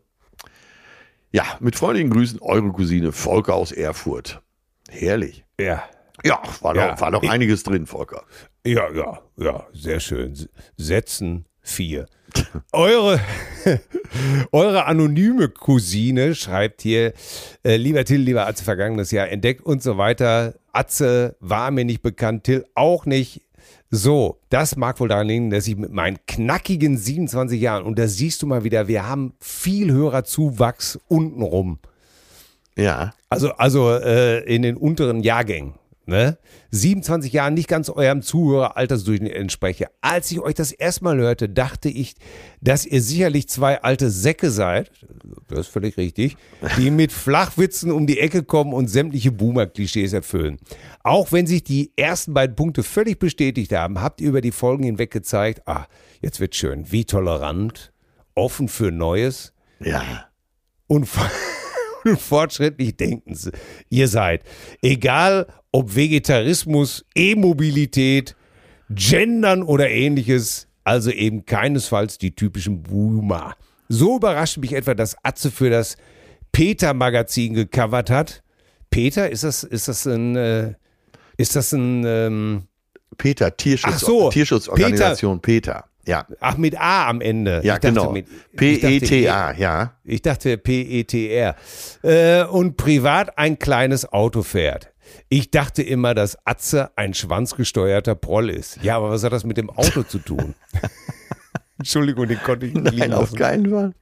Ja, 1.33 1.45
mit 1.61 1.76
freundlichen 1.76 2.11
Grüßen, 2.11 2.41
eure 2.41 2.70
Cousine 2.72 3.12
Volker 3.12 3.55
aus 3.55 3.72
Erfurt. 3.72 4.43
Herrlich. 4.89 5.45
Ja. 5.61 5.85
Ja, 6.24 6.43
war 6.61 6.76
Ja. 6.76 6.93
doch, 6.93 7.01
war 7.01 7.11
doch 7.12 7.22
einiges 7.28 7.62
drin, 7.62 7.87
Volker. 7.87 8.24
Ja, 8.66 8.93
ja, 8.93 9.20
ja, 9.37 9.66
sehr 9.72 10.01
schön. 10.01 10.37
Sätzen 10.76 11.47
vier. 11.62 12.07
Eure, 12.72 13.20
eure 14.53 14.85
anonyme 14.87 15.49
Cousine 15.49 16.35
schreibt 16.35 16.83
hier, 16.83 17.12
äh, 17.64 17.76
lieber 17.76 18.05
Till, 18.05 18.20
lieber 18.20 18.47
Atze, 18.47 18.62
vergangenes 18.64 19.11
Jahr 19.11 19.28
entdeckt 19.28 19.62
und 19.64 19.83
so 19.83 19.99
weiter. 19.99 20.55
Atze 20.72 21.37
war 21.41 21.70
mir 21.70 21.85
nicht 21.85 22.03
bekannt, 22.03 22.45
Till 22.45 22.64
auch 22.74 23.05
nicht. 23.07 23.43
So, 23.93 24.38
das 24.51 24.76
mag 24.76 25.01
wohl 25.01 25.09
daran 25.09 25.26
liegen, 25.26 25.51
dass 25.51 25.66
ich 25.66 25.76
mit 25.76 25.91
meinen 25.91 26.18
knackigen 26.26 26.97
27 26.97 27.61
Jahren, 27.61 27.84
und 27.84 27.99
da 27.99 28.07
siehst 28.07 28.41
du 28.41 28.47
mal 28.47 28.62
wieder, 28.62 28.86
wir 28.86 29.09
haben 29.09 29.34
viel 29.41 29.91
Hörerzuwachs 29.91 31.01
untenrum. 31.09 31.80
Ja. 32.76 33.12
Also, 33.28 33.51
also 33.55 33.91
äh, 33.91 34.45
in 34.45 34.62
den 34.62 34.76
unteren 34.76 35.22
Jahrgängen. 35.22 35.74
Ne? 36.11 36.39
27 36.73 37.33
Jahren 37.33 37.55
nicht 37.55 37.69
ganz 37.69 37.89
eurem 37.89 38.21
Zuhöreraltersdurchschnitt 38.23 39.33
entspreche. 39.33 39.87
Als 40.01 40.29
ich 40.33 40.41
euch 40.41 40.55
das 40.55 40.73
erstmal 40.73 41.17
hörte, 41.19 41.49
dachte 41.49 41.89
ich, 41.89 42.17
dass 42.61 42.85
ihr 42.85 43.01
sicherlich 43.01 43.49
zwei 43.49 43.81
alte 43.83 44.11
Säcke 44.11 44.51
seid. 44.51 44.91
Das 45.47 45.61
ist 45.61 45.69
völlig 45.69 45.97
richtig. 45.97 46.37
Die 46.79 46.91
mit 46.91 47.13
Flachwitzen 47.13 47.93
um 47.93 48.09
die 48.09 48.19
Ecke 48.19 48.43
kommen 48.43 48.73
und 48.73 48.89
sämtliche 48.89 49.31
Boomer-Klischees 49.31 50.13
erfüllen. 50.13 50.59
Auch 51.05 51.31
wenn 51.31 51.47
sich 51.47 51.63
die 51.63 51.93
ersten 51.95 52.35
beiden 52.35 52.57
Punkte 52.57 52.83
völlig 52.83 53.21
bestätigt 53.21 53.73
haben, 53.73 54.01
habt 54.03 54.21
ihr 54.21 54.31
über 54.31 54.41
die 54.41 54.51
Folgen 54.51 54.83
hinweg 54.83 55.13
gezeigt, 55.13 55.63
ah, 55.69 55.87
jetzt 56.21 56.41
wird 56.41 56.57
schön, 56.57 56.91
wie 56.91 57.05
tolerant, 57.05 57.93
offen 58.35 58.67
für 58.67 58.91
Neues 58.91 59.53
Ja. 59.79 60.03
und, 60.89 61.05
for- 61.07 61.31
und 62.05 62.21
fortschrittlich 62.21 62.97
denken 62.97 63.37
Sie- 63.37 63.53
ihr 63.91 64.09
seid. 64.09 64.43
Egal 64.83 65.47
ob 65.73 65.95
Vegetarismus, 65.95 67.05
E-Mobilität, 67.14 68.37
Gendern 68.91 69.62
oder 69.62 69.89
ähnliches, 69.89 70.66
also 70.85 71.11
eben 71.11 71.47
keinesfalls 71.47 72.18
die 72.18 72.35
typischen 72.35 72.83
Boomer. 72.83 73.55
So 73.89 74.16
überrascht 74.16 74.59
mich 74.59 74.73
etwa, 74.73 74.95
dass 74.95 75.16
Atze 75.25 75.51
für 75.51 75.71
das 75.71 75.97
Peter-Magazin 76.53 77.55
gecovert 77.55 78.11
hat. 78.11 78.43
Peter, 78.91 79.31
ist 79.31 79.45
das, 79.45 79.62
ist 79.62 79.89
das 79.89 80.07
ein, 80.07 80.37
äh, 80.37 80.75
ist 81.37 81.55
das 81.55 81.73
ein, 81.73 82.05
ähm, 82.05 82.62
Peter, 83.16 83.57
Tierschutz, 83.57 83.95
Ach 83.95 83.99
so, 83.99 84.31
Tierschutzorganisation 84.31 85.41
Peter. 85.41 85.85
Ja. 86.07 86.27
ach, 86.41 86.57
mit 86.57 86.81
A 86.81 87.09
am 87.09 87.21
Ende. 87.21 87.61
Ja, 87.62 87.79
genau. 87.79 88.14
P-E-T-A, 88.57 89.53
ja. 89.53 89.95
Ich 90.03 90.23
dachte 90.23 90.57
P-E-T-R. 90.57 91.55
Äh, 92.03 92.45
und 92.45 92.77
privat 92.77 93.39
ein 93.39 93.59
kleines 93.59 94.11
Auto 94.11 94.43
fährt. 94.43 94.89
Ich 95.33 95.53
dachte 95.53 95.85
immer, 95.85 96.12
dass 96.12 96.37
Atze 96.45 96.91
ein 96.97 97.14
schwanzgesteuerter 97.14 98.16
Proll 98.16 98.51
ist. 98.51 98.83
Ja, 98.83 98.97
aber 98.97 99.11
was 99.11 99.22
hat 99.22 99.33
das 99.33 99.45
mit 99.45 99.57
dem 99.57 99.70
Auto 99.70 100.03
zu 100.03 100.18
tun? 100.18 100.57
Entschuldigung, 101.78 102.26
den 102.26 102.41
konnte 102.41 102.66
ich 102.66 102.74
nicht 102.74 102.99
Nein, 102.99 103.12
auf 103.12 103.33
keinen 103.33 103.70
Fall. 103.70 103.95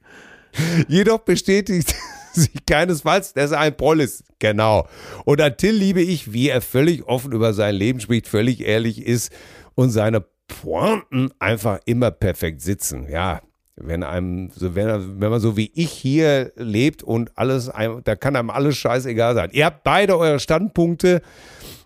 Jedoch 0.87 1.19
bestätigt 1.19 1.93
sich 2.33 2.65
keinesfalls, 2.65 3.33
dass 3.33 3.51
er 3.51 3.59
ein 3.59 3.77
Proll 3.77 4.01
ist. 4.01 4.23
Genau. 4.39 4.87
Und 5.23 5.39
an 5.39 5.55
Till 5.55 5.75
liebe 5.75 6.01
ich, 6.01 6.33
wie 6.33 6.49
er 6.49 6.61
völlig 6.61 7.05
offen 7.05 7.31
über 7.31 7.53
sein 7.53 7.75
Leben 7.75 7.99
spricht, 7.99 8.27
völlig 8.27 8.61
ehrlich 8.61 9.05
ist 9.05 9.31
und 9.75 9.91
seine 9.91 10.25
Pointen 10.47 11.31
einfach 11.37 11.79
immer 11.85 12.09
perfekt 12.09 12.61
sitzen. 12.61 13.07
Ja, 13.07 13.41
wenn 13.79 14.03
einem, 14.03 14.51
wenn, 14.55 15.21
wenn 15.21 15.29
man 15.29 15.39
so 15.39 15.57
wie 15.57 15.71
ich 15.73 15.91
hier 15.91 16.51
lebt 16.55 17.03
und 17.03 17.37
alles, 17.37 17.69
einem, 17.69 18.03
da 18.03 18.15
kann 18.15 18.35
einem 18.35 18.49
alles 18.49 18.77
scheißegal 18.77 19.35
sein. 19.35 19.49
Ihr 19.51 19.65
habt 19.65 19.83
beide 19.83 20.17
eure 20.17 20.39
Standpunkte 20.39 21.21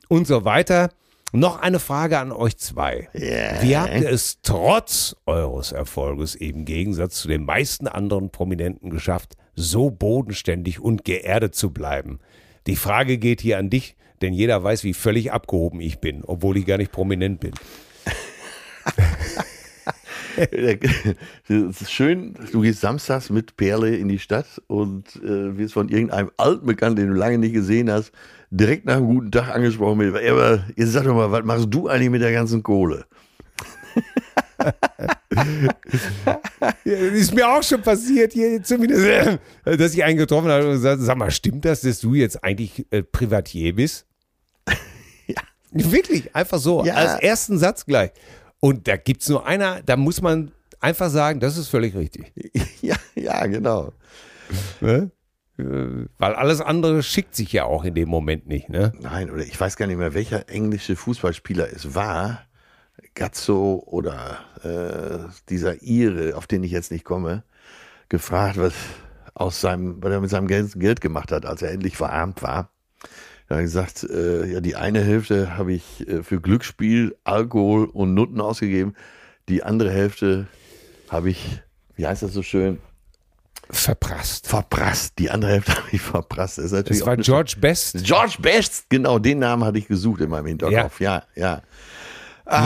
und 0.07 0.27
so 0.27 0.45
weiter. 0.45 0.89
Noch 1.35 1.59
eine 1.59 1.79
Frage 1.79 2.19
an 2.19 2.31
euch 2.31 2.57
zwei. 2.57 3.09
Ja. 3.13 3.61
Wie 3.63 3.75
habt 3.75 3.95
ihr 3.95 4.09
es 4.09 4.39
trotz 4.43 5.15
eures 5.25 5.71
Erfolges 5.71 6.35
im 6.35 6.63
Gegensatz 6.65 7.15
zu 7.15 7.27
den 7.27 7.43
meisten 7.43 7.87
anderen 7.87 8.29
Prominenten 8.29 8.91
geschafft, 8.91 9.35
so 9.55 9.89
bodenständig 9.89 10.79
und 10.79 11.05
geerdet 11.05 11.55
zu 11.55 11.71
bleiben? 11.71 12.19
Die 12.67 12.75
Frage 12.75 13.17
geht 13.17 13.41
hier 13.41 13.57
an 13.57 13.71
dich, 13.71 13.95
denn 14.21 14.33
jeder 14.33 14.63
weiß, 14.63 14.83
wie 14.83 14.93
völlig 14.93 15.31
abgehoben 15.31 15.81
ich 15.81 15.99
bin, 15.99 16.23
obwohl 16.23 16.57
ich 16.57 16.67
gar 16.67 16.77
nicht 16.77 16.91
prominent 16.91 17.39
bin. 17.39 17.53
Es 20.35 21.81
ist 21.81 21.91
schön, 21.91 22.33
du 22.51 22.61
gehst 22.61 22.81
samstags 22.81 23.29
mit 23.29 23.55
Perle 23.57 23.95
in 23.95 24.07
die 24.07 24.19
Stadt 24.19 24.61
und 24.67 25.15
äh, 25.23 25.57
wirst 25.57 25.73
von 25.73 25.89
irgendeinem 25.89 26.31
alten 26.37 26.65
Bekannten, 26.65 26.95
den 26.97 27.07
du 27.09 27.13
lange 27.15 27.37
nicht 27.37 27.53
gesehen 27.53 27.91
hast, 27.91 28.11
direkt 28.49 28.85
nach 28.85 28.97
einem 28.97 29.05
guten 29.07 29.31
Tag 29.31 29.49
angesprochen 29.53 29.97
mit, 29.99 30.15
"Ey, 30.15 30.29
aber 30.29 30.65
jetzt 30.75 30.91
sag 30.93 31.03
doch 31.05 31.15
mal, 31.15 31.31
was 31.31 31.43
machst 31.43 31.67
du 31.69 31.87
eigentlich 31.87 32.09
mit 32.09 32.21
der 32.21 32.31
ganzen 32.31 32.63
Kohle? 32.63 33.05
Ja, 36.85 36.95
ist 36.95 37.33
mir 37.33 37.47
auch 37.47 37.63
schon 37.63 37.81
passiert, 37.81 38.33
hier 38.33 38.61
zumindest, 38.63 39.05
äh, 39.05 39.77
dass 39.77 39.93
ich 39.93 40.03
einen 40.03 40.17
getroffen 40.17 40.49
habe 40.49 40.65
und 40.65 40.71
gesagt, 40.73 41.01
sag 41.01 41.17
mal, 41.17 41.31
stimmt 41.31 41.65
das, 41.65 41.81
dass 41.81 41.99
du 41.99 42.13
jetzt 42.13 42.43
eigentlich 42.43 42.85
äh, 42.91 43.03
Privatier 43.03 43.75
bist? 43.75 44.05
Ja. 45.27 45.41
Wirklich, 45.71 46.35
einfach 46.35 46.59
so, 46.59 46.83
Ja. 46.85 46.93
als 46.95 47.21
ersten 47.21 47.57
Satz 47.57 47.85
gleich. 47.85 48.11
Und 48.63 48.87
da 48.87 48.95
gibt 48.95 49.23
es 49.23 49.27
nur 49.27 49.45
einer, 49.45 49.81
da 49.83 49.97
muss 49.97 50.21
man 50.21 50.53
einfach 50.79 51.09
sagen, 51.09 51.41
das 51.41 51.57
ist 51.57 51.67
völlig 51.67 51.95
richtig. 51.95 52.31
ja, 52.81 52.95
ja, 53.13 53.45
genau. 53.45 53.91
Ne? 54.79 55.11
Weil 55.57 56.33
alles 56.33 56.61
andere 56.61 57.03
schickt 57.03 57.35
sich 57.35 57.51
ja 57.51 57.65
auch 57.65 57.83
in 57.83 57.93
dem 57.93 58.07
Moment 58.07 58.47
nicht. 58.47 58.69
Ne? 58.69 58.93
Nein, 59.01 59.29
oder 59.29 59.43
ich 59.43 59.59
weiß 59.59 59.75
gar 59.75 59.87
nicht 59.87 59.97
mehr, 59.97 60.13
welcher 60.13 60.47
englische 60.47 60.95
Fußballspieler 60.95 61.73
es 61.73 61.93
war. 61.93 62.43
Gazzo 63.15 63.83
oder 63.85 64.39
äh, 64.63 65.29
dieser 65.49 65.83
Ire, 65.83 66.37
auf 66.37 66.47
den 66.47 66.63
ich 66.63 66.71
jetzt 66.71 66.89
nicht 66.89 67.03
komme, 67.03 67.43
gefragt, 68.07 68.57
was 68.57 68.73
aus 69.33 69.59
seinem, 69.59 70.01
was 70.01 70.09
er 70.09 70.21
mit 70.21 70.29
seinem 70.29 70.47
ganzen 70.47 70.79
Geld 70.79 71.01
gemacht 71.01 71.33
hat, 71.33 71.45
als 71.45 71.61
er 71.61 71.71
endlich 71.71 71.97
verarmt 71.97 72.41
war. 72.41 72.69
Hat 73.53 73.61
gesagt, 73.61 74.03
äh, 74.03 74.45
ja, 74.45 74.61
die 74.61 74.75
eine 74.75 75.01
Hälfte 75.01 75.57
habe 75.57 75.73
ich 75.73 76.07
äh, 76.07 76.23
für 76.23 76.39
Glücksspiel, 76.41 77.15
Alkohol 77.23 77.85
und 77.85 78.13
Nutten 78.13 78.41
ausgegeben. 78.41 78.95
Die 79.49 79.63
andere 79.63 79.91
Hälfte 79.91 80.47
habe 81.09 81.29
ich, 81.29 81.61
wie 81.95 82.07
heißt 82.07 82.23
das 82.23 82.33
so 82.33 82.41
schön, 82.43 82.79
Verprasst. 83.69 84.47
verprasst. 84.47 85.13
Die 85.19 85.29
andere 85.31 85.51
Hälfte 85.51 85.75
habe 85.75 85.87
ich 85.91 86.01
verprasst. 86.01 86.57
Das 86.57 86.65
ist 86.65 86.71
natürlich 86.73 86.99
Das 86.99 87.07
war 87.07 87.17
George 87.17 87.55
Best, 87.59 88.03
George 88.03 88.35
Best, 88.39 88.89
genau, 88.89 89.19
den 89.19 89.39
Namen 89.39 89.63
hatte 89.63 89.77
ich 89.77 89.87
gesucht 89.87 90.21
in 90.21 90.29
meinem 90.29 90.47
Hinterkopf. 90.47 90.99
Ja, 90.99 91.23
ja. 91.35 91.61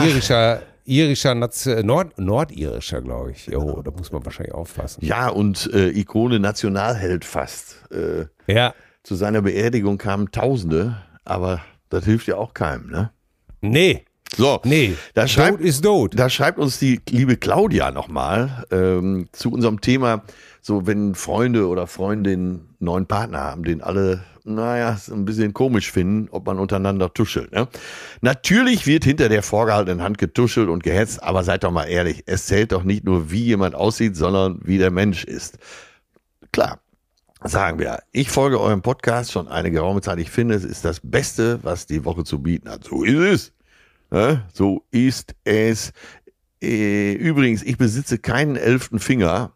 irischer, 0.04 0.62
irischer 0.84 1.34
Nation, 1.34 1.86
Nord, 1.86 2.18
nordirischer, 2.18 3.00
glaube 3.00 3.30
ich. 3.32 3.46
Jo, 3.46 3.80
da 3.82 3.90
muss 3.90 4.10
man 4.12 4.24
wahrscheinlich 4.24 4.54
aufpassen. 4.54 5.04
Ja, 5.04 5.28
und 5.28 5.70
äh, 5.72 5.88
Ikone 5.90 6.40
Nationalheld 6.40 7.24
fast. 7.24 7.76
Äh, 7.90 8.26
Ja. 8.52 8.74
Zu 9.02 9.14
seiner 9.14 9.42
Beerdigung 9.42 9.98
kamen 9.98 10.30
Tausende, 10.30 10.96
aber 11.24 11.60
das 11.88 12.04
hilft 12.04 12.26
ja 12.26 12.36
auch 12.36 12.54
keinem, 12.54 12.90
ne? 12.90 13.10
Nee, 13.60 14.04
So, 14.36 14.60
nee. 14.64 14.96
Da 15.14 15.26
schreibt, 15.26 15.60
ist 15.60 15.82
tot. 15.82 16.18
da 16.18 16.28
schreibt 16.30 16.58
uns 16.58 16.78
die 16.78 17.00
liebe 17.08 17.36
Claudia 17.36 17.90
nochmal 17.90 18.64
ähm, 18.70 19.26
zu 19.32 19.50
unserem 19.50 19.80
Thema, 19.80 20.22
so 20.60 20.86
wenn 20.86 21.14
Freunde 21.14 21.66
oder 21.66 21.86
Freundinnen 21.86 22.50
einen 22.50 22.76
neuen 22.78 23.06
Partner 23.06 23.38
haben, 23.40 23.64
den 23.64 23.80
alle, 23.80 24.22
naja, 24.44 24.96
ein 25.10 25.24
bisschen 25.24 25.54
komisch 25.54 25.90
finden, 25.90 26.28
ob 26.30 26.46
man 26.46 26.58
untereinander 26.58 27.12
tuschelt. 27.12 27.52
Ne? 27.52 27.68
Natürlich 28.20 28.86
wird 28.86 29.04
hinter 29.04 29.28
der 29.30 29.42
vorgehaltenen 29.42 30.02
Hand 30.02 30.18
getuschelt 30.18 30.68
und 30.68 30.82
gehetzt, 30.82 31.22
aber 31.22 31.42
seid 31.42 31.64
doch 31.64 31.72
mal 31.72 31.84
ehrlich, 31.84 32.24
es 32.26 32.46
zählt 32.46 32.72
doch 32.72 32.84
nicht 32.84 33.04
nur, 33.04 33.30
wie 33.30 33.44
jemand 33.44 33.74
aussieht, 33.74 34.14
sondern 34.16 34.60
wie 34.62 34.78
der 34.78 34.90
Mensch 34.90 35.24
ist. 35.24 35.58
Klar, 36.52 36.80
sagen 37.44 37.78
wir, 37.78 38.00
ich 38.12 38.30
folge 38.30 38.60
eurem 38.60 38.82
Podcast 38.82 39.32
schon 39.32 39.48
eine 39.48 39.70
geraume 39.70 40.00
Zeit. 40.00 40.18
Ich 40.18 40.30
finde, 40.30 40.54
es 40.54 40.64
ist 40.64 40.84
das 40.84 41.00
Beste, 41.02 41.60
was 41.62 41.86
die 41.86 42.04
Woche 42.04 42.24
zu 42.24 42.42
bieten 42.42 42.68
hat. 42.68 42.84
So 42.84 43.04
ist 43.04 43.14
es. 43.18 43.52
Ne? 44.10 44.44
So 44.52 44.84
ist 44.90 45.34
es. 45.44 45.92
Äh, 46.62 47.12
Übrigens, 47.12 47.62
ich 47.62 47.78
besitze 47.78 48.18
keinen 48.18 48.56
elften 48.56 48.98
Finger, 48.98 49.52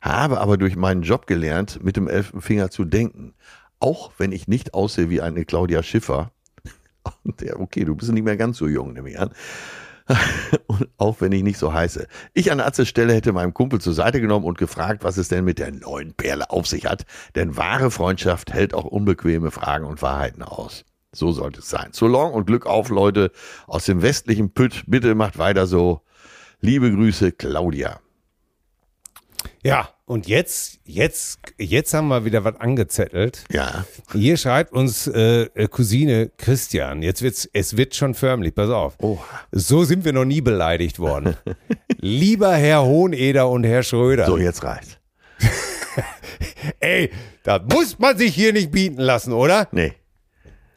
habe 0.00 0.40
aber 0.40 0.56
durch 0.56 0.76
meinen 0.76 1.02
Job 1.02 1.26
gelernt, 1.26 1.82
mit 1.82 1.96
dem 1.96 2.08
elften 2.08 2.40
Finger 2.40 2.70
zu 2.70 2.84
denken. 2.84 3.34
Auch 3.80 4.12
wenn 4.18 4.32
ich 4.32 4.48
nicht 4.48 4.74
aussehe 4.74 5.10
wie 5.10 5.20
eine 5.20 5.44
Claudia 5.44 5.82
Schiffer. 5.82 6.32
Okay, 7.54 7.84
du 7.84 7.94
bist 7.94 8.12
nicht 8.12 8.24
mehr 8.24 8.36
ganz 8.36 8.58
so 8.58 8.66
jung, 8.66 8.92
nehme 8.92 9.08
ich 9.10 9.18
an. 9.18 9.30
Und 10.66 10.88
auch 10.96 11.20
wenn 11.20 11.32
ich 11.32 11.42
nicht 11.42 11.58
so 11.58 11.72
heiße. 11.72 12.06
Ich 12.34 12.50
an 12.50 12.60
Atzes 12.60 12.88
Stelle 12.88 13.12
hätte 13.12 13.32
meinem 13.32 13.54
Kumpel 13.54 13.80
zur 13.80 13.92
Seite 13.92 14.20
genommen 14.20 14.46
und 14.46 14.58
gefragt, 14.58 15.04
was 15.04 15.16
es 15.16 15.28
denn 15.28 15.44
mit 15.44 15.58
der 15.58 15.72
neuen 15.72 16.14
Perle 16.14 16.50
auf 16.50 16.66
sich 16.66 16.86
hat. 16.86 17.04
Denn 17.34 17.56
wahre 17.56 17.90
Freundschaft 17.90 18.52
hält 18.52 18.74
auch 18.74 18.84
unbequeme 18.84 19.50
Fragen 19.50 19.84
und 19.84 20.02
Wahrheiten 20.02 20.42
aus. 20.42 20.84
So 21.12 21.32
sollte 21.32 21.60
es 21.60 21.68
sein. 21.68 21.90
So 21.92 22.06
long 22.06 22.32
und 22.32 22.46
Glück 22.46 22.66
auf, 22.66 22.88
Leute 22.90 23.32
aus 23.66 23.84
dem 23.84 24.02
westlichen 24.02 24.52
Pütt. 24.52 24.84
Bitte 24.86 25.14
macht 25.14 25.38
weiter 25.38 25.66
so. 25.66 26.02
Liebe 26.60 26.90
Grüße, 26.90 27.32
Claudia. 27.32 28.00
Ja, 29.62 29.90
und 30.08 30.26
jetzt, 30.26 30.80
jetzt, 30.84 31.38
jetzt 31.58 31.92
haben 31.92 32.08
wir 32.08 32.24
wieder 32.24 32.42
was 32.42 32.56
angezettelt. 32.56 33.44
Ja, 33.52 33.84
Hier 34.12 34.38
schreibt 34.38 34.72
uns 34.72 35.06
äh, 35.06 35.48
Cousine 35.70 36.30
Christian. 36.38 37.02
Jetzt 37.02 37.20
wird's, 37.20 37.48
es 37.52 37.76
wird 37.76 37.94
schon 37.94 38.14
förmlich, 38.14 38.54
pass 38.54 38.70
auf. 38.70 38.94
Oh. 39.02 39.18
So 39.52 39.84
sind 39.84 40.06
wir 40.06 40.14
noch 40.14 40.24
nie 40.24 40.40
beleidigt 40.40 40.98
worden. 40.98 41.36
Lieber 41.98 42.54
Herr 42.54 42.84
Hoheneder 42.84 43.50
und 43.50 43.64
Herr 43.64 43.82
Schröder. 43.82 44.24
so 44.24 44.38
jetzt 44.38 44.64
reicht. 44.64 44.98
Ey, 46.80 47.10
da 47.42 47.58
muss 47.58 47.98
man 47.98 48.16
sich 48.16 48.34
hier 48.34 48.54
nicht 48.54 48.70
bieten 48.70 49.00
lassen, 49.00 49.32
oder? 49.34 49.68
Nee. 49.72 49.92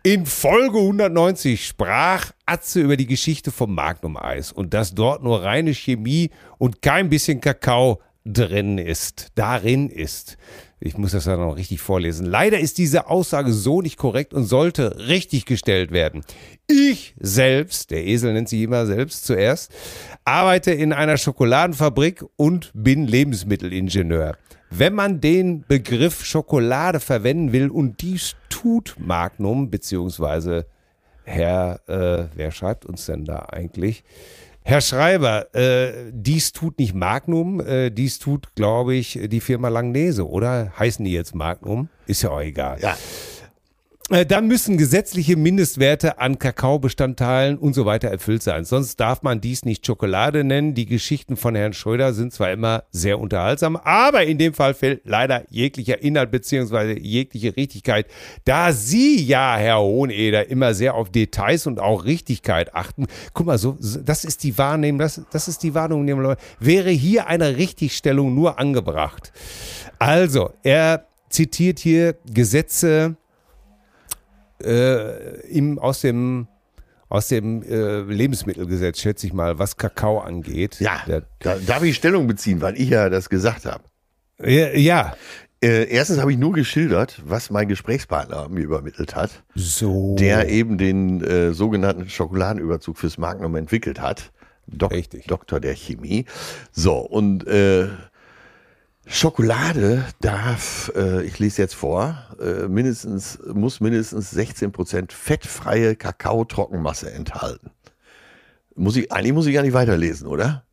In 0.03 0.25
Folge 0.25 0.79
190 0.79 1.65
sprach 1.65 2.31
Atze 2.45 2.81
über 2.81 2.97
die 2.97 3.05
Geschichte 3.05 3.51
vom 3.51 3.75
Magnum-Eis 3.75 4.51
und 4.51 4.73
dass 4.73 4.93
dort 4.93 5.23
nur 5.23 5.43
reine 5.43 5.73
Chemie 5.73 6.31
und 6.57 6.81
kein 6.81 7.09
bisschen 7.09 7.39
Kakao 7.39 8.01
drin 8.25 8.77
ist, 8.77 9.29
darin 9.35 9.89
ist. 9.89 10.37
Ich 10.79 10.97
muss 10.97 11.11
das 11.11 11.25
dann 11.25 11.39
noch 11.39 11.57
richtig 11.57 11.79
vorlesen. 11.79 12.25
Leider 12.25 12.59
ist 12.59 12.77
diese 12.79 13.07
Aussage 13.07 13.51
so 13.51 13.81
nicht 13.81 13.97
korrekt 13.97 14.33
und 14.33 14.45
sollte 14.45 15.07
richtig 15.07 15.45
gestellt 15.45 15.91
werden. 15.91 16.23
Ich 16.67 17.13
selbst, 17.19 17.91
der 17.91 18.05
Esel 18.05 18.33
nennt 18.33 18.49
sich 18.49 18.61
immer 18.61 18.85
selbst 18.85 19.25
zuerst, 19.25 19.71
arbeite 20.25 20.71
in 20.71 20.91
einer 20.91 21.17
Schokoladenfabrik 21.17 22.25
und 22.35 22.71
bin 22.73 23.05
Lebensmittelingenieur. 23.05 24.37
Wenn 24.71 24.93
man 24.93 25.21
den 25.21 25.65
Begriff 25.67 26.23
Schokolade 26.25 26.99
verwenden 26.99 27.51
will 27.51 27.69
und 27.69 28.01
dies 28.01 28.35
tut 28.49 28.95
Magnum, 28.97 29.69
beziehungsweise 29.69 30.65
Herr, 31.23 31.79
äh, 31.87 32.27
wer 32.35 32.51
schreibt 32.51 32.85
uns 32.85 33.05
denn 33.05 33.25
da 33.25 33.47
eigentlich? 33.51 34.03
Herr 34.63 34.81
Schreiber, 34.81 35.53
äh, 35.55 36.11
dies 36.11 36.51
tut 36.51 36.77
nicht 36.77 36.93
Magnum, 36.93 37.59
äh, 37.61 37.89
dies 37.89 38.19
tut, 38.19 38.53
glaube 38.55 38.95
ich, 38.95 39.19
die 39.23 39.41
Firma 39.41 39.69
Langnese, 39.69 40.27
oder? 40.27 40.71
Heißen 40.77 41.03
die 41.03 41.11
jetzt 41.11 41.33
Magnum? 41.33 41.89
Ist 42.05 42.21
ja 42.21 42.29
auch 42.29 42.41
egal. 42.41 42.79
Ja. 42.79 42.95
Äh, 44.11 44.25
Dann 44.25 44.47
müssen 44.47 44.77
gesetzliche 44.77 45.37
Mindestwerte 45.37 46.19
an 46.19 46.37
Kakaobestandteilen 46.37 47.57
und 47.57 47.73
so 47.73 47.85
weiter 47.85 48.09
erfüllt 48.09 48.43
sein. 48.43 48.65
Sonst 48.65 48.99
darf 48.99 49.23
man 49.23 49.39
dies 49.39 49.63
nicht 49.63 49.85
Schokolade 49.85 50.43
nennen. 50.43 50.73
Die 50.73 50.85
Geschichten 50.85 51.37
von 51.37 51.55
Herrn 51.55 51.71
Schröder 51.71 52.13
sind 52.13 52.33
zwar 52.33 52.51
immer 52.51 52.83
sehr 52.91 53.19
unterhaltsam, 53.19 53.77
aber 53.77 54.25
in 54.25 54.37
dem 54.37 54.53
Fall 54.53 54.73
fehlt 54.73 55.03
leider 55.05 55.45
jeglicher 55.49 56.01
Inhalt 56.01 56.29
beziehungsweise 56.29 56.99
jegliche 56.99 57.55
Richtigkeit. 57.55 58.07
Da 58.43 58.73
Sie 58.73 59.23
ja, 59.23 59.55
Herr 59.55 59.79
Hoheneder, 59.79 60.49
immer 60.49 60.73
sehr 60.73 60.95
auf 60.95 61.09
Details 61.09 61.65
und 61.65 61.79
auch 61.79 62.03
Richtigkeit 62.03 62.75
achten. 62.75 63.07
Guck 63.33 63.45
mal, 63.45 63.57
so, 63.57 63.77
das 64.03 64.25
ist 64.25 64.43
die 64.43 64.57
Wahrnehmung, 64.57 64.99
das, 64.99 65.21
das 65.31 65.47
ist 65.47 65.63
die 65.63 65.69
Leute. 65.69 66.41
Wäre 66.59 66.89
hier 66.89 67.27
eine 67.27 67.55
Richtigstellung 67.55 68.35
nur 68.35 68.59
angebracht. 68.59 69.31
Also, 69.99 70.51
er 70.63 71.05
zitiert 71.29 71.79
hier 71.79 72.15
Gesetze 72.25 73.15
äh, 74.61 75.41
im, 75.49 75.77
aus 75.79 76.01
dem, 76.01 76.47
aus 77.09 77.27
dem 77.27 77.61
äh, 77.63 78.01
Lebensmittelgesetz, 78.01 78.99
schätze 78.99 79.27
ich 79.27 79.33
mal, 79.33 79.59
was 79.59 79.77
Kakao 79.77 80.19
angeht. 80.19 80.79
Ja, 80.79 81.01
Der, 81.07 81.23
da 81.39 81.55
darf 81.57 81.83
ich 81.83 81.95
Stellung 81.95 82.27
beziehen, 82.27 82.61
weil 82.61 82.79
ich 82.79 82.89
ja 82.89 83.09
das 83.09 83.29
gesagt 83.29 83.65
habe. 83.65 83.83
ja, 84.43 84.69
ja. 84.69 85.13
Äh, 85.63 85.89
erstens 85.91 86.19
habe 86.19 86.31
ich 86.31 86.39
nur 86.39 86.53
geschildert, 86.53 87.21
was 87.23 87.51
mein 87.51 87.67
Gesprächspartner 87.67 88.49
mir 88.49 88.61
übermittelt 88.63 89.13
hat, 89.15 89.43
So. 89.53 90.15
der 90.17 90.49
eben 90.49 90.79
den 90.79 91.23
äh, 91.23 91.53
sogenannten 91.53 92.09
Schokoladenüberzug 92.09 92.97
fürs 92.97 93.19
Magnum 93.19 93.55
entwickelt 93.55 94.01
hat. 94.01 94.31
Dok 94.65 94.91
Richtig. 94.91 95.27
Doktor 95.27 95.59
der 95.59 95.75
Chemie. 95.75 96.25
So, 96.71 96.95
und 96.97 97.45
äh, 97.45 97.89
Schokolade 99.07 100.05
darf, 100.21 100.91
äh, 100.95 101.23
ich 101.23 101.39
lese 101.39 101.61
jetzt 101.63 101.73
vor, 101.75 102.17
äh, 102.39 102.67
mindestens, 102.67 103.39
muss 103.53 103.79
mindestens 103.79 104.31
16% 104.31 105.11
fettfreie 105.11 105.95
Kakaotrockenmasse 105.95 107.11
enthalten. 107.11 107.71
Muss 108.75 108.95
ich, 108.95 109.11
eigentlich 109.11 109.33
muss 109.33 109.47
ich 109.47 109.53
gar 109.53 109.63
nicht 109.63 109.73
weiterlesen, 109.73 110.27
oder? 110.27 110.63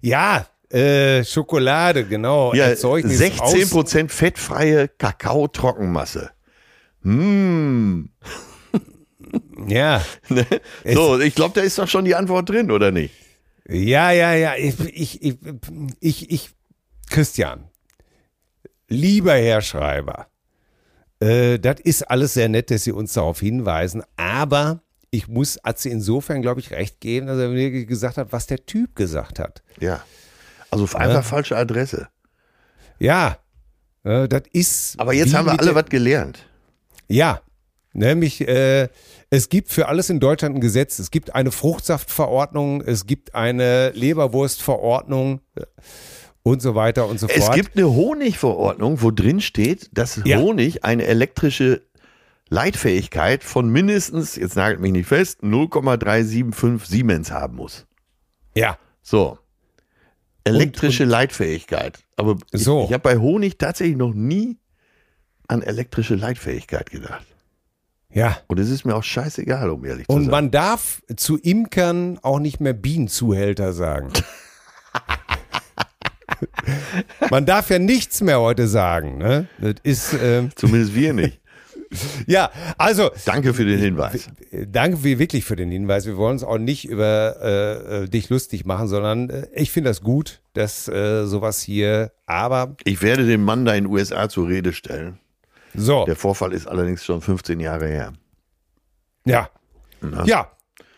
Ja, 0.00 0.46
äh, 0.70 1.22
Schokolade, 1.22 2.04
genau. 2.06 2.54
Ja, 2.54 2.66
Erzeugnis 2.66 3.18
16 3.18 3.40
aus- 3.64 3.70
Prozent 3.70 4.10
fettfreie 4.10 4.88
Kakao-Trockenmasse. 4.88 6.30
Hm. 7.02 8.08
Ja, 9.66 10.02
Ne? 10.28 10.46
So, 10.94 11.20
ich 11.20 11.34
glaube, 11.34 11.54
da 11.54 11.60
ist 11.60 11.78
doch 11.78 11.88
schon 11.88 12.04
die 12.04 12.14
Antwort 12.14 12.48
drin, 12.48 12.70
oder 12.70 12.90
nicht? 12.90 13.14
ja, 13.68 14.10
ja, 14.12 14.32
ja. 14.34 14.54
Ich, 14.56 14.78
ich, 14.80 15.22
ich, 16.00 16.30
ich 16.30 16.50
Christian, 17.06 17.68
lieber 18.88 19.34
Herr 19.34 19.60
Schreiber, 19.60 20.26
äh, 21.20 21.58
das 21.58 21.80
ist 21.80 22.02
alles 22.10 22.34
sehr 22.34 22.48
nett, 22.48 22.70
dass 22.70 22.84
Sie 22.84 22.92
uns 22.92 23.12
darauf 23.14 23.40
hinweisen, 23.40 24.02
aber 24.16 24.82
ich 25.10 25.28
muss 25.28 25.64
Atze 25.64 25.88
insofern, 25.90 26.42
glaube 26.42 26.60
ich, 26.60 26.72
recht 26.72 27.00
geben, 27.00 27.26
dass 27.26 27.38
er 27.38 27.48
mir 27.48 27.86
gesagt 27.86 28.16
hat, 28.16 28.32
was 28.32 28.46
der 28.46 28.66
Typ 28.66 28.96
gesagt 28.96 29.38
hat. 29.38 29.62
Ja. 29.78 30.02
Also 30.70 30.84
einfach 30.96 31.24
falsche 31.24 31.56
Adresse. 31.56 32.08
Ja, 32.98 33.38
äh, 34.02 34.26
das 34.28 34.42
ist. 34.52 34.98
Aber 34.98 35.12
jetzt 35.12 35.34
haben 35.34 35.46
wir 35.46 35.58
alle 35.58 35.74
was 35.74 35.86
gelernt. 35.86 36.40
Ja, 37.06 37.40
nämlich 37.92 38.46
äh, 38.46 38.88
es 39.30 39.48
gibt 39.48 39.70
für 39.70 39.88
alles 39.88 40.10
in 40.10 40.20
Deutschland 40.20 40.56
ein 40.56 40.60
Gesetz. 40.60 40.98
Es 40.98 41.10
gibt 41.10 41.34
eine 41.34 41.52
Fruchtsaftverordnung, 41.52 42.82
es 42.82 43.06
gibt 43.06 43.34
eine 43.34 43.90
Leberwurstverordnung 43.90 45.40
äh, 45.54 45.62
und 46.44 46.62
so 46.62 46.74
weiter 46.76 47.08
und 47.08 47.18
so 47.18 47.26
Es 47.28 47.46
fort. 47.46 47.56
gibt 47.56 47.76
eine 47.76 47.88
Honigverordnung, 47.90 49.02
wo 49.02 49.10
drin 49.10 49.40
steht, 49.40 49.88
dass 49.92 50.20
Ja. 50.24 50.38
Honig 50.38 50.84
eine 50.84 51.04
elektrische 51.06 51.82
Leitfähigkeit 52.50 53.42
von 53.42 53.68
mindestens, 53.70 54.36
jetzt 54.36 54.54
nagelt 54.54 54.78
mich 54.80 54.92
nicht 54.92 55.06
fest, 55.08 55.42
0,375 55.42 56.86
Siemens 56.88 57.30
haben 57.32 57.56
muss. 57.56 57.86
ja, 58.54 58.78
So. 59.02 59.38
Elektrische 60.46 61.04
Leitfähigkeit. 61.04 61.98
Aber 62.16 62.36
So. 62.52 62.80
ich, 62.82 62.88
ich 62.88 62.92
habe 62.92 63.02
bei 63.02 63.16
Honig 63.16 63.56
tatsächlich 63.58 63.96
noch 63.96 64.12
nie 64.12 64.58
an 65.48 65.62
elektrische 65.62 66.14
Leitfähigkeit 66.16 66.90
gedacht. 66.90 67.24
ja. 68.10 68.36
Und 68.46 68.60
es 68.60 68.68
ist 68.68 68.84
mir 68.84 68.94
auch 68.94 69.02
scheißegal, 69.02 69.70
um 69.70 69.82
ehrlich 69.86 70.06
zu 70.06 70.12
Und 70.12 70.24
sein. 70.24 70.30
man 70.30 70.50
darf 70.50 71.02
zu 71.16 71.38
Imkern 71.38 72.18
auch 72.22 72.38
nicht 72.38 72.60
mehr 72.60 72.74
Bienenzuhälter 72.74 73.72
sagen. 73.72 74.10
man 77.30 77.46
darf 77.46 77.70
ja 77.70 77.78
nichts 77.78 78.20
mehr 78.20 78.40
heute 78.40 78.68
sagen. 78.68 79.18
Ne? 79.18 79.46
Das 79.58 79.74
ist 79.82 80.14
ähm, 80.20 80.50
Zumindest 80.54 80.94
wir 80.94 81.12
nicht. 81.12 81.40
ja, 82.26 82.50
also 82.78 83.10
Danke 83.24 83.54
für 83.54 83.64
den 83.64 83.78
Hinweis. 83.78 84.28
Danke 84.68 85.04
wir 85.04 85.18
wirklich 85.18 85.44
für 85.44 85.56
den 85.56 85.70
Hinweis. 85.70 86.06
Wir 86.06 86.16
wollen 86.16 86.32
uns 86.32 86.44
auch 86.44 86.58
nicht 86.58 86.88
über 86.88 87.36
äh, 87.40 88.04
äh, 88.04 88.08
dich 88.08 88.30
lustig 88.30 88.64
machen, 88.64 88.88
sondern 88.88 89.30
äh, 89.30 89.46
ich 89.54 89.70
finde 89.70 89.90
das 89.90 90.00
gut, 90.02 90.40
dass 90.54 90.88
äh, 90.88 91.26
sowas 91.26 91.60
hier. 91.60 92.12
Aber 92.26 92.76
Ich 92.84 93.02
werde 93.02 93.26
den 93.26 93.42
Mann 93.44 93.64
da 93.64 93.74
in 93.74 93.84
den 93.84 93.92
USA 93.92 94.28
zur 94.28 94.48
Rede 94.48 94.72
stellen. 94.72 95.18
so, 95.74 96.04
Der 96.04 96.16
Vorfall 96.16 96.52
ist 96.52 96.66
allerdings 96.66 97.04
schon 97.04 97.20
15 97.20 97.60
Jahre 97.60 97.86
her. 97.86 98.12
ja, 99.24 99.48
ja, 100.24 100.48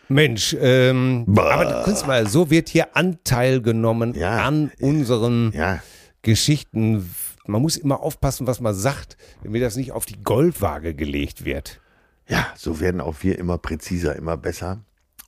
Mensch. 0.09 0.55
Ähm, 0.59 1.25
aber 1.35 1.65
du 1.65 1.83
kannst 1.85 2.07
mal, 2.07 2.27
so 2.27 2.49
wird 2.49 2.69
hier 2.69 2.95
Anteil 2.95 3.61
genommen 3.61 4.13
Ja. 4.13 4.45
an 4.45 4.71
unseren 4.79 5.51
Ja, 5.53 5.81
Geschichten. 6.21 7.09
Man 7.45 7.61
muss 7.61 7.77
immer 7.77 8.01
aufpassen, 8.01 8.45
was 8.47 8.59
man 8.59 8.73
sagt, 8.75 9.15
damit 9.43 9.61
das 9.61 9.75
nicht 9.77 9.91
auf 9.93 10.05
die 10.05 10.21
Goldwaage 10.23 10.93
gelegt 10.93 11.45
wird. 11.45 11.79
ja, 12.29 12.45
so 12.57 12.79
werden 12.81 12.99
auch 12.99 13.15
wir 13.21 13.39
immer 13.39 13.57
präziser, 13.57 14.15
immer 14.17 14.35
besser. 14.35 14.81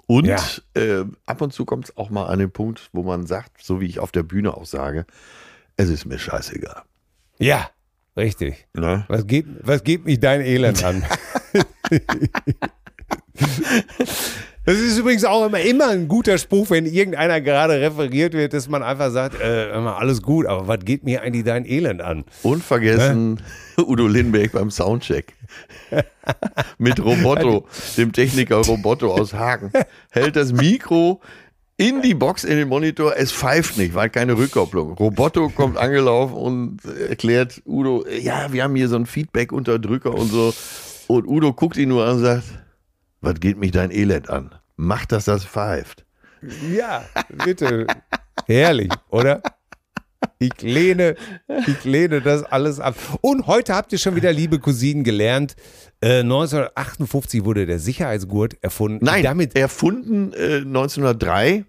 Und 0.06 0.26
Ja. 0.26 0.44
äh, 0.74 1.06
ab 1.26 1.40
und 1.42 1.54
zu 1.54 1.64
kommt 1.66 1.86
es 1.86 1.96
auch 1.98 2.10
mal 2.10 2.26
an 2.26 2.40
den 2.40 2.52
Punkt, 2.52 2.90
wo 2.92 3.04
man 3.04 3.26
sagt, 3.26 3.64
so 3.64 3.80
wie 3.80 3.86
ich 3.86 4.00
auf 4.00 4.12
der 4.12 4.24
Bühne 4.24 4.54
auch 4.58 4.66
sage, 4.66 5.06
es 5.78 5.88
ist 5.88 6.06
mir 6.06 6.20
scheißegal. 6.20 6.82
Ja, 7.38 7.70
richtig. 8.18 8.68
Ne? 8.74 9.06
Was 9.08 9.26
geht, 9.28 9.46
was 9.62 9.84
geht 9.86 10.04
mich 10.04 10.20
dein 10.20 10.42
Elend 10.42 10.84
an? 10.84 11.06
Das 14.70 14.78
ist 14.78 15.00
übrigens 15.00 15.26
auch 15.26 15.48
immer, 15.48 15.60
immer 15.62 15.88
ein 15.88 16.08
guter 16.08 16.38
Spruch, 16.38 16.70
wenn 16.70 16.86
irgendeiner 16.86 17.42
gerade 17.42 17.82
referiert 17.82 18.34
wird, 18.34 18.54
dass 18.54 18.70
man 18.70 18.84
einfach 18.84 19.10
sagt, 19.10 19.42
äh, 19.42 19.72
alles 19.72 20.22
gut, 20.22 20.46
aber 20.46 20.68
was 20.68 20.86
geht 20.86 21.04
mir 21.04 21.24
eigentlich 21.24 21.44
dein 21.44 21.66
Elend 21.66 22.04
an? 22.04 22.24
Unvergessen 22.44 23.42
Udo 23.80 24.06
Lindbergh 24.06 24.52
beim 24.54 24.70
Soundcheck. 24.70 25.34
Mit 26.78 27.04
Roboto, 27.04 27.66
dem 27.98 28.12
Techniker 28.12 28.58
Roboto 28.58 29.12
aus 29.12 29.34
Hagen. 29.34 29.72
Hält 30.12 30.36
das 30.36 30.54
Mikro 30.54 31.20
in 31.78 32.04
die 32.04 32.14
Box, 32.14 32.44
in 32.44 32.58
den 32.58 32.68
Monitor. 32.68 33.14
Es 33.18 33.32
pfeift 33.32 33.76
nicht, 33.76 33.96
weil 33.96 34.12
keine 34.12 34.38
Rückkopplung. 34.38 34.94
Roboto 34.94 35.50
kommt 35.50 35.78
angelaufen 35.80 36.36
und 36.36 36.86
erklärt 36.86 37.60
Udo, 37.66 38.06
ja, 38.22 38.54
wir 38.54 38.66
haben 38.66 38.76
hier 38.76 38.88
so 38.88 38.98
einen 38.98 39.08
Feedback-Unterdrücker 39.08 40.14
und 40.14 40.30
so. 40.30 40.54
Und 41.08 41.26
Udo 41.28 41.54
guckt 41.54 41.78
ihn 41.78 41.90
nur 41.90 42.06
an 42.06 42.18
und 42.18 42.22
sagt, 42.22 42.44
was 43.22 43.40
geht 43.40 43.58
mich 43.58 43.72
dein 43.72 43.90
Elend 43.90 44.30
an? 44.30 44.59
Mach, 44.82 45.06
dass 45.06 45.26
das 45.26 45.44
pfeift. 45.44 46.06
Ja, 46.72 47.04
bitte. 47.44 47.86
Herrlich, 48.48 48.90
oder? 49.10 49.42
Ich 50.38 50.62
lehne, 50.62 51.18
ich 51.68 51.84
lehne 51.84 52.22
das 52.22 52.44
alles 52.44 52.80
ab. 52.80 52.96
Und 53.20 53.46
heute 53.46 53.76
habt 53.76 53.92
ihr 53.92 53.98
schon 53.98 54.16
wieder, 54.16 54.32
liebe 54.32 54.58
Cousinen, 54.58 55.04
gelernt, 55.04 55.58
äh, 56.00 56.20
1958 56.20 57.44
wurde 57.44 57.66
der 57.66 57.80
Sicherheitsgurt 57.80 58.56
erfunden. 58.62 59.04
Nein, 59.04 59.24
Damit, 59.24 59.58
erfunden 59.58 60.32
äh, 60.32 60.60
1903. 60.60 61.66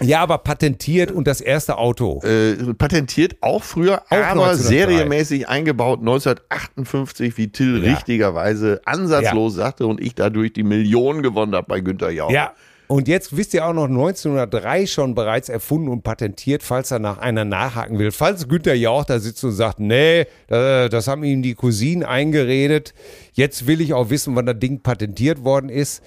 ja, 0.00 0.20
aber 0.20 0.38
patentiert 0.38 1.10
und 1.12 1.26
das 1.26 1.40
erste 1.40 1.78
Auto. 1.78 2.20
äh, 2.24 2.74
patentiert 2.74 3.36
auch 3.40 3.62
früher, 3.62 4.02
aber 4.10 4.26
1903. 4.32 4.56
serienmäßig 4.68 5.48
eingebaut 5.48 6.00
1958, 6.00 7.36
wie 7.38 7.48
Till 7.48 7.84
Ja. 7.84 7.92
richtigerweise 7.94 8.80
ansatzlos 8.84 9.54
sagte 9.54 9.86
und 9.86 10.00
ich 10.00 10.14
dadurch 10.14 10.52
die 10.52 10.62
Millionen 10.64 11.22
gewonnen 11.22 11.54
habe 11.54 11.66
bei 11.68 11.80
Günther 11.80 12.10
Jauch. 12.10 12.30
Ja. 12.30 12.52
Und 12.86 13.08
jetzt 13.08 13.34
wisst 13.34 13.54
ihr 13.54 13.64
auch 13.64 13.72
noch 13.72 13.88
1903 13.88 14.86
schon 14.86 15.14
bereits 15.14 15.48
erfunden 15.48 15.88
und 15.88 16.02
patentiert, 16.02 16.62
falls 16.62 16.90
er 16.90 16.98
nach 16.98 17.16
einer 17.16 17.46
nachhaken 17.46 17.98
will. 17.98 18.10
Falls 18.12 18.46
Günther 18.46 18.74
Jauch 18.74 19.04
da 19.06 19.18
sitzt 19.20 19.42
und 19.42 19.52
sagt, 19.52 19.80
nee, 19.80 20.26
das 20.48 21.08
haben 21.08 21.24
ihm 21.24 21.40
die 21.40 21.54
Cousinen 21.54 22.04
eingeredet. 22.04 22.92
Jetzt 23.32 23.66
will 23.66 23.80
ich 23.80 23.94
auch 23.94 24.10
wissen, 24.10 24.36
wann 24.36 24.44
das 24.44 24.58
Ding 24.58 24.80
patentiert 24.82 25.44
worden 25.44 25.70
ist. 25.70 26.02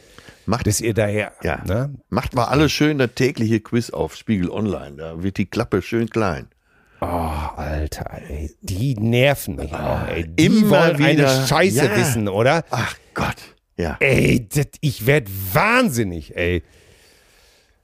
Macht, 0.48 0.66
Dass 0.66 0.80
ihr 0.82 0.94
daher, 0.94 1.34
ja. 1.44 1.62
ne? 1.66 1.94
Macht 2.10 2.34
mal 2.34 2.46
alles 2.46 2.72
schön 2.72 2.98
das 2.98 3.12
tägliche 3.16 3.60
Quiz 3.60 3.90
auf 3.90 4.16
Spiegel 4.16 4.50
Online. 4.50 4.96
Da 4.96 5.22
wird 5.22 5.38
die 5.38 5.46
Klappe 5.46 5.82
schön 5.82 6.10
klein. 6.10 6.48
Oh, 7.02 7.06
Alter, 7.06 8.10
ey, 8.28 8.50
die 8.62 8.96
nerven 8.96 9.58
mich 9.58 9.74
auch, 9.74 10.08
ey. 10.08 10.26
Die 10.26 10.46
Immer 10.46 10.70
wollen 10.70 10.98
wieder. 11.00 11.30
eine 11.38 11.48
Scheiße 11.48 11.86
Ja. 11.86 11.96
wissen, 11.98 12.28
oder? 12.30 12.64
Ach 12.72 12.96
Gott. 13.14 13.36
Ja. 13.78 13.98
Ey, 14.00 14.48
das, 14.48 14.68
ich 14.82 15.06
werd 15.06 15.28
wahnsinnig, 15.54 16.36
ey. 16.36 16.64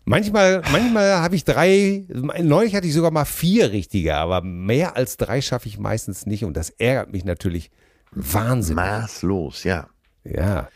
Manchmal, 0.05 0.61
manchmal 0.71 1.11
habe 1.21 1.35
ich 1.35 1.45
drei, 1.45 2.05
neulich 2.09 2.75
hatte 2.75 2.87
ich 2.87 2.93
sogar 2.93 3.11
mal 3.11 3.25
vier 3.25 3.71
richtige, 3.71 4.15
aber 4.15 4.41
mehr 4.41 4.95
als 4.97 5.17
drei 5.17 5.41
schaffe 5.41 5.67
ich 5.67 5.77
meistens 5.77 6.25
nicht 6.25 6.43
und 6.43 6.57
das 6.57 6.69
ärgert 6.71 7.11
mich 7.11 7.23
natürlich 7.25 7.71
wahnsinnig. 8.11 8.77
Maßlos, 8.83 9.63
ja. 9.65 9.87
Ja. 10.23 10.69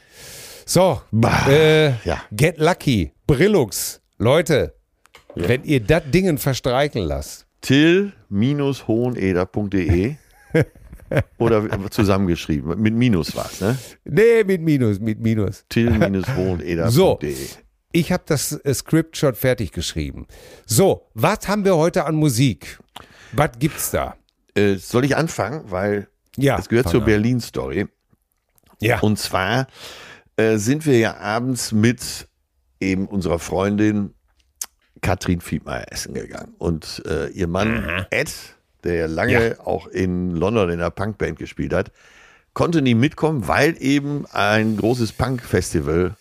So, 0.69 1.01
äh, 1.47 1.91
ja. 2.03 2.21
get 2.35 2.57
lucky, 2.57 3.13
Brillux, 3.25 4.01
Leute, 4.17 4.73
wenn 5.33 5.63
ihr 5.63 5.79
das 5.79 6.03
Dingen 6.11 6.37
verstreichen 6.37 7.03
lasst, 7.03 7.47
till-hoheneder.de 7.61 10.15
oder 11.37 11.89
zusammengeschrieben. 11.89 12.81
Mit 12.81 12.93
Minus 12.95 13.33
war's, 13.33 13.61
ne? 13.61 13.77
nee, 14.03 14.43
mit 14.43 14.61
Minus, 14.61 14.99
mit 14.99 15.21
Minus. 15.21 15.63
till-hoheneder.de. 15.69 16.89
So, 16.91 17.17
ich 17.93 18.11
habe 18.11 18.23
das 18.25 18.51
äh, 18.51 18.73
Skript 18.73 19.15
schon 19.15 19.35
fertig 19.35 19.71
geschrieben. 19.71 20.27
So, 20.65 21.07
was 21.13 21.47
haben 21.47 21.63
wir 21.63 21.77
heute 21.77 22.03
an 22.03 22.15
Musik? 22.15 22.77
Was 23.31 23.51
gibt's 23.57 23.91
da? 23.91 24.17
Äh, 24.53 24.75
soll 24.75 25.05
ich 25.05 25.15
anfangen? 25.15 25.71
Weil 25.71 26.09
Ja, 26.35 26.59
es 26.59 26.67
gehört 26.67 26.89
zur. 26.89 27.05
Berlin-Story. 27.05 27.87
Ja. 28.81 28.99
Und 28.99 29.17
zwar 29.17 29.67
äh, 30.37 30.57
sind 30.57 30.85
wir 30.85 30.97
ja 30.97 31.17
abends 31.17 31.71
mit 31.71 32.27
eben 32.79 33.07
unserer 33.07 33.39
Freundin 33.39 34.13
Katrin 35.01 35.41
Fiedmeier 35.41 35.85
essen 35.91 36.13
gegangen. 36.13 36.53
Und 36.57 37.03
äh, 37.05 37.27
ihr 37.29 37.47
Mann 37.47 38.05
Ed, 38.09 38.31
der 38.83 38.95
ja 38.95 39.05
lange 39.07 39.57
auch 39.63 39.87
in 39.87 40.31
London 40.31 40.69
in 40.69 40.79
einer 40.79 40.91
Punkband 40.91 41.37
gespielt 41.37 41.73
hat, 41.73 41.91
konnte 42.53 42.81
nie 42.81 42.95
mitkommen, 42.95 43.47
weil 43.47 43.75
eben 43.79 44.25
ein 44.31 44.77
großes 44.77 45.11
Punk-Festival 45.13 46.15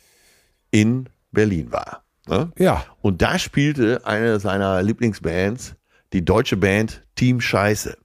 in 0.70 1.08
Berlin 1.32 1.72
war. 1.72 2.02
Ne? 2.26 2.52
Ja. 2.58 2.84
Und 3.00 3.22
da 3.22 3.38
spielte 3.38 4.04
eine 4.04 4.40
seiner 4.40 4.82
Lieblingsbands, 4.82 5.76
die 6.12 6.24
deutsche 6.24 6.56
Band 6.56 7.02
Team 7.14 7.40
Scheiße. 7.40 7.96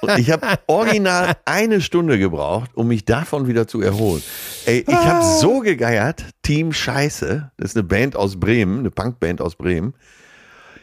Und, 0.00 0.18
ich 0.18 0.30
habe 0.30 0.46
original 0.66 1.36
eine 1.44 1.80
Stunde 1.80 2.18
gebraucht, 2.18 2.70
um 2.74 2.88
mich 2.88 3.04
davon 3.04 3.46
wieder 3.46 3.66
zu 3.66 3.80
erholen. 3.80 4.22
Ey, 4.66 4.84
ich 4.86 4.94
habe 4.94 5.24
so 5.40 5.60
gegeiert, 5.60 6.24
Team 6.42 6.72
Scheiße, 6.72 7.50
das 7.56 7.70
ist 7.70 7.76
eine 7.76 7.84
Band 7.84 8.16
aus 8.16 8.38
Bremen, 8.38 8.80
eine 8.80 8.90
Punkband 8.90 9.40
aus 9.40 9.56
Bremen. 9.56 9.94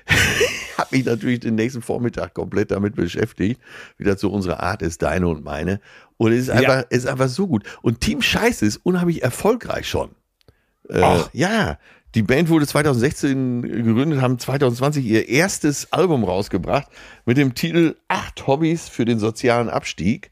habe 0.77 0.95
mich 0.95 1.05
natürlich 1.05 1.39
den 1.41 1.55
nächsten 1.55 1.81
Vormittag 1.81 2.33
komplett 2.33 2.71
damit 2.71 2.95
beschäftigt, 2.95 3.61
wieder 3.97 4.17
zu 4.17 4.31
unserer 4.31 4.61
Art 4.61 4.81
ist 4.81 5.01
deine 5.01 5.27
und 5.27 5.43
meine. 5.43 5.79
Und 6.17 6.31
es 6.31 6.43
ist 6.43 6.49
einfach, 6.49 6.85
es 6.89 6.99
ist 6.99 7.07
einfach 7.07 7.29
so 7.29 7.47
gut. 7.47 7.63
Und 7.81 8.01
Team 8.01 8.21
Scheiße 8.21 8.65
ist 8.65 8.77
unheimlich 8.77 9.23
erfolgreich 9.23 9.87
schon. 9.87 10.11
Äh, 10.89 11.01
Ach. 11.01 11.29
ja, 11.33 11.77
die 12.15 12.23
Band 12.23 12.49
wurde 12.49 12.65
2016 12.65 13.61
gegründet, 13.61 14.21
haben 14.21 14.39
2020 14.39 15.05
ihr 15.05 15.29
erstes 15.29 15.91
Album 15.91 16.23
rausgebracht 16.23 16.87
mit 17.25 17.37
dem 17.37 17.53
Titel 17.53 17.95
Acht 18.07 18.47
Hobbys 18.47 18.87
für 18.87 19.05
den 19.05 19.19
sozialen 19.19 19.69
Abstieg. 19.69 20.31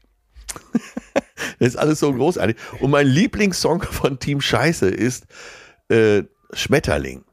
das 1.58 1.68
ist 1.74 1.76
alles 1.76 2.00
so 2.00 2.12
großartig. 2.12 2.56
Und 2.80 2.90
mein 2.90 3.06
Lieblingssong 3.06 3.82
von 3.82 4.18
Team 4.18 4.40
Scheiße 4.40 4.88
ist 4.88 5.26
äh, 5.88 6.22
Schmetterling. 6.52 7.24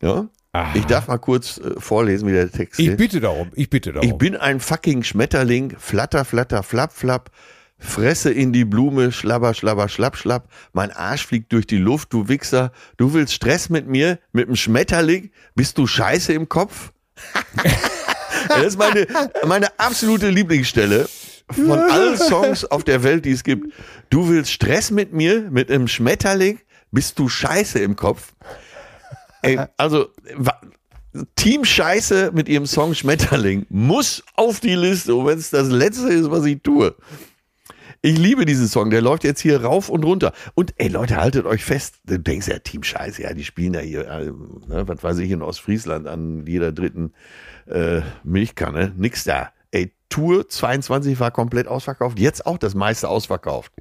Ja? 0.00 0.28
Ich 0.74 0.84
darf 0.86 1.08
mal 1.08 1.18
kurz 1.18 1.58
äh, 1.58 1.78
vorlesen, 1.78 2.28
wie 2.28 2.32
der 2.32 2.50
Text 2.50 2.80
Ich 2.80 2.88
ist. 2.88 2.96
bitte 2.96 3.20
darum, 3.20 3.50
ich 3.54 3.68
bitte 3.68 3.92
darum. 3.92 4.08
Ich 4.08 4.16
bin 4.16 4.36
ein 4.36 4.60
fucking 4.60 5.02
Schmetterling, 5.02 5.74
flatter, 5.78 6.24
flatter, 6.24 6.62
flapp, 6.62 6.92
flapp, 6.92 7.30
fresse 7.78 8.30
in 8.30 8.52
die 8.52 8.64
Blume, 8.64 9.12
schlabber, 9.12 9.54
schlabber, 9.54 9.88
schlapp, 9.88 10.16
schlapp, 10.16 10.48
mein 10.72 10.90
Arsch 10.90 11.26
fliegt 11.26 11.52
durch 11.52 11.66
die 11.66 11.76
Luft, 11.76 12.12
du 12.12 12.28
Wichser, 12.28 12.72
du 12.96 13.12
willst 13.12 13.34
Stress 13.34 13.68
mit 13.68 13.86
mir, 13.86 14.18
mit 14.32 14.48
dem 14.48 14.56
Schmetterling, 14.56 15.30
bist 15.54 15.78
du 15.78 15.86
scheiße 15.86 16.32
im 16.32 16.48
Kopf? 16.48 16.92
das 18.48 18.62
ist 18.62 18.78
meine, 18.78 19.06
meine 19.46 19.78
absolute 19.78 20.30
Lieblingsstelle 20.30 21.08
von 21.50 21.78
allen 21.78 22.16
Songs 22.16 22.64
auf 22.64 22.84
der 22.84 23.02
Welt, 23.02 23.24
die 23.24 23.32
es 23.32 23.44
gibt. 23.44 23.72
Du 24.10 24.28
willst 24.28 24.50
Stress 24.50 24.90
mit 24.90 25.12
mir, 25.12 25.48
mit 25.50 25.70
einem 25.70 25.88
Schmetterling, 25.88 26.60
bist 26.90 27.18
du 27.18 27.28
scheiße 27.28 27.78
im 27.78 27.96
Kopf? 27.96 28.32
Ey, 29.42 29.60
also, 29.76 30.08
Team 31.34 31.64
Scheiße 31.64 32.30
mit 32.32 32.48
ihrem 32.48 32.66
Song 32.66 32.94
Schmetterling 32.94 33.66
muss 33.68 34.22
auf 34.34 34.60
die 34.60 34.74
Liste, 34.74 35.12
wenn 35.24 35.38
es 35.38 35.50
das 35.50 35.68
letzte 35.68 36.08
ist, 36.08 36.30
was 36.30 36.44
ich 36.44 36.60
tue. 36.62 36.94
Ich 38.06 38.18
liebe 38.18 38.44
diesen 38.44 38.68
Song, 38.68 38.90
der 38.90 39.02
läuft 39.02 39.24
jetzt 39.24 39.40
hier 39.40 39.64
rauf 39.64 39.88
und 39.88 40.04
runter. 40.04 40.32
Und 40.54 40.74
ey 40.76 40.86
Leute, 40.86 41.16
haltet 41.16 41.44
euch 41.44 41.64
fest. 41.64 41.96
Du 42.04 42.20
denkst 42.20 42.46
ja, 42.46 42.60
Team 42.60 42.84
Scheiße, 42.84 43.20
ja, 43.22 43.34
die 43.34 43.42
spielen 43.42 43.74
ja 43.74 43.80
hier, 43.80 44.06
äh, 44.06 44.26
ne, 44.26 44.86
was 44.86 45.02
weiß 45.02 45.18
ich, 45.18 45.32
in 45.32 45.42
Ostfriesland 45.42 46.06
an 46.06 46.46
jeder 46.46 46.70
dritten 46.70 47.14
äh, 47.66 48.02
Milchkanne. 48.22 48.92
Nix 48.96 49.24
da. 49.24 49.50
Ey, 49.72 49.90
Tour 50.08 50.48
22 50.48 51.18
war 51.18 51.32
komplett 51.32 51.66
ausverkauft, 51.66 52.20
jetzt 52.20 52.46
auch 52.46 52.58
das 52.58 52.76
meiste 52.76 53.08
ausverkauft. 53.08 53.72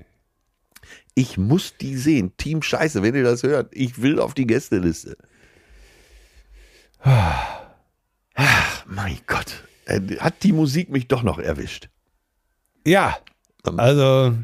Ich 1.13 1.37
muss 1.37 1.77
die 1.77 1.95
sehen. 1.95 2.35
Team 2.37 2.63
Scheiße, 2.63 3.03
wenn 3.03 3.13
ihr 3.13 3.23
das 3.23 3.43
hört, 3.43 3.75
ich 3.75 4.01
will 4.01 4.19
auf 4.19 4.33
die 4.33 4.47
Gästeliste. 4.47 5.17
Ach, 7.03 8.85
mein 8.87 9.19
Gott. 9.27 9.63
Äh, 9.85 10.01
Hat 10.17 10.41
die 10.41 10.51
Musik 10.51 10.89
mich 10.89 11.07
doch 11.07 11.21
noch 11.21 11.37
erwischt. 11.37 11.89
ja, 12.87 13.15
also 13.77 14.35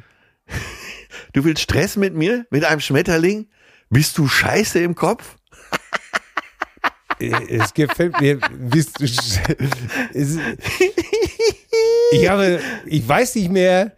Du 1.34 1.44
willst 1.44 1.62
Stress 1.64 1.96
mit 1.96 2.14
mir? 2.14 2.46
Mit 2.50 2.66
einem 2.66 2.82
Schmetterling? 2.82 3.48
Bist 3.90 4.18
du 4.18 4.28
scheiße 4.28 4.80
im 4.80 4.96
Kopf? 4.96 5.38
äh, 7.20 7.32
es 7.50 7.74
gefällt 7.74 8.20
mir. 8.20 8.40
Bist 8.52 9.00
du, 9.00 9.06
ich 12.12 12.30
habe, 12.30 12.60
ich 12.86 13.08
weiß 13.08 13.36
nicht 13.36 13.50
mehr. 13.52 13.94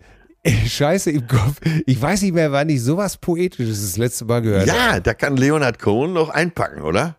Scheiße 0.68 1.10
im 1.10 1.26
Kopf. 1.26 1.62
Ich 1.86 2.02
weiß 2.02 2.22
nicht 2.22 2.34
mehr, 2.34 2.52
wann 2.52 2.68
ich 2.68 2.84
sowas 2.84 3.16
Poetisches 3.16 3.82
das 3.82 3.96
letzte 3.98 4.26
Mal 4.26 4.42
gehört 4.42 4.70
habe. 4.70 4.78
Ja, 4.78 5.00
da 5.00 5.14
kann 5.14 5.38
Leonard 5.38 5.80
Cohen 5.80 6.12
noch 6.12 6.28
einpacken, 6.30 6.82
oder? 6.82 7.16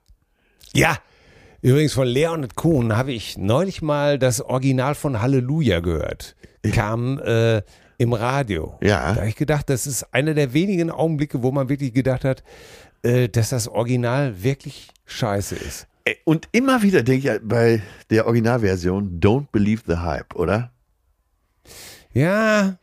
Ja. 0.75 0.99
Übrigens 1.63 1.95
von 1.95 2.07
Leonard 2.07 2.55
Cohen 2.55 2.95
habe 2.95 3.13
ich 3.13 3.39
neulich 3.39 3.81
mal 3.81 4.19
das 4.19 4.43
Original 4.43 4.95
von 4.95 5.23
Halleluja 5.23 5.81
gehört. 5.81 6.37
Kam 6.73 7.19
äh, 7.21 7.63
im 7.99 8.13
Radio. 8.13 8.79
Ja. 8.83 9.13
Da 9.13 9.21
habe 9.21 9.29
ich 9.29 9.37
gedacht, 9.37 9.69
das 9.71 9.87
ist 9.87 10.13
einer 10.15 10.35
der 10.35 10.53
wenigen 10.53 10.91
Augenblicke, 10.91 11.43
wo 11.43 11.51
man 11.53 11.69
wirklich 11.69 11.93
gedacht 11.95 12.25
hat, 12.25 12.43
äh, 13.03 13.29
dass 13.29 13.51
das 13.51 13.69
Original 13.69 14.43
wirklich 14.43 14.89
scheiße 15.07 15.55
ist. 15.57 15.87
Und 16.25 16.49
immer 16.53 16.83
wieder 16.83 17.03
denke 17.03 17.35
ich 17.35 17.41
bei 17.43 17.81
der 18.11 18.27
Originalversion, 18.27 19.21
don't 19.21 19.47
believe 19.53 19.83
the 19.87 19.97
hype, 19.97 20.35
oder? 20.35 20.71
Ja. 22.13 22.77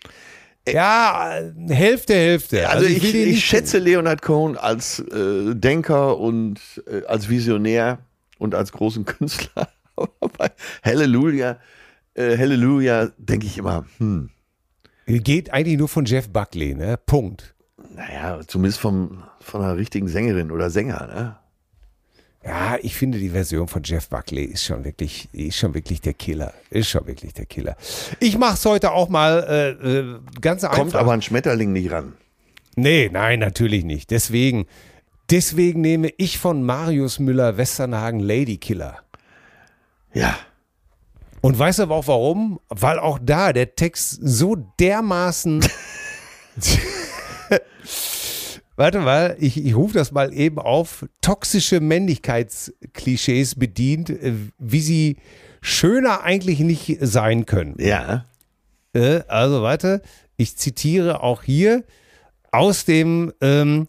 Ja, 0.68 1.40
Hälfte, 1.70 2.14
Hälfte. 2.14 2.70
Also, 2.70 2.86
ich, 2.86 3.02
will 3.02 3.12
dir 3.12 3.24
ich 3.26 3.32
nicht- 3.36 3.46
schätze 3.46 3.80
Leonard 3.80 4.22
Cohen 4.22 4.58
als 4.58 5.00
äh, 5.00 5.56
Denker 5.56 6.18
und 6.20 6.60
äh, 6.88 7.04
als 7.06 7.30
Visionär 7.30 8.00
und 8.38 8.54
als 8.54 8.72
großen 8.72 9.06
Künstler. 9.06 9.70
Aber 9.96 10.30
bei 10.38 10.52
Halleluja, 10.84 11.58
äh, 12.14 12.38
Halleluja 12.38 13.10
denke 13.18 13.48
ich 13.48 13.58
immer, 13.58 13.86
hm, 13.98 14.30
Geht 15.20 15.52
eigentlich 15.52 15.78
nur 15.78 15.90
von 15.90 16.06
Jeff 16.06 16.30
Buckley, 16.30 16.76
ne? 16.76 16.98
Punkt. 17.06 17.54
naja, 17.96 18.40
zumindest 18.48 18.80
vom, 18.80 19.24
von 19.40 19.62
einer 19.62 19.78
richtigen 19.78 20.08
Sängerin 20.08 20.52
oder 20.52 20.70
Sänger, 20.70 21.08
ne? 21.08 21.36
Ja, 22.44 22.78
ich 22.82 22.96
finde 22.96 23.20
die 23.20 23.30
Version 23.30 23.68
von 23.68 23.84
Jeff 23.84 24.10
Buckley 24.10 24.46
ist 24.46 24.64
schon 24.64 24.84
wirklich, 24.84 25.30
ist 25.32 25.58
schon 25.58 25.76
wirklich 25.76 26.02
der 26.02 26.14
Killer. 26.14 26.54
Ist 26.72 26.90
schon 26.90 27.06
wirklich 27.06 27.34
der 27.34 27.46
Killer. 27.46 27.76
Ich 28.20 28.36
mach's 28.38 28.66
heute 28.66 28.92
auch 28.94 29.10
mal 29.10 29.46
äh, 29.48 30.00
äh, 30.00 30.20
ganz 30.40 30.64
einfach. 30.64 30.78
Kommt 30.78 30.96
aber 30.96 31.12
ein 31.12 31.22
Schmetterling 31.22 31.72
nicht 31.72 31.92
ran. 31.92 32.14
Nee, 32.76 33.10
nein, 33.12 33.40
natürlich 33.40 33.84
nicht. 33.84 34.10
Deswegen, 34.10 34.66
deswegen 35.30 35.82
nehme 35.82 36.10
ich 36.18 36.40
von 36.40 36.64
Marius 36.64 37.20
Müller 37.20 37.58
Westernhagen 37.58 38.22
Lady 38.22 38.58
Killer. 38.58 38.98
Ja. 40.14 40.36
Und 41.42 41.58
weißt 41.58 41.80
du 41.80 41.84
aber 41.84 41.96
auch 41.96 42.08
warum? 42.08 42.60
Weil 42.70 43.00
auch 43.00 43.20
da 43.22 43.52
der 43.52 43.76
Text 43.76 44.20
so 44.22 44.56
dermaßen. 44.80 45.66
Warte 48.76 49.00
mal, 49.00 49.36
ich, 49.40 49.64
ich 49.64 49.76
rufe 49.76 49.96
das 49.96 50.12
mal 50.12 50.34
eben 50.34 50.60
auf. 50.60 51.06
Toxische 51.22 51.80
Männlichkeitsklischees 51.80 53.56
bedient, 53.56 54.10
äh, 54.10 54.34
wie 54.58 54.82
sie 54.82 55.18
schöner 55.62 56.24
eigentlich 56.24 56.60
nicht 56.60 56.98
sein 57.02 57.46
können. 57.46 57.76
Ja. 57.80 58.26
Äh, 58.94 59.22
also 59.28 59.62
warte, 59.62 60.02
ich 60.38 60.58
zitiere 60.58 61.22
auch 61.22 61.44
hier 61.44 61.84
aus 62.52 62.86
dem 62.86 63.34
ähm, 63.42 63.88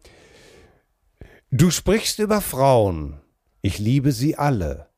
Du 1.50 1.70
sprichst 1.70 2.18
über 2.18 2.40
Frauen. 2.40 3.20
Ich 3.60 3.78
liebe 3.78 4.12
sie 4.12 4.36
alle. 4.36 4.88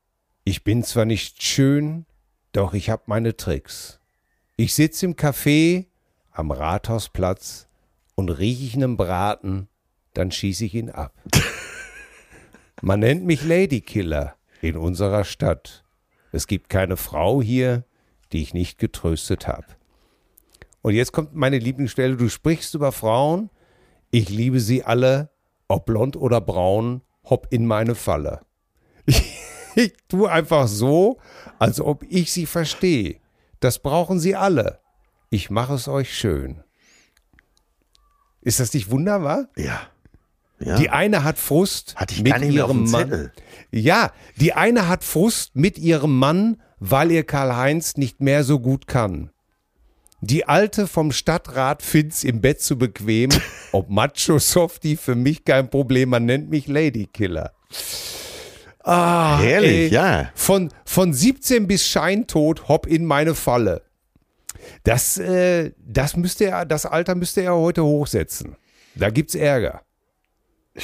Ich 0.45 0.63
bin 0.63 0.83
zwar 0.83 1.03
nicht 1.03 1.43
schön, 1.43 2.05
doch 2.55 2.73
ich 2.73 2.89
habe 2.89 3.03
meine 3.07 3.35
Tricks. 3.35 3.99
Ich 4.55 4.73
sitze 4.73 5.05
im 5.05 5.15
Café 5.15 5.87
am 6.31 6.51
Rathausplatz 6.51 7.67
und 8.15 8.29
riech 8.29 8.63
ich 8.63 8.75
einen 8.75 8.95
Braten, 8.95 9.67
dann 10.13 10.31
schieße 10.31 10.65
ich 10.65 10.75
ihn 10.75 10.89
ab. 10.89 11.13
Man 12.81 13.01
nennt 13.01 13.25
mich 13.25 13.43
Ladykiller 13.43 14.35
in 14.61 14.77
unserer 14.77 15.25
Stadt. 15.25 15.83
Es 16.31 16.47
gibt 16.47 16.69
keine 16.69 16.95
Frau 16.97 17.41
hier, 17.41 17.83
die 18.31 18.41
ich 18.41 18.53
nicht 18.53 18.79
getröstet 18.79 19.47
habe. 19.47 19.67
Und 20.81 20.93
jetzt 20.93 21.11
kommt 21.11 21.35
meine 21.35 21.59
Lieblingsstelle. 21.59 22.15
Du 22.15 22.29
sprichst 22.29 22.73
über 22.75 22.91
Frauen. 22.91 23.49
Ich 24.11 24.29
liebe 24.29 24.61
sie 24.61 24.83
alle, 24.83 25.29
ob 25.67 25.85
blond 25.85 26.15
oder 26.15 26.39
braun, 26.39 27.01
hopp 27.29 27.47
in 27.49 27.65
meine 27.65 27.95
Falle. 27.95 28.41
Ich, 29.75 29.93
tue 30.07 30.31
einfach 30.31 30.67
so, 30.67 31.19
als 31.59 31.81
ob 31.81 32.03
ich 32.09 32.31
sie 32.31 32.45
verstehe. 32.45 33.19
Das 33.59 33.79
brauchen 33.79 34.19
sie 34.19 34.35
alle. 34.35 34.79
Ich 35.29 35.49
mache 35.49 35.73
es 35.73 35.87
euch 35.87 36.15
schön. 36.17 36.63
Ist 38.41 38.59
das 38.59 38.73
nicht 38.73 38.91
wunderbar? 38.91 39.49
Ja. 39.57 39.81
Ja. 40.59 40.77
Die 40.77 40.89
eine 40.89 41.23
hat 41.23 41.37
Frust 41.37 41.95
Hatte 41.95 42.13
ich 42.13 42.23
mit 42.23 42.41
ihrem 42.41 42.89
Mann. 42.89 43.31
Ja, 43.71 44.13
die 44.37 44.53
eine 44.53 44.87
hat 44.87 45.03
Frust 45.03 45.55
mit 45.55 45.77
ihrem 45.77 46.17
Mann, 46.17 46.61
weil 46.79 47.11
ihr 47.11 47.23
Karl-Heinz 47.25 47.97
nicht 47.97 48.21
mehr 48.21 48.43
so 48.43 48.59
gut 48.59 48.87
kann. 48.87 49.31
Die 50.21 50.47
Alte 50.47 50.87
vom 50.87 51.11
Stadtrat 51.11 51.81
find's 51.83 52.23
im 52.23 52.39
Bett 52.39 52.61
zu 52.61 52.77
bequem. 52.77 53.29
Ob 53.73 53.89
Macho 53.89 54.39
Softie 54.39 54.95
für 54.95 55.15
mich 55.15 55.43
kein 55.43 55.69
Problem, 55.69 56.09
man 56.09 56.25
nennt 56.25 56.49
mich 56.49 56.67
Ladykiller. 56.67 57.51
Ah, 58.85 59.39
Herrlich, 59.39 59.71
ey. 59.71 59.87
ja. 59.89 60.29
Von, 60.35 60.69
von 60.85 61.11
17 61.11 61.67
bis 61.67 61.87
Scheintod, 61.87 62.67
hopp 62.67 62.85
in 62.85 63.05
meine 63.05 63.33
Falle. 63.33 63.81
Das, 64.83 65.17
äh, 65.17 65.71
das 65.79 66.15
müsste 66.15 66.45
er, 66.45 66.65
das 66.65 66.85
Alter 66.85 67.15
müsste 67.15 67.41
er 67.41 67.55
heute 67.55 67.83
hochsetzen. 67.83 68.55
Da 68.95 69.09
gibt's 69.09 69.35
Ärger. 69.35 69.81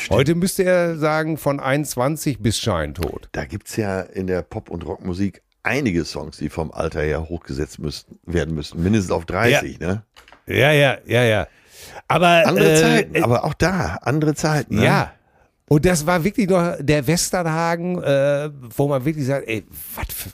Heute 0.09 0.35
müsste 0.35 0.63
er 0.63 0.97
sagen, 0.97 1.37
von 1.37 1.59
21 1.59 2.39
bis 2.39 2.57
Scheintod. 2.59 3.29
Da 3.33 3.45
gibt 3.45 3.67
es 3.67 3.75
ja 3.75 4.01
in 4.01 4.25
der 4.25 4.41
Pop- 4.41 4.69
und 4.69 4.85
Rockmusik 4.85 5.41
einige 5.63 6.05
Songs, 6.05 6.37
die 6.37 6.49
vom 6.49 6.71
Alter 6.71 7.01
her 7.01 7.29
hochgesetzt 7.29 7.79
müssten, 7.79 8.17
werden 8.25 8.55
müssten. 8.55 8.81
Mindestens 8.81 9.11
auf 9.11 9.25
30, 9.25 9.79
ne? 9.79 10.03
Ja, 10.47 10.71
ja, 10.71 10.97
ja, 11.05 11.23
ja. 11.23 11.47
Aber 12.07 12.47
Andere 12.47 12.73
äh, 12.73 12.81
Zeiten, 12.81 13.23
aber 13.23 13.43
auch 13.43 13.53
da, 13.53 13.99
andere 14.01 14.33
Zeiten. 14.33 14.75
Ne? 14.75 14.85
Ja. 14.85 15.13
Und 15.71 15.85
das 15.85 16.05
war 16.05 16.21
wirklich 16.21 16.49
noch 16.49 16.75
der 16.81 17.07
Westernhagen, 17.07 18.03
äh, 18.03 18.49
wo 18.75 18.89
man 18.89 19.05
wirklich 19.05 19.25
sagt, 19.25 19.47
ey, 19.47 19.63
was 19.95 20.13
für, 20.13 20.29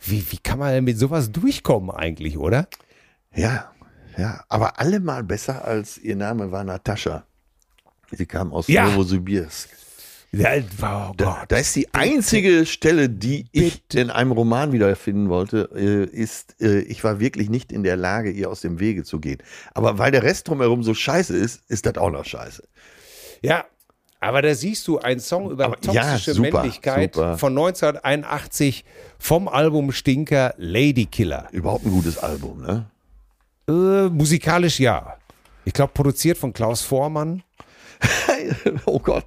wie, 0.00 0.32
wie 0.32 0.38
kann 0.38 0.58
man 0.58 0.72
denn 0.72 0.82
mit 0.82 0.98
sowas 0.98 1.30
durchkommen 1.30 1.92
eigentlich, 1.92 2.36
oder? 2.36 2.66
Ja, 3.36 3.70
ja. 4.18 4.42
Aber 4.48 4.80
allemal 4.80 5.22
besser 5.22 5.64
als 5.64 5.96
ihr 5.96 6.16
Name 6.16 6.50
war 6.50 6.64
Natascha. 6.64 7.24
Sie 8.10 8.26
kam 8.26 8.52
aus 8.52 8.66
Ja. 8.66 8.86
Novosibirsk. 8.86 9.68
Ja, 10.32 10.50
oh 10.56 11.12
Da, 11.16 11.44
da 11.46 11.56
ist 11.58 11.76
die 11.76 11.94
einzige 11.94 12.66
Stelle, 12.66 13.08
die 13.08 13.46
ich 13.52 13.80
in 13.94 14.10
einem 14.10 14.32
Roman 14.32 14.72
wiederfinden 14.72 15.28
wollte, 15.28 15.70
äh, 15.72 16.04
ist, 16.04 16.60
äh, 16.60 16.80
ich 16.80 17.04
war 17.04 17.20
wirklich 17.20 17.48
nicht 17.48 17.70
in 17.70 17.84
der 17.84 17.96
Lage, 17.96 18.32
ihr 18.32 18.50
aus 18.50 18.60
dem 18.62 18.80
Wege 18.80 19.04
zu 19.04 19.20
gehen. 19.20 19.38
Aber 19.72 19.98
weil 19.98 20.10
der 20.10 20.24
Rest 20.24 20.48
drumherum 20.48 20.82
so 20.82 20.94
scheiße 20.94 21.36
ist, 21.36 21.62
ist 21.68 21.86
das 21.86 21.96
auch 21.96 22.10
noch 22.10 22.24
scheiße. 22.24 22.66
Ja, 23.42 23.66
aber 24.22 24.40
da 24.40 24.54
siehst 24.54 24.86
du 24.86 24.98
einen 25.00 25.18
Song 25.20 25.50
über 25.50 25.64
Aber 25.66 25.76
ja, 25.92 26.02
toxische 26.12 26.34
super, 26.34 26.62
Männlichkeit 26.62 27.14
super. 27.16 27.36
von 27.38 27.52
1981 27.58 28.84
vom 29.18 29.48
Album 29.48 29.90
Stinker 29.90 30.54
Lady 30.58 31.06
Killer. 31.06 31.48
Überhaupt 31.50 31.84
ein 31.84 31.90
gutes 31.90 32.18
Album, 32.18 32.62
ne? 32.62 32.86
Äh, 33.68 34.08
musikalisch 34.10 34.78
ja. 34.78 35.16
Ich 35.64 35.72
glaube, 35.72 35.92
produziert 35.92 36.38
von 36.38 36.52
Klaus 36.52 36.82
Vormann. 36.82 37.42
oh 38.86 39.00
Gott. 39.00 39.24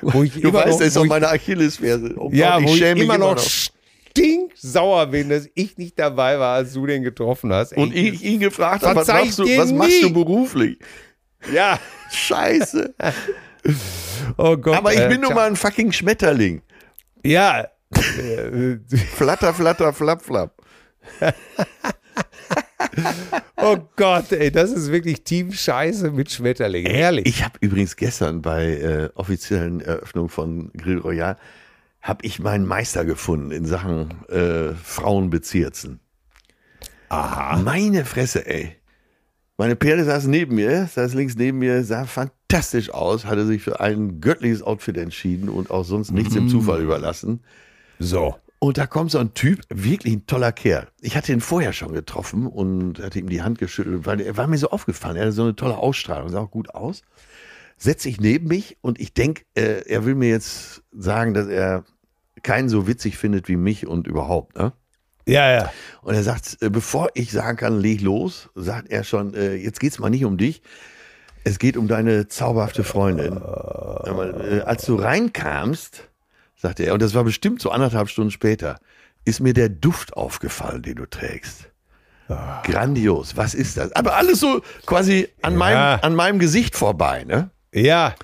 Wo 0.00 0.22
ich 0.22 0.32
Du 0.34 0.48
immer 0.48 0.54
weißt, 0.60 0.66
noch, 0.68 0.78
das 0.78 0.86
ist 0.88 0.96
doch 0.96 1.04
ich- 1.04 1.08
meine 1.10 1.28
Achillesferse. 1.28 2.14
Oh 2.16 2.30
Ja, 2.32 2.58
Gott, 2.58 2.68
wo 2.68 2.72
ich 2.74 2.78
schäme 2.78 2.94
mich 2.94 3.02
immer 3.04 3.18
noch, 3.18 3.38
stinksauer 3.38 5.06
bin, 5.06 5.28
dass 5.28 5.48
ich 5.54 5.76
nicht 5.76 5.98
dabei 5.98 6.38
war, 6.38 6.54
als 6.54 6.72
du 6.72 6.86
den 6.86 7.02
getroffen 7.02 7.52
hast. 7.52 7.76
Und 7.76 7.92
Ey, 7.94 8.10
ich 8.10 8.22
ihn 8.24 8.38
gefragt 8.40 8.84
habe, 8.84 8.96
was, 9.00 9.08
machst 9.08 9.38
du, 9.40 9.44
was 9.58 9.72
machst 9.72 10.02
du 10.02 10.12
beruflich? 10.12 10.78
Ja, 11.52 11.78
Scheiße. 12.12 12.94
oh 14.36 14.56
Gott. 14.56 14.76
Aber 14.76 14.92
ich 14.92 15.00
äh, 15.00 15.08
bin 15.08 15.20
nur 15.20 15.32
mal 15.32 15.46
ein 15.46 15.56
fucking 15.56 15.92
Schmetterling. 15.92 16.62
Ja. 17.24 17.68
Flatter, 19.16 19.52
flatter, 19.52 19.92
flapp, 19.92 20.22
flapp. 20.22 20.54
oh 23.56 23.78
Gott, 23.96 24.30
ey, 24.32 24.52
das 24.52 24.70
ist 24.70 24.92
wirklich 24.92 25.24
Team 25.24 25.52
Scheiße 25.52 26.10
mit 26.12 26.30
Schmetterling. 26.30 26.86
Herrlich. 26.86 27.26
Ich 27.26 27.44
habe 27.44 27.58
übrigens 27.60 27.96
gestern 27.96 28.42
bei 28.42 28.66
äh, 28.66 29.10
offiziellen 29.14 29.80
Eröffnung 29.80 30.28
von 30.28 30.70
Grill 30.72 30.98
Royal 30.98 31.36
habe 32.00 32.24
ich 32.24 32.38
meinen 32.38 32.66
Meister 32.66 33.04
gefunden 33.04 33.50
in 33.50 33.66
Sachen 33.66 34.26
äh, 34.28 34.74
Frauenbezirzen. 34.74 36.00
Aha. 37.10 37.58
Meine 37.58 38.04
Fresse, 38.04 38.46
ey. 38.46 38.79
Meine 39.60 39.76
Perle 39.76 40.04
saß 40.04 40.26
neben 40.26 40.54
mir, 40.54 40.86
saß 40.86 41.12
links 41.12 41.36
neben 41.36 41.58
mir, 41.58 41.84
sah 41.84 42.06
fantastisch 42.06 42.88
aus, 42.88 43.26
hatte 43.26 43.44
sich 43.44 43.60
für 43.60 43.78
ein 43.78 44.22
göttliches 44.22 44.62
Outfit 44.62 44.96
entschieden 44.96 45.50
und 45.50 45.70
auch 45.70 45.84
sonst 45.84 46.12
nichts 46.12 46.32
dem 46.32 46.48
Zufall 46.48 46.80
überlassen. 46.80 47.40
so. 47.98 48.36
Und 48.58 48.78
da 48.78 48.86
kommt 48.86 49.10
so 49.10 49.18
ein 49.18 49.34
Typ, 49.34 49.60
wirklich 49.68 50.14
ein 50.14 50.26
toller 50.26 50.52
Kerl. 50.52 50.88
Ich 51.02 51.14
hatte 51.14 51.34
ihn 51.34 51.42
vorher 51.42 51.74
schon 51.74 51.92
getroffen 51.92 52.46
und 52.46 53.00
hatte 53.00 53.18
ihm 53.18 53.28
die 53.28 53.42
Hand 53.42 53.58
geschüttelt, 53.58 54.06
weil 54.06 54.22
er 54.22 54.38
war 54.38 54.46
mir 54.46 54.56
so 54.56 54.70
aufgefallen. 54.70 55.16
Er 55.16 55.24
hatte 55.24 55.32
so 55.32 55.42
eine 55.42 55.56
tolle 55.56 55.76
Ausstrahlung, 55.76 56.30
sah 56.30 56.40
auch 56.40 56.50
gut 56.50 56.74
aus. 56.74 57.02
Setzt 57.76 58.04
sich 58.04 58.18
neben 58.18 58.48
mich 58.48 58.78
und 58.80 58.98
ich 58.98 59.12
denke, 59.12 59.42
äh, 59.54 59.82
er 59.86 60.06
will 60.06 60.14
mir 60.14 60.30
jetzt 60.30 60.84
sagen, 60.90 61.34
dass 61.34 61.48
er 61.48 61.84
keinen 62.42 62.70
so 62.70 62.86
witzig 62.86 63.18
findet 63.18 63.46
wie 63.48 63.56
mich 63.56 63.86
und 63.86 64.06
überhaupt. 64.06 64.56
Ne? 64.56 64.72
Ja, 65.26 65.50
ja. 65.52 65.72
Und 66.02 66.14
er 66.14 66.22
sagt, 66.22 66.58
äh, 66.60 66.70
bevor 66.70 67.08
ich 67.14 67.30
sagen 67.32 67.56
kann, 67.56 67.78
leg 67.80 68.00
los, 68.00 68.48
sagt 68.54 68.90
er 68.90 69.04
schon, 69.04 69.34
äh, 69.34 69.54
jetzt 69.54 69.80
geht's 69.80 69.98
mal 69.98 70.10
nicht 70.10 70.24
um 70.24 70.36
dich. 70.38 70.62
Es 71.44 71.58
geht 71.58 71.76
um 71.76 71.88
deine 71.88 72.28
zauberhafte 72.28 72.84
Freundin. 72.84 73.38
Aber, 73.38 74.40
äh, 74.44 74.60
als 74.62 74.84
du 74.84 74.96
reinkamst, 74.96 76.04
sagte 76.56 76.84
er, 76.84 76.92
und 76.94 77.00
das 77.02 77.14
war 77.14 77.24
bestimmt 77.24 77.62
so 77.62 77.70
anderthalb 77.70 78.08
Stunden 78.08 78.30
später, 78.30 78.78
ist 79.24 79.40
mir 79.40 79.52
der 79.54 79.68
Duft 79.68 80.14
aufgefallen, 80.16 80.82
den 80.82 80.96
du 80.96 81.06
trägst. 81.06 81.66
Grandios, 82.64 83.36
was 83.36 83.54
ist 83.54 83.76
das? 83.76 83.90
Aber 83.92 84.14
alles 84.16 84.38
so 84.40 84.62
quasi 84.86 85.28
an, 85.42 85.54
Ja. 85.54 85.58
meinem, 85.58 85.98
an 86.02 86.14
meinem 86.14 86.38
Gesicht 86.38 86.76
vorbei, 86.76 87.24
ne? 87.24 87.50
Ja, 87.74 88.14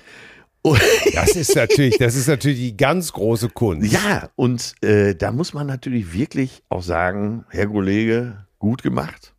das 1.13 1.35
ist 1.35 1.55
natürlich, 1.55 1.97
das 1.97 2.15
ist 2.15 2.27
natürlich 2.27 2.59
die 2.59 2.77
ganz 2.77 3.13
große 3.13 3.49
Kunst. 3.49 3.91
ja, 3.91 4.29
und 4.35 4.73
äh, 4.83 5.15
da 5.15 5.31
muss 5.31 5.53
man 5.53 5.67
natürlich 5.67 6.13
wirklich 6.13 6.63
auch 6.69 6.81
sagen, 6.83 7.45
Herr 7.49 7.67
Kollege, 7.67 8.45
gut 8.59 8.83
gemacht. 8.83 9.33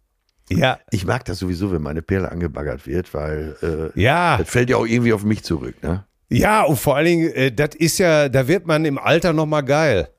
Ja, 0.51 0.79
Ich 0.91 1.05
mag 1.05 1.25
das 1.27 1.39
sowieso, 1.41 1.71
wenn 1.73 1.83
meine 1.83 2.01
Perle 2.01 2.31
angebaggert 2.33 2.87
wird, 2.87 3.13
weil 3.13 3.57
äh, 3.95 4.01
ja, 4.01 4.39
das 4.39 4.49
fällt 4.49 4.71
ja 4.71 4.77
auch 4.77 4.87
irgendwie 4.87 5.13
auf 5.13 5.23
mich 5.25 5.43
zurück. 5.45 5.83
Ne? 5.83 6.05
ja, 6.31 6.63
und 6.63 6.79
vor 6.79 6.97
allen 6.97 7.07
Dingen, 7.07 7.33
äh, 7.33 7.53
das 7.53 7.75
ist 7.75 7.99
ja, 7.99 8.29
da 8.31 8.49
wird 8.49 8.67
man 8.67 8.85
im 8.87 8.99
Alter 8.99 9.33
nochmal 9.33 9.65
geil. 9.65 10.09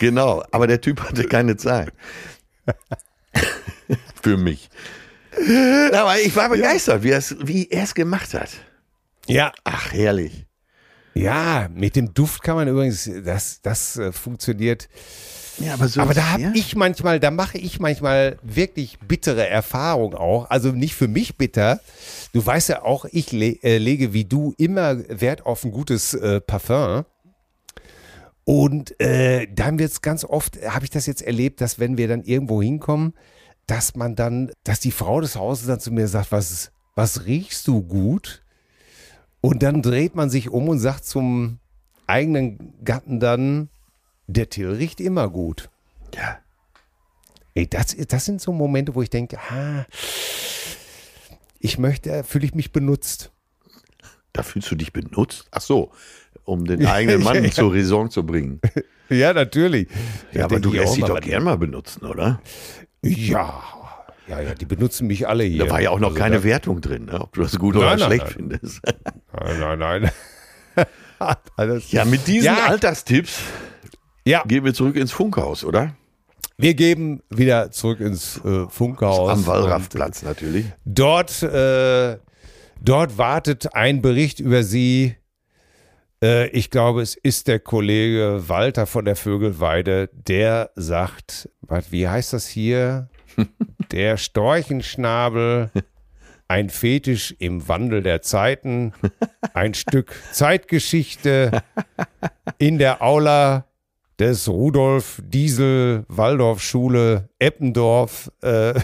Genau, 0.00 0.42
aber 0.50 0.66
der 0.66 0.80
Typ 0.80 1.00
hatte 1.00 1.24
keine 1.24 1.56
Zeit. 1.56 1.92
Für 4.22 4.36
mich. 4.36 4.68
Aber 5.92 6.18
ich 6.18 6.34
war 6.36 6.48
begeistert, 6.48 7.04
er's- 7.04 7.36
wie 7.42 7.68
er 7.70 7.84
es 7.84 7.94
gemacht 7.94 8.34
hat. 8.34 8.50
Ja, 9.26 9.52
Ach, 9.64 9.92
herrlich. 9.92 10.46
ja, 11.14 11.68
mit 11.72 11.96
dem 11.96 12.12
Duft 12.14 12.42
kann 12.42 12.56
man 12.56 12.68
übrigens, 12.68 13.10
das, 13.24 13.60
das 13.62 13.96
äh, 13.96 14.12
funktioniert. 14.12 14.88
Ja, 15.58 15.74
aber 15.74 15.86
so 15.88 16.00
Aber 16.00 16.14
da 16.14 16.32
habe 16.32 16.42
ja? 16.42 16.52
ich 16.54 16.74
manchmal, 16.74 17.20
da 17.20 17.30
mache 17.30 17.58
ich 17.58 17.78
manchmal 17.78 18.38
wirklich 18.42 18.98
bittere 18.98 19.46
Erfahrungen 19.46 20.14
auch. 20.14 20.50
Also 20.50 20.72
nicht 20.72 20.94
für 20.96 21.06
mich 21.06 21.36
bitter. 21.36 21.80
Du 22.32 22.44
weißt 22.44 22.68
ja 22.70 22.82
auch, 22.82 23.04
ich 23.04 23.30
le 23.30 23.62
äh, 23.62 23.78
lege 23.78 24.12
wie 24.12 24.24
du 24.24 24.52
immer 24.58 24.98
Wert 25.08 25.46
auf 25.46 25.64
ein 25.64 25.70
gutes 25.70 26.12
äh, 26.14 26.40
Parfum. 26.40 27.04
Und 28.44 29.00
äh, 29.00 29.46
dann 29.54 29.78
wird 29.78 29.92
es 29.92 30.02
ganz 30.02 30.24
oft, 30.24 30.58
habe 30.66 30.84
ich 30.84 30.90
das 30.90 31.06
jetzt 31.06 31.22
erlebt, 31.22 31.60
dass 31.60 31.78
wenn 31.78 31.96
wir 31.96 32.08
dann 32.08 32.24
irgendwo 32.24 32.60
hinkommen, 32.60 33.14
dass 33.66 33.94
man 33.94 34.16
dann, 34.16 34.50
dass 34.64 34.80
die 34.80 34.90
Frau 34.90 35.20
des 35.20 35.36
Hauses 35.36 35.66
dann 35.66 35.80
zu 35.80 35.92
mir 35.92 36.08
sagt, 36.08 36.30
was, 36.32 36.70
was 36.94 37.24
riechst 37.26 37.66
du 37.68 37.82
gut? 37.82 38.43
Und 39.44 39.62
dann 39.62 39.82
dreht 39.82 40.14
man 40.14 40.30
sich 40.30 40.48
um 40.48 40.70
und 40.70 40.78
sagt 40.78 41.04
zum 41.04 41.58
eigenen 42.06 42.72
Gatten 42.82 43.20
dann, 43.20 43.68
der 44.26 44.48
Till 44.48 44.70
riecht 44.70 45.02
immer 45.02 45.28
gut. 45.28 45.68
Ja. 46.14 46.38
Ey, 47.54 47.68
das, 47.68 47.94
das 48.08 48.24
sind 48.24 48.40
so 48.40 48.54
Momente, 48.54 48.94
wo 48.94 49.02
ich 49.02 49.10
denke, 49.10 49.38
ah, 49.50 49.84
ich 51.60 51.76
möchte, 51.76 52.24
fühle 52.24 52.46
ich 52.46 52.54
mich 52.54 52.72
benutzt. 52.72 53.32
Da 54.32 54.42
fühlst 54.42 54.70
du 54.70 54.76
dich 54.76 54.94
benutzt? 54.94 55.46
Ach 55.50 55.60
so, 55.60 55.92
um 56.44 56.64
den 56.64 56.86
eigenen 56.86 57.22
Mann 57.22 57.44
ja. 57.44 57.50
zur 57.50 57.70
Raison 57.70 58.08
zu 58.10 58.24
bringen. 58.24 58.62
Ja, 59.10 59.34
natürlich. 59.34 59.88
Ja, 60.32 60.46
aber 60.46 60.58
denke 60.58 60.70
du 60.70 60.74
lässt 60.76 60.96
dich 60.96 61.04
doch 61.04 61.16
was- 61.16 61.20
gern 61.20 61.44
mal 61.44 61.58
benutzen, 61.58 62.06
oder? 62.06 62.40
Ja, 63.02 63.62
ja, 64.28 64.40
ja, 64.40 64.54
die 64.54 64.64
benutzen 64.64 65.06
mich 65.06 65.28
alle 65.28 65.44
hier. 65.44 65.64
Da 65.66 65.70
war 65.70 65.80
ja 65.80 65.90
auch 65.90 65.98
noch 66.00 66.08
Also 66.08 66.18
keine 66.18 66.42
Wertung 66.44 66.80
drin, 66.80 67.06
ne? 67.06 67.20
ob 67.20 67.32
du 67.34 67.42
das 67.42 67.58
gut 67.58 67.74
Nein, 67.74 67.82
oder 67.84 67.96
nein, 67.96 68.06
schlecht 68.06 68.24
nein. 68.24 68.32
findest. 68.32 68.80
Nein, 69.32 69.60
nein, 69.60 69.78
nein. 69.78 70.86
Alles- 71.56 71.92
Ja, 71.92 72.04
mit 72.04 72.26
diesen 72.26 72.46
Ja. 72.46 72.66
Alltagstipps 72.66 73.40
ja, 74.26 74.42
gehen 74.46 74.64
wir 74.64 74.72
zurück 74.74 74.96
ins 74.96 75.12
Funkhaus, 75.12 75.64
oder? 75.64 75.94
wir 76.56 76.74
geben 76.74 77.20
wieder 77.30 77.72
zurück 77.72 77.98
ins 78.00 78.40
äh, 78.44 78.66
Funkhaus. 78.68 79.28
Am 79.28 79.46
Wallraffplatz 79.46 80.22
natürlich. 80.22 80.66
Dort, 80.84 81.42
äh, 81.42 82.16
dort 82.80 83.18
wartet 83.18 83.74
ein 83.74 84.00
Bericht 84.00 84.38
über 84.38 84.62
Sie. 84.62 85.16
Äh, 86.22 86.46
ich 86.50 86.70
glaube, 86.70 87.02
es 87.02 87.16
ist 87.16 87.48
der 87.48 87.58
Kollege 87.58 88.44
Walter 88.46 88.86
von 88.86 89.04
der 89.04 89.16
Vögelweide, 89.16 90.08
der 90.12 90.70
sagt, 90.76 91.48
wie 91.90 92.06
heißt 92.08 92.32
das 92.32 92.46
hier? 92.46 93.08
Der 93.92 94.16
Storchenschnabel, 94.16 95.70
ein 96.48 96.70
Fetisch 96.70 97.34
im 97.38 97.68
Wandel 97.68 98.02
der 98.02 98.22
Zeiten, 98.22 98.92
ein 99.54 99.74
Stück 99.74 100.12
Zeitgeschichte 100.32 101.62
in 102.58 102.78
der 102.78 103.02
Aula 103.02 103.66
des 104.18 104.48
Rudolf 104.48 105.20
Diesel 105.24 106.04
Waldorf 106.08 106.62
Schule 106.62 107.28
Eppendorf. 107.38 108.30
Äh, 108.42 108.74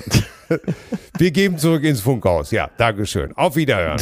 wir 1.18 1.30
geben 1.30 1.58
zurück 1.58 1.84
ins 1.84 2.00
Funkhaus. 2.00 2.50
Ja, 2.50 2.70
Dankeschön. 2.76 3.36
Auf 3.36 3.56
Wiederhören. 3.56 4.00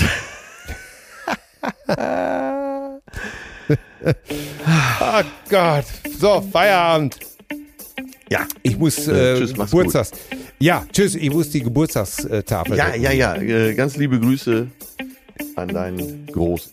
oh 1.88 3.00
Gott. 5.50 5.84
So, 6.18 6.40
Feierabend. 6.40 7.27
Ja. 8.30 8.46
Ich 8.62 8.78
muss 8.78 9.08
Äh, 9.08 9.34
äh, 9.34 9.38
tschüss, 9.38 9.56
mach's 9.56 9.70
Geburtstags. 9.70 10.10
Ja, 10.58 10.86
tschüss. 10.92 11.14
Ich 11.14 11.30
muss 11.30 11.50
die 11.50 11.62
Geburtstagstafel. 11.62 12.76
Ja, 12.76 12.94
ja, 12.94 13.12
ja. 13.12 13.34
Äh, 13.36 13.74
ganz 13.74 13.96
liebe 13.96 14.18
Grüße 14.20 14.66
an 15.56 15.68
deinen 15.68 16.26
Großen. 16.26 16.72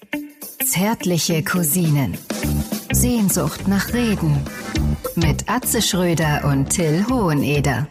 Zärtliche 0.65 1.43
Cousinen. 1.43 2.17
Sehnsucht 2.91 3.67
nach 3.67 3.93
Reden. 3.93 4.37
Mit 5.15 5.47
Atze 5.47 5.81
Schröder 5.81 6.43
und 6.45 6.69
Till 6.69 7.05
Hoheneder. 7.09 7.87